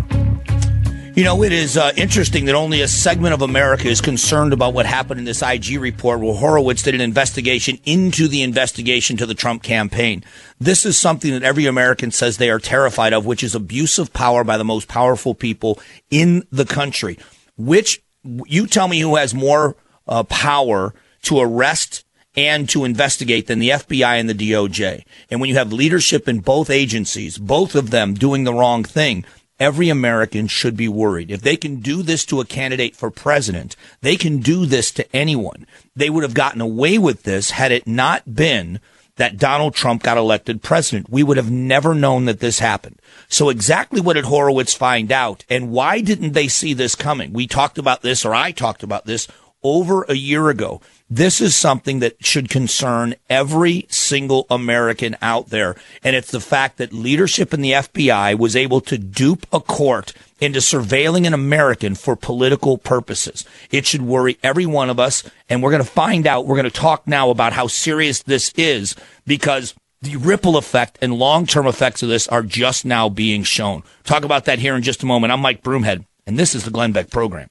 You 1.16 1.24
know, 1.24 1.42
it 1.42 1.50
is 1.50 1.76
uh, 1.76 1.90
interesting 1.96 2.44
that 2.44 2.54
only 2.54 2.82
a 2.82 2.86
segment 2.86 3.34
of 3.34 3.42
America 3.42 3.88
is 3.88 4.00
concerned 4.00 4.52
about 4.52 4.74
what 4.74 4.86
happened 4.86 5.18
in 5.18 5.24
this 5.24 5.42
IG 5.42 5.80
report 5.80 6.20
where 6.20 6.32
Horowitz 6.36 6.84
did 6.84 6.94
an 6.94 7.00
investigation 7.00 7.80
into 7.84 8.28
the 8.28 8.42
investigation 8.42 9.16
to 9.16 9.26
the 9.26 9.34
Trump 9.34 9.64
campaign. 9.64 10.22
This 10.60 10.86
is 10.86 10.96
something 10.96 11.32
that 11.32 11.42
every 11.42 11.66
American 11.66 12.12
says 12.12 12.38
they 12.38 12.50
are 12.50 12.60
terrified 12.60 13.12
of, 13.12 13.26
which 13.26 13.42
is 13.42 13.56
abuse 13.56 13.98
of 13.98 14.12
power 14.12 14.44
by 14.44 14.56
the 14.56 14.64
most 14.64 14.86
powerful 14.86 15.34
people 15.34 15.80
in 16.10 16.46
the 16.52 16.64
country. 16.64 17.18
Which, 17.56 18.04
you 18.22 18.68
tell 18.68 18.86
me 18.86 19.00
who 19.00 19.16
has 19.16 19.34
more 19.34 19.74
uh, 20.06 20.22
power 20.22 20.94
to 21.22 21.40
arrest 21.40 22.04
and 22.34 22.68
to 22.70 22.84
investigate 22.84 23.46
than 23.46 23.58
the 23.58 23.70
FBI 23.70 24.18
and 24.18 24.28
the 24.28 24.34
DOJ. 24.34 25.04
And 25.30 25.40
when 25.40 25.50
you 25.50 25.56
have 25.56 25.72
leadership 25.72 26.28
in 26.28 26.40
both 26.40 26.70
agencies, 26.70 27.38
both 27.38 27.74
of 27.74 27.90
them 27.90 28.14
doing 28.14 28.44
the 28.44 28.54
wrong 28.54 28.84
thing, 28.84 29.24
every 29.60 29.88
American 29.88 30.46
should 30.46 30.76
be 30.76 30.88
worried. 30.88 31.30
If 31.30 31.42
they 31.42 31.56
can 31.56 31.76
do 31.76 32.02
this 32.02 32.24
to 32.26 32.40
a 32.40 32.46
candidate 32.46 32.96
for 32.96 33.10
president, 33.10 33.76
they 34.00 34.16
can 34.16 34.38
do 34.38 34.66
this 34.66 34.90
to 34.92 35.16
anyone. 35.16 35.66
They 35.94 36.10
would 36.10 36.22
have 36.22 36.34
gotten 36.34 36.60
away 36.60 36.98
with 36.98 37.22
this 37.22 37.50
had 37.52 37.70
it 37.70 37.86
not 37.86 38.34
been 38.34 38.80
that 39.16 39.36
Donald 39.36 39.74
Trump 39.74 40.02
got 40.02 40.16
elected 40.16 40.62
president. 40.62 41.10
We 41.10 41.22
would 41.22 41.36
have 41.36 41.50
never 41.50 41.94
known 41.94 42.24
that 42.24 42.40
this 42.40 42.60
happened. 42.60 42.98
So 43.28 43.50
exactly 43.50 44.00
what 44.00 44.14
did 44.14 44.24
Horowitz 44.24 44.74
find 44.74 45.12
out 45.12 45.44
and 45.50 45.70
why 45.70 46.00
didn't 46.00 46.32
they 46.32 46.48
see 46.48 46.72
this 46.72 46.94
coming? 46.94 47.32
We 47.32 47.46
talked 47.46 47.78
about 47.78 48.02
this 48.02 48.24
or 48.24 48.34
I 48.34 48.52
talked 48.52 48.82
about 48.82 49.04
this 49.04 49.28
over 49.62 50.04
a 50.08 50.14
year 50.14 50.48
ago. 50.48 50.80
This 51.14 51.42
is 51.42 51.54
something 51.54 51.98
that 51.98 52.24
should 52.24 52.48
concern 52.48 53.16
every 53.28 53.84
single 53.90 54.46
American 54.48 55.14
out 55.20 55.50
there. 55.50 55.76
And 56.02 56.16
it's 56.16 56.30
the 56.30 56.40
fact 56.40 56.78
that 56.78 56.94
leadership 56.94 57.52
in 57.52 57.60
the 57.60 57.72
FBI 57.72 58.38
was 58.38 58.56
able 58.56 58.80
to 58.80 58.96
dupe 58.96 59.46
a 59.52 59.60
court 59.60 60.14
into 60.40 60.60
surveilling 60.60 61.26
an 61.26 61.34
American 61.34 61.96
for 61.96 62.16
political 62.16 62.78
purposes. 62.78 63.44
It 63.70 63.84
should 63.84 64.00
worry 64.00 64.38
every 64.42 64.64
one 64.64 64.88
of 64.88 64.98
us. 64.98 65.22
And 65.50 65.62
we're 65.62 65.72
going 65.72 65.84
to 65.84 65.90
find 65.90 66.26
out. 66.26 66.46
We're 66.46 66.56
going 66.56 66.64
to 66.64 66.70
talk 66.70 67.06
now 67.06 67.28
about 67.28 67.52
how 67.52 67.66
serious 67.66 68.22
this 68.22 68.50
is 68.56 68.96
because 69.26 69.74
the 70.00 70.16
ripple 70.16 70.56
effect 70.56 70.98
and 71.02 71.18
long 71.18 71.44
term 71.44 71.66
effects 71.66 72.02
of 72.02 72.08
this 72.08 72.26
are 72.28 72.42
just 72.42 72.86
now 72.86 73.10
being 73.10 73.42
shown. 73.42 73.82
Talk 74.04 74.24
about 74.24 74.46
that 74.46 74.60
here 74.60 74.76
in 74.76 74.82
just 74.82 75.02
a 75.02 75.06
moment. 75.06 75.30
I'm 75.30 75.40
Mike 75.40 75.62
Broomhead, 75.62 76.06
and 76.26 76.38
this 76.38 76.54
is 76.54 76.64
the 76.64 76.70
Glenn 76.70 76.92
Beck 76.92 77.10
program. 77.10 77.50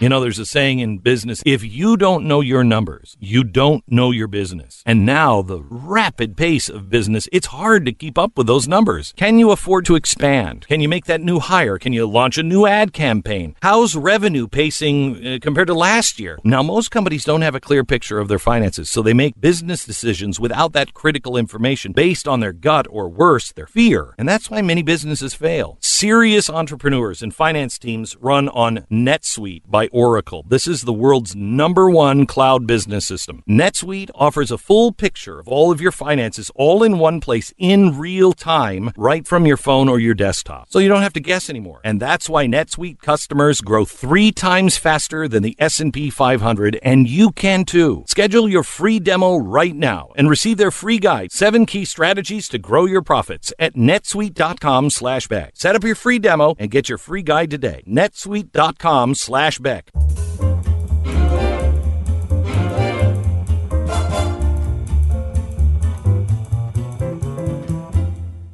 You 0.00 0.08
know, 0.08 0.20
there's 0.20 0.38
a 0.38 0.46
saying 0.46 0.78
in 0.78 0.98
business 0.98 1.42
if 1.44 1.64
you 1.64 1.96
don't 1.96 2.24
know 2.24 2.40
your 2.40 2.62
numbers, 2.62 3.16
you 3.18 3.42
don't 3.42 3.82
know 3.88 4.12
your 4.12 4.28
business. 4.28 4.80
And 4.86 5.04
now, 5.04 5.42
the 5.42 5.60
rapid 5.68 6.36
pace 6.36 6.68
of 6.68 6.88
business, 6.88 7.28
it's 7.32 7.48
hard 7.48 7.84
to 7.86 7.92
keep 7.92 8.16
up 8.16 8.38
with 8.38 8.46
those 8.46 8.68
numbers. 8.68 9.12
Can 9.16 9.40
you 9.40 9.50
afford 9.50 9.86
to 9.86 9.96
expand? 9.96 10.68
Can 10.68 10.80
you 10.80 10.88
make 10.88 11.06
that 11.06 11.20
new 11.20 11.40
hire? 11.40 11.78
Can 11.78 11.92
you 11.92 12.06
launch 12.06 12.38
a 12.38 12.44
new 12.44 12.64
ad 12.64 12.92
campaign? 12.92 13.56
How's 13.60 13.96
revenue 13.96 14.46
pacing 14.46 15.26
uh, 15.26 15.38
compared 15.42 15.66
to 15.66 15.74
last 15.74 16.20
year? 16.20 16.38
Now, 16.44 16.62
most 16.62 16.92
companies 16.92 17.24
don't 17.24 17.42
have 17.42 17.56
a 17.56 17.60
clear 17.60 17.84
picture 17.84 18.20
of 18.20 18.28
their 18.28 18.38
finances, 18.38 18.88
so 18.88 19.02
they 19.02 19.14
make 19.14 19.40
business 19.40 19.84
decisions 19.84 20.38
without 20.38 20.74
that 20.74 20.94
critical 20.94 21.36
information 21.36 21.90
based 21.90 22.28
on 22.28 22.38
their 22.38 22.52
gut 22.52 22.86
or 22.88 23.08
worse, 23.08 23.50
their 23.50 23.66
fear. 23.66 24.14
And 24.16 24.28
that's 24.28 24.48
why 24.48 24.62
many 24.62 24.84
businesses 24.84 25.34
fail. 25.34 25.76
Serious 25.80 26.48
entrepreneurs 26.48 27.20
and 27.20 27.34
finance 27.34 27.80
teams 27.80 28.16
run 28.20 28.48
on 28.50 28.86
NetSuite 28.92 29.62
by 29.66 29.87
Oracle. 29.92 30.44
This 30.48 30.66
is 30.66 30.82
the 30.82 30.92
world's 30.92 31.34
number 31.34 31.88
one 31.90 32.26
cloud 32.26 32.66
business 32.66 33.06
system. 33.06 33.42
NetSuite 33.48 34.10
offers 34.14 34.50
a 34.50 34.58
full 34.58 34.92
picture 34.92 35.38
of 35.38 35.48
all 35.48 35.70
of 35.70 35.80
your 35.80 35.92
finances 35.92 36.50
all 36.54 36.82
in 36.82 36.98
one 36.98 37.20
place 37.20 37.52
in 37.58 37.98
real 37.98 38.32
time, 38.32 38.90
right 38.96 39.26
from 39.26 39.46
your 39.46 39.56
phone 39.56 39.88
or 39.88 39.98
your 39.98 40.14
desktop. 40.14 40.68
So 40.70 40.78
you 40.78 40.88
don't 40.88 41.02
have 41.02 41.12
to 41.14 41.20
guess 41.20 41.48
anymore. 41.48 41.80
And 41.84 42.00
that's 42.00 42.28
why 42.28 42.46
NetSuite 42.46 43.00
customers 43.00 43.60
grow 43.60 43.84
three 43.84 44.32
times 44.32 44.76
faster 44.76 45.28
than 45.28 45.42
the 45.42 45.56
S&P 45.58 46.10
500, 46.10 46.78
and 46.82 47.08
you 47.08 47.30
can 47.30 47.64
too. 47.64 48.04
Schedule 48.06 48.48
your 48.48 48.62
free 48.62 48.98
demo 48.98 49.36
right 49.36 49.74
now 49.74 50.12
and 50.16 50.28
receive 50.28 50.56
their 50.58 50.70
free 50.70 50.98
guide, 50.98 51.32
seven 51.32 51.66
key 51.66 51.84
strategies 51.84 52.48
to 52.48 52.58
grow 52.58 52.84
your 52.84 53.02
profits 53.02 53.52
at 53.58 53.74
netsuite.com 53.74 54.90
slash 54.90 55.28
Beck. 55.28 55.52
Set 55.54 55.74
up 55.74 55.84
your 55.84 55.94
free 55.94 56.18
demo 56.18 56.54
and 56.58 56.70
get 56.70 56.88
your 56.88 56.98
free 56.98 57.22
guide 57.22 57.50
today. 57.50 57.82
netsuite.com 57.86 59.14
slash 59.14 59.58
Beck. 59.78 59.90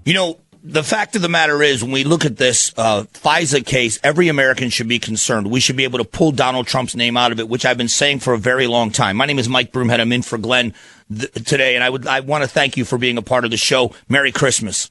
You 0.06 0.12
know, 0.12 0.38
the 0.62 0.82
fact 0.82 1.16
of 1.16 1.22
the 1.22 1.28
matter 1.30 1.62
is, 1.62 1.82
when 1.82 1.92
we 1.92 2.04
look 2.04 2.26
at 2.26 2.36
this 2.36 2.74
uh, 2.76 3.04
FISA 3.04 3.64
case, 3.64 3.98
every 4.02 4.28
American 4.28 4.68
should 4.68 4.88
be 4.88 4.98
concerned. 4.98 5.50
We 5.50 5.60
should 5.60 5.76
be 5.76 5.84
able 5.84 5.98
to 5.98 6.04
pull 6.04 6.32
Donald 6.32 6.66
Trump's 6.66 6.94
name 6.94 7.16
out 7.16 7.32
of 7.32 7.40
it, 7.40 7.48
which 7.48 7.64
I've 7.64 7.78
been 7.78 7.88
saying 7.88 8.18
for 8.20 8.34
a 8.34 8.38
very 8.38 8.66
long 8.66 8.90
time. 8.90 9.16
My 9.16 9.24
name 9.24 9.38
is 9.38 9.48
Mike 9.48 9.72
Broomhead. 9.72 10.00
I'm 10.00 10.12
in 10.12 10.22
for 10.22 10.36
Glenn 10.36 10.74
th- 11.14 11.32
today, 11.32 11.74
and 11.74 11.82
I 11.82 11.90
would 11.90 12.06
I 12.06 12.20
want 12.20 12.44
to 12.44 12.48
thank 12.48 12.76
you 12.76 12.84
for 12.84 12.98
being 12.98 13.16
a 13.16 13.22
part 13.22 13.44
of 13.44 13.50
the 13.50 13.56
show. 13.56 13.94
Merry 14.08 14.32
Christmas. 14.32 14.90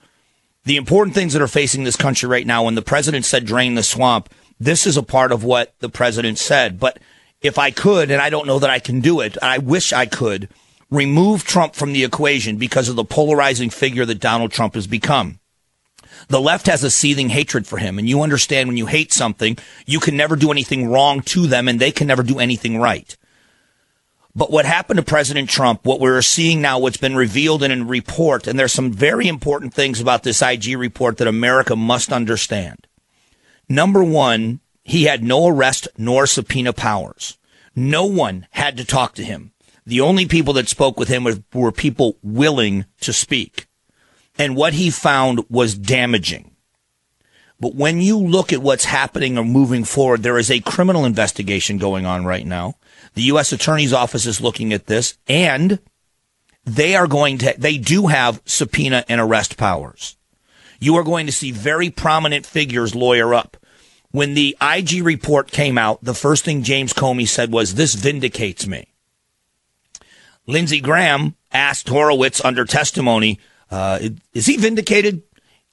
The 0.65 0.77
important 0.77 1.13
things 1.13 1.33
that 1.33 1.41
are 1.41 1.47
facing 1.47 1.83
this 1.83 1.97
country 1.97 2.29
right 2.29 2.47
now, 2.47 2.63
when 2.63 2.75
the 2.75 2.81
president 2.81 3.25
said 3.25 3.45
drain 3.45 3.75
the 3.75 3.83
swamp, 3.83 4.29
this 4.65 4.87
is 4.87 4.97
a 4.97 5.03
part 5.03 5.31
of 5.31 5.43
what 5.43 5.73
the 5.79 5.89
president 5.89 6.37
said. 6.37 6.79
But 6.79 6.99
if 7.41 7.57
I 7.57 7.71
could, 7.71 8.11
and 8.11 8.21
I 8.21 8.29
don't 8.29 8.47
know 8.47 8.59
that 8.59 8.69
I 8.69 8.79
can 8.79 9.01
do 9.01 9.19
it, 9.19 9.37
I 9.41 9.57
wish 9.57 9.91
I 9.93 10.05
could 10.05 10.49
remove 10.89 11.43
Trump 11.43 11.75
from 11.75 11.93
the 11.93 12.03
equation 12.03 12.57
because 12.57 12.87
of 12.87 12.95
the 12.95 13.03
polarizing 13.03 13.69
figure 13.69 14.05
that 14.05 14.19
Donald 14.19 14.51
Trump 14.51 14.75
has 14.75 14.87
become. 14.87 15.39
The 16.29 16.39
left 16.39 16.67
has 16.67 16.83
a 16.83 16.91
seething 16.91 17.29
hatred 17.29 17.67
for 17.67 17.77
him, 17.77 17.97
and 17.97 18.07
you 18.07 18.21
understand 18.21 18.69
when 18.69 18.77
you 18.77 18.85
hate 18.85 19.11
something, 19.11 19.57
you 19.85 19.99
can 19.99 20.15
never 20.15 20.35
do 20.35 20.51
anything 20.51 20.87
wrong 20.87 21.21
to 21.21 21.47
them, 21.47 21.67
and 21.67 21.79
they 21.79 21.91
can 21.91 22.07
never 22.07 22.23
do 22.23 22.39
anything 22.39 22.79
right. 22.79 23.17
But 24.35 24.51
what 24.51 24.65
happened 24.65 24.97
to 24.97 25.03
President 25.03 25.49
Trump, 25.49 25.85
what 25.85 25.99
we're 25.99 26.21
seeing 26.21 26.61
now, 26.61 26.79
what's 26.79 26.97
been 26.97 27.15
revealed 27.15 27.61
in 27.61 27.71
a 27.71 27.83
report, 27.83 28.47
and 28.47 28.57
there's 28.57 28.73
some 28.73 28.91
very 28.91 29.27
important 29.27 29.73
things 29.73 29.99
about 29.99 30.23
this 30.23 30.41
IG 30.41 30.77
report 30.77 31.17
that 31.17 31.27
America 31.27 31.75
must 31.75 32.13
understand. 32.13 32.87
Number 33.69 34.03
one, 34.03 34.59
he 34.83 35.03
had 35.03 35.23
no 35.23 35.47
arrest 35.47 35.87
nor 35.97 36.25
subpoena 36.25 36.73
powers. 36.73 37.37
No 37.75 38.05
one 38.05 38.47
had 38.51 38.77
to 38.77 38.85
talk 38.85 39.15
to 39.15 39.23
him. 39.23 39.51
The 39.85 40.01
only 40.01 40.25
people 40.25 40.53
that 40.53 40.69
spoke 40.69 40.97
with 40.97 41.09
him 41.09 41.25
were, 41.53 41.71
people 41.71 42.17
willing 42.21 42.85
to 43.01 43.11
speak. 43.11 43.67
And 44.37 44.55
what 44.55 44.73
he 44.73 44.89
found 44.89 45.45
was 45.49 45.75
damaging. 45.75 46.51
But 47.59 47.75
when 47.75 48.01
you 48.01 48.17
look 48.17 48.51
at 48.51 48.61
what's 48.61 48.85
happening 48.85 49.37
or 49.37 49.43
moving 49.43 49.83
forward, 49.83 50.23
there 50.23 50.37
is 50.37 50.51
a 50.51 50.59
criminal 50.59 51.05
investigation 51.05 51.77
going 51.77 52.05
on 52.05 52.25
right 52.25 52.45
now. 52.45 52.75
The 53.13 53.23
U.S. 53.23 53.51
Attorney's 53.51 53.93
Office 53.93 54.25
is 54.25 54.41
looking 54.41 54.73
at 54.73 54.87
this 54.87 55.17
and 55.27 55.79
they 56.65 56.95
are 56.95 57.07
going 57.07 57.37
to, 57.39 57.53
they 57.57 57.77
do 57.77 58.07
have 58.07 58.41
subpoena 58.45 59.05
and 59.07 59.19
arrest 59.21 59.57
powers. 59.57 60.17
You 60.83 60.97
are 60.97 61.03
going 61.03 61.27
to 61.27 61.31
see 61.31 61.51
very 61.51 61.89
prominent 61.89 62.45
figures 62.45 62.93
lawyer 62.93 63.33
up. 63.33 63.55
When 64.11 64.33
the 64.33 64.57
IG 64.61 65.01
report 65.01 65.49
came 65.49 65.77
out, 65.77 66.03
the 66.03 66.13
first 66.13 66.43
thing 66.43 66.61
James 66.61 66.91
Comey 66.91 67.25
said 67.25 67.53
was, 67.53 67.75
this 67.75 67.95
vindicates 67.95 68.67
me. 68.67 68.89
Lindsey 70.45 70.81
Graham 70.81 71.35
asked 71.53 71.87
Horowitz 71.87 72.43
under 72.43 72.65
testimony, 72.65 73.39
uh, 73.71 73.99
is 74.33 74.45
he 74.45 74.57
vindicated? 74.57 75.23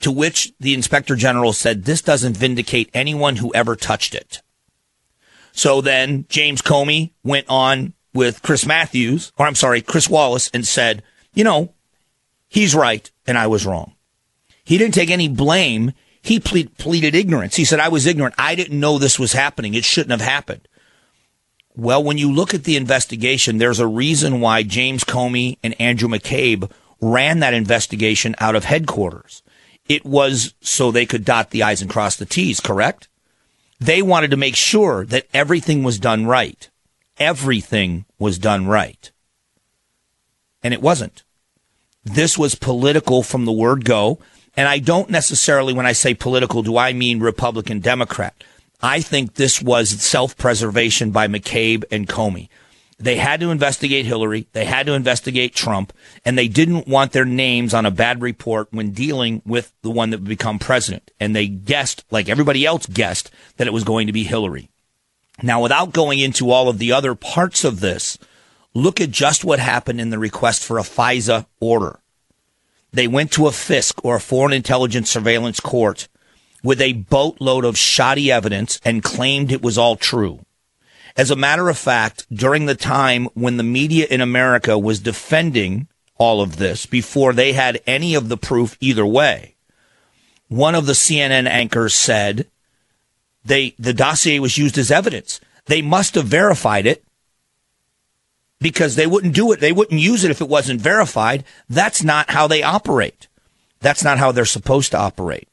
To 0.02 0.12
which 0.12 0.52
the 0.60 0.74
inspector 0.74 1.16
general 1.16 1.52
said, 1.52 1.84
this 1.84 2.02
doesn't 2.02 2.36
vindicate 2.36 2.88
anyone 2.94 3.36
who 3.36 3.52
ever 3.52 3.74
touched 3.74 4.14
it. 4.14 4.40
So 5.50 5.80
then 5.80 6.24
James 6.28 6.62
Comey 6.62 7.10
went 7.24 7.46
on 7.48 7.94
with 8.14 8.42
Chris 8.42 8.64
Matthews, 8.64 9.32
or 9.36 9.46
I'm 9.48 9.56
sorry, 9.56 9.82
Chris 9.82 10.08
Wallace 10.08 10.50
and 10.54 10.64
said, 10.64 11.02
you 11.34 11.42
know, 11.42 11.74
he's 12.48 12.76
right 12.76 13.10
and 13.26 13.36
I 13.36 13.48
was 13.48 13.66
wrong. 13.66 13.96
He 14.64 14.78
didn't 14.78 14.94
take 14.94 15.10
any 15.10 15.28
blame. 15.28 15.92
He 16.22 16.38
ple- 16.40 16.70
pleaded 16.78 17.14
ignorance. 17.14 17.56
He 17.56 17.64
said, 17.64 17.80
I 17.80 17.88
was 17.88 18.06
ignorant. 18.06 18.34
I 18.38 18.54
didn't 18.54 18.78
know 18.78 18.98
this 18.98 19.18
was 19.18 19.32
happening. 19.32 19.74
It 19.74 19.84
shouldn't 19.84 20.10
have 20.10 20.20
happened. 20.20 20.68
Well, 21.76 22.02
when 22.02 22.18
you 22.18 22.30
look 22.32 22.52
at 22.52 22.64
the 22.64 22.76
investigation, 22.76 23.58
there's 23.58 23.80
a 23.80 23.86
reason 23.86 24.40
why 24.40 24.62
James 24.62 25.04
Comey 25.04 25.56
and 25.62 25.80
Andrew 25.80 26.08
McCabe 26.08 26.70
ran 27.00 27.40
that 27.40 27.54
investigation 27.54 28.34
out 28.38 28.54
of 28.54 28.64
headquarters. 28.64 29.42
It 29.88 30.04
was 30.04 30.54
so 30.60 30.90
they 30.90 31.06
could 31.06 31.24
dot 31.24 31.50
the 31.50 31.62
I's 31.62 31.80
and 31.80 31.90
cross 31.90 32.16
the 32.16 32.26
T's, 32.26 32.60
correct? 32.60 33.08
They 33.80 34.02
wanted 34.02 34.30
to 34.32 34.36
make 34.36 34.56
sure 34.56 35.06
that 35.06 35.26
everything 35.32 35.82
was 35.82 35.98
done 35.98 36.26
right. 36.26 36.68
Everything 37.18 38.04
was 38.18 38.38
done 38.38 38.66
right. 38.66 39.10
And 40.62 40.74
it 40.74 40.82
wasn't. 40.82 41.24
This 42.04 42.36
was 42.36 42.54
political 42.54 43.22
from 43.22 43.46
the 43.46 43.52
word 43.52 43.84
go. 43.84 44.18
And 44.56 44.68
I 44.68 44.78
don't 44.78 45.10
necessarily, 45.10 45.72
when 45.72 45.86
I 45.86 45.92
say 45.92 46.14
political, 46.14 46.62
do 46.62 46.76
I 46.76 46.92
mean 46.92 47.20
Republican 47.20 47.80
Democrat. 47.80 48.34
I 48.82 49.00
think 49.00 49.34
this 49.34 49.60
was 49.62 49.90
self 49.90 50.36
preservation 50.36 51.10
by 51.10 51.28
McCabe 51.28 51.84
and 51.90 52.08
Comey. 52.08 52.48
They 53.00 53.16
had 53.16 53.40
to 53.40 53.50
investigate 53.50 54.04
Hillary. 54.04 54.46
They 54.52 54.66
had 54.66 54.84
to 54.86 54.92
investigate 54.92 55.54
Trump 55.54 55.92
and 56.24 56.36
they 56.36 56.48
didn't 56.48 56.86
want 56.86 57.12
their 57.12 57.24
names 57.24 57.72
on 57.72 57.86
a 57.86 57.90
bad 57.90 58.20
report 58.20 58.68
when 58.72 58.90
dealing 58.90 59.40
with 59.46 59.72
the 59.80 59.90
one 59.90 60.10
that 60.10 60.20
would 60.20 60.28
become 60.28 60.58
president. 60.58 61.10
And 61.18 61.34
they 61.34 61.46
guessed, 61.46 62.04
like 62.10 62.28
everybody 62.28 62.66
else 62.66 62.86
guessed, 62.86 63.30
that 63.56 63.66
it 63.66 63.72
was 63.72 63.84
going 63.84 64.06
to 64.06 64.12
be 64.12 64.24
Hillary. 64.24 64.68
Now, 65.42 65.62
without 65.62 65.92
going 65.92 66.18
into 66.18 66.50
all 66.50 66.68
of 66.68 66.78
the 66.78 66.92
other 66.92 67.14
parts 67.14 67.64
of 67.64 67.80
this, 67.80 68.18
look 68.74 69.00
at 69.00 69.10
just 69.10 69.44
what 69.46 69.58
happened 69.58 69.98
in 69.98 70.10
the 70.10 70.18
request 70.18 70.62
for 70.62 70.78
a 70.78 70.82
FISA 70.82 71.46
order. 71.58 71.99
They 72.92 73.06
went 73.06 73.32
to 73.32 73.46
a 73.46 73.50
FISC 73.50 74.00
or 74.02 74.16
a 74.16 74.20
foreign 74.20 74.52
intelligence 74.52 75.10
surveillance 75.10 75.60
court 75.60 76.08
with 76.62 76.80
a 76.80 76.92
boatload 76.92 77.64
of 77.64 77.78
shoddy 77.78 78.30
evidence 78.30 78.80
and 78.84 79.02
claimed 79.02 79.52
it 79.52 79.62
was 79.62 79.78
all 79.78 79.96
true. 79.96 80.40
As 81.16 81.30
a 81.30 81.36
matter 81.36 81.68
of 81.68 81.78
fact, 81.78 82.26
during 82.32 82.66
the 82.66 82.74
time 82.74 83.26
when 83.34 83.56
the 83.56 83.62
media 83.62 84.06
in 84.08 84.20
America 84.20 84.78
was 84.78 85.00
defending 85.00 85.88
all 86.18 86.40
of 86.40 86.56
this 86.56 86.86
before 86.86 87.32
they 87.32 87.52
had 87.52 87.80
any 87.86 88.14
of 88.14 88.28
the 88.28 88.36
proof 88.36 88.76
either 88.80 89.06
way, 89.06 89.54
one 90.48 90.74
of 90.74 90.86
the 90.86 90.92
CNN 90.92 91.46
anchors 91.46 91.94
said 91.94 92.46
they, 93.44 93.74
the 93.78 93.94
dossier 93.94 94.38
was 94.38 94.58
used 94.58 94.76
as 94.76 94.90
evidence. 94.90 95.40
They 95.66 95.82
must 95.82 96.14
have 96.16 96.26
verified 96.26 96.86
it 96.86 97.04
because 98.60 98.96
they 98.96 99.06
wouldn't 99.06 99.34
do 99.34 99.52
it. 99.52 99.60
They 99.60 99.72
wouldn't 99.72 100.00
use 100.00 100.24
it 100.24 100.30
if 100.30 100.40
it 100.40 100.48
wasn't 100.48 100.80
verified. 100.80 101.44
That's 101.68 102.04
not 102.04 102.30
how 102.30 102.46
they 102.46 102.62
operate. 102.62 103.28
That's 103.80 104.04
not 104.04 104.18
how 104.18 104.32
they're 104.32 104.44
supposed 104.44 104.90
to 104.92 104.98
operate. 104.98 105.48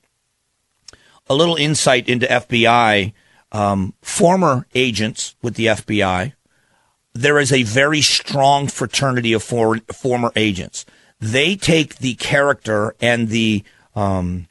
A 1.29 1.35
little 1.35 1.55
insight 1.55 2.07
into 2.09 2.25
FBI 2.25 3.13
um, 3.51 3.93
former 4.01 4.67
agents 4.75 5.35
with 5.41 5.55
the 5.55 5.67
FBI. 5.67 6.33
There 7.13 7.39
is 7.39 7.51
a 7.51 7.63
very 7.63 8.01
strong 8.01 8.67
fraternity 8.67 9.33
of 9.33 9.43
for, 9.43 9.77
former 9.91 10.31
agents. 10.35 10.85
They 11.19 11.55
take 11.55 11.97
the 11.97 12.15
character 12.15 12.95
and 13.01 13.29
the 13.29 13.63
um, 13.95 14.47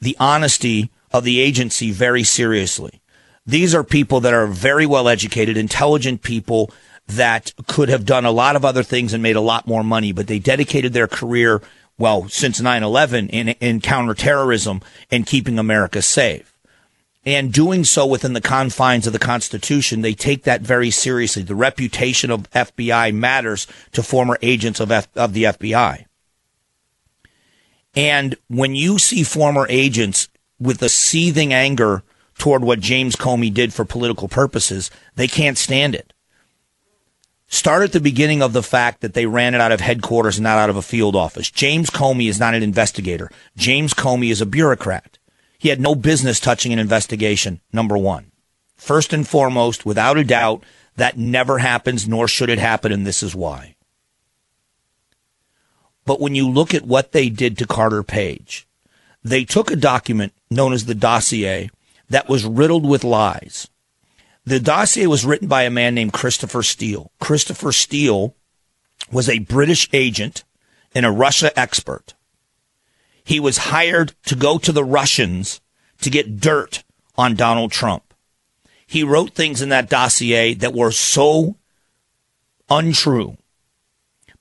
the 0.00 0.16
honesty 0.18 0.90
of 1.12 1.24
the 1.24 1.40
agency 1.40 1.90
very 1.90 2.22
seriously. 2.22 3.02
These 3.44 3.74
are 3.74 3.84
people 3.84 4.20
that 4.20 4.32
are 4.32 4.46
very 4.46 4.86
well 4.86 5.08
educated, 5.08 5.58
intelligent 5.58 6.22
people 6.22 6.70
that 7.12 7.52
could 7.66 7.88
have 7.88 8.04
done 8.04 8.24
a 8.24 8.30
lot 8.30 8.56
of 8.56 8.64
other 8.64 8.82
things 8.82 9.12
and 9.12 9.22
made 9.22 9.36
a 9.36 9.40
lot 9.40 9.66
more 9.66 9.84
money, 9.84 10.12
but 10.12 10.26
they 10.26 10.38
dedicated 10.38 10.92
their 10.92 11.08
career, 11.08 11.62
well, 11.98 12.28
since 12.28 12.60
9-11 12.60 13.30
in, 13.30 13.48
in 13.48 13.80
counterterrorism 13.80 14.80
and 15.10 15.26
keeping 15.26 15.58
America 15.58 16.02
safe 16.02 16.50
and 17.24 17.52
doing 17.52 17.84
so 17.84 18.06
within 18.06 18.32
the 18.32 18.40
confines 18.40 19.06
of 19.06 19.12
the 19.12 19.18
Constitution, 19.18 20.00
they 20.00 20.14
take 20.14 20.44
that 20.44 20.62
very 20.62 20.90
seriously. 20.90 21.42
The 21.42 21.54
reputation 21.54 22.30
of 22.30 22.50
FBI 22.50 23.14
matters 23.14 23.66
to 23.92 24.02
former 24.02 24.38
agents 24.40 24.80
of, 24.80 24.90
F- 24.90 25.08
of 25.14 25.34
the 25.34 25.44
FBI. 25.44 26.06
And 27.94 28.36
when 28.48 28.74
you 28.74 28.98
see 28.98 29.22
former 29.22 29.66
agents 29.68 30.28
with 30.58 30.82
a 30.82 30.88
seething 30.88 31.52
anger 31.52 32.02
toward 32.38 32.62
what 32.62 32.80
James 32.80 33.16
Comey 33.16 33.52
did 33.52 33.74
for 33.74 33.84
political 33.84 34.28
purposes, 34.28 34.90
they 35.16 35.28
can't 35.28 35.58
stand 35.58 35.94
it. 35.94 36.12
Start 37.52 37.82
at 37.82 37.90
the 37.90 38.00
beginning 38.00 38.42
of 38.42 38.52
the 38.52 38.62
fact 38.62 39.00
that 39.00 39.12
they 39.12 39.26
ran 39.26 39.56
it 39.56 39.60
out 39.60 39.72
of 39.72 39.80
headquarters 39.80 40.38
and 40.38 40.44
not 40.44 40.56
out 40.56 40.70
of 40.70 40.76
a 40.76 40.82
field 40.82 41.16
office. 41.16 41.50
James 41.50 41.90
Comey 41.90 42.28
is 42.28 42.38
not 42.38 42.54
an 42.54 42.62
investigator. 42.62 43.28
James 43.56 43.92
Comey 43.92 44.30
is 44.30 44.40
a 44.40 44.46
bureaucrat. 44.46 45.18
He 45.58 45.68
had 45.68 45.80
no 45.80 45.96
business 45.96 46.38
touching 46.38 46.72
an 46.72 46.78
investigation, 46.78 47.60
number 47.72 47.98
one. 47.98 48.30
First 48.76 49.12
and 49.12 49.26
foremost, 49.26 49.84
without 49.84 50.16
a 50.16 50.22
doubt, 50.22 50.62
that 50.94 51.18
never 51.18 51.58
happens, 51.58 52.06
nor 52.06 52.28
should 52.28 52.50
it 52.50 52.60
happen, 52.60 52.92
and 52.92 53.04
this 53.04 53.20
is 53.20 53.34
why. 53.34 53.74
But 56.06 56.20
when 56.20 56.36
you 56.36 56.48
look 56.48 56.72
at 56.72 56.86
what 56.86 57.10
they 57.10 57.28
did 57.28 57.58
to 57.58 57.66
Carter 57.66 58.04
Page, 58.04 58.68
they 59.24 59.44
took 59.44 59.72
a 59.72 59.76
document 59.76 60.32
known 60.50 60.72
as 60.72 60.84
the 60.84 60.94
dossier 60.94 61.68
that 62.08 62.28
was 62.28 62.44
riddled 62.44 62.88
with 62.88 63.02
lies. 63.02 63.68
The 64.44 64.60
dossier 64.60 65.06
was 65.06 65.24
written 65.24 65.48
by 65.48 65.62
a 65.62 65.70
man 65.70 65.94
named 65.94 66.12
Christopher 66.12 66.62
Steele. 66.62 67.12
Christopher 67.20 67.72
Steele 67.72 68.34
was 69.12 69.28
a 69.28 69.40
British 69.40 69.88
agent 69.92 70.44
and 70.94 71.04
a 71.04 71.10
Russia 71.10 71.56
expert. 71.58 72.14
He 73.22 73.38
was 73.38 73.58
hired 73.58 74.14
to 74.26 74.34
go 74.34 74.58
to 74.58 74.72
the 74.72 74.84
Russians 74.84 75.60
to 76.00 76.10
get 76.10 76.40
dirt 76.40 76.82
on 77.16 77.34
Donald 77.34 77.70
Trump. 77.70 78.14
He 78.86 79.04
wrote 79.04 79.34
things 79.34 79.62
in 79.62 79.68
that 79.68 79.88
dossier 79.88 80.54
that 80.54 80.74
were 80.74 80.90
so 80.90 81.56
untrue. 82.68 83.36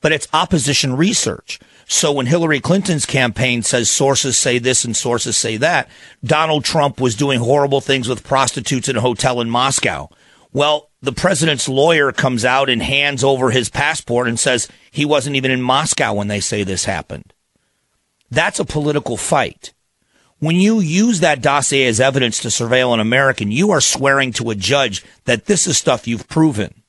But 0.02 0.12
it's 0.12 0.28
opposition 0.34 0.96
research. 0.96 1.60
So 1.92 2.12
when 2.12 2.28
Hillary 2.28 2.60
Clinton's 2.60 3.08
campaign 3.08 3.64
says 3.64 3.90
sources 3.90 4.38
say 4.38 4.60
this 4.60 4.86
and 4.86 4.96
sources 4.96 5.36
say 5.36 5.58
that, 5.58 5.90
Donald 6.24 6.64
Trump 6.64 7.02
was 7.02 7.16
doing 7.16 7.40
horrible 7.40 7.82
things 7.82 8.08
with 8.08 8.24
prostitutes 8.24 8.88
in 8.88 8.96
a 8.96 9.02
hotel 9.02 9.42
in 9.42 9.50
Moscow. 9.50 10.08
Well, 10.54 10.92
the 11.02 11.12
president's 11.12 11.68
lawyer 11.68 12.12
comes 12.12 12.46
out 12.46 12.70
and 12.70 12.84
hands 12.84 13.24
over 13.24 13.50
his 13.50 13.70
passport 13.70 14.28
and 14.28 14.40
says 14.40 14.68
he 14.92 15.04
wasn't 15.04 15.36
even 15.36 15.50
in 15.50 15.64
Moscow 15.64 16.14
when 16.14 16.28
they 16.28 16.40
say 16.40 16.64
this 16.64 16.86
happened. 16.86 17.34
That's 18.30 18.60
a 18.60 18.66
political 18.66 19.18
fight. 19.18 19.74
When 20.38 20.58
you 20.58 20.80
use 20.80 21.22
that 21.22 21.42
dossier 21.42 21.88
as 21.88 22.00
evidence 22.00 22.40
to 22.42 22.50
surveil 22.50 22.94
an 22.94 23.00
American, 23.00 23.52
you 23.52 23.72
are 23.72 23.82
swearing 23.82 24.32
to 24.34 24.52
a 24.52 24.56
judge 24.56 25.04
that 25.26 25.48
this 25.48 25.66
is 25.66 25.80
stuff 25.80 26.08
you've 26.08 26.30
proven. 26.30 26.84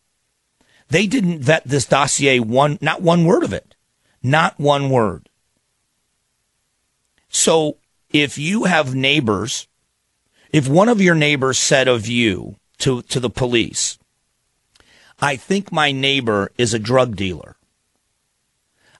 They 0.88 1.06
didn't 1.06 1.40
vet 1.40 1.64
this 1.64 1.86
dossier 1.86 2.38
one, 2.38 2.76
not 2.82 3.00
one 3.00 3.24
word 3.24 3.44
of 3.44 3.54
it. 3.54 3.74
Not 4.22 4.58
one 4.58 4.90
word. 4.90 5.28
So 7.28 7.76
if 8.10 8.36
you 8.36 8.64
have 8.64 8.94
neighbors, 8.94 9.68
if 10.52 10.68
one 10.68 10.88
of 10.88 11.00
your 11.00 11.14
neighbors 11.14 11.58
said 11.58 11.88
of 11.88 12.06
you 12.06 12.56
to, 12.78 13.02
to 13.02 13.20
the 13.20 13.30
police, 13.30 13.98
I 15.20 15.36
think 15.36 15.70
my 15.70 15.92
neighbor 15.92 16.50
is 16.58 16.74
a 16.74 16.78
drug 16.78 17.16
dealer. 17.16 17.56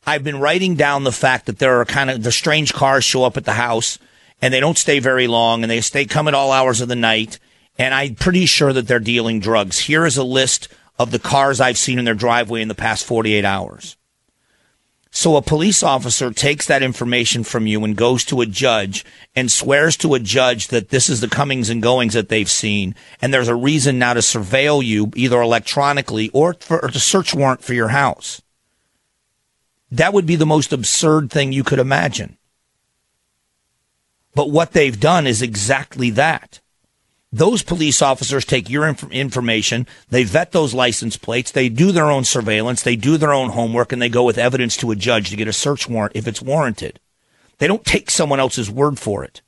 I've 0.07 0.25
been 0.25 0.41
writing 0.41 0.77
down 0.77 1.05
the 1.05 1.13
fact 1.13 1.47
that 1.47 1.59
there 1.59 1.81
are 1.81 1.85
kind 1.85 2.11
of 2.11 2.23
the 2.23 2.33
strange 2.33 2.73
cars 2.73 3.05
show 3.05 3.25
up 3.25 3.37
at 3.37 3.45
the 3.45 3.53
house 3.53 3.99
and 4.41 4.55
they 4.55 4.61
don't 4.61 4.79
stay 4.79 4.99
very 4.99 5.27
long 5.27 5.63
and 5.63 5.71
they 5.71 5.81
stay 5.81 6.07
come 6.07 6.29
at 6.29 6.35
all 6.35 6.53
hours 6.53 6.81
of 6.81 6.89
the 6.89 6.97
night. 6.97 7.39
And 7.79 7.95
I'm 7.95 8.15
pretty 8.15 8.47
sure 8.47 8.73
that 8.73 8.87
they're 8.87 8.99
dealing 8.99 9.41
drugs. 9.41 9.79
Here 9.79 10.07
is 10.07 10.17
a 10.17 10.25
list 10.25 10.69
of 10.99 11.11
the 11.11 11.19
cars 11.19 11.61
I've 11.61 11.79
seen 11.79 11.99
in 11.99 12.05
their 12.05 12.15
driveway 12.15 12.63
in 12.63 12.69
the 12.69 12.75
past 12.75 13.05
48 13.05 13.45
hours. 13.45 13.97
So 15.13 15.37
a 15.37 15.43
police 15.43 15.83
officer 15.83 16.31
takes 16.31 16.67
that 16.67 16.85
information 16.85 17.43
from 17.43 17.67
you 17.67 17.85
and 17.85 17.97
goes 17.97 18.25
to 18.27 18.41
a 18.41 18.47
judge 18.47 19.05
and 19.35 19.51
swears 19.51 19.97
to 19.99 20.15
a 20.15 20.21
judge 20.21 20.69
that 20.69 20.91
this 20.91 21.09
is 21.09 21.21
the 21.21 21.29
comings 21.29 21.69
and 21.69 21.83
goings 21.83 22.15
that 22.15 22.29
they've 22.29 22.51
seen. 22.51 22.95
And 23.21 23.35
there's 23.35 23.49
a 23.49 23.55
reason 23.55 23.99
now 23.99 24.15
to 24.15 24.21
surveil 24.21 24.85
you 24.85 25.11
either 25.17 25.41
electronically 25.43 26.31
or 26.33 26.55
for 26.55 26.83
or 26.85 26.89
to 26.89 27.01
search 27.01 27.35
warrant 27.35 27.63
for 27.63 27.75
your 27.75 27.89
house. 27.89 28.41
That 29.91 30.15
would 30.15 30.27
be 30.27 30.37
the 30.37 30.47
most 30.47 30.73
absurd 30.73 31.31
thing 31.31 31.53
you 31.53 31.65
could 31.65 31.81
imagine. 31.81 32.39
But 34.35 34.51
what 34.51 34.73
they've 34.73 34.99
done 34.99 35.27
is 35.27 35.43
exactly 35.43 36.11
that. 36.11 36.61
Those 37.33 37.63
police 37.63 38.03
officers 38.03 38.45
take 38.45 38.69
your 38.69 38.89
inf- 38.89 39.11
information, 39.13 39.87
they 40.09 40.25
vet 40.25 40.51
those 40.51 40.75
license 40.75 41.17
plates, 41.17 41.53
they 41.53 41.69
do 41.69 41.93
their 41.93 42.11
own 42.11 42.25
surveillance, 42.25 42.83
they 42.83 42.97
do 42.97 43.17
their 43.17 43.33
own 43.33 43.51
homework, 43.51 43.93
and 43.93 44.03
they 44.03 44.09
go 44.09 44.25
with 44.25 44.37
evidence 44.37 44.77
to 44.79 44.91
a 44.91 44.97
judge 44.97 45.31
to 45.31 45.37
get 45.37 45.47
a 45.47 45.53
search 45.53 45.89
warrant 45.89 46.17
if 46.17 46.27
it's 46.27 46.43
warranted. 46.43 46.99
They 47.59 47.69
don't 47.69 47.85
take 47.85 48.11
someone 48.11 48.41
else's 48.41 48.71
word 48.71 48.99
for 48.99 49.23
it. 49.23 49.43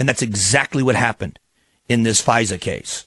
And 0.00 0.08
that's 0.08 0.22
exactly 0.22 0.82
what 0.82 0.94
happened 0.94 1.38
in 1.88 2.04
this 2.04 2.22
FISA 2.22 2.60
case. 2.60 3.06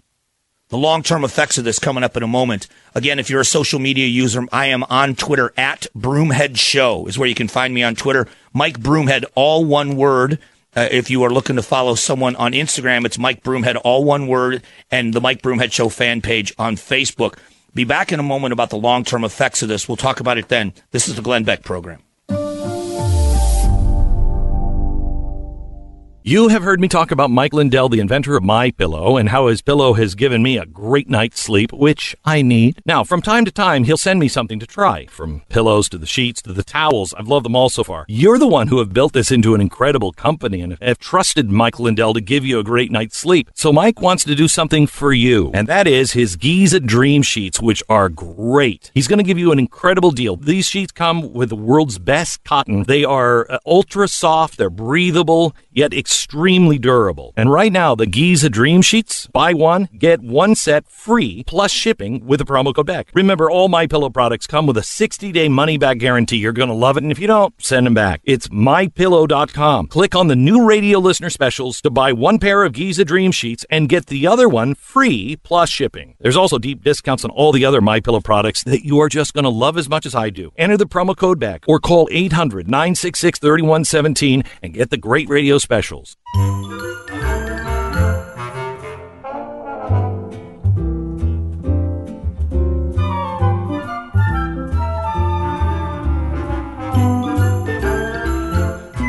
The 0.70 0.78
long 0.78 1.02
term 1.02 1.24
effects 1.24 1.58
of 1.58 1.64
this 1.64 1.80
coming 1.80 2.04
up 2.04 2.16
in 2.16 2.24
a 2.24 2.28
moment. 2.28 2.68
Again, 2.96 3.20
if 3.20 3.30
you're 3.30 3.42
a 3.42 3.46
social 3.46 3.80
media 3.80 4.08
user, 4.08 4.46
I 4.54 4.68
am 4.68 4.84
on 4.86 5.16
Twitter 5.16 5.54
at 5.58 5.88
Broomhead 5.96 6.58
Show 6.58 7.08
is 7.08 7.18
where 7.18 7.28
you 7.28 7.36
can 7.36 7.48
find 7.48 7.74
me 7.74 7.84
on 7.84 7.96
Twitter. 7.96 8.28
Mike 8.54 8.80
Broomhead, 8.80 9.26
all 9.36 9.66
one 9.66 9.98
word. 9.98 10.40
Uh, 10.74 10.88
if 10.90 11.10
you 11.10 11.24
are 11.24 11.30
looking 11.30 11.58
to 11.58 11.62
follow 11.62 11.96
someone 11.96 12.36
on 12.38 12.54
Instagram, 12.54 13.06
it's 13.06 13.18
Mike 13.18 13.44
Broomhead, 13.44 13.80
all 13.84 14.06
one 14.06 14.28
word, 14.28 14.64
and 14.90 15.14
the 15.14 15.20
Mike 15.20 15.42
Broomhead 15.42 15.74
Show 15.74 15.90
fan 15.90 16.22
page 16.22 16.54
on 16.58 16.78
Facebook. 16.78 17.38
Be 17.74 17.84
back 17.84 18.14
in 18.14 18.20
a 18.20 18.24
moment 18.24 18.54
about 18.54 18.70
the 18.70 18.78
long 18.78 19.04
term 19.04 19.24
effects 19.24 19.62
of 19.62 19.68
this. 19.68 19.88
We'll 19.88 19.98
talk 19.98 20.22
about 20.22 20.38
it 20.38 20.48
then. 20.48 20.74
This 20.92 21.10
is 21.10 21.16
the 21.16 21.22
Glenn 21.22 21.44
Beck 21.44 21.64
program. 21.64 22.02
You 26.24 26.50
have 26.50 26.62
heard 26.62 26.80
me 26.80 26.88
talk 26.88 27.10
about 27.10 27.32
Mike 27.32 27.52
Lindell, 27.52 27.90
the 27.90 28.00
inventor 28.00 28.38
of 28.38 28.44
My 28.44 28.70
Pillow, 28.70 29.18
and 29.18 29.30
how 29.30 29.48
his 29.48 29.64
pillow 29.64 29.94
has 29.94 30.14
given 30.14 30.44
me 30.44 30.56
a 30.56 30.68
great 30.68 31.10
night's 31.10 31.40
sleep, 31.40 31.74
which 31.74 32.16
I 32.24 32.44
need. 32.44 32.80
Now, 32.86 33.04
from 33.04 33.24
time 33.24 33.44
to 33.46 33.52
time, 33.52 33.86
he'll 33.86 33.98
send 33.98 34.20
me 34.20 34.28
something 34.28 34.60
to 34.60 34.68
try, 34.68 35.08
from 35.08 35.42
pillows 35.50 35.90
to 35.90 35.98
the 35.98 36.06
sheets 36.06 36.40
to 36.44 36.54
the 36.54 36.64
towels. 36.64 37.16
I've 37.18 37.28
loved 37.28 37.46
them 37.46 37.56
all 37.56 37.70
so 37.70 37.84
far. 37.84 38.06
You're 38.08 38.38
the 38.38 38.48
one 38.48 38.68
who 38.68 38.78
have 38.78 38.94
built 38.94 39.14
this 39.14 39.32
into 39.32 39.56
an 39.56 39.62
incredible 39.62 40.12
company 40.12 40.62
and 40.62 40.78
have 40.80 41.00
trusted 41.00 41.50
Mike 41.50 41.80
Lindell 41.80 42.14
to 42.14 42.22
give 42.22 42.46
you 42.46 42.60
a 42.60 42.64
great 42.64 42.92
night's 42.92 43.18
sleep. 43.18 43.50
So 43.56 43.74
Mike 43.74 44.00
wants 44.00 44.24
to 44.26 44.36
do 44.36 44.48
something 44.48 44.86
for 44.86 45.12
you, 45.12 45.50
and 45.56 45.68
that 45.70 45.88
is 45.88 46.12
his 46.12 46.36
Giza 46.36 46.82
Dream 46.82 47.24
Sheets, 47.24 47.60
which 47.60 47.82
are 47.90 48.10
great. 48.10 48.92
He's 48.94 49.08
going 49.08 49.18
to 49.18 49.24
give 49.24 49.40
you 49.40 49.52
an 49.52 49.58
incredible 49.58 50.12
deal. 50.12 50.36
These 50.36 50.68
sheets 50.68 50.92
come 50.92 51.34
with 51.34 51.50
the 51.50 51.56
world's 51.56 51.98
best 51.98 52.44
cotton. 52.44 52.84
They 52.84 53.04
are 53.04 53.52
uh, 53.52 53.58
ultra 53.66 54.08
soft, 54.08 54.60
they're 54.60 54.70
breathable, 54.70 55.56
yet 55.72 55.96
durable. 56.80 57.34
And 57.36 57.52
right 57.52 57.72
now, 57.72 57.96
the 57.96 58.06
Giza 58.06 58.50
Dream 58.50 58.82
Sheets, 58.82 59.28
buy 59.28 59.54
one, 59.54 59.90
get 59.98 60.22
one 60.22 60.56
set 60.56 60.88
free 60.88 61.44
plus 61.46 61.72
shipping 61.72 62.26
with 62.26 62.40
the 62.40 62.46
promo 62.46 62.74
code 62.76 62.88
BECK. 62.88 63.10
Remember, 63.14 63.50
all 63.50 63.70
my 63.70 63.88
pillow 63.88 64.10
products 64.10 64.48
come 64.48 64.66
with 64.66 64.78
a 64.78 64.82
60-day 64.82 65.50
money-back 65.50 65.98
guarantee. 65.98 66.38
You're 66.38 66.52
going 66.52 66.70
to 66.70 66.76
love 66.76 66.98
it, 66.98 67.04
and 67.04 67.12
if 67.12 67.20
you 67.20 67.28
don't, 67.28 67.54
send 67.62 67.86
them 67.86 67.94
back. 67.94 68.22
It's 68.24 68.48
mypillow.com. 68.50 69.88
Click 69.88 70.16
on 70.16 70.28
the 70.28 70.36
new 70.36 70.66
radio 70.66 71.00
listener 71.00 71.30
specials 71.30 71.82
to 71.82 71.90
buy 71.90 72.14
one 72.14 72.40
pair 72.40 72.64
of 72.64 72.74
Giza 72.74 73.06
Dream 73.06 73.32
Sheets 73.32 73.66
and 73.70 73.90
get 73.90 74.08
the 74.08 74.28
other 74.28 74.50
one 74.50 74.76
free 74.76 75.38
plus 75.44 75.70
shipping. 75.70 76.16
There's 76.20 76.38
also 76.38 76.58
deep 76.58 76.84
discounts 76.84 77.26
on 77.26 77.32
all 77.32 77.52
the 77.52 77.66
other 77.66 77.82
My 77.82 78.00
Pillow 78.00 78.22
products 78.22 78.64
that 78.64 78.86
you 78.86 79.00
are 79.00 79.10
just 79.10 79.34
going 79.34 79.44
to 79.44 79.50
love 79.50 79.78
as 79.78 79.90
much 79.90 80.06
as 80.06 80.16
I 80.16 80.30
do. 80.30 80.52
Enter 80.58 80.78
the 80.78 80.86
promo 80.86 81.16
code 81.16 81.40
BECK 81.40 81.66
or 81.68 81.80
call 81.80 82.08
800-966-3117 82.10 84.46
and 84.62 84.74
get 84.74 84.90
the 84.90 84.98
great 84.98 85.30
radio 85.30 85.58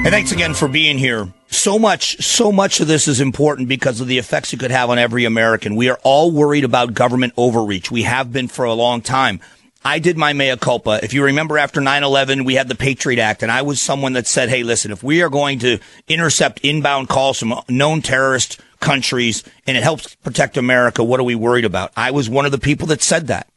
And 0.04 0.10
thanks 0.10 0.32
again 0.32 0.52
for 0.52 0.68
being 0.68 0.98
here. 0.98 1.32
So 1.48 1.78
much, 1.78 2.22
so 2.22 2.52
much 2.52 2.80
of 2.80 2.88
this 2.88 3.08
is 3.08 3.20
important 3.20 3.68
because 3.68 4.00
of 4.00 4.08
the 4.08 4.18
effects 4.18 4.52
it 4.52 4.58
could 4.58 4.70
have 4.72 4.90
on 4.90 4.98
every 4.98 5.24
American. 5.24 5.76
We 5.76 5.88
are 5.88 5.98
all 6.02 6.30
worried 6.30 6.64
about 6.64 6.92
government 6.92 7.32
overreach. 7.36 7.90
We 7.90 8.02
have 8.02 8.32
been 8.32 8.48
for 8.48 8.64
a 8.64 8.74
long 8.74 9.00
time. 9.00 9.40
I 9.84 9.98
did 9.98 10.16
my 10.16 10.32
mea 10.32 10.56
culpa. 10.56 11.00
If 11.02 11.12
you 11.12 11.24
remember 11.24 11.58
after 11.58 11.80
9-11, 11.80 12.44
we 12.44 12.54
had 12.54 12.68
the 12.68 12.74
Patriot 12.74 13.20
Act 13.20 13.42
and 13.42 13.50
I 13.50 13.62
was 13.62 13.80
someone 13.80 14.12
that 14.12 14.26
said, 14.26 14.48
Hey, 14.48 14.62
listen, 14.62 14.92
if 14.92 15.02
we 15.02 15.22
are 15.22 15.28
going 15.28 15.58
to 15.60 15.78
intercept 16.08 16.60
inbound 16.60 17.08
calls 17.08 17.38
from 17.38 17.54
known 17.68 18.00
terrorist 18.02 18.60
countries 18.80 19.42
and 19.66 19.76
it 19.76 19.82
helps 19.82 20.14
protect 20.16 20.56
America, 20.56 21.02
what 21.02 21.18
are 21.18 21.24
we 21.24 21.34
worried 21.34 21.64
about? 21.64 21.92
I 21.96 22.12
was 22.12 22.30
one 22.30 22.46
of 22.46 22.52
the 22.52 22.58
people 22.58 22.86
that 22.88 23.02
said 23.02 23.26
that. 23.26 23.48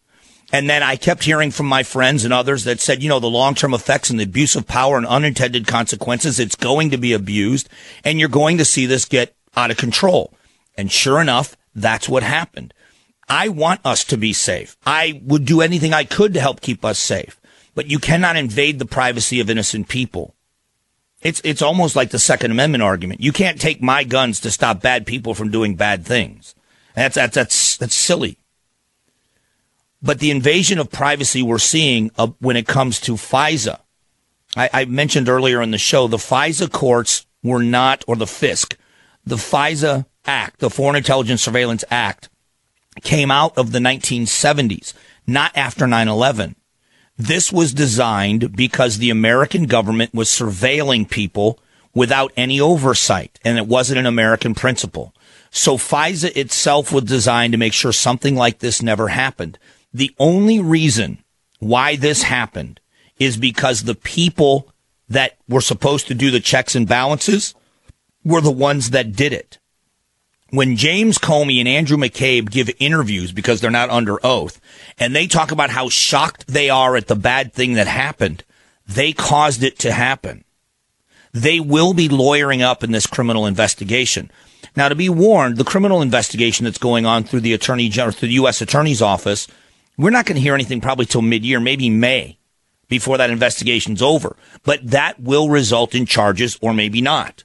And 0.52 0.69
then 0.69 0.84
I 0.84 0.95
kept 0.95 1.23
hearing 1.23 1.52
from 1.52 1.65
my 1.65 1.84
friends 1.84 2.23
and 2.23 2.34
others 2.34 2.64
that 2.64 2.80
said, 2.80 3.03
you 3.03 3.10
know, 3.10 3.19
the 3.19 3.27
long-term 3.27 3.73
effects 3.73 4.10
and 4.10 4.19
the 4.19 4.23
abuse 4.23 4.56
of 4.56 4.68
power 4.68 4.97
and 4.97 5.06
unintended 5.06 5.68
consequences, 5.68 6.39
it's 6.39 6.56
going 6.56 6.91
to 6.91 6.97
be 6.97 7.14
abused 7.14 7.68
and 8.03 8.19
you're 8.19 8.30
going 8.30 8.57
to 8.60 8.65
see 8.65 8.85
this 8.85 9.06
get 9.06 9.35
out 9.57 9.72
of 9.72 9.77
control. 9.77 10.34
And 10.77 10.91
sure 10.91 11.19
enough, 11.19 11.57
that's 11.76 12.07
what 12.07 12.23
happened. 12.23 12.73
I 13.27 13.49
want 13.49 13.81
us 13.84 14.03
to 14.06 14.18
be 14.18 14.34
safe. 14.34 14.77
I 14.85 15.22
would 15.23 15.45
do 15.45 15.61
anything 15.61 15.93
I 15.93 16.03
could 16.03 16.34
to 16.34 16.39
help 16.39 16.61
keep 16.61 16.85
us 16.85 16.99
safe, 16.99 17.39
but 17.73 17.88
you 17.88 17.99
cannot 17.99 18.38
invade 18.38 18.80
the 18.80 18.85
privacy 18.85 19.39
of 19.39 19.49
innocent 19.49 19.88
people. 19.88 20.35
It's, 21.22 21.41
it's 21.43 21.64
almost 21.64 21.95
like 21.95 22.11
the 22.11 22.19
Second 22.19 22.52
Amendment 22.52 22.84
argument. 22.84 23.22
You 23.22 23.31
can't 23.31 23.60
take 23.60 23.81
my 23.81 24.03
guns 24.03 24.39
to 24.41 24.52
stop 24.52 24.81
bad 24.81 25.07
people 25.07 25.34
from 25.34 25.49
doing 25.49 25.76
bad 25.76 26.06
things. 26.06 26.53
That's, 26.93 27.15
that's, 27.15 27.34
that's, 27.34 27.77
that's 27.77 27.95
silly. 27.95 28.38
But 30.03 30.19
the 30.19 30.30
invasion 30.30 30.77
of 30.77 30.91
privacy 30.91 31.41
we're 31.41 31.57
seeing 31.57 32.11
uh, 32.18 32.27
when 32.39 32.56
it 32.56 32.68
comes 32.68 32.99
to 33.02 33.14
FISA, 33.14 33.80
I, 34.56 34.69
I 34.72 34.85
mentioned 34.85 35.27
earlier 35.27 35.64
in 35.64 35.72
the 35.72 35.80
show, 35.80 36.07
the 36.07 36.18
FISA 36.18 36.72
courts 36.72 37.26
were 37.41 37.64
not, 37.64 38.03
or 38.07 38.15
the 38.15 38.26
FISC, 38.26 38.76
the 39.26 39.38
FISA 39.38 40.06
Act, 40.26 40.60
the 40.60 40.69
Foreign 40.69 40.95
Intelligence 40.95 41.41
Surveillance 41.41 41.84
Act, 41.89 42.30
came 43.03 43.31
out 43.31 43.57
of 43.57 43.72
the 43.72 43.80
1970s, 43.80 44.93
not 45.27 45.55
after 45.55 45.85
9-11. 45.85 46.55
This 47.17 47.51
was 47.51 47.73
designed 47.73 48.55
because 48.55 48.97
the 48.97 49.09
American 49.09 49.65
government 49.65 50.13
was 50.13 50.30
surveilling 50.30 51.09
people 51.09 51.59
without 51.93 52.31
any 52.35 52.59
oversight, 52.59 53.39
and 53.45 53.57
it 53.57 53.67
wasn't 53.67 53.99
an 53.99 54.05
American 54.05 54.53
principle. 54.53 55.13
So 55.49 55.77
FISA 55.77 56.35
itself 56.35 56.91
was 56.91 57.05
designed 57.05 57.53
to 57.53 57.57
make 57.57 57.72
sure 57.73 57.93
something 57.93 58.35
like 58.35 58.59
this 58.59 58.81
never 58.81 59.07
happened. 59.07 59.57
The 59.93 60.13
only 60.19 60.59
reason 60.59 61.23
why 61.59 61.95
this 61.95 62.23
happened 62.23 62.81
is 63.17 63.38
because 63.38 63.84
the 63.84 63.95
people 63.95 64.69
that 65.07 65.38
were 65.47 65.61
supposed 65.61 66.07
to 66.07 66.13
do 66.13 66.31
the 66.31 66.41
checks 66.41 66.76
and 66.76 66.88
balances 66.88 67.55
were 68.26 68.41
the 68.41 68.51
ones 68.51 68.89
that 68.89 69.15
did 69.15 69.31
it. 69.31 69.59
When 70.56 70.76
James 70.77 71.18
Comey 71.18 71.60
and 71.60 71.68
Andrew 71.68 71.98
McCabe 71.98 72.49
give 72.49 72.69
interviews 72.80 73.32
because 73.32 73.61
they're 73.61 73.72
not 73.72 73.90
under 73.90 74.23
oath 74.26 74.60
and 74.98 75.15
they 75.15 75.27
talk 75.27 75.52
about 75.52 75.69
how 75.69 75.90
shocked 75.90 76.48
they 76.48 76.69
are 76.69 76.95
at 76.95 77.07
the 77.07 77.15
bad 77.15 77.53
thing 77.53 77.73
that 77.73 77.88
happened, 77.88 78.44
they 78.88 79.11
caused 79.14 79.64
it 79.64 79.77
to 79.80 79.91
happen. 79.91 80.44
They 81.34 81.60
will 81.60 81.94
be 81.94 82.07
lawyering 82.07 82.61
up 82.61 82.84
in 82.84 82.91
this 82.91 83.07
criminal 83.07 83.45
investigation. 83.45 84.32
Now, 84.76 84.90
to 84.90 84.95
be 84.95 85.10
warned, 85.10 85.57
the 85.57 85.64
criminal 85.64 86.02
investigation 86.02 86.64
that's 86.64 86.77
going 86.77 87.06
on 87.06 87.26
through 87.26 87.41
the 87.41 87.53
attorney 87.53 87.90
general, 87.90 88.14
through 88.14 88.30
the 88.30 88.36
U.S. 88.36 88.61
attorney's 88.61 89.02
office 89.02 89.48
we're 89.98 90.10
not 90.10 90.26
going 90.26 90.36
to 90.36 90.41
hear 90.41 90.53
anything 90.53 90.82
probably 90.82 91.06
till 91.06 91.22
mid-year, 91.22 91.60
maybe 91.60 91.90
May, 91.90 92.38
before 92.88 93.18
that 93.18 93.30
investigation's 93.30 94.02
over. 94.02 94.36
But 94.64 94.91
that 94.91 95.19
will 95.19 95.49
result 95.49 95.95
in 95.95 96.06
charges 96.06 96.57
or 96.61 96.73
maybe 96.73 97.02
not. 97.02 97.44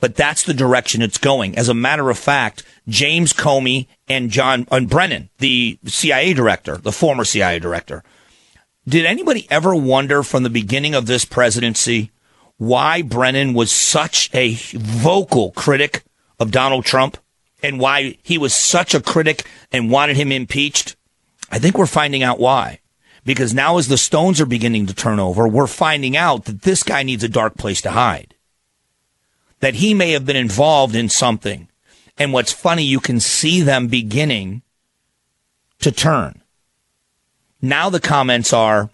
But 0.00 0.16
that's 0.16 0.44
the 0.44 0.54
direction 0.54 1.02
it's 1.02 1.18
going. 1.18 1.56
As 1.56 1.68
a 1.68 1.74
matter 1.74 2.08
of 2.10 2.18
fact, 2.18 2.64
James 2.88 3.32
Comey 3.32 3.86
and 4.08 4.30
John 4.30 4.66
and 4.70 4.88
Brennan, 4.88 5.28
the 5.38 5.78
CIA 5.86 6.32
director, 6.32 6.78
the 6.78 6.92
former 6.92 7.24
CIA 7.24 7.58
director, 7.58 8.02
did 8.88 9.04
anybody 9.04 9.46
ever 9.50 9.74
wonder 9.74 10.22
from 10.22 10.42
the 10.42 10.50
beginning 10.50 10.94
of 10.94 11.06
this 11.06 11.24
presidency 11.24 12.10
why 12.56 13.02
Brennan 13.02 13.54
was 13.54 13.70
such 13.70 14.30
a 14.34 14.54
vocal 14.74 15.50
critic 15.52 16.02
of 16.38 16.50
Donald 16.50 16.84
Trump 16.84 17.18
and 17.62 17.78
why 17.78 18.16
he 18.22 18.38
was 18.38 18.54
such 18.54 18.94
a 18.94 19.00
critic 19.00 19.46
and 19.70 19.90
wanted 19.90 20.16
him 20.16 20.32
impeached? 20.32 20.96
I 21.50 21.58
think 21.58 21.76
we're 21.76 21.86
finding 21.86 22.22
out 22.22 22.40
why. 22.40 22.80
Because 23.24 23.52
now 23.52 23.76
as 23.76 23.88
the 23.88 23.98
stones 23.98 24.40
are 24.40 24.46
beginning 24.46 24.86
to 24.86 24.94
turn 24.94 25.18
over, 25.18 25.46
we're 25.46 25.66
finding 25.66 26.16
out 26.16 26.46
that 26.46 26.62
this 26.62 26.82
guy 26.82 27.02
needs 27.02 27.22
a 27.22 27.28
dark 27.28 27.56
place 27.56 27.82
to 27.82 27.90
hide. 27.90 28.34
That 29.60 29.76
he 29.76 29.94
may 29.94 30.12
have 30.12 30.26
been 30.26 30.36
involved 30.36 30.94
in 30.94 31.08
something. 31.08 31.68
And 32.18 32.32
what's 32.32 32.52
funny, 32.52 32.82
you 32.82 33.00
can 33.00 33.20
see 33.20 33.62
them 33.62 33.88
beginning 33.88 34.62
to 35.80 35.90
turn. 35.90 36.42
Now 37.62 37.90
the 37.90 38.00
comments 38.00 38.52
are, 38.52 38.90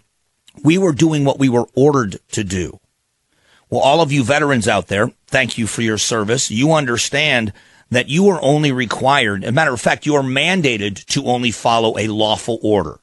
we 0.63 0.77
were 0.77 0.93
doing 0.93 1.25
what 1.25 1.39
we 1.39 1.49
were 1.49 1.67
ordered 1.75 2.19
to 2.31 2.43
do. 2.43 2.79
Well, 3.69 3.81
all 3.81 4.01
of 4.01 4.11
you 4.11 4.23
veterans 4.23 4.67
out 4.67 4.87
there, 4.87 5.11
thank 5.27 5.57
you 5.57 5.67
for 5.67 5.81
your 5.81 5.97
service. 5.97 6.49
You 6.49 6.73
understand 6.73 7.51
that 7.89 8.09
you 8.09 8.27
are 8.29 8.41
only 8.41 8.71
required, 8.71 9.43
as 9.43 9.49
a 9.49 9.53
matter 9.53 9.73
of 9.73 9.81
fact, 9.81 10.05
you 10.05 10.15
are 10.15 10.23
mandated 10.23 11.05
to 11.07 11.25
only 11.25 11.51
follow 11.51 11.97
a 11.97 12.07
lawful 12.07 12.59
order. 12.61 12.99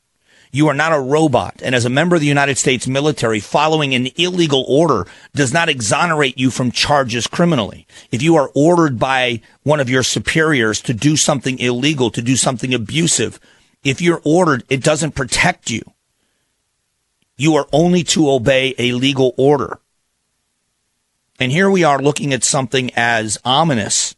You 0.54 0.68
are 0.68 0.74
not 0.74 0.92
a 0.92 1.00
robot. 1.00 1.60
And 1.64 1.74
as 1.74 1.84
a 1.84 1.90
member 1.90 2.14
of 2.14 2.20
the 2.20 2.28
United 2.28 2.58
States 2.58 2.86
military, 2.86 3.40
following 3.40 3.92
an 3.92 4.06
illegal 4.14 4.64
order 4.68 5.04
does 5.34 5.52
not 5.52 5.68
exonerate 5.68 6.38
you 6.38 6.48
from 6.48 6.70
charges 6.70 7.26
criminally. 7.26 7.88
If 8.12 8.22
you 8.22 8.36
are 8.36 8.52
ordered 8.54 8.96
by 8.96 9.40
one 9.64 9.80
of 9.80 9.90
your 9.90 10.04
superiors 10.04 10.80
to 10.82 10.94
do 10.94 11.16
something 11.16 11.58
illegal, 11.58 12.08
to 12.12 12.22
do 12.22 12.36
something 12.36 12.72
abusive, 12.72 13.40
if 13.82 14.00
you're 14.00 14.22
ordered, 14.24 14.62
it 14.68 14.80
doesn't 14.80 15.16
protect 15.16 15.70
you. 15.70 15.82
You 17.36 17.56
are 17.56 17.66
only 17.72 18.04
to 18.04 18.30
obey 18.30 18.76
a 18.78 18.92
legal 18.92 19.34
order. 19.36 19.80
And 21.40 21.50
here 21.50 21.68
we 21.68 21.82
are 21.82 22.00
looking 22.00 22.32
at 22.32 22.44
something 22.44 22.92
as 22.94 23.38
ominous 23.44 24.14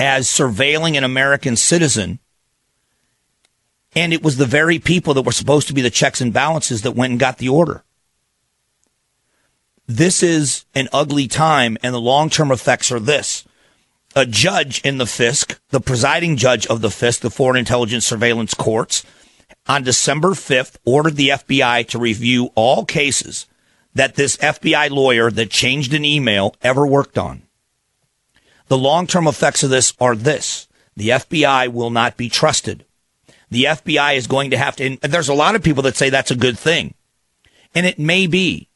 as 0.00 0.26
surveilling 0.26 0.98
an 0.98 1.04
American 1.04 1.54
citizen. 1.54 2.18
And 3.94 4.12
it 4.12 4.22
was 4.22 4.36
the 4.36 4.46
very 4.46 4.78
people 4.78 5.14
that 5.14 5.22
were 5.22 5.32
supposed 5.32 5.68
to 5.68 5.74
be 5.74 5.82
the 5.82 5.90
checks 5.90 6.20
and 6.20 6.32
balances 6.32 6.82
that 6.82 6.92
went 6.92 7.10
and 7.10 7.20
got 7.20 7.38
the 7.38 7.48
order. 7.48 7.84
This 9.86 10.22
is 10.22 10.64
an 10.74 10.88
ugly 10.92 11.28
time, 11.28 11.76
and 11.82 11.94
the 11.94 12.00
long 12.00 12.30
term 12.30 12.50
effects 12.50 12.90
are 12.90 13.00
this. 13.00 13.44
A 14.14 14.24
judge 14.24 14.80
in 14.82 14.98
the 14.98 15.04
FISC, 15.04 15.58
the 15.70 15.80
presiding 15.80 16.36
judge 16.36 16.66
of 16.66 16.80
the 16.80 16.88
FISC, 16.88 17.20
the 17.20 17.30
Foreign 17.30 17.58
Intelligence 17.58 18.06
Surveillance 18.06 18.54
Courts, 18.54 19.04
on 19.66 19.82
December 19.82 20.30
5th 20.30 20.76
ordered 20.84 21.16
the 21.16 21.30
FBI 21.30 21.86
to 21.88 21.98
review 21.98 22.50
all 22.54 22.84
cases 22.84 23.46
that 23.94 24.14
this 24.14 24.36
FBI 24.38 24.90
lawyer 24.90 25.30
that 25.30 25.50
changed 25.50 25.94
an 25.94 26.04
email 26.04 26.54
ever 26.62 26.86
worked 26.86 27.18
on. 27.18 27.42
The 28.68 28.78
long 28.78 29.06
term 29.06 29.26
effects 29.26 29.62
of 29.62 29.70
this 29.70 29.92
are 30.00 30.16
this 30.16 30.68
the 30.96 31.10
FBI 31.10 31.68
will 31.68 31.90
not 31.90 32.16
be 32.16 32.28
trusted. 32.28 32.84
The 33.52 33.64
FBI 33.64 34.16
is 34.16 34.26
going 34.26 34.52
to 34.52 34.56
have 34.56 34.76
to, 34.76 34.84
and 34.84 34.98
there's 34.98 35.28
a 35.28 35.34
lot 35.34 35.54
of 35.54 35.62
people 35.62 35.82
that 35.82 35.94
say 35.94 36.08
that's 36.08 36.30
a 36.30 36.36
good 36.36 36.58
thing. 36.58 36.94
And 37.74 37.84
it 37.84 37.98
may 37.98 38.26
be. 38.26 38.70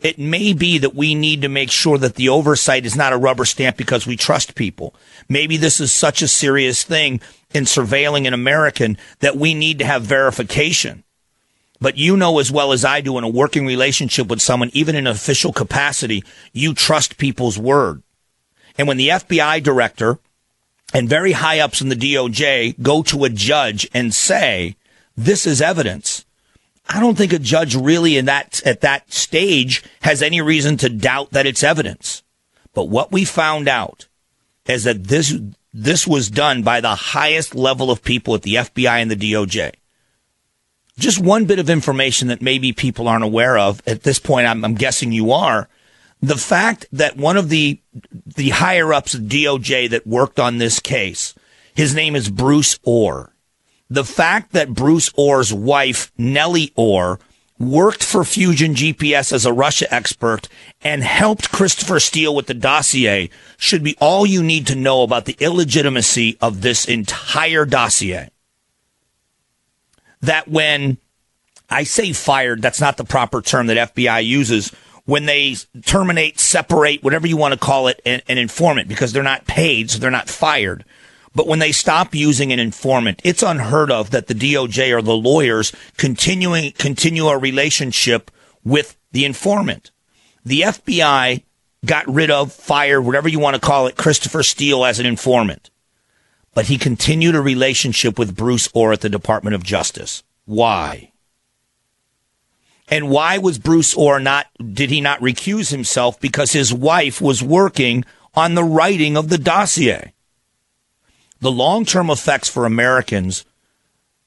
It 0.00 0.18
may 0.18 0.52
be 0.54 0.78
that 0.78 0.96
we 0.96 1.14
need 1.14 1.42
to 1.42 1.48
make 1.48 1.70
sure 1.70 1.98
that 1.98 2.16
the 2.16 2.28
oversight 2.28 2.84
is 2.84 2.96
not 2.96 3.12
a 3.12 3.16
rubber 3.16 3.44
stamp 3.44 3.76
because 3.76 4.04
we 4.04 4.16
trust 4.16 4.56
people. 4.56 4.92
Maybe 5.28 5.56
this 5.56 5.78
is 5.78 5.92
such 5.92 6.20
a 6.20 6.26
serious 6.26 6.82
thing 6.82 7.20
in 7.54 7.62
surveilling 7.62 8.26
an 8.26 8.34
American 8.34 8.98
that 9.20 9.36
we 9.36 9.54
need 9.54 9.78
to 9.78 9.84
have 9.84 10.02
verification. 10.02 11.04
But 11.80 11.96
you 11.96 12.16
know 12.16 12.40
as 12.40 12.50
well 12.50 12.72
as 12.72 12.84
I 12.84 13.02
do 13.02 13.18
in 13.18 13.24
a 13.24 13.28
working 13.28 13.66
relationship 13.66 14.26
with 14.26 14.42
someone, 14.42 14.70
even 14.72 14.96
in 14.96 15.06
an 15.06 15.12
official 15.12 15.52
capacity, 15.52 16.24
you 16.52 16.74
trust 16.74 17.18
people's 17.18 17.56
word. 17.56 18.02
And 18.76 18.88
when 18.88 18.96
the 18.96 19.10
FBI 19.10 19.62
director 19.62 20.18
and 20.92 21.08
very 21.08 21.32
high 21.32 21.60
ups 21.60 21.80
in 21.80 21.88
the 21.88 21.96
DOJ 21.96 22.80
go 22.82 23.02
to 23.04 23.24
a 23.24 23.30
judge 23.30 23.88
and 23.94 24.14
say, 24.14 24.76
this 25.16 25.46
is 25.46 25.60
evidence, 25.60 26.24
I 26.88 27.00
don't 27.00 27.16
think 27.16 27.32
a 27.32 27.38
judge 27.38 27.74
really 27.74 28.16
in 28.16 28.26
that, 28.26 28.60
at 28.66 28.80
that 28.82 29.12
stage 29.12 29.82
has 30.02 30.22
any 30.22 30.40
reason 30.40 30.76
to 30.78 30.88
doubt 30.88 31.30
that 31.30 31.46
it's 31.46 31.62
evidence. 31.62 32.22
But 32.74 32.88
what 32.88 33.12
we 33.12 33.24
found 33.24 33.68
out 33.68 34.08
is 34.66 34.84
that 34.84 35.04
this, 35.04 35.34
this 35.72 36.06
was 36.06 36.30
done 36.30 36.62
by 36.62 36.80
the 36.80 36.94
highest 36.94 37.54
level 37.54 37.90
of 37.90 38.02
people 38.02 38.34
at 38.34 38.42
the 38.42 38.56
FBI 38.56 39.00
and 39.00 39.10
the 39.10 39.16
DOJ. 39.16 39.72
Just 40.98 41.18
one 41.18 41.46
bit 41.46 41.58
of 41.58 41.70
information 41.70 42.28
that 42.28 42.42
maybe 42.42 42.72
people 42.72 43.08
aren't 43.08 43.24
aware 43.24 43.56
of 43.56 43.82
at 43.86 44.02
this 44.02 44.18
point. 44.18 44.46
I'm, 44.46 44.64
I'm 44.64 44.74
guessing 44.74 45.12
you 45.12 45.32
are. 45.32 45.68
The 46.22 46.36
fact 46.36 46.86
that 46.92 47.16
one 47.16 47.36
of 47.36 47.48
the, 47.48 47.80
the 48.24 48.50
higher 48.50 48.92
ups 48.92 49.14
of 49.14 49.22
DOJ 49.22 49.90
that 49.90 50.06
worked 50.06 50.38
on 50.38 50.58
this 50.58 50.78
case, 50.78 51.34
his 51.74 51.94
name 51.94 52.14
is 52.14 52.30
Bruce 52.30 52.78
Ohr 52.84 53.32
the 53.92 54.04
fact 54.04 54.52
that 54.52 54.72
Bruce 54.72 55.10
Ohr's 55.18 55.52
wife, 55.52 56.12
Nellie 56.16 56.72
Ohr, 56.76 57.20
worked 57.58 58.02
for 58.02 58.24
Fusion 58.24 58.74
GPS 58.74 59.32
as 59.32 59.44
a 59.44 59.52
Russia 59.52 59.92
expert 59.92 60.48
and 60.80 61.04
helped 61.04 61.52
Christopher 61.52 62.00
Steele 62.00 62.34
with 62.34 62.46
the 62.46 62.54
dossier 62.54 63.28
should 63.58 63.84
be 63.84 63.94
all 64.00 64.24
you 64.24 64.42
need 64.42 64.66
to 64.68 64.74
know 64.74 65.02
about 65.02 65.26
the 65.26 65.36
illegitimacy 65.38 66.38
of 66.40 66.62
this 66.62 66.86
entire 66.86 67.66
dossier. 67.66 68.30
That 70.22 70.48
when 70.48 70.96
I 71.68 71.84
say 71.84 72.14
fired, 72.14 72.62
that's 72.62 72.80
not 72.80 72.96
the 72.96 73.04
proper 73.04 73.42
term 73.42 73.66
that 73.66 73.94
FBI 73.94 74.24
uses. 74.24 74.72
When 75.12 75.26
they 75.26 75.56
terminate, 75.84 76.40
separate, 76.40 77.02
whatever 77.02 77.26
you 77.26 77.36
want 77.36 77.52
to 77.52 77.60
call 77.60 77.88
it, 77.88 78.00
an, 78.06 78.22
an 78.30 78.38
informant 78.38 78.88
because 78.88 79.12
they're 79.12 79.22
not 79.22 79.46
paid, 79.46 79.90
so 79.90 79.98
they're 79.98 80.10
not 80.10 80.30
fired. 80.30 80.86
But 81.34 81.46
when 81.46 81.58
they 81.58 81.70
stop 81.70 82.14
using 82.14 82.50
an 82.50 82.58
informant, 82.58 83.20
it's 83.22 83.42
unheard 83.42 83.90
of 83.90 84.08
that 84.12 84.28
the 84.28 84.34
DOJ 84.34 84.90
or 84.90 85.02
the 85.02 85.14
lawyers 85.14 85.70
continuing 85.98 86.72
continue 86.78 87.26
a 87.26 87.36
relationship 87.36 88.30
with 88.64 88.96
the 89.10 89.26
informant. 89.26 89.90
The 90.46 90.62
FBI 90.62 91.42
got 91.84 92.08
rid 92.08 92.30
of, 92.30 92.50
fired, 92.50 93.02
whatever 93.02 93.28
you 93.28 93.38
want 93.38 93.54
to 93.54 93.60
call 93.60 93.88
it, 93.88 93.98
Christopher 93.98 94.42
Steele 94.42 94.82
as 94.82 94.98
an 94.98 95.04
informant. 95.04 95.68
But 96.54 96.68
he 96.68 96.78
continued 96.78 97.34
a 97.34 97.42
relationship 97.42 98.18
with 98.18 98.34
Bruce 98.34 98.70
Ohr 98.72 98.94
at 98.94 99.02
the 99.02 99.10
Department 99.10 99.54
of 99.54 99.62
Justice. 99.62 100.22
Why? 100.46 101.11
And 102.92 103.08
why 103.10 103.38
was 103.38 103.58
Bruce 103.58 103.96
Ohr 103.96 104.20
not, 104.20 104.46
did 104.72 104.90
he 104.90 105.00
not 105.00 105.20
recuse 105.20 105.70
himself? 105.70 106.20
Because 106.20 106.52
his 106.52 106.74
wife 106.74 107.20
was 107.20 107.42
working 107.42 108.04
on 108.34 108.54
the 108.54 108.64
writing 108.64 109.16
of 109.16 109.28
the 109.28 109.38
dossier 109.38 110.12
the 111.42 111.52
long 111.52 111.84
term 111.84 112.08
effects 112.08 112.48
for 112.48 112.64
Americans 112.64 113.44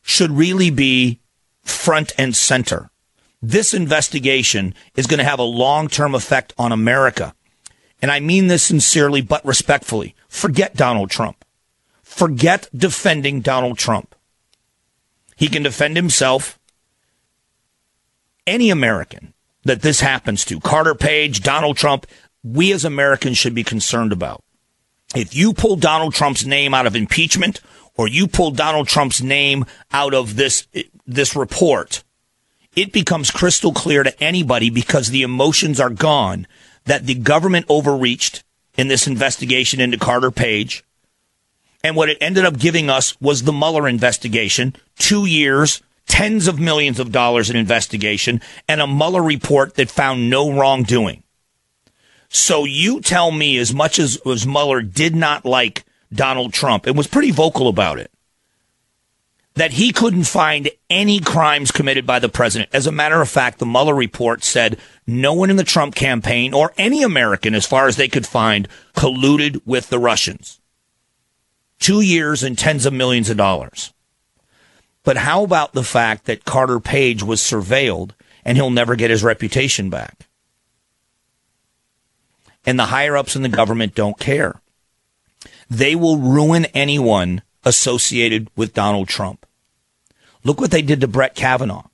should 0.03 0.31
really 0.31 0.69
be 0.69 1.19
front 1.63 2.13
and 2.17 2.35
center. 2.35 2.91
This 3.41 3.73
investigation 3.73 4.75
is 4.95 5.07
going 5.07 5.19
to 5.19 5.23
have 5.23 5.39
a 5.39 5.43
long 5.43 5.87
term 5.87 6.13
effect 6.13 6.53
on 6.57 6.71
America. 6.71 7.33
And 8.01 8.11
I 8.11 8.19
mean 8.19 8.47
this 8.47 8.63
sincerely 8.63 9.21
but 9.21 9.43
respectfully. 9.45 10.13
Forget 10.27 10.75
Donald 10.75 11.09
Trump. 11.09 11.43
Forget 12.03 12.67
defending 12.75 13.39
Donald 13.39 13.77
Trump. 13.77 14.13
He 15.37 15.47
can 15.47 15.63
defend 15.63 15.95
himself. 15.95 16.59
Any 18.47 18.69
American 18.69 19.33
that 19.63 19.81
this 19.81 20.01
happens 20.01 20.45
to, 20.45 20.59
Carter 20.59 20.95
Page, 20.95 21.41
Donald 21.41 21.77
Trump, 21.77 22.05
we 22.43 22.71
as 22.71 22.85
Americans 22.85 23.37
should 23.37 23.55
be 23.55 23.63
concerned 23.63 24.11
about 24.11 24.43
if 25.15 25.35
you 25.35 25.53
pull 25.53 25.75
Donald 25.75 26.13
Trump's 26.13 26.45
name 26.45 26.73
out 26.73 26.87
of 26.87 26.95
impeachment 26.95 27.61
or 27.95 28.07
you 28.07 28.27
pull 28.27 28.51
Donald 28.51 28.87
Trump's 28.87 29.21
name 29.21 29.65
out 29.91 30.13
of 30.13 30.35
this 30.35 30.67
this 31.05 31.35
report, 31.35 32.03
it 32.75 32.91
becomes 32.91 33.31
crystal 33.31 33.71
clear 33.71 34.03
to 34.03 34.23
anybody 34.23 34.69
because 34.69 35.09
the 35.09 35.21
emotions 35.21 35.79
are 35.79 35.89
gone 35.89 36.47
that 36.85 37.05
the 37.05 37.15
government 37.15 37.65
overreached 37.69 38.43
in 38.77 38.87
this 38.87 39.07
investigation 39.07 39.79
into 39.79 39.97
Carter 39.97 40.31
Page. 40.31 40.83
And 41.83 41.95
what 41.95 42.09
it 42.09 42.17
ended 42.19 42.45
up 42.45 42.57
giving 42.57 42.89
us 42.89 43.19
was 43.21 43.43
the 43.43 43.53
Mueller 43.53 43.87
investigation, 43.87 44.75
two 44.97 45.25
years, 45.25 45.81
tens 46.07 46.47
of 46.47 46.59
millions 46.59 46.99
of 46.99 47.11
dollars 47.11 47.49
in 47.49 47.55
investigation, 47.55 48.41
and 48.67 48.81
a 48.81 48.87
Mueller 48.87 49.23
report 49.23 49.75
that 49.75 49.89
found 49.89 50.29
no 50.29 50.51
wrongdoing. 50.51 51.23
So 52.29 52.65
you 52.65 53.01
tell 53.01 53.31
me, 53.31 53.57
as 53.57 53.73
much 53.73 53.99
as, 53.99 54.19
as 54.25 54.45
Mueller 54.45 54.81
did 54.81 55.15
not 55.15 55.45
like 55.45 55.85
Donald 56.13 56.53
Trump 56.53 56.85
and 56.85 56.97
was 56.97 57.07
pretty 57.07 57.31
vocal 57.31 57.67
about 57.67 57.99
it, 57.99 58.11
that 59.55 59.73
he 59.73 59.93
couldn't 59.93 60.25
find 60.25 60.69
any 60.89 61.19
crimes 61.21 61.71
committed 61.71 62.05
by 62.05 62.19
the 62.19 62.27
president. 62.27 62.69
As 62.73 62.87
a 62.87 62.91
matter 62.91 63.21
of 63.21 63.29
fact, 63.29 63.59
the 63.59 63.65
Mueller 63.65 63.95
report 63.95 64.43
said 64.43 64.77
no 65.07 65.33
one 65.33 65.49
in 65.49 65.55
the 65.55 65.63
Trump 65.63 65.95
campaign 65.95 66.53
or 66.53 66.73
any 66.77 67.03
American, 67.03 67.55
as 67.55 67.65
far 67.65 67.87
as 67.87 67.95
they 67.95 68.09
could 68.09 68.27
find, 68.27 68.67
colluded 68.95 69.61
with 69.65 69.89
the 69.89 69.99
Russians. 69.99 70.59
Two 71.79 72.01
years 72.01 72.43
and 72.43 72.57
tens 72.57 72.85
of 72.85 72.93
millions 72.93 73.29
of 73.29 73.37
dollars. 73.37 73.93
But 75.05 75.17
how 75.17 75.43
about 75.43 75.71
the 75.71 75.83
fact 75.83 76.25
that 76.25 76.43
Carter 76.43 76.81
Page 76.81 77.23
was 77.23 77.39
surveilled 77.39 78.11
and 78.43 78.57
he'll 78.57 78.69
never 78.69 78.95
get 78.95 79.11
his 79.11 79.23
reputation 79.23 79.89
back? 79.89 80.25
and 82.65 82.79
the 82.79 82.85
higher 82.85 83.15
ups 83.15 83.35
in 83.35 83.41
the 83.41 83.49
government 83.49 83.95
don't 83.95 84.19
care. 84.19 84.61
They 85.69 85.95
will 85.95 86.17
ruin 86.17 86.65
anyone 86.65 87.41
associated 87.63 88.49
with 88.55 88.73
Donald 88.73 89.07
Trump. 89.07 89.45
Look 90.43 90.59
what 90.59 90.71
they 90.71 90.81
did 90.81 91.01
to 91.01 91.07
Brett 91.07 91.35
Kavanaugh. 91.35 91.87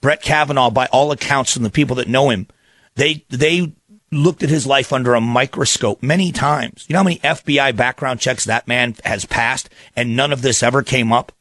Brett 0.00 0.22
Kavanaugh, 0.22 0.70
by 0.70 0.86
all 0.86 1.10
accounts 1.10 1.52
from 1.52 1.62
the 1.62 1.70
people 1.70 1.96
that 1.96 2.08
know 2.08 2.30
him, 2.30 2.46
they, 2.94 3.24
they 3.28 3.72
looked 4.12 4.42
at 4.42 4.50
his 4.50 4.66
life 4.66 4.92
under 4.92 5.14
a 5.14 5.20
microscope 5.20 6.02
many 6.02 6.30
times. 6.30 6.84
You 6.88 6.92
know 6.92 7.00
how 7.00 7.04
many 7.04 7.18
FBI 7.18 7.74
background 7.74 8.20
checks 8.20 8.44
that 8.44 8.68
man 8.68 8.94
has 9.04 9.24
passed 9.24 9.68
and 9.96 10.14
none 10.14 10.32
of 10.32 10.42
this 10.42 10.62
ever 10.62 10.82
came 10.82 11.12
up? 11.12 11.32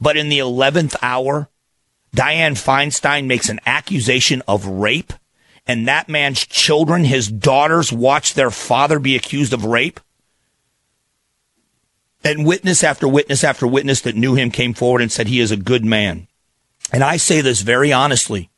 But 0.00 0.16
in 0.16 0.28
the 0.28 0.38
11th 0.38 0.96
hour, 1.02 1.48
Dianne 2.16 2.52
Feinstein 2.52 3.26
makes 3.26 3.48
an 3.48 3.60
accusation 3.66 4.42
of 4.48 4.66
rape 4.66 5.12
and 5.66 5.86
that 5.86 6.08
man's 6.08 6.44
children, 6.46 7.04
his 7.04 7.28
daughters, 7.28 7.92
watch 7.92 8.34
their 8.34 8.50
father 8.50 8.98
be 8.98 9.14
accused 9.14 9.52
of 9.52 9.64
rape? 9.64 10.00
And 12.24 12.44
witness 12.44 12.82
after 12.82 13.06
witness 13.06 13.44
after 13.44 13.68
witness 13.68 14.00
that 14.00 14.16
knew 14.16 14.34
him 14.34 14.50
came 14.50 14.74
forward 14.74 15.00
and 15.00 15.12
said 15.12 15.28
he 15.28 15.40
is 15.40 15.52
a 15.52 15.56
good 15.56 15.84
man. 15.84 16.26
And 16.92 17.04
I 17.04 17.18
say 17.18 17.40
this 17.40 17.60
very 17.60 17.92
honestly. 17.92 18.50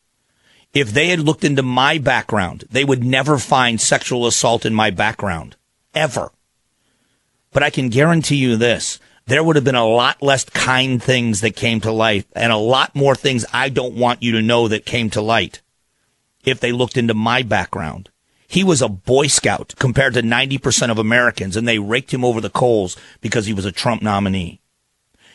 If 0.73 0.93
they 0.93 1.09
had 1.09 1.21
looked 1.21 1.45
into 1.45 1.63
my 1.63 1.99
background, 1.99 2.65
they 2.71 2.83
would 2.83 3.05
never 3.05 3.37
find 3.37 3.79
sexual 3.79 4.27
assault 4.27 4.65
in 4.65 4.73
my 4.73 4.91
background. 4.91 5.57
Ever. 5.95 6.33
But 7.53 7.63
I 7.63 7.69
can 7.69 7.91
guarantee 7.91 8.37
you 8.37 8.57
this. 8.57 8.99
There 9.27 9.45
would 9.45 9.57
have 9.57 9.65
been 9.65 9.75
a 9.75 9.87
lot 9.87 10.23
less 10.23 10.45
kind 10.45 11.03
things 11.03 11.41
that 11.41 11.57
came 11.57 11.81
to 11.81 11.93
light 11.93 12.27
and 12.35 12.53
a 12.53 12.57
lot 12.57 12.95
more 12.95 13.15
things 13.15 13.45
I 13.53 13.69
don't 13.69 13.95
want 13.95 14.23
you 14.23 14.33
to 14.33 14.43
know 14.43 14.69
that 14.69 14.85
came 14.85 15.11
to 15.11 15.23
light 15.23 15.61
if 16.45 16.61
they 16.61 16.73
looked 16.73 16.97
into 16.97 17.15
my 17.15 17.43
background. 17.43 18.11
He 18.49 18.65
was 18.65 18.83
a 18.83 18.89
Boy 18.89 19.29
Scout 19.29 19.75
compared 19.79 20.15
to 20.15 20.23
90% 20.23 20.91
of 20.91 20.99
Americans, 20.99 21.57
and 21.57 21.67
they 21.67 21.79
raked 21.79 22.13
him 22.13 22.25
over 22.25 22.41
the 22.41 22.51
coals 22.51 22.97
because 23.21 23.47
he 23.47 23.55
was 23.55 23.65
a 23.65 23.73
Trump 23.73 24.03
nominee. 24.03 24.62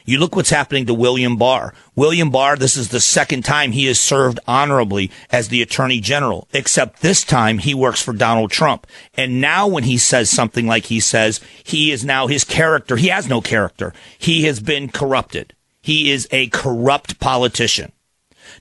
You 0.09 0.19
look 0.19 0.37
what's 0.37 0.51
happening 0.51 0.85
to 0.85 0.93
William 0.93 1.35
Barr. 1.35 1.73
William 1.93 2.29
Barr, 2.29 2.55
this 2.55 2.77
is 2.77 2.87
the 2.87 3.01
second 3.01 3.43
time 3.43 3.73
he 3.73 3.87
has 3.87 3.99
served 3.99 4.39
honorably 4.47 5.11
as 5.29 5.49
the 5.49 5.61
attorney 5.61 5.99
general, 5.99 6.47
except 6.53 7.01
this 7.01 7.25
time 7.25 7.57
he 7.57 7.73
works 7.73 8.01
for 8.01 8.13
Donald 8.13 8.49
Trump. 8.49 8.87
And 9.15 9.41
now 9.41 9.67
when 9.67 9.83
he 9.83 9.97
says 9.97 10.29
something 10.29 10.65
like 10.65 10.85
he 10.85 11.01
says, 11.01 11.41
he 11.61 11.91
is 11.91 12.05
now 12.05 12.27
his 12.27 12.45
character. 12.45 12.95
He 12.95 13.09
has 13.09 13.27
no 13.27 13.41
character. 13.41 13.91
He 14.17 14.45
has 14.45 14.61
been 14.61 14.87
corrupted. 14.87 15.53
He 15.81 16.09
is 16.09 16.25
a 16.31 16.47
corrupt 16.47 17.19
politician. 17.19 17.91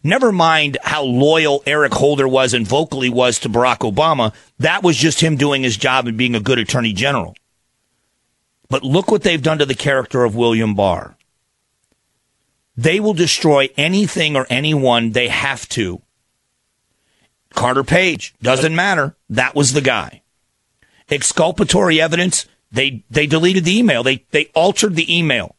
Never 0.02 0.32
mind 0.32 0.78
how 0.82 1.05
loyal 1.05 1.62
Eric 1.64 1.94
Holder 1.94 2.27
was 2.27 2.55
and 2.55 2.66
vocally 2.66 3.09
was 3.09 3.39
to 3.39 3.48
Barack 3.48 3.89
Obama. 3.89 4.35
That 4.59 4.82
was 4.82 4.97
just 4.97 5.20
him 5.20 5.36
doing 5.36 5.62
his 5.62 5.77
job 5.77 6.09
and 6.09 6.16
being 6.16 6.35
a 6.35 6.40
good 6.40 6.59
attorney 6.59 6.93
general. 6.93 7.36
But 8.68 8.82
look 8.82 9.12
what 9.12 9.23
they've 9.23 9.40
done 9.40 9.59
to 9.59 9.64
the 9.64 9.77
character 9.77 10.24
of 10.24 10.35
William 10.35 10.74
Barr. 10.74 11.16
They 12.77 13.01
will 13.01 13.15
destroy 13.15 13.69
anything 13.77 14.36
or 14.36 14.47
anyone 14.51 15.12
they 15.12 15.28
have 15.28 15.69
to. 15.70 16.03
Carter 17.55 17.85
Page, 17.85 18.35
doesn't 18.43 18.77
matter. 18.77 19.16
That 19.31 19.55
was 19.55 19.73
the 19.73 19.81
guy. 19.81 20.23
Exculpatory 21.09 22.01
evidence, 22.01 22.47
they, 22.70 23.05
they 23.09 23.27
deleted 23.27 23.65
the 23.65 23.78
email. 23.78 24.03
They, 24.03 24.27
they 24.31 24.47
altered 24.55 24.94
the 24.94 25.16
email. 25.16 25.57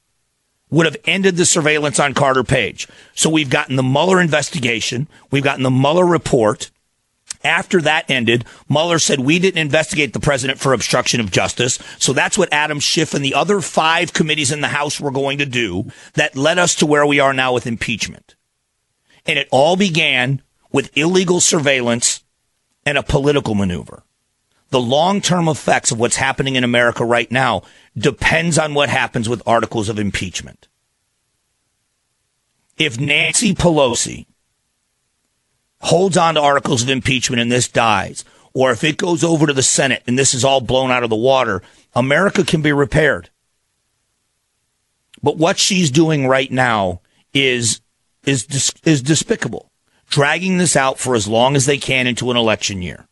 Would 0.69 0.85
have 0.85 0.97
ended 1.05 1.37
the 1.37 1.45
surveillance 1.45 1.99
on 1.99 2.13
Carter 2.13 2.43
Page. 2.43 2.87
So 3.15 3.29
we've 3.29 3.49
gotten 3.49 3.77
the 3.77 3.83
Mueller 3.83 4.21
investigation. 4.21 5.07
We've 5.31 5.43
gotten 5.43 5.63
the 5.63 5.71
Mueller 5.71 6.05
report. 6.05 6.69
After 7.43 7.81
that 7.81 8.09
ended, 8.09 8.45
Mueller 8.67 8.99
said 8.99 9.19
we 9.19 9.39
didn't 9.39 9.61
investigate 9.61 10.13
the 10.13 10.19
president 10.19 10.59
for 10.59 10.73
obstruction 10.73 11.19
of 11.19 11.31
justice. 11.31 11.79
So 11.99 12.13
that's 12.13 12.37
what 12.37 12.51
Adam 12.51 12.79
Schiff 12.79 13.13
and 13.13 13.23
the 13.23 13.33
other 13.33 13.61
five 13.61 14.13
committees 14.13 14.51
in 14.51 14.61
the 14.61 14.67
House 14.67 14.99
were 14.99 15.11
going 15.11 15.37
to 15.37 15.45
do 15.45 15.91
that 16.13 16.35
led 16.35 16.57
us 16.57 16.75
to 16.75 16.85
where 16.85 17.05
we 17.05 17.19
are 17.19 17.33
now 17.33 17.53
with 17.53 17.67
impeachment. 17.67 18.35
And 19.25 19.37
it 19.37 19.47
all 19.51 19.75
began 19.75 20.41
with 20.71 20.95
illegal 20.97 21.39
surveillance 21.39 22.23
and 22.85 22.97
a 22.97 23.03
political 23.03 23.55
maneuver. 23.55 24.03
The 24.69 24.79
long 24.79 25.21
term 25.21 25.47
effects 25.47 25.91
of 25.91 25.99
what's 25.99 26.17
happening 26.17 26.55
in 26.55 26.63
America 26.63 27.05
right 27.05 27.31
now 27.31 27.63
depends 27.97 28.57
on 28.57 28.73
what 28.73 28.89
happens 28.89 29.29
with 29.29 29.41
articles 29.45 29.89
of 29.89 29.99
impeachment. 29.99 30.67
If 32.77 32.99
Nancy 32.99 33.55
Pelosi 33.55 34.27
holds 35.81 36.17
on 36.17 36.35
to 36.35 36.41
articles 36.41 36.83
of 36.83 36.89
impeachment 36.89 37.41
and 37.41 37.51
this 37.51 37.67
dies, 37.67 38.25
or 38.53 38.71
if 38.71 38.83
it 38.83 38.97
goes 38.97 39.23
over 39.23 39.47
to 39.47 39.53
the 39.53 39.63
Senate 39.63 40.03
and 40.07 40.17
this 40.17 40.33
is 40.33 40.43
all 40.43 40.61
blown 40.61 40.91
out 40.91 41.03
of 41.03 41.09
the 41.09 41.15
water, 41.15 41.61
America 41.95 42.43
can 42.43 42.61
be 42.61 42.71
repaired. 42.71 43.29
But 45.21 45.37
what 45.37 45.57
she's 45.57 45.91
doing 45.91 46.27
right 46.27 46.51
now 46.51 47.01
is 47.33 47.81
is 48.25 48.71
is 48.83 49.01
despicable, 49.01 49.71
dragging 50.09 50.57
this 50.57 50.75
out 50.75 50.99
for 50.99 51.15
as 51.15 51.27
long 51.27 51.55
as 51.55 51.65
they 51.65 51.77
can 51.77 52.07
into 52.07 52.29
an 52.31 52.37
election 52.37 52.81
year. 52.81 53.07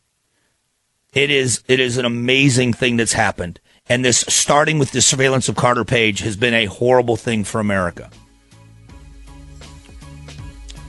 It 1.14 1.30
is 1.30 1.64
it 1.68 1.80
is 1.80 1.98
an 1.98 2.06
amazing 2.06 2.74
thing 2.74 2.98
that's 2.98 3.14
happened, 3.14 3.60
and 3.88 4.04
this 4.04 4.26
starting 4.28 4.78
with 4.78 4.92
the 4.92 5.02
surveillance 5.02 5.50
of 5.50 5.56
Carter 5.56 5.86
Page 5.86 6.20
has 6.20 6.36
been 6.36 6.54
a 6.54 6.66
horrible 6.66 7.16
thing 7.16 7.44
for 7.44 7.60
America 7.60 8.10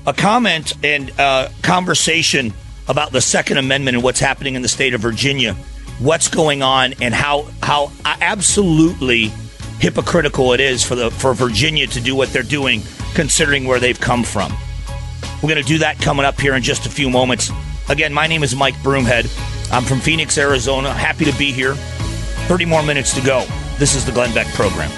a 0.07 0.13
comment 0.13 0.75
and 0.85 1.11
uh, 1.19 1.49
conversation 1.63 2.53
about 2.89 3.13
the 3.13 3.21
Second 3.21 3.59
Amendment 3.59 3.97
and 3.97 4.05
what's 4.05 4.21
happening 4.21 4.55
in 4.55 4.63
the 4.63 4.69
state 4.69 4.95
of 4.95 5.01
Virginia, 5.01 5.55
what's 5.99 6.29
going 6.29 6.63
on, 6.63 6.95
and 7.01 7.13
how 7.13 7.49
how 7.63 7.91
absolutely 8.05 9.33
hypocritical 9.81 10.53
it 10.53 10.61
is 10.61 10.85
for 10.85 10.95
the 10.95 11.11
for 11.11 11.35
Virginia 11.35 11.87
to 11.89 12.01
do 12.01 12.15
what 12.15 12.33
they're 12.33 12.43
doing, 12.43 12.83
considering 13.15 13.65
where 13.65 13.81
they've 13.81 14.01
come 14.01 14.23
from. 14.23 14.53
We're 15.43 15.51
going 15.51 15.63
to 15.63 15.69
do 15.69 15.79
that 15.79 15.99
coming 15.99 16.25
up 16.25 16.41
here 16.41 16.55
in 16.55 16.63
just 16.63 16.87
a 16.87 16.91
few 16.91 17.11
moments. 17.11 17.51
Again, 17.89 18.13
my 18.13 18.27
name 18.27 18.43
is 18.43 18.57
Mike 18.57 18.75
Broomhead. 18.77 19.31
I'm 19.73 19.85
from 19.85 20.01
Phoenix, 20.01 20.39
Arizona. 20.39 20.93
Happy 20.93 21.25
to 21.25 21.37
be 21.37 21.53
here. 21.53 21.75
30 22.49 22.65
more 22.65 22.83
minutes 22.83 23.15
to 23.15 23.21
go. 23.21 23.45
This 23.79 23.95
is 23.95 24.07
the 24.07 24.13
Glenn 24.13 24.33
Beck 24.35 24.47
program. 24.55 24.91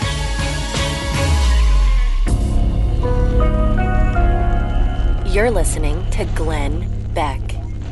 You're 5.39 5.53
listening 5.53 6.05
to 6.11 6.25
Glenn 6.35 7.13
Beck. 7.15 7.41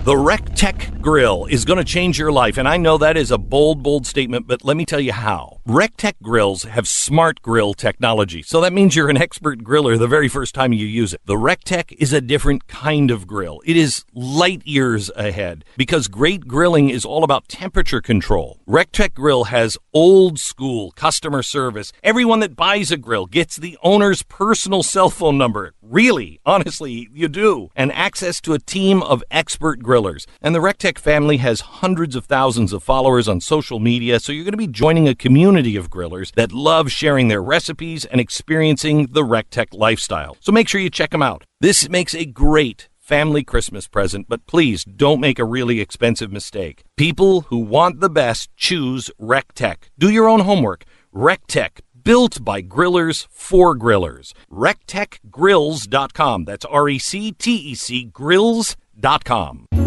The 0.02 0.14
RecTec 0.14 1.00
Grill 1.00 1.46
is 1.46 1.64
going 1.64 1.78
to 1.78 1.84
change 1.84 2.18
your 2.18 2.32
life, 2.32 2.58
and 2.58 2.66
I 2.66 2.76
know 2.76 2.98
that 2.98 3.16
is 3.16 3.30
a 3.30 3.38
bold, 3.38 3.84
bold 3.84 4.04
statement, 4.04 4.48
but 4.48 4.64
let 4.64 4.76
me 4.76 4.84
tell 4.84 4.98
you 4.98 5.12
how. 5.12 5.55
RecTec 5.66 6.22
grills 6.22 6.62
have 6.62 6.86
smart 6.86 7.42
grill 7.42 7.74
technology, 7.74 8.40
so 8.40 8.60
that 8.60 8.72
means 8.72 8.94
you're 8.94 9.10
an 9.10 9.16
expert 9.16 9.64
griller 9.64 9.98
the 9.98 10.06
very 10.06 10.28
first 10.28 10.54
time 10.54 10.72
you 10.72 10.86
use 10.86 11.12
it. 11.12 11.20
The 11.24 11.34
RecTec 11.34 11.90
is 11.98 12.12
a 12.12 12.20
different 12.20 12.68
kind 12.68 13.10
of 13.10 13.26
grill. 13.26 13.60
It 13.64 13.76
is 13.76 14.04
light 14.14 14.64
years 14.64 15.10
ahead 15.16 15.64
because 15.76 16.06
great 16.06 16.46
grilling 16.46 16.88
is 16.88 17.04
all 17.04 17.24
about 17.24 17.48
temperature 17.48 18.00
control. 18.00 18.60
RecTec 18.68 19.14
Grill 19.14 19.44
has 19.44 19.76
old 19.92 20.38
school 20.38 20.92
customer 20.92 21.42
service. 21.42 21.92
Everyone 22.00 22.38
that 22.40 22.54
buys 22.54 22.92
a 22.92 22.96
grill 22.96 23.26
gets 23.26 23.56
the 23.56 23.76
owner's 23.82 24.22
personal 24.22 24.84
cell 24.84 25.10
phone 25.10 25.36
number. 25.36 25.72
Really, 25.82 26.40
honestly, 26.46 27.08
you 27.12 27.26
do. 27.26 27.70
And 27.74 27.90
access 27.92 28.40
to 28.42 28.52
a 28.52 28.60
team 28.60 29.02
of 29.02 29.24
expert 29.32 29.82
grillers. 29.82 30.26
And 30.40 30.54
the 30.54 30.60
RecTec 30.60 30.96
family 30.96 31.38
has 31.38 31.60
hundreds 31.60 32.14
of 32.14 32.26
thousands 32.26 32.72
of 32.72 32.84
followers 32.84 33.26
on 33.26 33.40
social 33.40 33.80
media, 33.80 34.20
so 34.20 34.30
you're 34.30 34.44
going 34.44 34.52
to 34.52 34.58
be 34.58 34.68
joining 34.68 35.08
a 35.08 35.14
community 35.16 35.55
community 35.56 35.76
of 35.76 35.88
grillers 35.88 36.32
that 36.34 36.52
love 36.52 36.92
sharing 36.92 37.28
their 37.28 37.42
recipes 37.42 38.04
and 38.04 38.20
experiencing 38.20 39.06
the 39.12 39.22
RecTec 39.22 39.68
lifestyle. 39.72 40.36
So 40.40 40.52
make 40.52 40.68
sure 40.68 40.82
you 40.82 40.90
check 40.90 41.12
them 41.12 41.22
out. 41.22 41.44
This 41.62 41.88
makes 41.88 42.14
a 42.14 42.26
great 42.26 42.90
family 42.98 43.42
Christmas 43.42 43.88
present, 43.88 44.26
but 44.28 44.46
please 44.46 44.84
don't 44.84 45.18
make 45.18 45.38
a 45.38 45.46
really 45.46 45.80
expensive 45.80 46.30
mistake. 46.30 46.82
People 46.98 47.42
who 47.48 47.56
want 47.56 48.00
the 48.00 48.10
best 48.10 48.54
choose 48.58 49.10
RecTec. 49.18 49.76
Do 49.98 50.10
your 50.10 50.28
own 50.28 50.40
homework. 50.40 50.84
RecTec, 51.14 51.80
built 52.04 52.44
by 52.44 52.60
grillers 52.60 53.26
for 53.30 53.74
grillers. 53.74 54.34
RecTecGrills.com. 54.52 56.44
That's 56.44 56.66
R 56.66 56.88
E 56.90 56.98
C 56.98 57.32
T 57.32 57.56
E 57.56 57.74
C 57.74 58.04
Grills.com. 58.04 59.85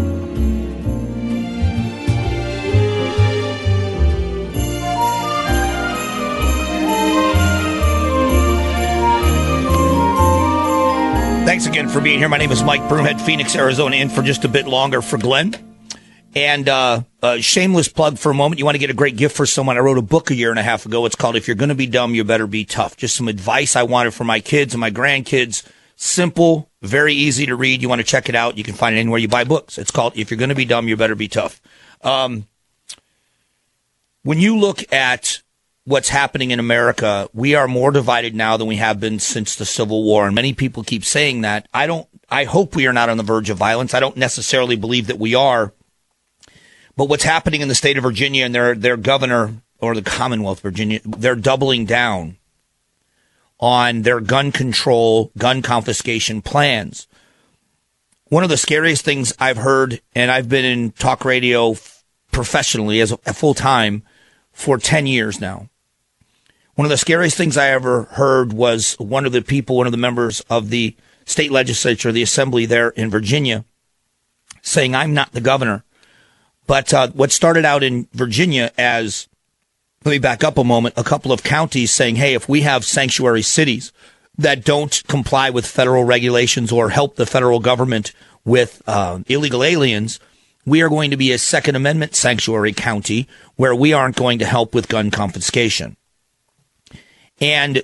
Thanks 11.50 11.66
again 11.66 11.88
for 11.88 12.00
being 12.00 12.20
here. 12.20 12.28
My 12.28 12.38
name 12.38 12.52
is 12.52 12.62
Mike 12.62 12.82
Broomhead, 12.82 13.20
Phoenix, 13.20 13.56
Arizona, 13.56 13.96
in 13.96 14.08
for 14.08 14.22
just 14.22 14.44
a 14.44 14.48
bit 14.48 14.68
longer 14.68 15.02
for 15.02 15.18
Glenn. 15.18 15.56
And 16.32 16.68
uh, 16.68 17.02
uh, 17.20 17.38
shameless 17.38 17.88
plug 17.88 18.18
for 18.18 18.30
a 18.30 18.34
moment. 18.34 18.60
You 18.60 18.64
want 18.64 18.76
to 18.76 18.78
get 18.78 18.88
a 18.88 18.94
great 18.94 19.16
gift 19.16 19.36
for 19.36 19.46
someone. 19.46 19.76
I 19.76 19.80
wrote 19.80 19.98
a 19.98 20.02
book 20.02 20.30
a 20.30 20.34
year 20.36 20.50
and 20.50 20.60
a 20.60 20.62
half 20.62 20.86
ago. 20.86 21.04
It's 21.06 21.16
called 21.16 21.34
If 21.34 21.48
You're 21.48 21.56
Going 21.56 21.70
to 21.70 21.74
Be 21.74 21.88
Dumb, 21.88 22.14
You 22.14 22.22
Better 22.22 22.46
Be 22.46 22.64
Tough. 22.64 22.96
Just 22.96 23.16
some 23.16 23.26
advice 23.26 23.74
I 23.74 23.82
wanted 23.82 24.14
for 24.14 24.22
my 24.22 24.38
kids 24.38 24.74
and 24.74 24.80
my 24.80 24.92
grandkids. 24.92 25.68
Simple, 25.96 26.70
very 26.82 27.14
easy 27.14 27.46
to 27.46 27.56
read. 27.56 27.82
You 27.82 27.88
want 27.88 28.00
to 28.00 28.06
check 28.06 28.28
it 28.28 28.36
out. 28.36 28.56
You 28.56 28.62
can 28.62 28.74
find 28.74 28.94
it 28.94 29.00
anywhere 29.00 29.18
you 29.18 29.26
buy 29.26 29.42
books. 29.42 29.76
It's 29.76 29.90
called 29.90 30.16
If 30.16 30.30
You're 30.30 30.38
Going 30.38 30.50
to 30.50 30.54
Be 30.54 30.66
Dumb, 30.66 30.86
You 30.86 30.96
Better 30.96 31.16
Be 31.16 31.26
Tough. 31.26 31.60
Um, 32.02 32.46
when 34.22 34.38
you 34.38 34.56
look 34.56 34.92
at 34.92 35.42
what's 35.84 36.08
happening 36.08 36.50
in 36.50 36.60
America, 36.60 37.28
we 37.32 37.54
are 37.54 37.68
more 37.68 37.90
divided 37.90 38.34
now 38.34 38.56
than 38.56 38.66
we 38.66 38.76
have 38.76 39.00
been 39.00 39.18
since 39.18 39.54
the 39.54 39.64
Civil 39.64 40.04
War. 40.04 40.26
And 40.26 40.34
many 40.34 40.52
people 40.52 40.84
keep 40.84 41.04
saying 41.04 41.40
that. 41.42 41.66
I 41.72 41.86
don't, 41.86 42.08
I 42.28 42.44
hope 42.44 42.76
we 42.76 42.86
are 42.86 42.92
not 42.92 43.08
on 43.08 43.16
the 43.16 43.22
verge 43.22 43.50
of 43.50 43.58
violence. 43.58 43.94
I 43.94 44.00
don't 44.00 44.16
necessarily 44.16 44.76
believe 44.76 45.06
that 45.06 45.18
we 45.18 45.34
are. 45.34 45.72
But 46.96 47.08
what's 47.08 47.24
happening 47.24 47.60
in 47.60 47.68
the 47.68 47.74
state 47.74 47.96
of 47.96 48.04
Virginia 48.04 48.44
and 48.44 48.54
their, 48.54 48.74
their 48.74 48.96
governor 48.96 49.54
or 49.78 49.94
the 49.94 50.02
Commonwealth 50.02 50.58
of 50.58 50.62
Virginia, 50.62 51.00
they're 51.04 51.34
doubling 51.34 51.86
down 51.86 52.36
on 53.58 54.02
their 54.02 54.20
gun 54.20 54.52
control, 54.52 55.30
gun 55.36 55.62
confiscation 55.62 56.42
plans. 56.42 57.06
One 58.28 58.42
of 58.42 58.50
the 58.50 58.56
scariest 58.56 59.04
things 59.04 59.32
I've 59.38 59.56
heard, 59.56 60.00
and 60.14 60.30
I've 60.30 60.48
been 60.48 60.64
in 60.64 60.92
talk 60.92 61.24
radio 61.24 61.74
professionally 62.32 63.00
as 63.00 63.12
a, 63.12 63.18
a 63.26 63.34
full 63.34 63.54
time 63.54 64.02
for 64.60 64.76
10 64.76 65.06
years 65.06 65.40
now. 65.40 65.68
One 66.74 66.84
of 66.84 66.90
the 66.90 66.98
scariest 66.98 67.36
things 67.36 67.56
I 67.56 67.70
ever 67.70 68.04
heard 68.04 68.52
was 68.52 68.94
one 68.98 69.24
of 69.24 69.32
the 69.32 69.40
people, 69.40 69.76
one 69.76 69.86
of 69.86 69.92
the 69.92 69.98
members 69.98 70.40
of 70.50 70.68
the 70.68 70.94
state 71.24 71.50
legislature, 71.50 72.12
the 72.12 72.22
assembly 72.22 72.66
there 72.66 72.90
in 72.90 73.10
Virginia, 73.10 73.64
saying, 74.60 74.94
I'm 74.94 75.14
not 75.14 75.32
the 75.32 75.40
governor. 75.40 75.82
But 76.66 76.92
uh, 76.92 77.08
what 77.08 77.32
started 77.32 77.64
out 77.64 77.82
in 77.82 78.06
Virginia 78.12 78.70
as, 78.76 79.28
let 80.04 80.12
me 80.12 80.18
back 80.18 80.44
up 80.44 80.58
a 80.58 80.64
moment, 80.64 80.94
a 80.96 81.04
couple 81.04 81.32
of 81.32 81.42
counties 81.42 81.90
saying, 81.90 82.16
hey, 82.16 82.34
if 82.34 82.48
we 82.48 82.60
have 82.60 82.84
sanctuary 82.84 83.42
cities 83.42 83.92
that 84.36 84.64
don't 84.64 85.02
comply 85.08 85.48
with 85.48 85.66
federal 85.66 86.04
regulations 86.04 86.70
or 86.70 86.90
help 86.90 87.16
the 87.16 87.26
federal 87.26 87.60
government 87.60 88.12
with 88.44 88.82
uh, 88.86 89.20
illegal 89.26 89.64
aliens, 89.64 90.20
we 90.66 90.82
are 90.82 90.88
going 90.88 91.10
to 91.10 91.16
be 91.16 91.32
a 91.32 91.38
Second 91.38 91.76
Amendment 91.76 92.14
sanctuary 92.14 92.72
county 92.72 93.26
where 93.56 93.74
we 93.74 93.92
aren't 93.92 94.16
going 94.16 94.38
to 94.38 94.44
help 94.44 94.74
with 94.74 94.88
gun 94.88 95.10
confiscation. 95.10 95.96
And 97.40 97.82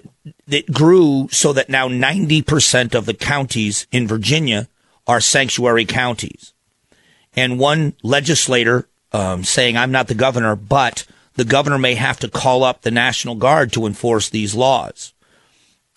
it 0.49 0.71
grew 0.73 1.29
so 1.31 1.53
that 1.55 1.71
now 1.71 1.89
90% 1.89 2.95
of 2.95 3.07
the 3.07 3.15
counties 3.15 3.87
in 3.91 4.07
Virginia 4.07 4.69
are 5.07 5.21
sanctuary 5.21 5.87
counties. 5.87 6.53
And 7.35 7.59
one 7.59 7.95
legislator 8.03 8.89
um, 9.13 9.45
saying, 9.45 9.77
I'm 9.77 9.93
not 9.93 10.09
the 10.09 10.15
governor, 10.15 10.57
but 10.57 11.07
the 11.35 11.45
governor 11.45 11.79
may 11.79 11.95
have 11.95 12.19
to 12.21 12.29
call 12.29 12.65
up 12.65 12.83
the 12.83 12.91
National 12.91 13.35
Guard 13.35 13.73
to 13.73 13.87
enforce 13.87 14.29
these 14.29 14.55
laws. 14.55 15.15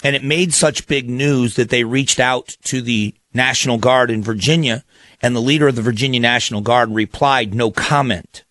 And 0.04 0.16
it 0.16 0.24
made 0.24 0.54
such 0.54 0.88
big 0.88 1.10
news 1.10 1.56
that 1.56 1.70
they 1.70 1.84
reached 1.84 2.20
out 2.20 2.56
to 2.66 2.82
the 2.82 3.14
National 3.34 3.78
Guard 3.78 4.10
in 4.10 4.24
Virginia, 4.24 4.84
and 5.22 5.36
the 5.36 5.42
leader 5.42 5.68
of 5.68 5.76
the 5.76 5.82
Virginia 5.82 6.20
National 6.20 6.62
Guard 6.62 6.92
replied, 6.92 7.54
no 7.54 7.72
comment. 7.72 8.44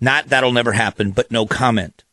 Not 0.00 0.28
that'll 0.28 0.52
never 0.52 0.72
happen, 0.72 1.10
but 1.10 1.30
no 1.30 1.46
comment. 1.46 2.04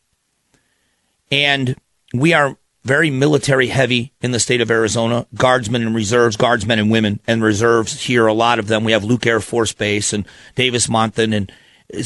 And 1.30 1.76
we 2.12 2.32
are 2.32 2.56
very 2.84 3.10
military 3.10 3.66
heavy 3.68 4.12
in 4.22 4.30
the 4.30 4.40
state 4.40 4.60
of 4.60 4.70
Arizona. 4.70 5.26
Guardsmen 5.34 5.82
and 5.82 5.94
reserves, 5.94 6.36
guardsmen 6.36 6.78
and 6.78 6.90
women 6.90 7.20
and 7.26 7.42
reserves 7.42 8.02
here, 8.02 8.26
a 8.26 8.32
lot 8.32 8.58
of 8.58 8.66
them. 8.66 8.84
We 8.84 8.92
have 8.92 9.04
Luke 9.04 9.26
Air 9.26 9.40
Force 9.40 9.72
Base 9.72 10.12
and 10.12 10.26
Davis-Monthan. 10.54 11.34
And 11.34 11.52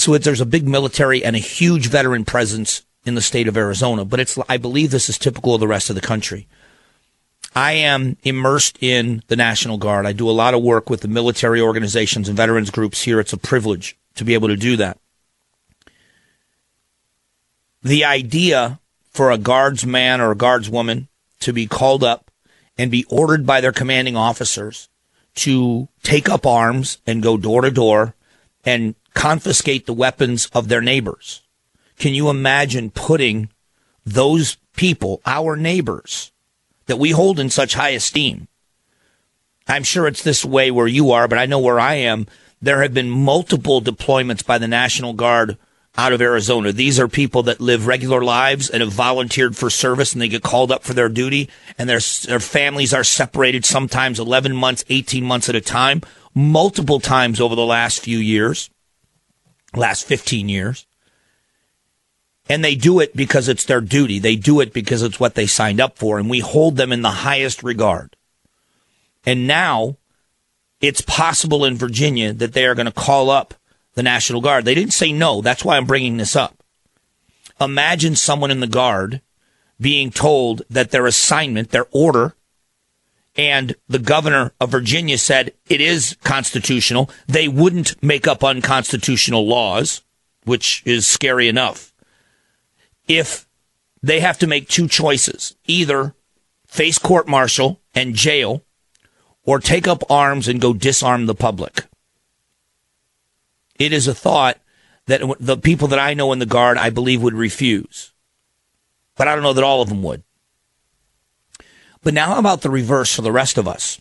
so 0.01 0.16
there's 0.19 0.40
a 0.40 0.47
big 0.47 0.66
military 0.66 1.24
and 1.24 1.36
a 1.36 1.40
huge 1.40 1.89
veteran 1.89 2.24
presence 2.24 2.82
in 3.05 3.14
the 3.14 3.20
state 3.20 3.48
of 3.48 3.56
Arizona. 3.56 4.05
But 4.05 4.20
it's, 4.20 4.39
I 4.48 4.56
believe 4.56 4.90
this 4.90 5.09
is 5.09 5.19
typical 5.19 5.55
of 5.55 5.60
the 5.60 5.69
rest 5.69 5.89
of 5.89 5.94
the 5.94 6.01
country. 6.01 6.48
I 7.54 7.72
am 7.72 8.16
immersed 8.22 8.78
in 8.80 9.22
the 9.28 9.36
National 9.36 9.76
Guard. 9.76 10.06
I 10.06 10.12
do 10.12 10.28
a 10.28 10.32
lot 10.32 10.54
of 10.54 10.62
work 10.62 10.88
with 10.88 11.02
the 11.02 11.08
military 11.08 11.60
organizations 11.60 12.28
and 12.28 12.36
veterans 12.36 12.70
groups 12.70 13.02
here. 13.02 13.20
It's 13.20 13.32
a 13.32 13.38
privilege 13.38 13.96
to 14.14 14.24
be 14.24 14.34
able 14.34 14.48
to 14.48 14.56
do 14.56 14.76
that. 14.76 14.98
The 17.82 18.04
idea 18.04 18.80
for 19.10 19.30
a 19.30 19.38
guardsman 19.38 20.20
or 20.20 20.30
a 20.30 20.36
guardswoman 20.36 21.08
to 21.40 21.52
be 21.52 21.66
called 21.66 22.02
up 22.02 22.30
and 22.78 22.90
be 22.90 23.04
ordered 23.10 23.44
by 23.44 23.60
their 23.60 23.72
commanding 23.72 24.16
officers 24.16 24.88
to 25.34 25.88
take 26.02 26.28
up 26.28 26.46
arms 26.46 26.98
and 27.06 27.22
go 27.22 27.36
door 27.36 27.62
to 27.62 27.70
door 27.70 28.14
and 28.64 28.94
confiscate 29.14 29.86
the 29.86 29.92
weapons 29.92 30.46
of 30.54 30.68
their 30.68 30.80
neighbors. 30.80 31.42
Can 31.98 32.14
you 32.14 32.30
imagine 32.30 32.90
putting 32.90 33.50
those 34.06 34.56
people, 34.74 35.20
our 35.26 35.56
neighbors, 35.56 36.31
that 36.86 36.98
we 36.98 37.10
hold 37.10 37.38
in 37.38 37.50
such 37.50 37.74
high 37.74 37.90
esteem? 37.90 38.48
I'm 39.68 39.84
sure 39.84 40.06
it's 40.06 40.22
this 40.22 40.44
way 40.44 40.70
where 40.70 40.86
you 40.86 41.12
are, 41.12 41.28
but 41.28 41.38
I 41.38 41.46
know 41.46 41.59
where 41.59 41.80
I 41.80 41.94
am. 41.94 42.26
There 42.60 42.82
have 42.82 42.94
been 42.94 43.10
multiple 43.10 43.80
deployments 43.80 44.44
by 44.44 44.59
the 44.59 44.68
National 44.68 45.12
Guard 45.12 45.56
out 45.96 46.12
of 46.12 46.22
Arizona. 46.22 46.72
These 46.72 46.98
are 46.98 47.09
people 47.09 47.42
that 47.44 47.60
live 47.60 47.86
regular 47.86 48.22
lives 48.22 48.70
and 48.70 48.82
have 48.82 48.92
volunteered 48.92 49.56
for 49.56 49.68
service 49.68 50.12
and 50.12 50.22
they 50.22 50.28
get 50.28 50.42
called 50.42 50.72
up 50.72 50.82
for 50.82 50.94
their 50.94 51.09
duty 51.09 51.50
and 51.76 51.88
their, 51.88 52.00
their 52.26 52.40
families 52.40 52.94
are 52.94 53.04
separated 53.04 53.64
sometimes 53.64 54.18
11 54.18 54.56
months, 54.56 54.84
18 54.88 55.24
months 55.24 55.48
at 55.48 55.54
a 55.54 55.60
time, 55.60 56.00
multiple 56.34 56.98
times 56.98 57.40
over 57.40 57.54
the 57.54 57.64
last 57.64 58.00
few 58.00 58.18
years, 58.18 58.70
last 59.74 60.06
15 60.06 60.48
years. 60.48 60.86
And 62.48 62.64
they 62.64 62.74
do 62.74 63.01
it 63.01 63.14
because 63.16 63.48
it's 63.48 63.64
their 63.64 63.81
duty. 63.81 64.19
They 64.19 64.36
do 64.36 64.60
it 64.60 64.73
because 64.73 65.02
it's 65.02 65.20
what 65.20 65.35
they 65.35 65.47
signed 65.47 65.81
up 65.81 65.97
for 65.97 66.19
and 66.19 66.28
we 66.28 66.40
hold 66.40 66.77
them 66.77 66.93
in 66.93 67.02
the 67.02 67.10
highest 67.10 67.62
regard. 67.62 68.16
And 69.24 69.47
now 69.47 69.97
it's 70.81 71.01
possible 71.01 71.64
in 71.64 71.77
Virginia 71.77 72.32
that 72.32 72.52
they 72.52 72.66
are 72.66 72.74
going 72.74 72.86
to 72.86 72.93
call 72.93 73.31
up 73.31 73.55
the 73.94 74.02
National 74.02 74.40
Guard. 74.40 74.64
They 74.64 74.74
didn't 74.74 74.93
say 74.93 75.12
no. 75.12 75.40
That's 75.40 75.64
why 75.64 75.77
I'm 75.77 75.86
bringing 75.86 76.16
this 76.16 76.35
up. 76.35 76.62
Imagine 77.60 78.16
someone 78.16 78.51
in 78.51 78.60
the 78.60 78.66
Guard 78.66 79.20
being 79.81 80.10
told 80.10 80.62
that 80.69 80.90
their 80.90 81.06
assignment, 81.06 81.70
their 81.70 81.86
order, 81.93 82.35
and 83.36 83.74
the 83.89 83.98
governor 83.98 84.52
of 84.60 84.70
Virginia 84.70 85.19
said 85.19 85.52
it 85.69 85.81
is 85.81 86.16
constitutional. 86.23 87.10
They 87.27 87.48
wouldn't 87.48 88.02
make 88.02 88.27
up 88.27 88.44
unconstitutional 88.44 89.47
laws, 89.47 90.02
which 90.44 90.82
is 90.85 91.06
scary 91.06 91.48
enough. 91.48 91.91
If 93.08 93.46
they 94.02 94.20
have 94.20 94.38
to 94.38 94.46
make 94.46 94.68
two 94.68 94.88
choices, 94.88 95.56
either 95.66 96.14
face 96.66 96.98
court 96.98 97.28
martial 97.28 97.80
and 97.94 98.14
jail 98.14 98.64
or 99.44 99.58
take 99.58 99.86
up 99.86 100.10
arms 100.10 100.48
and 100.48 100.60
go 100.60 100.72
disarm 100.72 101.26
the 101.26 101.34
public. 101.34 101.84
It 103.78 103.92
is 103.92 104.06
a 104.06 104.14
thought 104.14 104.58
that 105.06 105.22
the 105.40 105.56
people 105.56 105.88
that 105.88 105.98
I 105.98 106.14
know 106.14 106.32
in 106.32 106.38
the 106.38 106.46
Guard, 106.46 106.78
I 106.78 106.90
believe, 106.90 107.22
would 107.22 107.34
refuse. 107.34 108.12
But 109.16 109.28
I 109.28 109.34
don't 109.34 109.42
know 109.42 109.52
that 109.52 109.64
all 109.64 109.82
of 109.82 109.88
them 109.88 110.02
would. 110.02 110.22
But 112.02 112.14
now, 112.14 112.28
how 112.28 112.38
about 112.38 112.62
the 112.62 112.70
reverse 112.70 113.14
for 113.14 113.22
the 113.22 113.32
rest 113.32 113.58
of 113.58 113.68
us? 113.68 114.00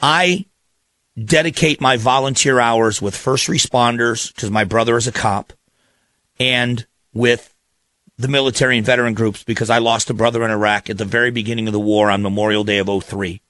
I 0.00 0.46
dedicate 1.22 1.80
my 1.80 1.96
volunteer 1.96 2.58
hours 2.58 3.00
with 3.00 3.16
first 3.16 3.48
responders 3.48 4.34
because 4.34 4.50
my 4.50 4.64
brother 4.64 4.96
is 4.96 5.06
a 5.06 5.12
cop 5.12 5.52
and 6.38 6.86
with 7.12 7.51
the 8.18 8.28
military 8.28 8.76
and 8.76 8.86
veteran 8.86 9.14
groups 9.14 9.42
because 9.42 9.70
I 9.70 9.78
lost 9.78 10.10
a 10.10 10.14
brother 10.14 10.44
in 10.44 10.50
Iraq 10.50 10.90
at 10.90 10.98
the 10.98 11.04
very 11.04 11.30
beginning 11.30 11.66
of 11.66 11.72
the 11.72 11.80
war 11.80 12.10
on 12.10 12.22
Memorial 12.22 12.64
Day 12.64 12.78
of 12.78 13.04
03. 13.04 13.40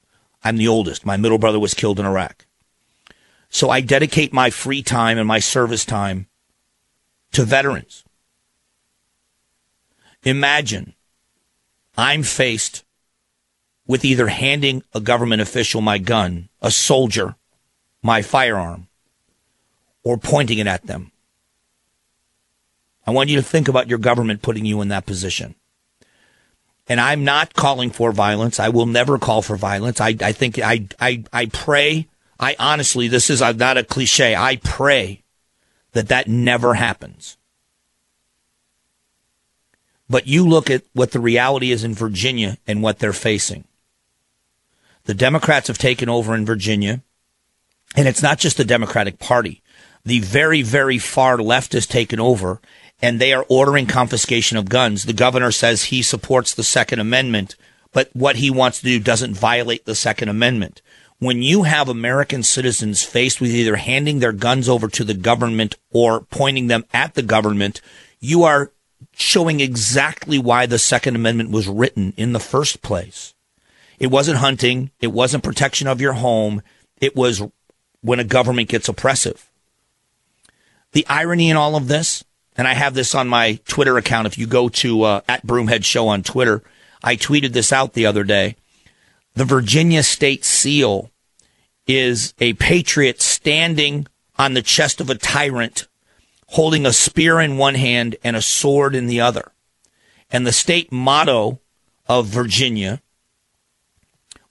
I'm 0.43 0.57
the 0.57 0.67
oldest. 0.67 1.05
My 1.05 1.17
middle 1.17 1.37
brother 1.37 1.59
was 1.59 1.73
killed 1.73 1.99
in 1.99 2.05
Iraq. 2.05 2.45
So 3.49 3.69
I 3.69 3.81
dedicate 3.81 4.33
my 4.33 4.49
free 4.49 4.81
time 4.81 5.17
and 5.17 5.27
my 5.27 5.39
service 5.39 5.85
time 5.85 6.27
to 7.33 7.43
veterans. 7.43 8.03
Imagine 10.23 10.93
I'm 11.97 12.23
faced 12.23 12.83
with 13.85 14.05
either 14.05 14.27
handing 14.27 14.83
a 14.93 14.99
government 14.99 15.41
official 15.41 15.81
my 15.81 15.97
gun, 15.97 16.49
a 16.61 16.71
soldier, 16.71 17.35
my 18.01 18.21
firearm, 18.21 18.87
or 20.03 20.17
pointing 20.17 20.59
it 20.59 20.67
at 20.67 20.87
them. 20.87 21.11
I 23.05 23.11
want 23.11 23.29
you 23.29 23.35
to 23.35 23.43
think 23.43 23.67
about 23.67 23.89
your 23.89 23.99
government 23.99 24.41
putting 24.41 24.65
you 24.65 24.81
in 24.81 24.87
that 24.89 25.05
position. 25.05 25.55
And 26.87 26.99
I'm 26.99 27.23
not 27.23 27.53
calling 27.53 27.91
for 27.91 28.11
violence. 28.11 28.59
I 28.59 28.69
will 28.69 28.85
never 28.85 29.17
call 29.17 29.41
for 29.41 29.55
violence. 29.55 30.01
I, 30.01 30.15
I 30.21 30.31
think 30.31 30.59
I, 30.59 30.87
I, 30.99 31.23
I 31.31 31.45
pray 31.47 32.07
I 32.43 32.57
honestly, 32.59 33.07
this 33.07 33.29
is 33.29 33.39
not 33.39 33.77
a 33.77 33.85
cliche. 33.85 34.35
I 34.35 34.57
pray 34.57 35.23
that 35.93 36.09
that 36.09 36.27
never 36.27 36.73
happens. 36.73 37.37
But 40.09 40.27
you 40.27 40.45
look 40.45 40.69
at 40.69 40.83
what 40.91 41.11
the 41.11 41.21
reality 41.21 41.71
is 41.71 41.85
in 41.85 41.93
Virginia 41.93 42.57
and 42.67 42.83
what 42.83 42.99
they're 42.99 43.13
facing. 43.13 43.63
The 45.05 45.13
Democrats 45.13 45.67
have 45.67 45.77
taken 45.77 46.09
over 46.09 46.35
in 46.35 46.45
Virginia, 46.45 47.01
and 47.95 48.07
it's 48.07 48.21
not 48.21 48.39
just 48.39 48.57
the 48.57 48.65
Democratic 48.65 49.19
Party. 49.19 49.61
The 50.03 50.19
very, 50.19 50.61
very 50.63 50.97
far 50.97 51.37
left 51.37 51.71
has 51.71 51.87
taken 51.87 52.19
over, 52.19 52.59
and 53.01 53.19
they 53.19 53.33
are 53.33 53.45
ordering 53.49 53.85
confiscation 53.85 54.57
of 54.57 54.69
guns. 54.69 55.03
The 55.03 55.13
governor 55.13 55.51
says 55.51 55.85
he 55.85 56.01
supports 56.01 56.53
the 56.53 56.63
Second 56.63 56.99
Amendment, 56.99 57.55
but 57.91 58.09
what 58.13 58.37
he 58.37 58.49
wants 58.49 58.79
to 58.79 58.85
do 58.85 58.99
doesn't 58.99 59.35
violate 59.35 59.85
the 59.85 59.95
Second 59.95 60.29
Amendment 60.29 60.81
when 61.23 61.41
you 61.41 61.63
have 61.63 61.87
American 61.87 62.43
citizens 62.43 63.03
faced 63.03 63.39
with 63.39 63.51
either 63.51 63.77
handing 63.77 64.19
their 64.19 64.33
guns 64.33 64.67
over 64.67 64.89
to 64.89 65.03
the 65.03 65.13
government 65.13 65.77
or 65.91 66.21
pointing 66.21 66.67
them 66.67 66.83
at 66.93 67.13
the 67.13 67.21
government, 67.21 67.79
you 68.19 68.43
are 68.43 68.71
showing 69.13 69.61
exactly 69.61 70.37
why 70.37 70.65
the 70.65 70.79
Second 70.79 71.15
Amendment 71.15 71.49
was 71.49 71.67
written 71.67 72.13
in 72.17 72.33
the 72.33 72.39
first 72.39 72.81
place. 72.81 73.33
It 73.99 74.07
wasn't 74.07 74.39
hunting. 74.39 74.91
It 74.99 75.07
wasn't 75.07 75.43
protection 75.43 75.87
of 75.87 76.01
your 76.01 76.13
home. 76.13 76.61
It 76.99 77.15
was 77.15 77.41
when 78.01 78.19
a 78.19 78.25
government 78.25 78.69
gets 78.69 78.89
oppressive. 78.89 79.49
The 80.91 81.05
irony 81.07 81.49
in 81.49 81.57
all 81.57 81.75
of 81.75 81.87
this, 81.87 82.23
and 82.55 82.67
I 82.67 82.73
have 82.73 82.93
this 82.93 83.15
on 83.15 83.27
my 83.27 83.59
Twitter 83.67 83.97
account. 83.97 84.27
If 84.27 84.37
you 84.37 84.47
go 84.47 84.69
to 84.69 85.03
uh, 85.03 85.21
at 85.27 85.45
Broomhead 85.45 85.83
Show 85.83 86.07
on 86.07 86.23
Twitter, 86.23 86.63
I 87.03 87.15
tweeted 87.15 87.53
this 87.53 87.73
out 87.73 87.93
the 87.93 88.05
other 88.05 88.23
day. 88.23 88.55
The 89.33 89.45
Virginia 89.45 90.03
State 90.03 90.45
Seal 90.45 91.09
is 91.87 92.33
a 92.39 92.53
patriot 92.53 93.21
standing 93.21 94.07
on 94.37 94.53
the 94.53 94.61
chest 94.61 95.01
of 95.01 95.09
a 95.09 95.15
tyrant, 95.15 95.87
holding 96.49 96.85
a 96.85 96.93
spear 96.93 97.39
in 97.39 97.57
one 97.57 97.75
hand 97.75 98.15
and 98.23 98.35
a 98.35 98.41
sword 98.41 98.95
in 98.95 99.07
the 99.07 99.19
other. 99.19 99.51
And 100.31 100.45
the 100.47 100.51
state 100.51 100.91
motto 100.91 101.59
of 102.07 102.27
Virginia, 102.27 103.01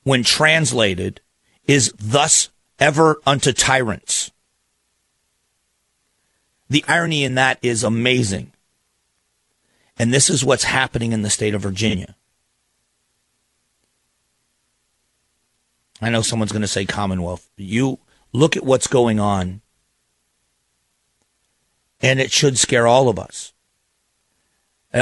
when 0.02 0.24
translated, 0.24 1.20
is 1.64 1.92
thus 1.98 2.50
ever 2.78 3.20
unto 3.24 3.52
tyrants. 3.52 4.31
The 6.72 6.84
irony 6.88 7.22
in 7.22 7.34
that 7.34 7.58
is 7.60 7.84
amazing. 7.84 8.50
And 9.98 10.10
this 10.10 10.30
is 10.30 10.42
what's 10.42 10.64
happening 10.64 11.12
in 11.12 11.20
the 11.20 11.28
state 11.28 11.54
of 11.54 11.60
Virginia. 11.60 12.16
I 16.00 16.08
know 16.08 16.22
someone's 16.22 16.50
going 16.50 16.62
to 16.62 16.66
say 16.68 16.86
Commonwealth. 16.86 17.46
You 17.58 17.98
look 18.32 18.56
at 18.56 18.64
what's 18.64 18.86
going 18.86 19.20
on, 19.20 19.60
and 22.00 22.18
it 22.18 22.32
should 22.32 22.58
scare 22.58 22.86
all 22.86 23.10
of 23.10 23.18
us. 23.18 23.52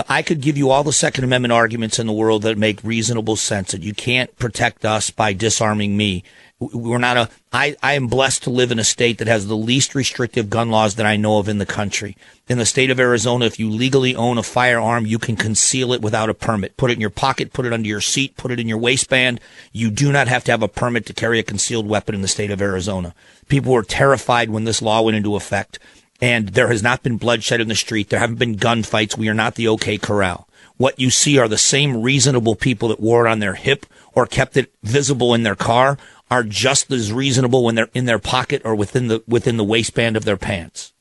I 0.09 0.23
could 0.23 0.41
give 0.41 0.59
you 0.59 0.71
all 0.71 0.83
the 0.83 0.93
Second 0.93 1.23
Amendment 1.23 1.53
arguments 1.53 2.01
in 2.01 2.09
the 2.09 2.13
world 2.13 2.43
that 2.43 2.59
make 2.59 2.83
reasonable 2.83 3.37
sense 3.37 3.71
that 3.71 3.85
you 3.85 3.95
can't 3.95 4.37
protect 4.41 4.85
us 4.85 5.11
by 5.11 5.35
disarming 5.35 5.97
me. 5.97 6.25
We're 6.61 6.99
not 6.99 7.17
a, 7.17 7.31
I, 7.55 7.75
I 7.83 7.95
am 7.95 8.07
blessed 8.07 8.43
to 8.43 8.51
live 8.51 8.71
in 8.71 8.79
a 8.79 8.85
state 8.85 9.17
that 9.17 9.29
has 9.29 9.47
the 9.47 9.57
least 9.57 9.95
restrictive 9.95 10.51
gun 10.51 10.71
laws 10.71 10.97
that 10.97 11.07
I 11.07 11.17
know 11.17 11.39
of 11.39 11.49
in 11.49 11.57
the 11.57 11.65
country. 11.65 12.19
In 12.49 12.59
the 12.59 12.67
state 12.67 12.91
of 12.91 13.01
Arizona, 13.01 13.47
if 13.47 13.59
you 13.59 13.71
legally 13.71 14.15
own 14.15 14.37
a 14.37 14.43
firearm, 14.43 15.07
you 15.07 15.19
can 15.19 15.37
conceal 15.37 15.95
it 15.95 16.03
without 16.03 16.29
a 16.29 16.35
permit. 16.35 16.77
Put 16.77 16.91
it 16.91 16.95
in 16.95 17.01
your 17.01 17.09
pocket, 17.09 17.55
put 17.55 17.65
it 17.65 17.73
under 17.73 17.89
your 17.89 18.03
seat, 18.03 18.37
put 18.37 18.51
it 18.51 18.61
in 18.61 18.69
your 18.69 18.77
waistband. 18.77 19.41
You 19.73 19.91
do 19.91 20.13
not 20.13 20.29
have 20.29 20.45
to 20.45 20.51
have 20.51 20.63
a 20.63 20.69
permit 20.69 21.07
to 21.07 21.15
carry 21.15 21.39
a 21.39 21.43
concealed 21.43 21.89
weapon 21.89 22.15
in 22.15 22.21
the 22.21 22.29
state 22.29 22.51
of 22.51 22.61
Arizona. 22.61 23.15
People 23.49 23.73
were 23.73 23.83
terrified 23.83 24.51
when 24.51 24.65
this 24.65 24.83
law 24.83 25.01
went 25.01 25.17
into 25.17 25.37
effect 25.37 25.79
and 26.21 26.51
there 26.51 26.69
has 26.69 26.83
not 26.83 27.03
been 27.03 27.17
bloodshed 27.17 27.63
in 27.63 27.69
the 27.69 27.75
street. 27.75 28.11
There 28.11 28.21
haven't 28.21 28.39
been 28.39 28.59
gunfights. 28.59 29.17
We 29.17 29.31
are 29.31 29.35
not 29.35 29.55
the 29.55 29.69
OK 29.69 29.97
Corral. 29.97 30.47
what 30.77 30.99
you 30.99 31.11
see 31.11 31.39
are 31.39 31.49
the 31.49 31.59
same 31.59 32.03
reasonable 32.03 32.55
people 32.55 32.89
that 32.89 33.01
wore 33.01 33.27
it 33.27 33.31
on 33.31 33.39
their 33.39 33.55
hip 33.55 33.87
or 34.15 34.27
kept 34.27 34.57
it 34.57 34.73
visible 34.83 35.35
in 35.35 35.43
their 35.43 35.55
car 35.55 35.99
are 36.31 36.45
just 36.45 36.91
as 36.93 37.13
reasonable 37.13 37.65
when 37.65 37.75
they're 37.75 37.91
in 37.93 38.05
their 38.05 38.19
pocket 38.19 38.63
or 38.65 38.75
within 38.75 39.09
the 39.09 39.23
within 39.27 39.57
the 39.57 39.65
waistband 39.65 40.17
of 40.17 40.25
their 40.25 40.37
pants. 40.37 40.93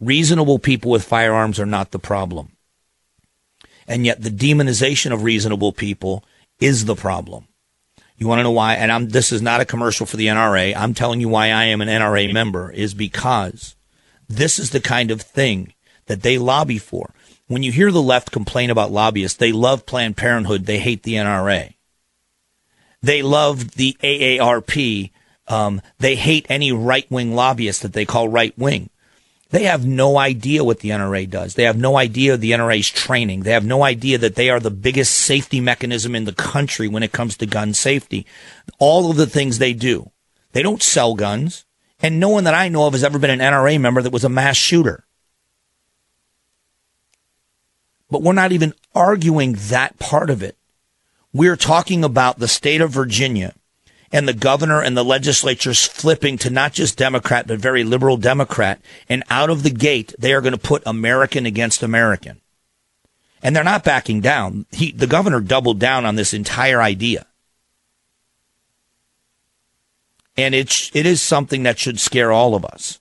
Reasonable 0.00 0.58
people 0.58 0.90
with 0.90 1.04
firearms 1.04 1.58
are 1.58 1.66
not 1.66 1.90
the 1.90 1.98
problem. 1.98 2.52
And 3.86 4.04
yet 4.04 4.22
the 4.22 4.30
demonization 4.30 5.12
of 5.12 5.22
reasonable 5.22 5.72
people 5.72 6.24
is 6.60 6.84
the 6.84 6.94
problem. 6.94 7.48
You 8.16 8.26
want 8.26 8.40
to 8.40 8.42
know 8.42 8.50
why? 8.50 8.74
And 8.74 8.90
I'm, 8.90 9.08
this 9.10 9.30
is 9.30 9.40
not 9.40 9.60
a 9.60 9.64
commercial 9.64 10.04
for 10.04 10.16
the 10.16 10.26
NRA. 10.26 10.74
I'm 10.76 10.92
telling 10.92 11.20
you 11.20 11.28
why 11.28 11.46
I 11.50 11.64
am 11.64 11.80
an 11.80 11.88
NRA 11.88 12.32
member 12.32 12.70
is 12.70 12.92
because 12.92 13.76
this 14.28 14.58
is 14.58 14.70
the 14.70 14.80
kind 14.80 15.10
of 15.10 15.22
thing 15.22 15.72
that 16.06 16.22
they 16.22 16.36
lobby 16.36 16.78
for. 16.78 17.14
When 17.46 17.62
you 17.62 17.72
hear 17.72 17.92
the 17.92 18.02
left 18.02 18.32
complain 18.32 18.70
about 18.70 18.90
lobbyists, 18.90 19.38
they 19.38 19.52
love 19.52 19.86
Planned 19.86 20.16
Parenthood. 20.16 20.66
They 20.66 20.80
hate 20.80 21.04
the 21.04 21.14
NRA. 21.14 21.74
They 23.02 23.22
love 23.22 23.72
the 23.72 23.96
AARP. 24.02 25.10
Um, 25.46 25.80
they 25.98 26.16
hate 26.16 26.46
any 26.48 26.72
right 26.72 27.10
wing 27.10 27.34
lobbyist 27.34 27.82
that 27.82 27.92
they 27.92 28.04
call 28.04 28.28
right 28.28 28.56
wing. 28.58 28.90
They 29.50 29.64
have 29.64 29.86
no 29.86 30.18
idea 30.18 30.62
what 30.62 30.80
the 30.80 30.90
NRA 30.90 31.28
does. 31.28 31.54
They 31.54 31.62
have 31.62 31.78
no 31.78 31.96
idea 31.96 32.36
the 32.36 32.50
NRA's 32.50 32.90
training. 32.90 33.40
They 33.40 33.52
have 33.52 33.64
no 33.64 33.82
idea 33.82 34.18
that 34.18 34.34
they 34.34 34.50
are 34.50 34.60
the 34.60 34.70
biggest 34.70 35.14
safety 35.14 35.58
mechanism 35.58 36.14
in 36.14 36.24
the 36.24 36.34
country 36.34 36.86
when 36.86 37.02
it 37.02 37.12
comes 37.12 37.36
to 37.38 37.46
gun 37.46 37.72
safety. 37.72 38.26
All 38.78 39.10
of 39.10 39.16
the 39.16 39.26
things 39.26 39.56
they 39.56 39.72
do. 39.72 40.10
They 40.52 40.62
don't 40.62 40.82
sell 40.82 41.14
guns. 41.14 41.64
And 42.00 42.20
no 42.20 42.28
one 42.28 42.44
that 42.44 42.54
I 42.54 42.68
know 42.68 42.86
of 42.86 42.92
has 42.92 43.02
ever 43.02 43.18
been 43.18 43.30
an 43.30 43.40
NRA 43.40 43.80
member 43.80 44.02
that 44.02 44.12
was 44.12 44.24
a 44.24 44.28
mass 44.28 44.56
shooter. 44.56 45.06
But 48.10 48.22
we're 48.22 48.34
not 48.34 48.52
even 48.52 48.74
arguing 48.94 49.56
that 49.68 49.98
part 49.98 50.28
of 50.28 50.42
it. 50.42 50.57
We're 51.32 51.56
talking 51.56 52.04
about 52.04 52.38
the 52.38 52.48
state 52.48 52.80
of 52.80 52.90
Virginia 52.90 53.54
and 54.10 54.26
the 54.26 54.34
governor 54.34 54.80
and 54.80 54.96
the 54.96 55.04
legislatures 55.04 55.86
flipping 55.86 56.38
to 56.38 56.50
not 56.50 56.72
just 56.72 56.96
Democrat, 56.96 57.46
but 57.46 57.58
very 57.58 57.84
liberal 57.84 58.16
Democrat. 58.16 58.80
And 59.08 59.22
out 59.28 59.50
of 59.50 59.62
the 59.62 59.70
gate, 59.70 60.14
they 60.18 60.32
are 60.32 60.40
going 60.40 60.52
to 60.54 60.58
put 60.58 60.82
American 60.86 61.44
against 61.44 61.82
American. 61.82 62.40
And 63.42 63.54
they're 63.54 63.62
not 63.62 63.84
backing 63.84 64.20
down. 64.20 64.66
He, 64.72 64.90
the 64.90 65.06
governor 65.06 65.40
doubled 65.40 65.78
down 65.78 66.04
on 66.04 66.16
this 66.16 66.32
entire 66.32 66.80
idea. 66.80 67.26
And 70.36 70.54
it's, 70.54 70.94
it 70.94 71.04
is 71.04 71.20
something 71.20 71.64
that 71.64 71.78
should 71.78 72.00
scare 72.00 72.32
all 72.32 72.54
of 72.54 72.64
us. 72.64 73.00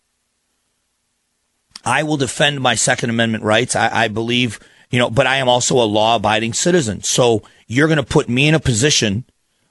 I 1.86 2.04
will 2.04 2.18
defend 2.18 2.60
my 2.60 2.76
Second 2.76 3.10
Amendment 3.10 3.44
rights. 3.44 3.76
I, 3.76 4.06
I 4.06 4.08
believe, 4.10 4.60
you 4.90 5.00
know, 5.00 5.10
but 5.10 5.28
I 5.28 5.38
am 5.38 5.50
also 5.50 5.76
a 5.76 5.86
law 5.86 6.16
abiding 6.16 6.54
citizen. 6.54 7.04
So 7.04 7.44
you're 7.68 7.88
going 7.88 7.98
to 7.98 8.04
put 8.04 8.30
me 8.30 8.48
in 8.48 8.56
a 8.56 8.60
position 8.60 9.26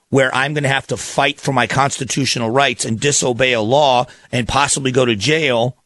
where 0.09 0.33
I'm 0.33 0.53
going 0.53 0.63
to 0.63 0.69
have 0.69 0.87
to 0.87 0.97
fight 0.97 1.39
for 1.39 1.51
my 1.51 1.67
constitutional 1.67 2.49
rights 2.49 2.85
and 2.85 2.99
disobey 2.99 3.53
a 3.53 3.61
law 3.61 4.05
and 4.31 4.47
possibly 4.47 4.91
go 4.91 5.05
to 5.05 5.15
jail 5.15 5.77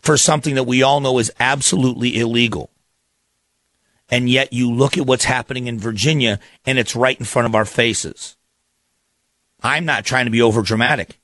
for 0.00 0.16
something 0.18 0.56
that 0.56 0.64
we 0.64 0.82
all 0.82 1.00
know 1.00 1.18
is 1.18 1.32
absolutely 1.40 2.18
illegal. 2.18 2.70
And 4.10 4.28
yet 4.28 4.52
you 4.52 4.70
look 4.70 4.98
at 4.98 5.06
what's 5.06 5.24
happening 5.24 5.66
in 5.66 5.78
Virginia 5.78 6.38
and 6.66 6.78
it's 6.78 6.94
right 6.94 7.18
in 7.18 7.24
front 7.24 7.46
of 7.46 7.54
our 7.54 7.64
faces. 7.64 8.36
I'm 9.62 9.86
not 9.86 10.04
trying 10.04 10.26
to 10.26 10.30
be 10.30 10.42
over 10.42 10.60
dramatic. 10.60 11.18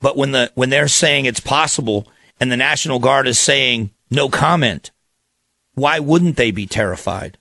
But 0.00 0.16
when 0.16 0.30
the 0.30 0.52
when 0.54 0.70
they're 0.70 0.86
saying 0.86 1.24
it's 1.24 1.40
possible 1.40 2.06
and 2.38 2.52
the 2.52 2.56
National 2.56 3.00
Guard 3.00 3.26
is 3.26 3.38
saying 3.38 3.90
no 4.14 4.28
comment, 4.28 4.90
why 5.74 5.98
wouldn't 5.98 6.36
they 6.36 6.50
be 6.50 6.66
terrified? 6.66 7.38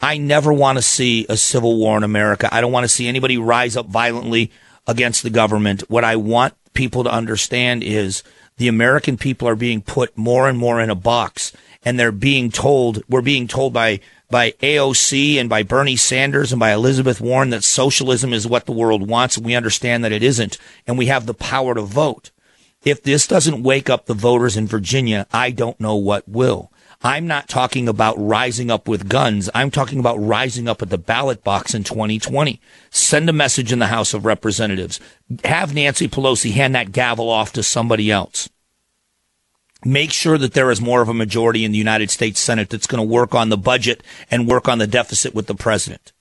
I 0.00 0.18
never 0.18 0.52
want 0.52 0.76
to 0.76 0.82
see 0.82 1.24
a 1.28 1.36
civil 1.36 1.78
war 1.78 1.96
in 1.96 2.02
America. 2.02 2.48
I 2.52 2.60
don't 2.60 2.72
want 2.72 2.84
to 2.84 2.88
see 2.88 3.08
anybody 3.08 3.38
rise 3.38 3.76
up 3.76 3.86
violently 3.86 4.50
against 4.86 5.22
the 5.22 5.30
government. 5.30 5.82
What 5.88 6.04
I 6.04 6.16
want 6.16 6.54
people 6.74 7.04
to 7.04 7.12
understand 7.12 7.82
is 7.82 8.22
the 8.56 8.68
American 8.68 9.16
people 9.16 9.48
are 9.48 9.56
being 9.56 9.80
put 9.80 10.16
more 10.16 10.48
and 10.48 10.58
more 10.58 10.80
in 10.80 10.90
a 10.90 10.94
box 10.94 11.52
and 11.84 11.98
they're 11.98 12.12
being 12.12 12.50
told, 12.50 13.02
we're 13.08 13.22
being 13.22 13.48
told 13.48 13.72
by, 13.72 14.00
by 14.30 14.52
AOC 14.62 15.36
and 15.36 15.48
by 15.48 15.62
Bernie 15.62 15.96
Sanders 15.96 16.52
and 16.52 16.60
by 16.60 16.72
Elizabeth 16.72 17.20
Warren 17.20 17.50
that 17.50 17.64
socialism 17.64 18.32
is 18.32 18.46
what 18.46 18.66
the 18.66 18.72
world 18.72 19.08
wants. 19.08 19.36
And 19.36 19.46
we 19.46 19.54
understand 19.54 20.04
that 20.04 20.12
it 20.12 20.22
isn't. 20.22 20.58
And 20.86 20.98
we 20.98 21.06
have 21.06 21.26
the 21.26 21.34
power 21.34 21.74
to 21.74 21.82
vote. 21.82 22.30
If 22.84 23.02
this 23.02 23.26
doesn't 23.26 23.62
wake 23.62 23.88
up 23.88 24.06
the 24.06 24.14
voters 24.14 24.56
in 24.56 24.66
Virginia, 24.66 25.26
I 25.32 25.50
don't 25.50 25.80
know 25.80 25.96
what 25.96 26.28
will. 26.28 26.70
I'm 27.02 27.26
not 27.26 27.48
talking 27.48 27.86
about 27.86 28.16
rising 28.18 28.70
up 28.70 28.88
with 28.88 29.10
guns. 29.10 29.50
I'm 29.54 29.70
talking 29.70 29.98
about 29.98 30.16
rising 30.16 30.68
up 30.68 30.80
at 30.80 30.88
the 30.88 30.96
ballot 30.96 31.44
box 31.44 31.74
in 31.74 31.84
2020. 31.84 32.60
Send 32.90 33.28
a 33.28 33.32
message 33.32 33.72
in 33.72 33.78
the 33.78 33.88
House 33.88 34.14
of 34.14 34.24
Representatives. 34.24 35.00
Have 35.44 35.74
Nancy 35.74 36.08
Pelosi 36.08 36.52
hand 36.52 36.74
that 36.74 36.92
gavel 36.92 37.28
off 37.28 37.52
to 37.54 37.62
somebody 37.62 38.10
else. 38.10 38.48
Make 39.84 40.12
sure 40.12 40.38
that 40.38 40.54
there 40.54 40.70
is 40.70 40.80
more 40.80 41.02
of 41.02 41.10
a 41.10 41.14
majority 41.14 41.66
in 41.66 41.72
the 41.72 41.78
United 41.78 42.10
States 42.10 42.40
Senate 42.40 42.70
that's 42.70 42.86
going 42.86 43.06
to 43.06 43.12
work 43.12 43.34
on 43.34 43.50
the 43.50 43.58
budget 43.58 44.02
and 44.30 44.48
work 44.48 44.66
on 44.66 44.78
the 44.78 44.86
deficit 44.86 45.34
with 45.34 45.46
the 45.46 45.54
president. 45.54 46.13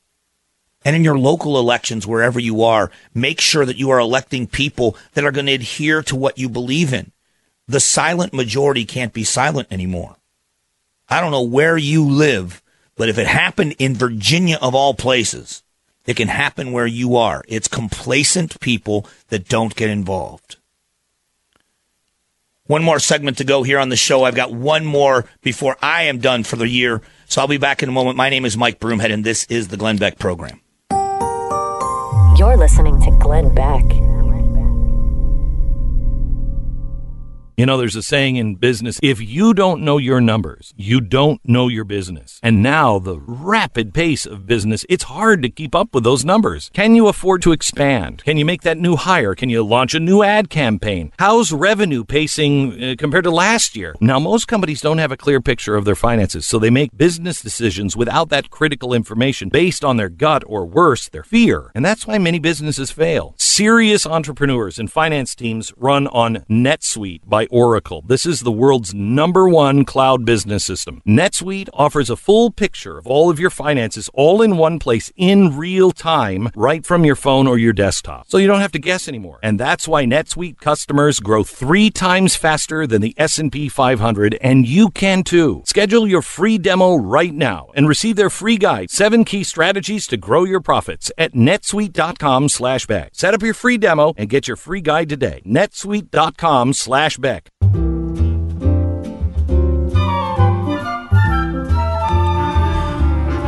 And 0.85 0.95
in 0.95 1.03
your 1.03 1.17
local 1.17 1.57
elections, 1.57 2.05
wherever 2.05 2.39
you 2.39 2.63
are, 2.63 2.91
make 3.13 3.39
sure 3.39 3.65
that 3.65 3.77
you 3.77 3.89
are 3.89 3.99
electing 3.99 4.47
people 4.47 4.97
that 5.13 5.23
are 5.23 5.31
going 5.31 5.45
to 5.45 5.53
adhere 5.53 6.01
to 6.03 6.15
what 6.15 6.37
you 6.37 6.49
believe 6.49 6.93
in. 6.93 7.11
The 7.67 7.79
silent 7.79 8.33
majority 8.33 8.85
can't 8.85 9.13
be 9.13 9.23
silent 9.23 9.69
anymore. 9.71 10.17
I 11.09 11.21
don't 11.21 11.31
know 11.31 11.43
where 11.43 11.77
you 11.77 12.03
live, 12.03 12.61
but 12.95 13.07
if 13.07 13.17
it 13.17 13.27
happened 13.27 13.75
in 13.79 13.95
Virginia 13.95 14.57
of 14.61 14.75
all 14.75 14.93
places, 14.93 15.63
it 16.05 16.17
can 16.17 16.27
happen 16.27 16.71
where 16.71 16.87
you 16.87 17.15
are. 17.15 17.43
It's 17.47 17.67
complacent 17.67 18.59
people 18.59 19.07
that 19.29 19.47
don't 19.47 19.75
get 19.75 19.89
involved. 19.89 20.57
One 22.65 22.83
more 22.83 22.99
segment 22.99 23.37
to 23.37 23.43
go 23.43 23.63
here 23.63 23.79
on 23.79 23.89
the 23.89 23.95
show. 23.95 24.23
I've 24.23 24.35
got 24.35 24.53
one 24.53 24.85
more 24.85 25.25
before 25.41 25.77
I 25.81 26.03
am 26.03 26.19
done 26.19 26.43
for 26.43 26.55
the 26.55 26.67
year. 26.67 27.01
So 27.27 27.41
I'll 27.41 27.47
be 27.47 27.57
back 27.57 27.83
in 27.83 27.89
a 27.89 27.93
moment. 27.93 28.17
My 28.17 28.29
name 28.29 28.45
is 28.45 28.57
Mike 28.57 28.79
Broomhead, 28.79 29.11
and 29.11 29.23
this 29.23 29.45
is 29.45 29.67
the 29.67 29.77
Glenn 29.77 29.97
Beck 29.97 30.17
program. 30.17 30.61
You're 32.35 32.57
listening 32.57 32.99
to 33.01 33.11
Glenn 33.11 33.53
Beck. 33.53 33.83
You 37.55 37.67
know, 37.67 37.77
there's 37.77 37.95
a 37.95 38.01
saying 38.01 38.37
in 38.37 38.55
business 38.55 38.99
if 39.03 39.21
you 39.21 39.53
don't 39.53 39.83
know 39.83 39.99
your 39.99 40.19
numbers, 40.19 40.73
you 40.75 40.99
don't 40.99 41.39
know 41.45 41.67
your 41.67 41.83
business. 41.83 42.39
And 42.41 42.63
now, 42.63 42.97
the 42.97 43.19
rapid 43.19 43.93
pace 43.93 44.25
of 44.25 44.47
business, 44.47 44.87
it's 44.89 45.03
hard 45.03 45.43
to 45.43 45.49
keep 45.49 45.75
up 45.75 45.93
with 45.93 46.03
those 46.03 46.25
numbers. 46.25 46.71
Can 46.73 46.95
you 46.95 47.07
afford 47.07 47.43
to 47.43 47.51
expand? 47.51 48.23
Can 48.23 48.37
you 48.37 48.45
make 48.45 48.63
that 48.63 48.79
new 48.79 48.95
hire? 48.95 49.35
Can 49.35 49.49
you 49.49 49.63
launch 49.63 49.93
a 49.93 49.99
new 49.99 50.23
ad 50.23 50.49
campaign? 50.49 51.11
How's 51.19 51.53
revenue 51.53 52.03
pacing 52.03 52.83
uh, 52.83 52.95
compared 52.97 53.25
to 53.25 53.29
last 53.29 53.75
year? 53.75 53.93
Now, 54.01 54.17
most 54.17 54.47
companies 54.47 54.81
don't 54.81 54.97
have 54.97 55.11
a 55.11 55.17
clear 55.17 55.39
picture 55.39 55.75
of 55.75 55.85
their 55.85 55.93
finances, 55.93 56.47
so 56.47 56.57
they 56.57 56.71
make 56.71 56.97
business 56.97 57.39
decisions 57.39 57.95
without 57.95 58.29
that 58.29 58.49
critical 58.49 58.95
information 58.95 59.49
based 59.49 59.85
on 59.85 59.97
their 59.97 60.09
gut 60.09 60.43
or 60.47 60.65
worse, 60.65 61.07
their 61.07 61.23
fear. 61.23 61.71
And 61.75 61.85
that's 61.85 62.07
why 62.07 62.17
many 62.17 62.39
businesses 62.39 62.89
fail. 62.89 63.35
Serious 63.37 64.07
entrepreneurs 64.07 64.79
and 64.79 64.91
finance 64.91 65.35
teams 65.35 65.71
run 65.77 66.07
on 66.07 66.37
NetSuite 66.49 67.21
by 67.27 67.42
Oracle. 67.49 68.03
This 68.07 68.25
is 68.25 68.41
the 68.41 68.51
world's 68.51 68.93
number 68.93 69.47
one 69.47 69.85
cloud 69.85 70.25
business 70.25 70.65
system. 70.65 71.01
NetSuite 71.07 71.69
offers 71.73 72.09
a 72.09 72.15
full 72.15 72.51
picture 72.51 72.97
of 72.97 73.07
all 73.07 73.29
of 73.29 73.39
your 73.39 73.49
finances 73.49 74.09
all 74.13 74.41
in 74.41 74.57
one 74.57 74.79
place 74.79 75.11
in 75.15 75.57
real 75.57 75.91
time, 75.91 76.49
right 76.55 76.85
from 76.85 77.05
your 77.05 77.15
phone 77.15 77.47
or 77.47 77.57
your 77.57 77.73
desktop. 77.73 78.27
So 78.29 78.37
you 78.37 78.47
don't 78.47 78.61
have 78.61 78.71
to 78.73 78.79
guess 78.79 79.07
anymore. 79.07 79.39
And 79.43 79.59
that's 79.59 79.87
why 79.87 80.05
NetSuite 80.05 80.59
customers 80.59 81.19
grow 81.19 81.43
three 81.43 81.89
times 81.89 82.35
faster 82.35 82.87
than 82.87 83.01
the 83.01 83.15
S&P 83.17 83.69
500, 83.69 84.35
and 84.41 84.67
you 84.67 84.89
can 84.89 85.23
too. 85.23 85.63
Schedule 85.65 86.07
your 86.07 86.21
free 86.21 86.57
demo 86.57 86.95
right 86.95 87.33
now 87.33 87.71
and 87.75 87.87
receive 87.87 88.15
their 88.15 88.29
free 88.29 88.57
guide, 88.57 88.89
seven 88.91 89.25
key 89.25 89.43
strategies 89.43 90.07
to 90.07 90.17
grow 90.17 90.43
your 90.43 90.61
profits 90.61 91.11
at 91.17 91.33
netsuite.com 91.33 92.49
slash 92.49 92.85
Beck. 92.85 93.11
Set 93.13 93.33
up 93.33 93.41
your 93.41 93.53
free 93.53 93.77
demo 93.77 94.13
and 94.17 94.29
get 94.29 94.47
your 94.47 94.57
free 94.57 94.81
guide 94.81 95.09
today. 95.09 95.41
netsuite.com 95.45 96.73
slash 96.73 97.17
Beck. 97.17 97.32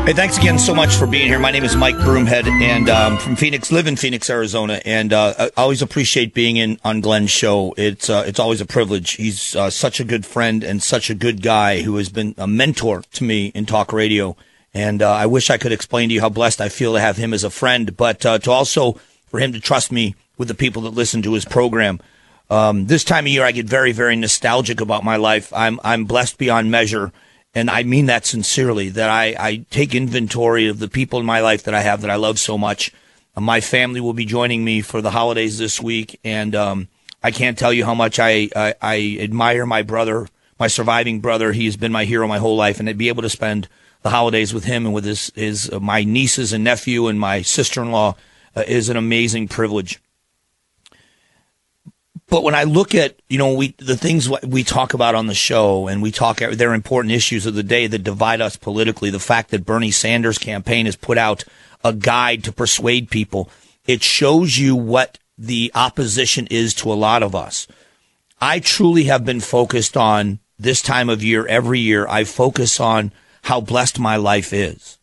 Hey, 0.06 0.14
thanks 0.14 0.38
again 0.38 0.60
so 0.60 0.76
much 0.76 0.94
for 0.94 1.08
being 1.08 1.26
here. 1.26 1.40
My 1.40 1.50
name 1.50 1.64
is 1.64 1.76
Mike 1.76 1.96
Broomhead, 1.96 2.46
and 2.46 2.90
um, 2.92 3.18
from 3.18 3.36
Phoenix, 3.36 3.72
live 3.72 3.88
in 3.88 3.96
Phoenix, 3.96 4.30
Arizona, 4.30 4.80
and 4.86 5.12
uh, 5.12 5.34
I 5.40 5.52
always 5.58 5.82
appreciate 5.82 6.36
being 6.36 6.58
in 6.58 6.78
on 6.84 7.02
Glenn's 7.02 7.32
show. 7.32 7.74
It's 7.76 8.08
uh, 8.08 8.24
it's 8.28 8.40
always 8.40 8.62
a 8.62 8.68
privilege. 8.68 9.14
He's 9.14 9.56
uh, 9.56 9.72
such 9.72 10.00
a 10.00 10.04
good 10.04 10.24
friend 10.24 10.64
and 10.64 10.84
such 10.84 11.10
a 11.10 11.16
good 11.16 11.42
guy 11.42 11.82
who 11.82 11.96
has 11.96 12.10
been 12.10 12.36
a 12.38 12.46
mentor 12.46 13.02
to 13.14 13.24
me 13.24 13.48
in 13.56 13.66
talk 13.66 13.92
radio. 13.92 14.38
And 14.76 15.02
uh, 15.02 15.12
I 15.12 15.26
wish 15.26 15.50
I 15.50 15.58
could 15.58 15.72
explain 15.72 16.10
to 16.10 16.14
you 16.14 16.22
how 16.22 16.30
blessed 16.30 16.62
I 16.62 16.70
feel 16.70 16.94
to 16.94 17.00
have 17.00 17.18
him 17.18 17.34
as 17.34 17.44
a 17.44 17.50
friend, 17.50 17.98
but 17.98 18.24
uh, 18.28 18.38
to 18.38 18.52
also 18.52 19.00
for 19.26 19.40
him 19.40 19.54
to 19.54 19.60
trust 19.60 19.92
me 19.92 20.14
with 20.38 20.50
the 20.50 20.54
people 20.54 20.84
that 20.84 20.94
listen 20.94 21.24
to 21.24 21.34
his 21.34 21.46
program. 21.46 22.00
Um, 22.52 22.86
this 22.86 23.04
time 23.04 23.26
of 23.26 23.30
year, 23.30 23.44
I 23.44 23.52
get 23.52 23.66
very, 23.66 23.92
very 23.92 24.16
nostalgic 24.16 24.82
about 24.82 25.04
my 25.04 25.16
life. 25.16 25.52
I'm 25.52 25.80
I'm 25.84 26.06
blessed 26.06 26.38
beyond 26.38 26.70
measure, 26.70 27.12
and 27.56 27.70
I 27.70 27.84
mean 27.84 28.08
that 28.08 28.26
sincerely. 28.26 28.90
That 28.90 29.10
I 29.10 29.36
I 29.40 29.66
take 29.72 29.96
inventory 29.96 30.68
of 30.68 30.80
the 30.80 30.90
people 30.90 31.20
in 31.20 31.26
my 31.26 31.40
life 31.40 31.64
that 31.64 31.74
I 31.74 31.82
have 31.82 32.02
that 32.02 32.12
I 32.12 32.16
love 32.16 32.38
so 32.38 32.58
much. 32.58 32.92
Uh, 33.36 33.42
my 33.42 33.62
family 33.62 34.02
will 34.02 34.14
be 34.14 34.26
joining 34.26 34.64
me 34.64 34.82
for 34.82 35.02
the 35.02 35.12
holidays 35.12 35.58
this 35.58 35.82
week, 35.82 36.20
and 36.24 36.54
um, 36.54 36.90
I 37.24 37.32
can't 37.32 37.58
tell 37.58 37.74
you 37.74 37.86
how 37.86 37.96
much 37.96 38.20
I, 38.20 38.50
I 38.56 38.76
I 38.82 39.18
admire 39.22 39.66
my 39.66 39.82
brother, 39.82 40.28
my 40.60 40.68
surviving 40.68 41.22
brother. 41.22 41.54
He's 41.54 41.78
been 41.78 41.94
my 41.94 42.06
hero 42.06 42.28
my 42.28 42.40
whole 42.40 42.58
life, 42.58 42.80
and 42.80 42.90
to 42.90 42.94
be 42.94 43.08
able 43.08 43.24
to 43.24 43.30
spend 43.30 43.68
the 44.02 44.12
holidays 44.12 44.54
with 44.54 44.66
him 44.66 44.86
and 44.86 44.94
with 44.94 45.06
his 45.06 45.32
his 45.34 45.72
uh, 45.72 45.80
my 45.80 46.04
nieces 46.04 46.54
and 46.54 46.64
nephew 46.64 47.08
and 47.08 47.20
my 47.20 47.42
sister 47.42 47.82
in 47.82 47.92
law 47.92 48.16
uh, 48.56 48.64
is 48.68 48.90
an 48.90 48.98
amazing 48.98 49.48
privilege. 49.48 50.00
But 52.28 52.44
when 52.44 52.56
I 52.56 52.64
look 52.64 52.96
at, 52.96 53.20
you 53.30 53.38
know, 53.38 53.54
we, 53.54 53.76
the 53.78 53.98
things 53.98 54.30
we 54.44 54.64
talk 54.64 54.94
about 54.94 55.16
on 55.16 55.28
the 55.28 55.36
show 55.36 55.88
and 55.88 56.02
we 56.02 56.12
talk, 56.12 56.38
they're 56.38 56.74
important 56.74 57.14
issues 57.14 57.46
of 57.46 57.54
the 57.54 57.64
day 57.64 57.88
that 57.88 58.00
divide 58.00 58.42
us 58.42 58.56
politically. 58.56 59.10
The 59.10 59.20
fact 59.20 59.52
that 59.52 59.66
Bernie 59.66 59.92
Sanders 59.92 60.38
campaign 60.38 60.86
has 60.88 60.96
put 60.96 61.18
out 61.18 61.44
a 61.84 61.94
guide 61.94 62.44
to 62.46 62.52
persuade 62.52 63.12
people. 63.12 63.50
It 63.86 64.02
shows 64.02 64.58
you 64.58 64.76
what 64.76 65.20
the 65.38 65.72
opposition 65.76 66.48
is 66.50 66.74
to 66.76 66.92
a 66.92 66.96
lot 66.96 67.22
of 67.22 67.36
us. 67.36 67.68
I 68.42 68.60
truly 68.60 69.04
have 69.04 69.24
been 69.24 69.40
focused 69.40 69.96
on 69.96 70.40
this 70.58 70.82
time 70.82 71.10
of 71.10 71.24
year 71.24 71.46
every 71.46 71.80
year. 71.80 72.08
I 72.08 72.24
focus 72.24 72.80
on 72.80 73.12
how 73.44 73.62
blessed 73.62 74.00
my 74.00 74.16
life 74.16 74.52
is 74.52 74.98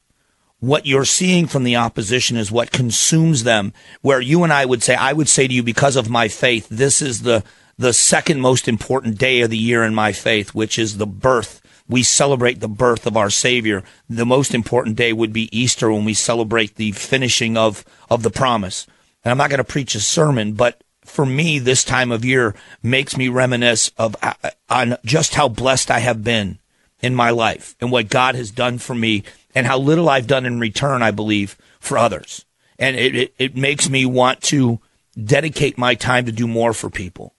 what 0.63 0.87
you're 0.87 1.05
seeing 1.05 1.49
from 1.49 1.65
the 1.65 1.75
opposition 1.75 2.37
is 2.37 2.53
what 2.53 2.71
consumes 2.71 3.43
them. 3.43 3.73
Where 4.01 4.21
you 4.21 4.45
and 4.45 4.53
I 4.53 4.65
would 4.65 4.81
say, 4.81 4.95
I 4.95 5.13
would 5.13 5.29
say 5.29 5.49
to 5.49 5.53
you, 5.53 5.61
because 5.61 5.97
of 5.97 6.09
my 6.09 6.29
faith, 6.29 6.69
this 6.71 7.03
is 7.03 7.23
the, 7.23 7.43
the 7.79 7.93
second 7.93 8.41
most 8.41 8.69
important 8.69 9.19
day 9.19 9.41
of 9.41 9.51
the 9.51 9.59
year 9.59 9.83
in 9.83 9.93
my 9.93 10.13
faith, 10.13 10.55
which 10.55 10.79
is 10.79 10.99
the 10.99 11.07
birth. 11.07 11.61
We 11.89 12.05
celebrate 12.05 12.61
the 12.61 12.69
birth 12.69 13.09
of 13.09 13.17
our 13.17 13.29
Savior. 13.29 13.83
The 14.09 14.25
most 14.25 14.55
important 14.55 14.95
day 14.95 15.13
would 15.13 15.33
be 15.33 15.51
Easter 15.51 15.91
when 15.91 16.05
we 16.05 16.15
celebrate 16.15 16.77
the 16.77 16.93
finishing 16.93 17.57
of, 17.57 17.85
of 18.09 18.23
the 18.23 18.31
promise. 18.31 18.87
And 19.25 19.33
I'm 19.33 19.39
not 19.39 19.51
going 19.51 19.59
to 19.59 19.65
preach 19.65 19.97
a 19.97 20.01
sermon, 20.01 20.53
but 20.53 20.85
for 21.05 21.27
me, 21.27 21.59
this 21.59 21.83
time 21.83 22.13
of 22.13 22.25
year 22.25 22.55
makes 22.85 23.17
me 23.17 23.27
reminisce 23.27 23.91
of 23.99 24.15
uh, 24.23 24.35
on 24.71 24.97
just 25.05 25.35
how 25.35 25.49
blessed 25.49 25.91
I 25.91 25.99
have 25.99 26.23
been 26.23 26.61
in 27.03 27.15
my 27.15 27.31
life 27.31 27.75
and 27.81 27.91
what 27.91 28.09
God 28.09 28.35
has 28.35 28.51
done 28.51 28.79
for 28.79 28.95
me 28.95 29.25
and 29.55 29.67
how 29.67 29.79
little 29.79 30.09
I've 30.09 30.27
done 30.27 30.47
in 30.47 30.61
return, 30.61 31.03
I 31.03 31.11
believe, 31.11 31.59
for 31.81 31.99
others. 31.99 32.45
And 32.79 32.97
it, 32.97 33.15
it, 33.15 33.35
it 33.39 33.57
makes 33.57 33.91
me 33.91 34.07
want 34.07 34.41
to 34.43 34.81
dedicate 35.23 35.77
my 35.77 35.95
time 35.95 36.25
to 36.27 36.33
do 36.33 36.47
more 36.47 36.73
for 36.73 36.89
people. 36.89 37.35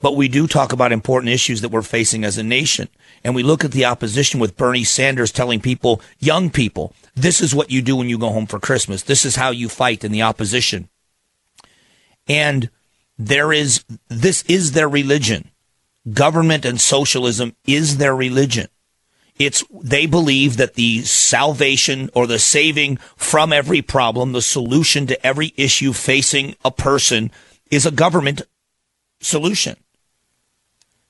But 0.00 0.16
we 0.16 0.28
do 0.28 0.46
talk 0.46 0.72
about 0.72 0.92
important 0.92 1.32
issues 1.32 1.60
that 1.60 1.70
we're 1.70 1.82
facing 1.82 2.24
as 2.24 2.36
a 2.36 2.42
nation. 2.42 2.88
And 3.22 3.34
we 3.34 3.42
look 3.42 3.64
at 3.64 3.72
the 3.72 3.86
opposition 3.86 4.38
with 4.38 4.56
Bernie 4.56 4.84
Sanders 4.84 5.32
telling 5.32 5.60
people, 5.60 6.02
young 6.18 6.50
people, 6.50 6.94
this 7.14 7.40
is 7.40 7.54
what 7.54 7.70
you 7.70 7.80
do 7.80 7.96
when 7.96 8.08
you 8.08 8.18
go 8.18 8.28
home 8.28 8.46
for 8.46 8.60
Christmas. 8.60 9.02
This 9.02 9.24
is 9.24 9.36
how 9.36 9.50
you 9.50 9.68
fight 9.68 10.04
in 10.04 10.12
the 10.12 10.22
opposition. 10.22 10.88
And 12.28 12.70
there 13.18 13.52
is, 13.52 13.84
this 14.08 14.42
is 14.42 14.72
their 14.72 14.88
religion. 14.88 15.50
Government 16.12 16.64
and 16.64 16.80
socialism 16.80 17.56
is 17.66 17.96
their 17.96 18.14
religion. 18.14 18.68
It's 19.38 19.64
they 19.70 20.06
believe 20.06 20.58
that 20.58 20.74
the 20.74 21.02
salvation 21.02 22.08
or 22.14 22.26
the 22.26 22.38
saving 22.38 22.98
from 23.16 23.52
every 23.52 23.82
problem, 23.82 24.32
the 24.32 24.42
solution 24.42 25.06
to 25.08 25.26
every 25.26 25.52
issue 25.56 25.92
facing 25.92 26.54
a 26.64 26.70
person 26.70 27.32
is 27.70 27.84
a 27.84 27.90
government 27.90 28.42
solution. 29.20 29.76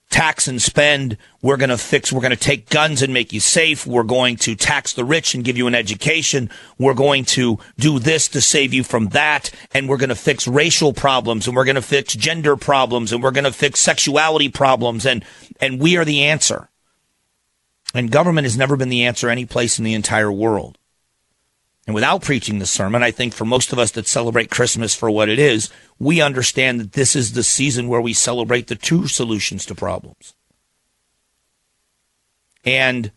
Tax 0.08 0.46
and 0.48 0.62
spend, 0.62 1.18
we're 1.42 1.56
going 1.56 1.70
to 1.70 1.76
fix, 1.76 2.12
we're 2.12 2.20
going 2.20 2.30
to 2.30 2.36
take 2.36 2.70
guns 2.70 3.02
and 3.02 3.12
make 3.12 3.32
you 3.32 3.40
safe. 3.40 3.86
We're 3.86 4.04
going 4.04 4.36
to 4.36 4.54
tax 4.54 4.92
the 4.94 5.04
rich 5.04 5.34
and 5.34 5.44
give 5.44 5.58
you 5.58 5.66
an 5.66 5.74
education. 5.74 6.50
We're 6.78 6.94
going 6.94 7.24
to 7.26 7.58
do 7.78 7.98
this 7.98 8.28
to 8.28 8.40
save 8.40 8.72
you 8.72 8.84
from 8.84 9.08
that. 9.08 9.50
And 9.72 9.88
we're 9.88 9.96
going 9.96 10.10
to 10.10 10.14
fix 10.14 10.46
racial 10.46 10.92
problems 10.92 11.46
and 11.46 11.56
we're 11.56 11.64
going 11.64 11.74
to 11.74 11.82
fix 11.82 12.14
gender 12.14 12.56
problems 12.56 13.12
and 13.12 13.22
we're 13.22 13.32
going 13.32 13.44
to 13.44 13.52
fix 13.52 13.80
sexuality 13.80 14.48
problems. 14.48 15.04
And, 15.04 15.24
and 15.60 15.80
we 15.80 15.96
are 15.96 16.04
the 16.04 16.22
answer. 16.22 16.70
And 17.94 18.10
government 18.10 18.44
has 18.44 18.56
never 18.56 18.76
been 18.76 18.88
the 18.88 19.04
answer 19.04 19.30
any 19.30 19.46
place 19.46 19.78
in 19.78 19.84
the 19.84 19.94
entire 19.94 20.32
world. 20.32 20.76
And 21.86 21.94
without 21.94 22.22
preaching 22.22 22.58
the 22.58 22.66
sermon, 22.66 23.02
I 23.02 23.10
think 23.10 23.34
for 23.34 23.44
most 23.44 23.72
of 23.72 23.78
us 23.78 23.90
that 23.92 24.08
celebrate 24.08 24.50
Christmas 24.50 24.94
for 24.94 25.10
what 25.10 25.28
it 25.28 25.38
is, 25.38 25.70
we 25.98 26.20
understand 26.20 26.80
that 26.80 26.92
this 26.92 27.14
is 27.14 27.32
the 27.32 27.42
season 27.42 27.88
where 27.88 28.00
we 28.00 28.14
celebrate 28.14 28.66
the 28.66 28.74
true 28.74 29.06
solutions 29.06 29.64
to 29.66 29.74
problems. 29.74 30.34
And 32.64 33.12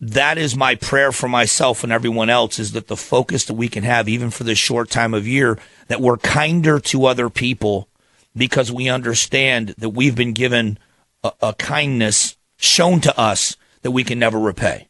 that 0.00 0.38
is 0.38 0.56
my 0.56 0.74
prayer 0.74 1.12
for 1.12 1.28
myself 1.28 1.84
and 1.84 1.92
everyone 1.92 2.30
else 2.30 2.58
is 2.58 2.72
that 2.72 2.86
the 2.88 2.96
focus 2.96 3.44
that 3.44 3.54
we 3.54 3.68
can 3.68 3.84
have, 3.84 4.08
even 4.08 4.30
for 4.30 4.44
this 4.44 4.58
short 4.58 4.88
time 4.88 5.12
of 5.12 5.28
year, 5.28 5.58
that 5.88 6.00
we're 6.00 6.16
kinder 6.16 6.80
to 6.80 7.04
other 7.04 7.28
people 7.28 7.88
because 8.34 8.72
we 8.72 8.88
understand 8.88 9.74
that 9.76 9.90
we've 9.90 10.14
been 10.14 10.32
given 10.32 10.78
a, 11.22 11.32
a 11.42 11.52
kindness 11.54 12.36
shown 12.60 13.00
to 13.00 13.18
us 13.18 13.56
that 13.82 13.90
we 13.90 14.04
can 14.04 14.18
never 14.18 14.38
repay. 14.38 14.88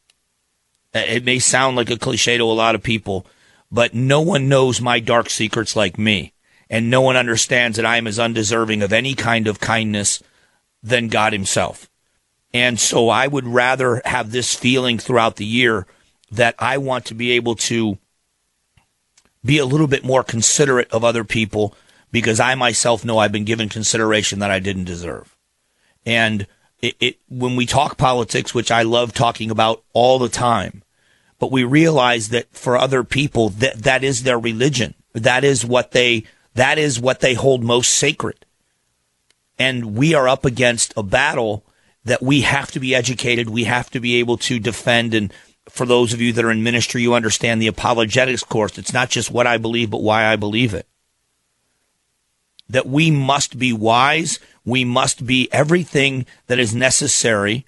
Uh, 0.95 0.99
it 1.07 1.25
may 1.25 1.39
sound 1.39 1.77
like 1.77 1.91
a 1.91 1.99
cliche 1.99 2.37
to 2.37 2.45
a 2.45 2.53
lot 2.53 2.75
of 2.75 2.83
people, 2.83 3.27
but 3.71 3.95
no 3.95 4.21
one 4.21 4.49
knows 4.49 4.81
my 4.81 5.01
dark 5.01 5.31
secrets 5.31 5.77
like 5.77 5.99
me. 5.99 6.33
And 6.69 6.91
no 6.91 7.01
one 7.01 7.17
understands 7.17 7.77
that 7.77 7.87
I 7.87 7.97
am 7.97 8.07
as 8.07 8.19
undeserving 8.19 8.83
of 8.83 8.93
any 8.93 9.15
kind 9.15 9.49
of 9.49 9.59
kindness 9.59 10.23
than 10.83 11.09
God 11.09 11.33
Himself. 11.33 11.91
And 12.53 12.79
so 12.79 13.09
I 13.09 13.27
would 13.27 13.47
rather 13.47 14.03
have 14.05 14.31
this 14.31 14.55
feeling 14.55 14.99
throughout 14.99 15.37
the 15.37 15.45
year 15.45 15.87
that 16.31 16.55
I 16.59 16.79
want 16.79 17.07
to 17.07 17.15
be 17.15 17.33
able 17.33 17.57
to 17.57 17.99
be 19.45 19.59
a 19.59 19.65
little 19.65 19.87
bit 19.87 20.05
more 20.05 20.23
considerate 20.23 20.91
of 20.93 21.05
other 21.05 21.25
people 21.25 21.75
because 22.13 22.41
I 22.41 22.55
myself 22.55 23.05
know 23.05 23.19
I've 23.19 23.33
been 23.33 23.45
given 23.45 23.69
consideration 23.69 24.41
that 24.41 24.51
I 24.51 24.59
didn't 24.59 24.85
deserve. 24.85 25.37
And 26.05 26.47
it, 26.83 26.97
it, 27.01 27.19
when 27.29 27.57
we 27.57 27.67
talk 27.67 27.97
politics, 27.97 28.55
which 28.55 28.71
I 28.71 28.83
love 28.83 29.13
talking 29.13 29.51
about 29.51 29.83
all 29.93 30.19
the 30.19 30.29
time, 30.29 30.83
but 31.39 31.51
we 31.51 31.65
realize 31.65 32.29
that 32.31 32.55
for 32.55 32.77
other 32.77 33.05
people 33.05 33.49
that 33.51 33.83
that 33.83 34.05
is 34.05 34.23
their 34.23 34.39
religion. 34.39 34.95
That 35.13 35.45
is 35.45 35.65
what 35.65 35.93
they 35.93 36.25
that 36.55 36.79
is 36.79 37.01
what 37.01 37.21
they 37.21 37.35
hold 37.35 37.63
most 37.63 37.91
sacred. 37.91 38.45
And 39.59 39.95
we 39.95 40.15
are 40.15 40.29
up 40.29 40.45
against 40.45 40.95
a 40.97 41.03
battle 41.03 41.65
that 42.05 42.23
we 42.23 42.43
have 42.43 42.71
to 42.73 42.81
be 42.81 42.95
educated, 42.95 43.51
we 43.51 43.65
have 43.65 43.91
to 43.91 44.01
be 44.01 44.17
able 44.17 44.39
to 44.39 44.59
defend 44.59 45.13
and 45.15 45.33
for 45.69 45.87
those 45.87 46.13
of 46.13 46.21
you 46.21 46.33
that 46.33 46.45
are 46.45 46.51
in 46.51 46.63
ministry, 46.63 47.03
you 47.03 47.15
understand 47.15 47.61
the 47.61 47.69
apologetics 47.69 48.43
course. 48.43 48.77
It's 48.77 48.93
not 48.93 49.09
just 49.09 49.31
what 49.31 49.47
I 49.47 49.57
believe, 49.57 49.91
but 49.91 50.03
why 50.03 50.27
I 50.27 50.37
believe 50.37 50.75
it. 50.75 50.87
That 52.69 52.87
we 52.87 53.11
must 53.11 53.59
be 53.59 53.73
wise 53.73 54.39
we 54.65 54.85
must 54.85 55.27
be 55.27 55.49
everything 55.53 56.27
that 56.47 56.59
is 56.59 56.75
necessary 56.75 57.67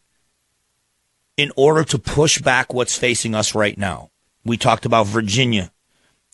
in 1.36 1.50
order 1.56 1.84
to 1.84 1.98
push 1.98 2.38
back 2.40 2.72
what's 2.72 2.98
facing 2.98 3.34
us 3.34 3.54
right 3.54 3.78
now. 3.78 4.10
We 4.44 4.56
talked 4.56 4.84
about 4.84 5.06
Virginia 5.06 5.72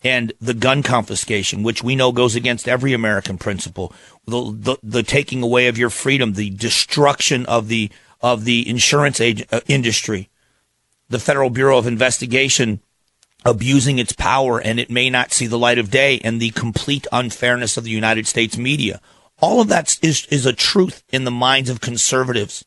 and 0.03 0.33
the 0.41 0.55
gun 0.55 0.83
confiscation, 0.83 1.63
which 1.63 1.83
we 1.83 1.97
know 1.97 2.13
goes 2.13 2.35
against 2.35 2.69
every 2.69 2.93
American 2.93 3.39
principle, 3.39 3.93
the, 4.27 4.53
the, 4.57 4.77
the 4.83 5.03
taking 5.03 5.43
away 5.43 5.67
of 5.67 5.79
your 5.79 5.91
freedom, 5.91 6.35
the 6.35 6.51
destruction 6.51 7.47
of 7.47 7.69
the 7.69 7.91
of 8.21 8.45
the 8.45 8.69
insurance 8.69 9.21
ag- 9.21 9.47
uh, 9.53 9.61
industry, 9.69 10.29
the 11.09 11.21
Federal 11.21 11.51
Bureau 11.51 11.79
of 11.79 11.87
Investigation 11.87 12.81
abusing 13.45 14.01
its 14.01 14.13
power 14.13 14.61
and 14.61 14.81
it 14.81 14.91
may 14.91 15.09
not 15.09 15.33
see 15.33 15.47
the 15.47 15.59
light 15.59 15.79
of 15.79 15.91
day, 15.91 16.21
and 16.25 16.41
the 16.41 16.51
complete 16.51 17.07
unfairness 17.13 17.77
of 17.77 17.85
the 17.85 17.91
United 17.91 18.27
States 18.27 18.59
media. 18.59 19.01
All 19.41 19.61
of 19.61 19.69
that 19.69 19.99
is, 20.03 20.27
is 20.27 20.47
a 20.47 20.53
truth 20.53 21.05
in 21.11 21.25
the 21.25 21.31
minds 21.31 21.71
of 21.71 21.81
conservatives. 21.81 22.65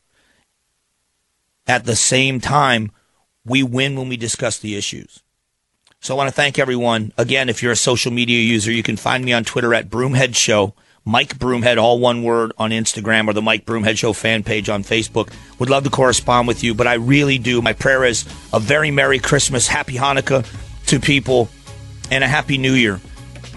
At 1.66 1.84
the 1.84 1.96
same 1.96 2.40
time, 2.40 2.90
we 3.44 3.62
win 3.62 3.96
when 3.96 4.08
we 4.08 4.16
discuss 4.16 4.58
the 4.58 4.76
issues. 4.76 5.22
So 6.00 6.14
I 6.14 6.16
want 6.16 6.28
to 6.28 6.34
thank 6.34 6.58
everyone. 6.58 7.12
Again, 7.16 7.48
if 7.48 7.62
you're 7.62 7.72
a 7.72 7.76
social 7.76 8.10
media 8.10 8.40
user, 8.40 8.72
you 8.72 8.82
can 8.82 8.96
find 8.96 9.24
me 9.24 9.32
on 9.32 9.44
Twitter 9.44 9.72
at 9.74 9.88
Broomhead 9.88 10.34
Show. 10.34 10.74
Mike 11.04 11.38
Broomhead, 11.38 11.78
all 11.78 11.98
one 11.98 12.22
word 12.22 12.52
on 12.58 12.70
Instagram 12.70 13.28
or 13.28 13.32
the 13.32 13.42
Mike 13.42 13.66
Broomhead 13.66 13.98
Show 13.98 14.12
fan 14.12 14.42
page 14.42 14.68
on 14.68 14.84
Facebook. 14.84 15.32
Would 15.58 15.70
love 15.70 15.84
to 15.84 15.90
correspond 15.90 16.48
with 16.48 16.62
you, 16.62 16.74
but 16.74 16.86
I 16.86 16.94
really 16.94 17.38
do. 17.38 17.60
My 17.60 17.72
prayer 17.72 18.04
is 18.04 18.24
a 18.52 18.60
very 18.60 18.90
Merry 18.90 19.18
Christmas, 19.18 19.66
Happy 19.66 19.94
Hanukkah 19.94 20.46
to 20.86 21.00
people, 21.00 21.48
and 22.10 22.22
a 22.22 22.28
Happy 22.28 22.58
New 22.58 22.74
Year. 22.74 23.00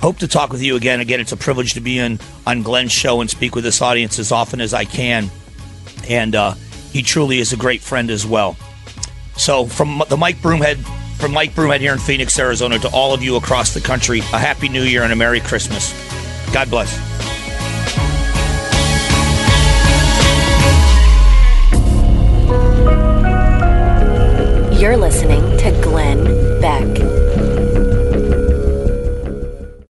Hope 0.01 0.17
to 0.19 0.27
talk 0.27 0.51
with 0.51 0.61
you 0.61 0.76
again. 0.76 0.99
Again, 0.99 1.19
it's 1.19 1.31
a 1.31 1.38
privilege 1.38 1.73
to 1.73 1.81
be 1.81 1.97
in, 1.97 2.19
on 2.45 2.61
Glenn's 2.61 2.91
show 2.91 3.22
and 3.22 3.30
speak 3.30 3.55
with 3.55 3.63
this 3.63 3.81
audience 3.81 4.19
as 4.19 4.31
often 4.31 4.61
as 4.61 4.73
I 4.73 4.85
can. 4.85 5.31
And 6.07 6.35
uh, 6.35 6.53
he 6.91 7.01
truly 7.01 7.39
is 7.39 7.53
a 7.53 7.57
great 7.57 7.81
friend 7.81 8.09
as 8.11 8.26
well. 8.26 8.55
So, 9.38 9.65
from 9.65 10.01
the 10.07 10.17
Mike 10.17 10.38
Broomhead, 10.38 10.77
from 11.17 11.34
Mike 11.34 11.53
Broomhead 11.53 11.80
here 11.80 11.93
in 11.93 11.99
Phoenix, 11.99 12.38
Arizona, 12.38 12.80
to 12.80 12.89
all 12.89 13.13
of 13.13 13.23
you 13.23 13.35
across 13.35 13.73
the 13.73 13.81
country, 13.81 14.19
a 14.19 14.39
happy 14.39 14.69
New 14.69 14.84
Year 14.84 15.03
and 15.03 15.11
a 15.11 15.15
Merry 15.15 15.39
Christmas. 15.39 15.93
God 16.53 16.69
bless. 16.69 16.93
You're 24.80 24.97
listening 24.97 25.41
to 25.57 25.72
Glenn 25.81 26.61
Beck. 26.61 27.14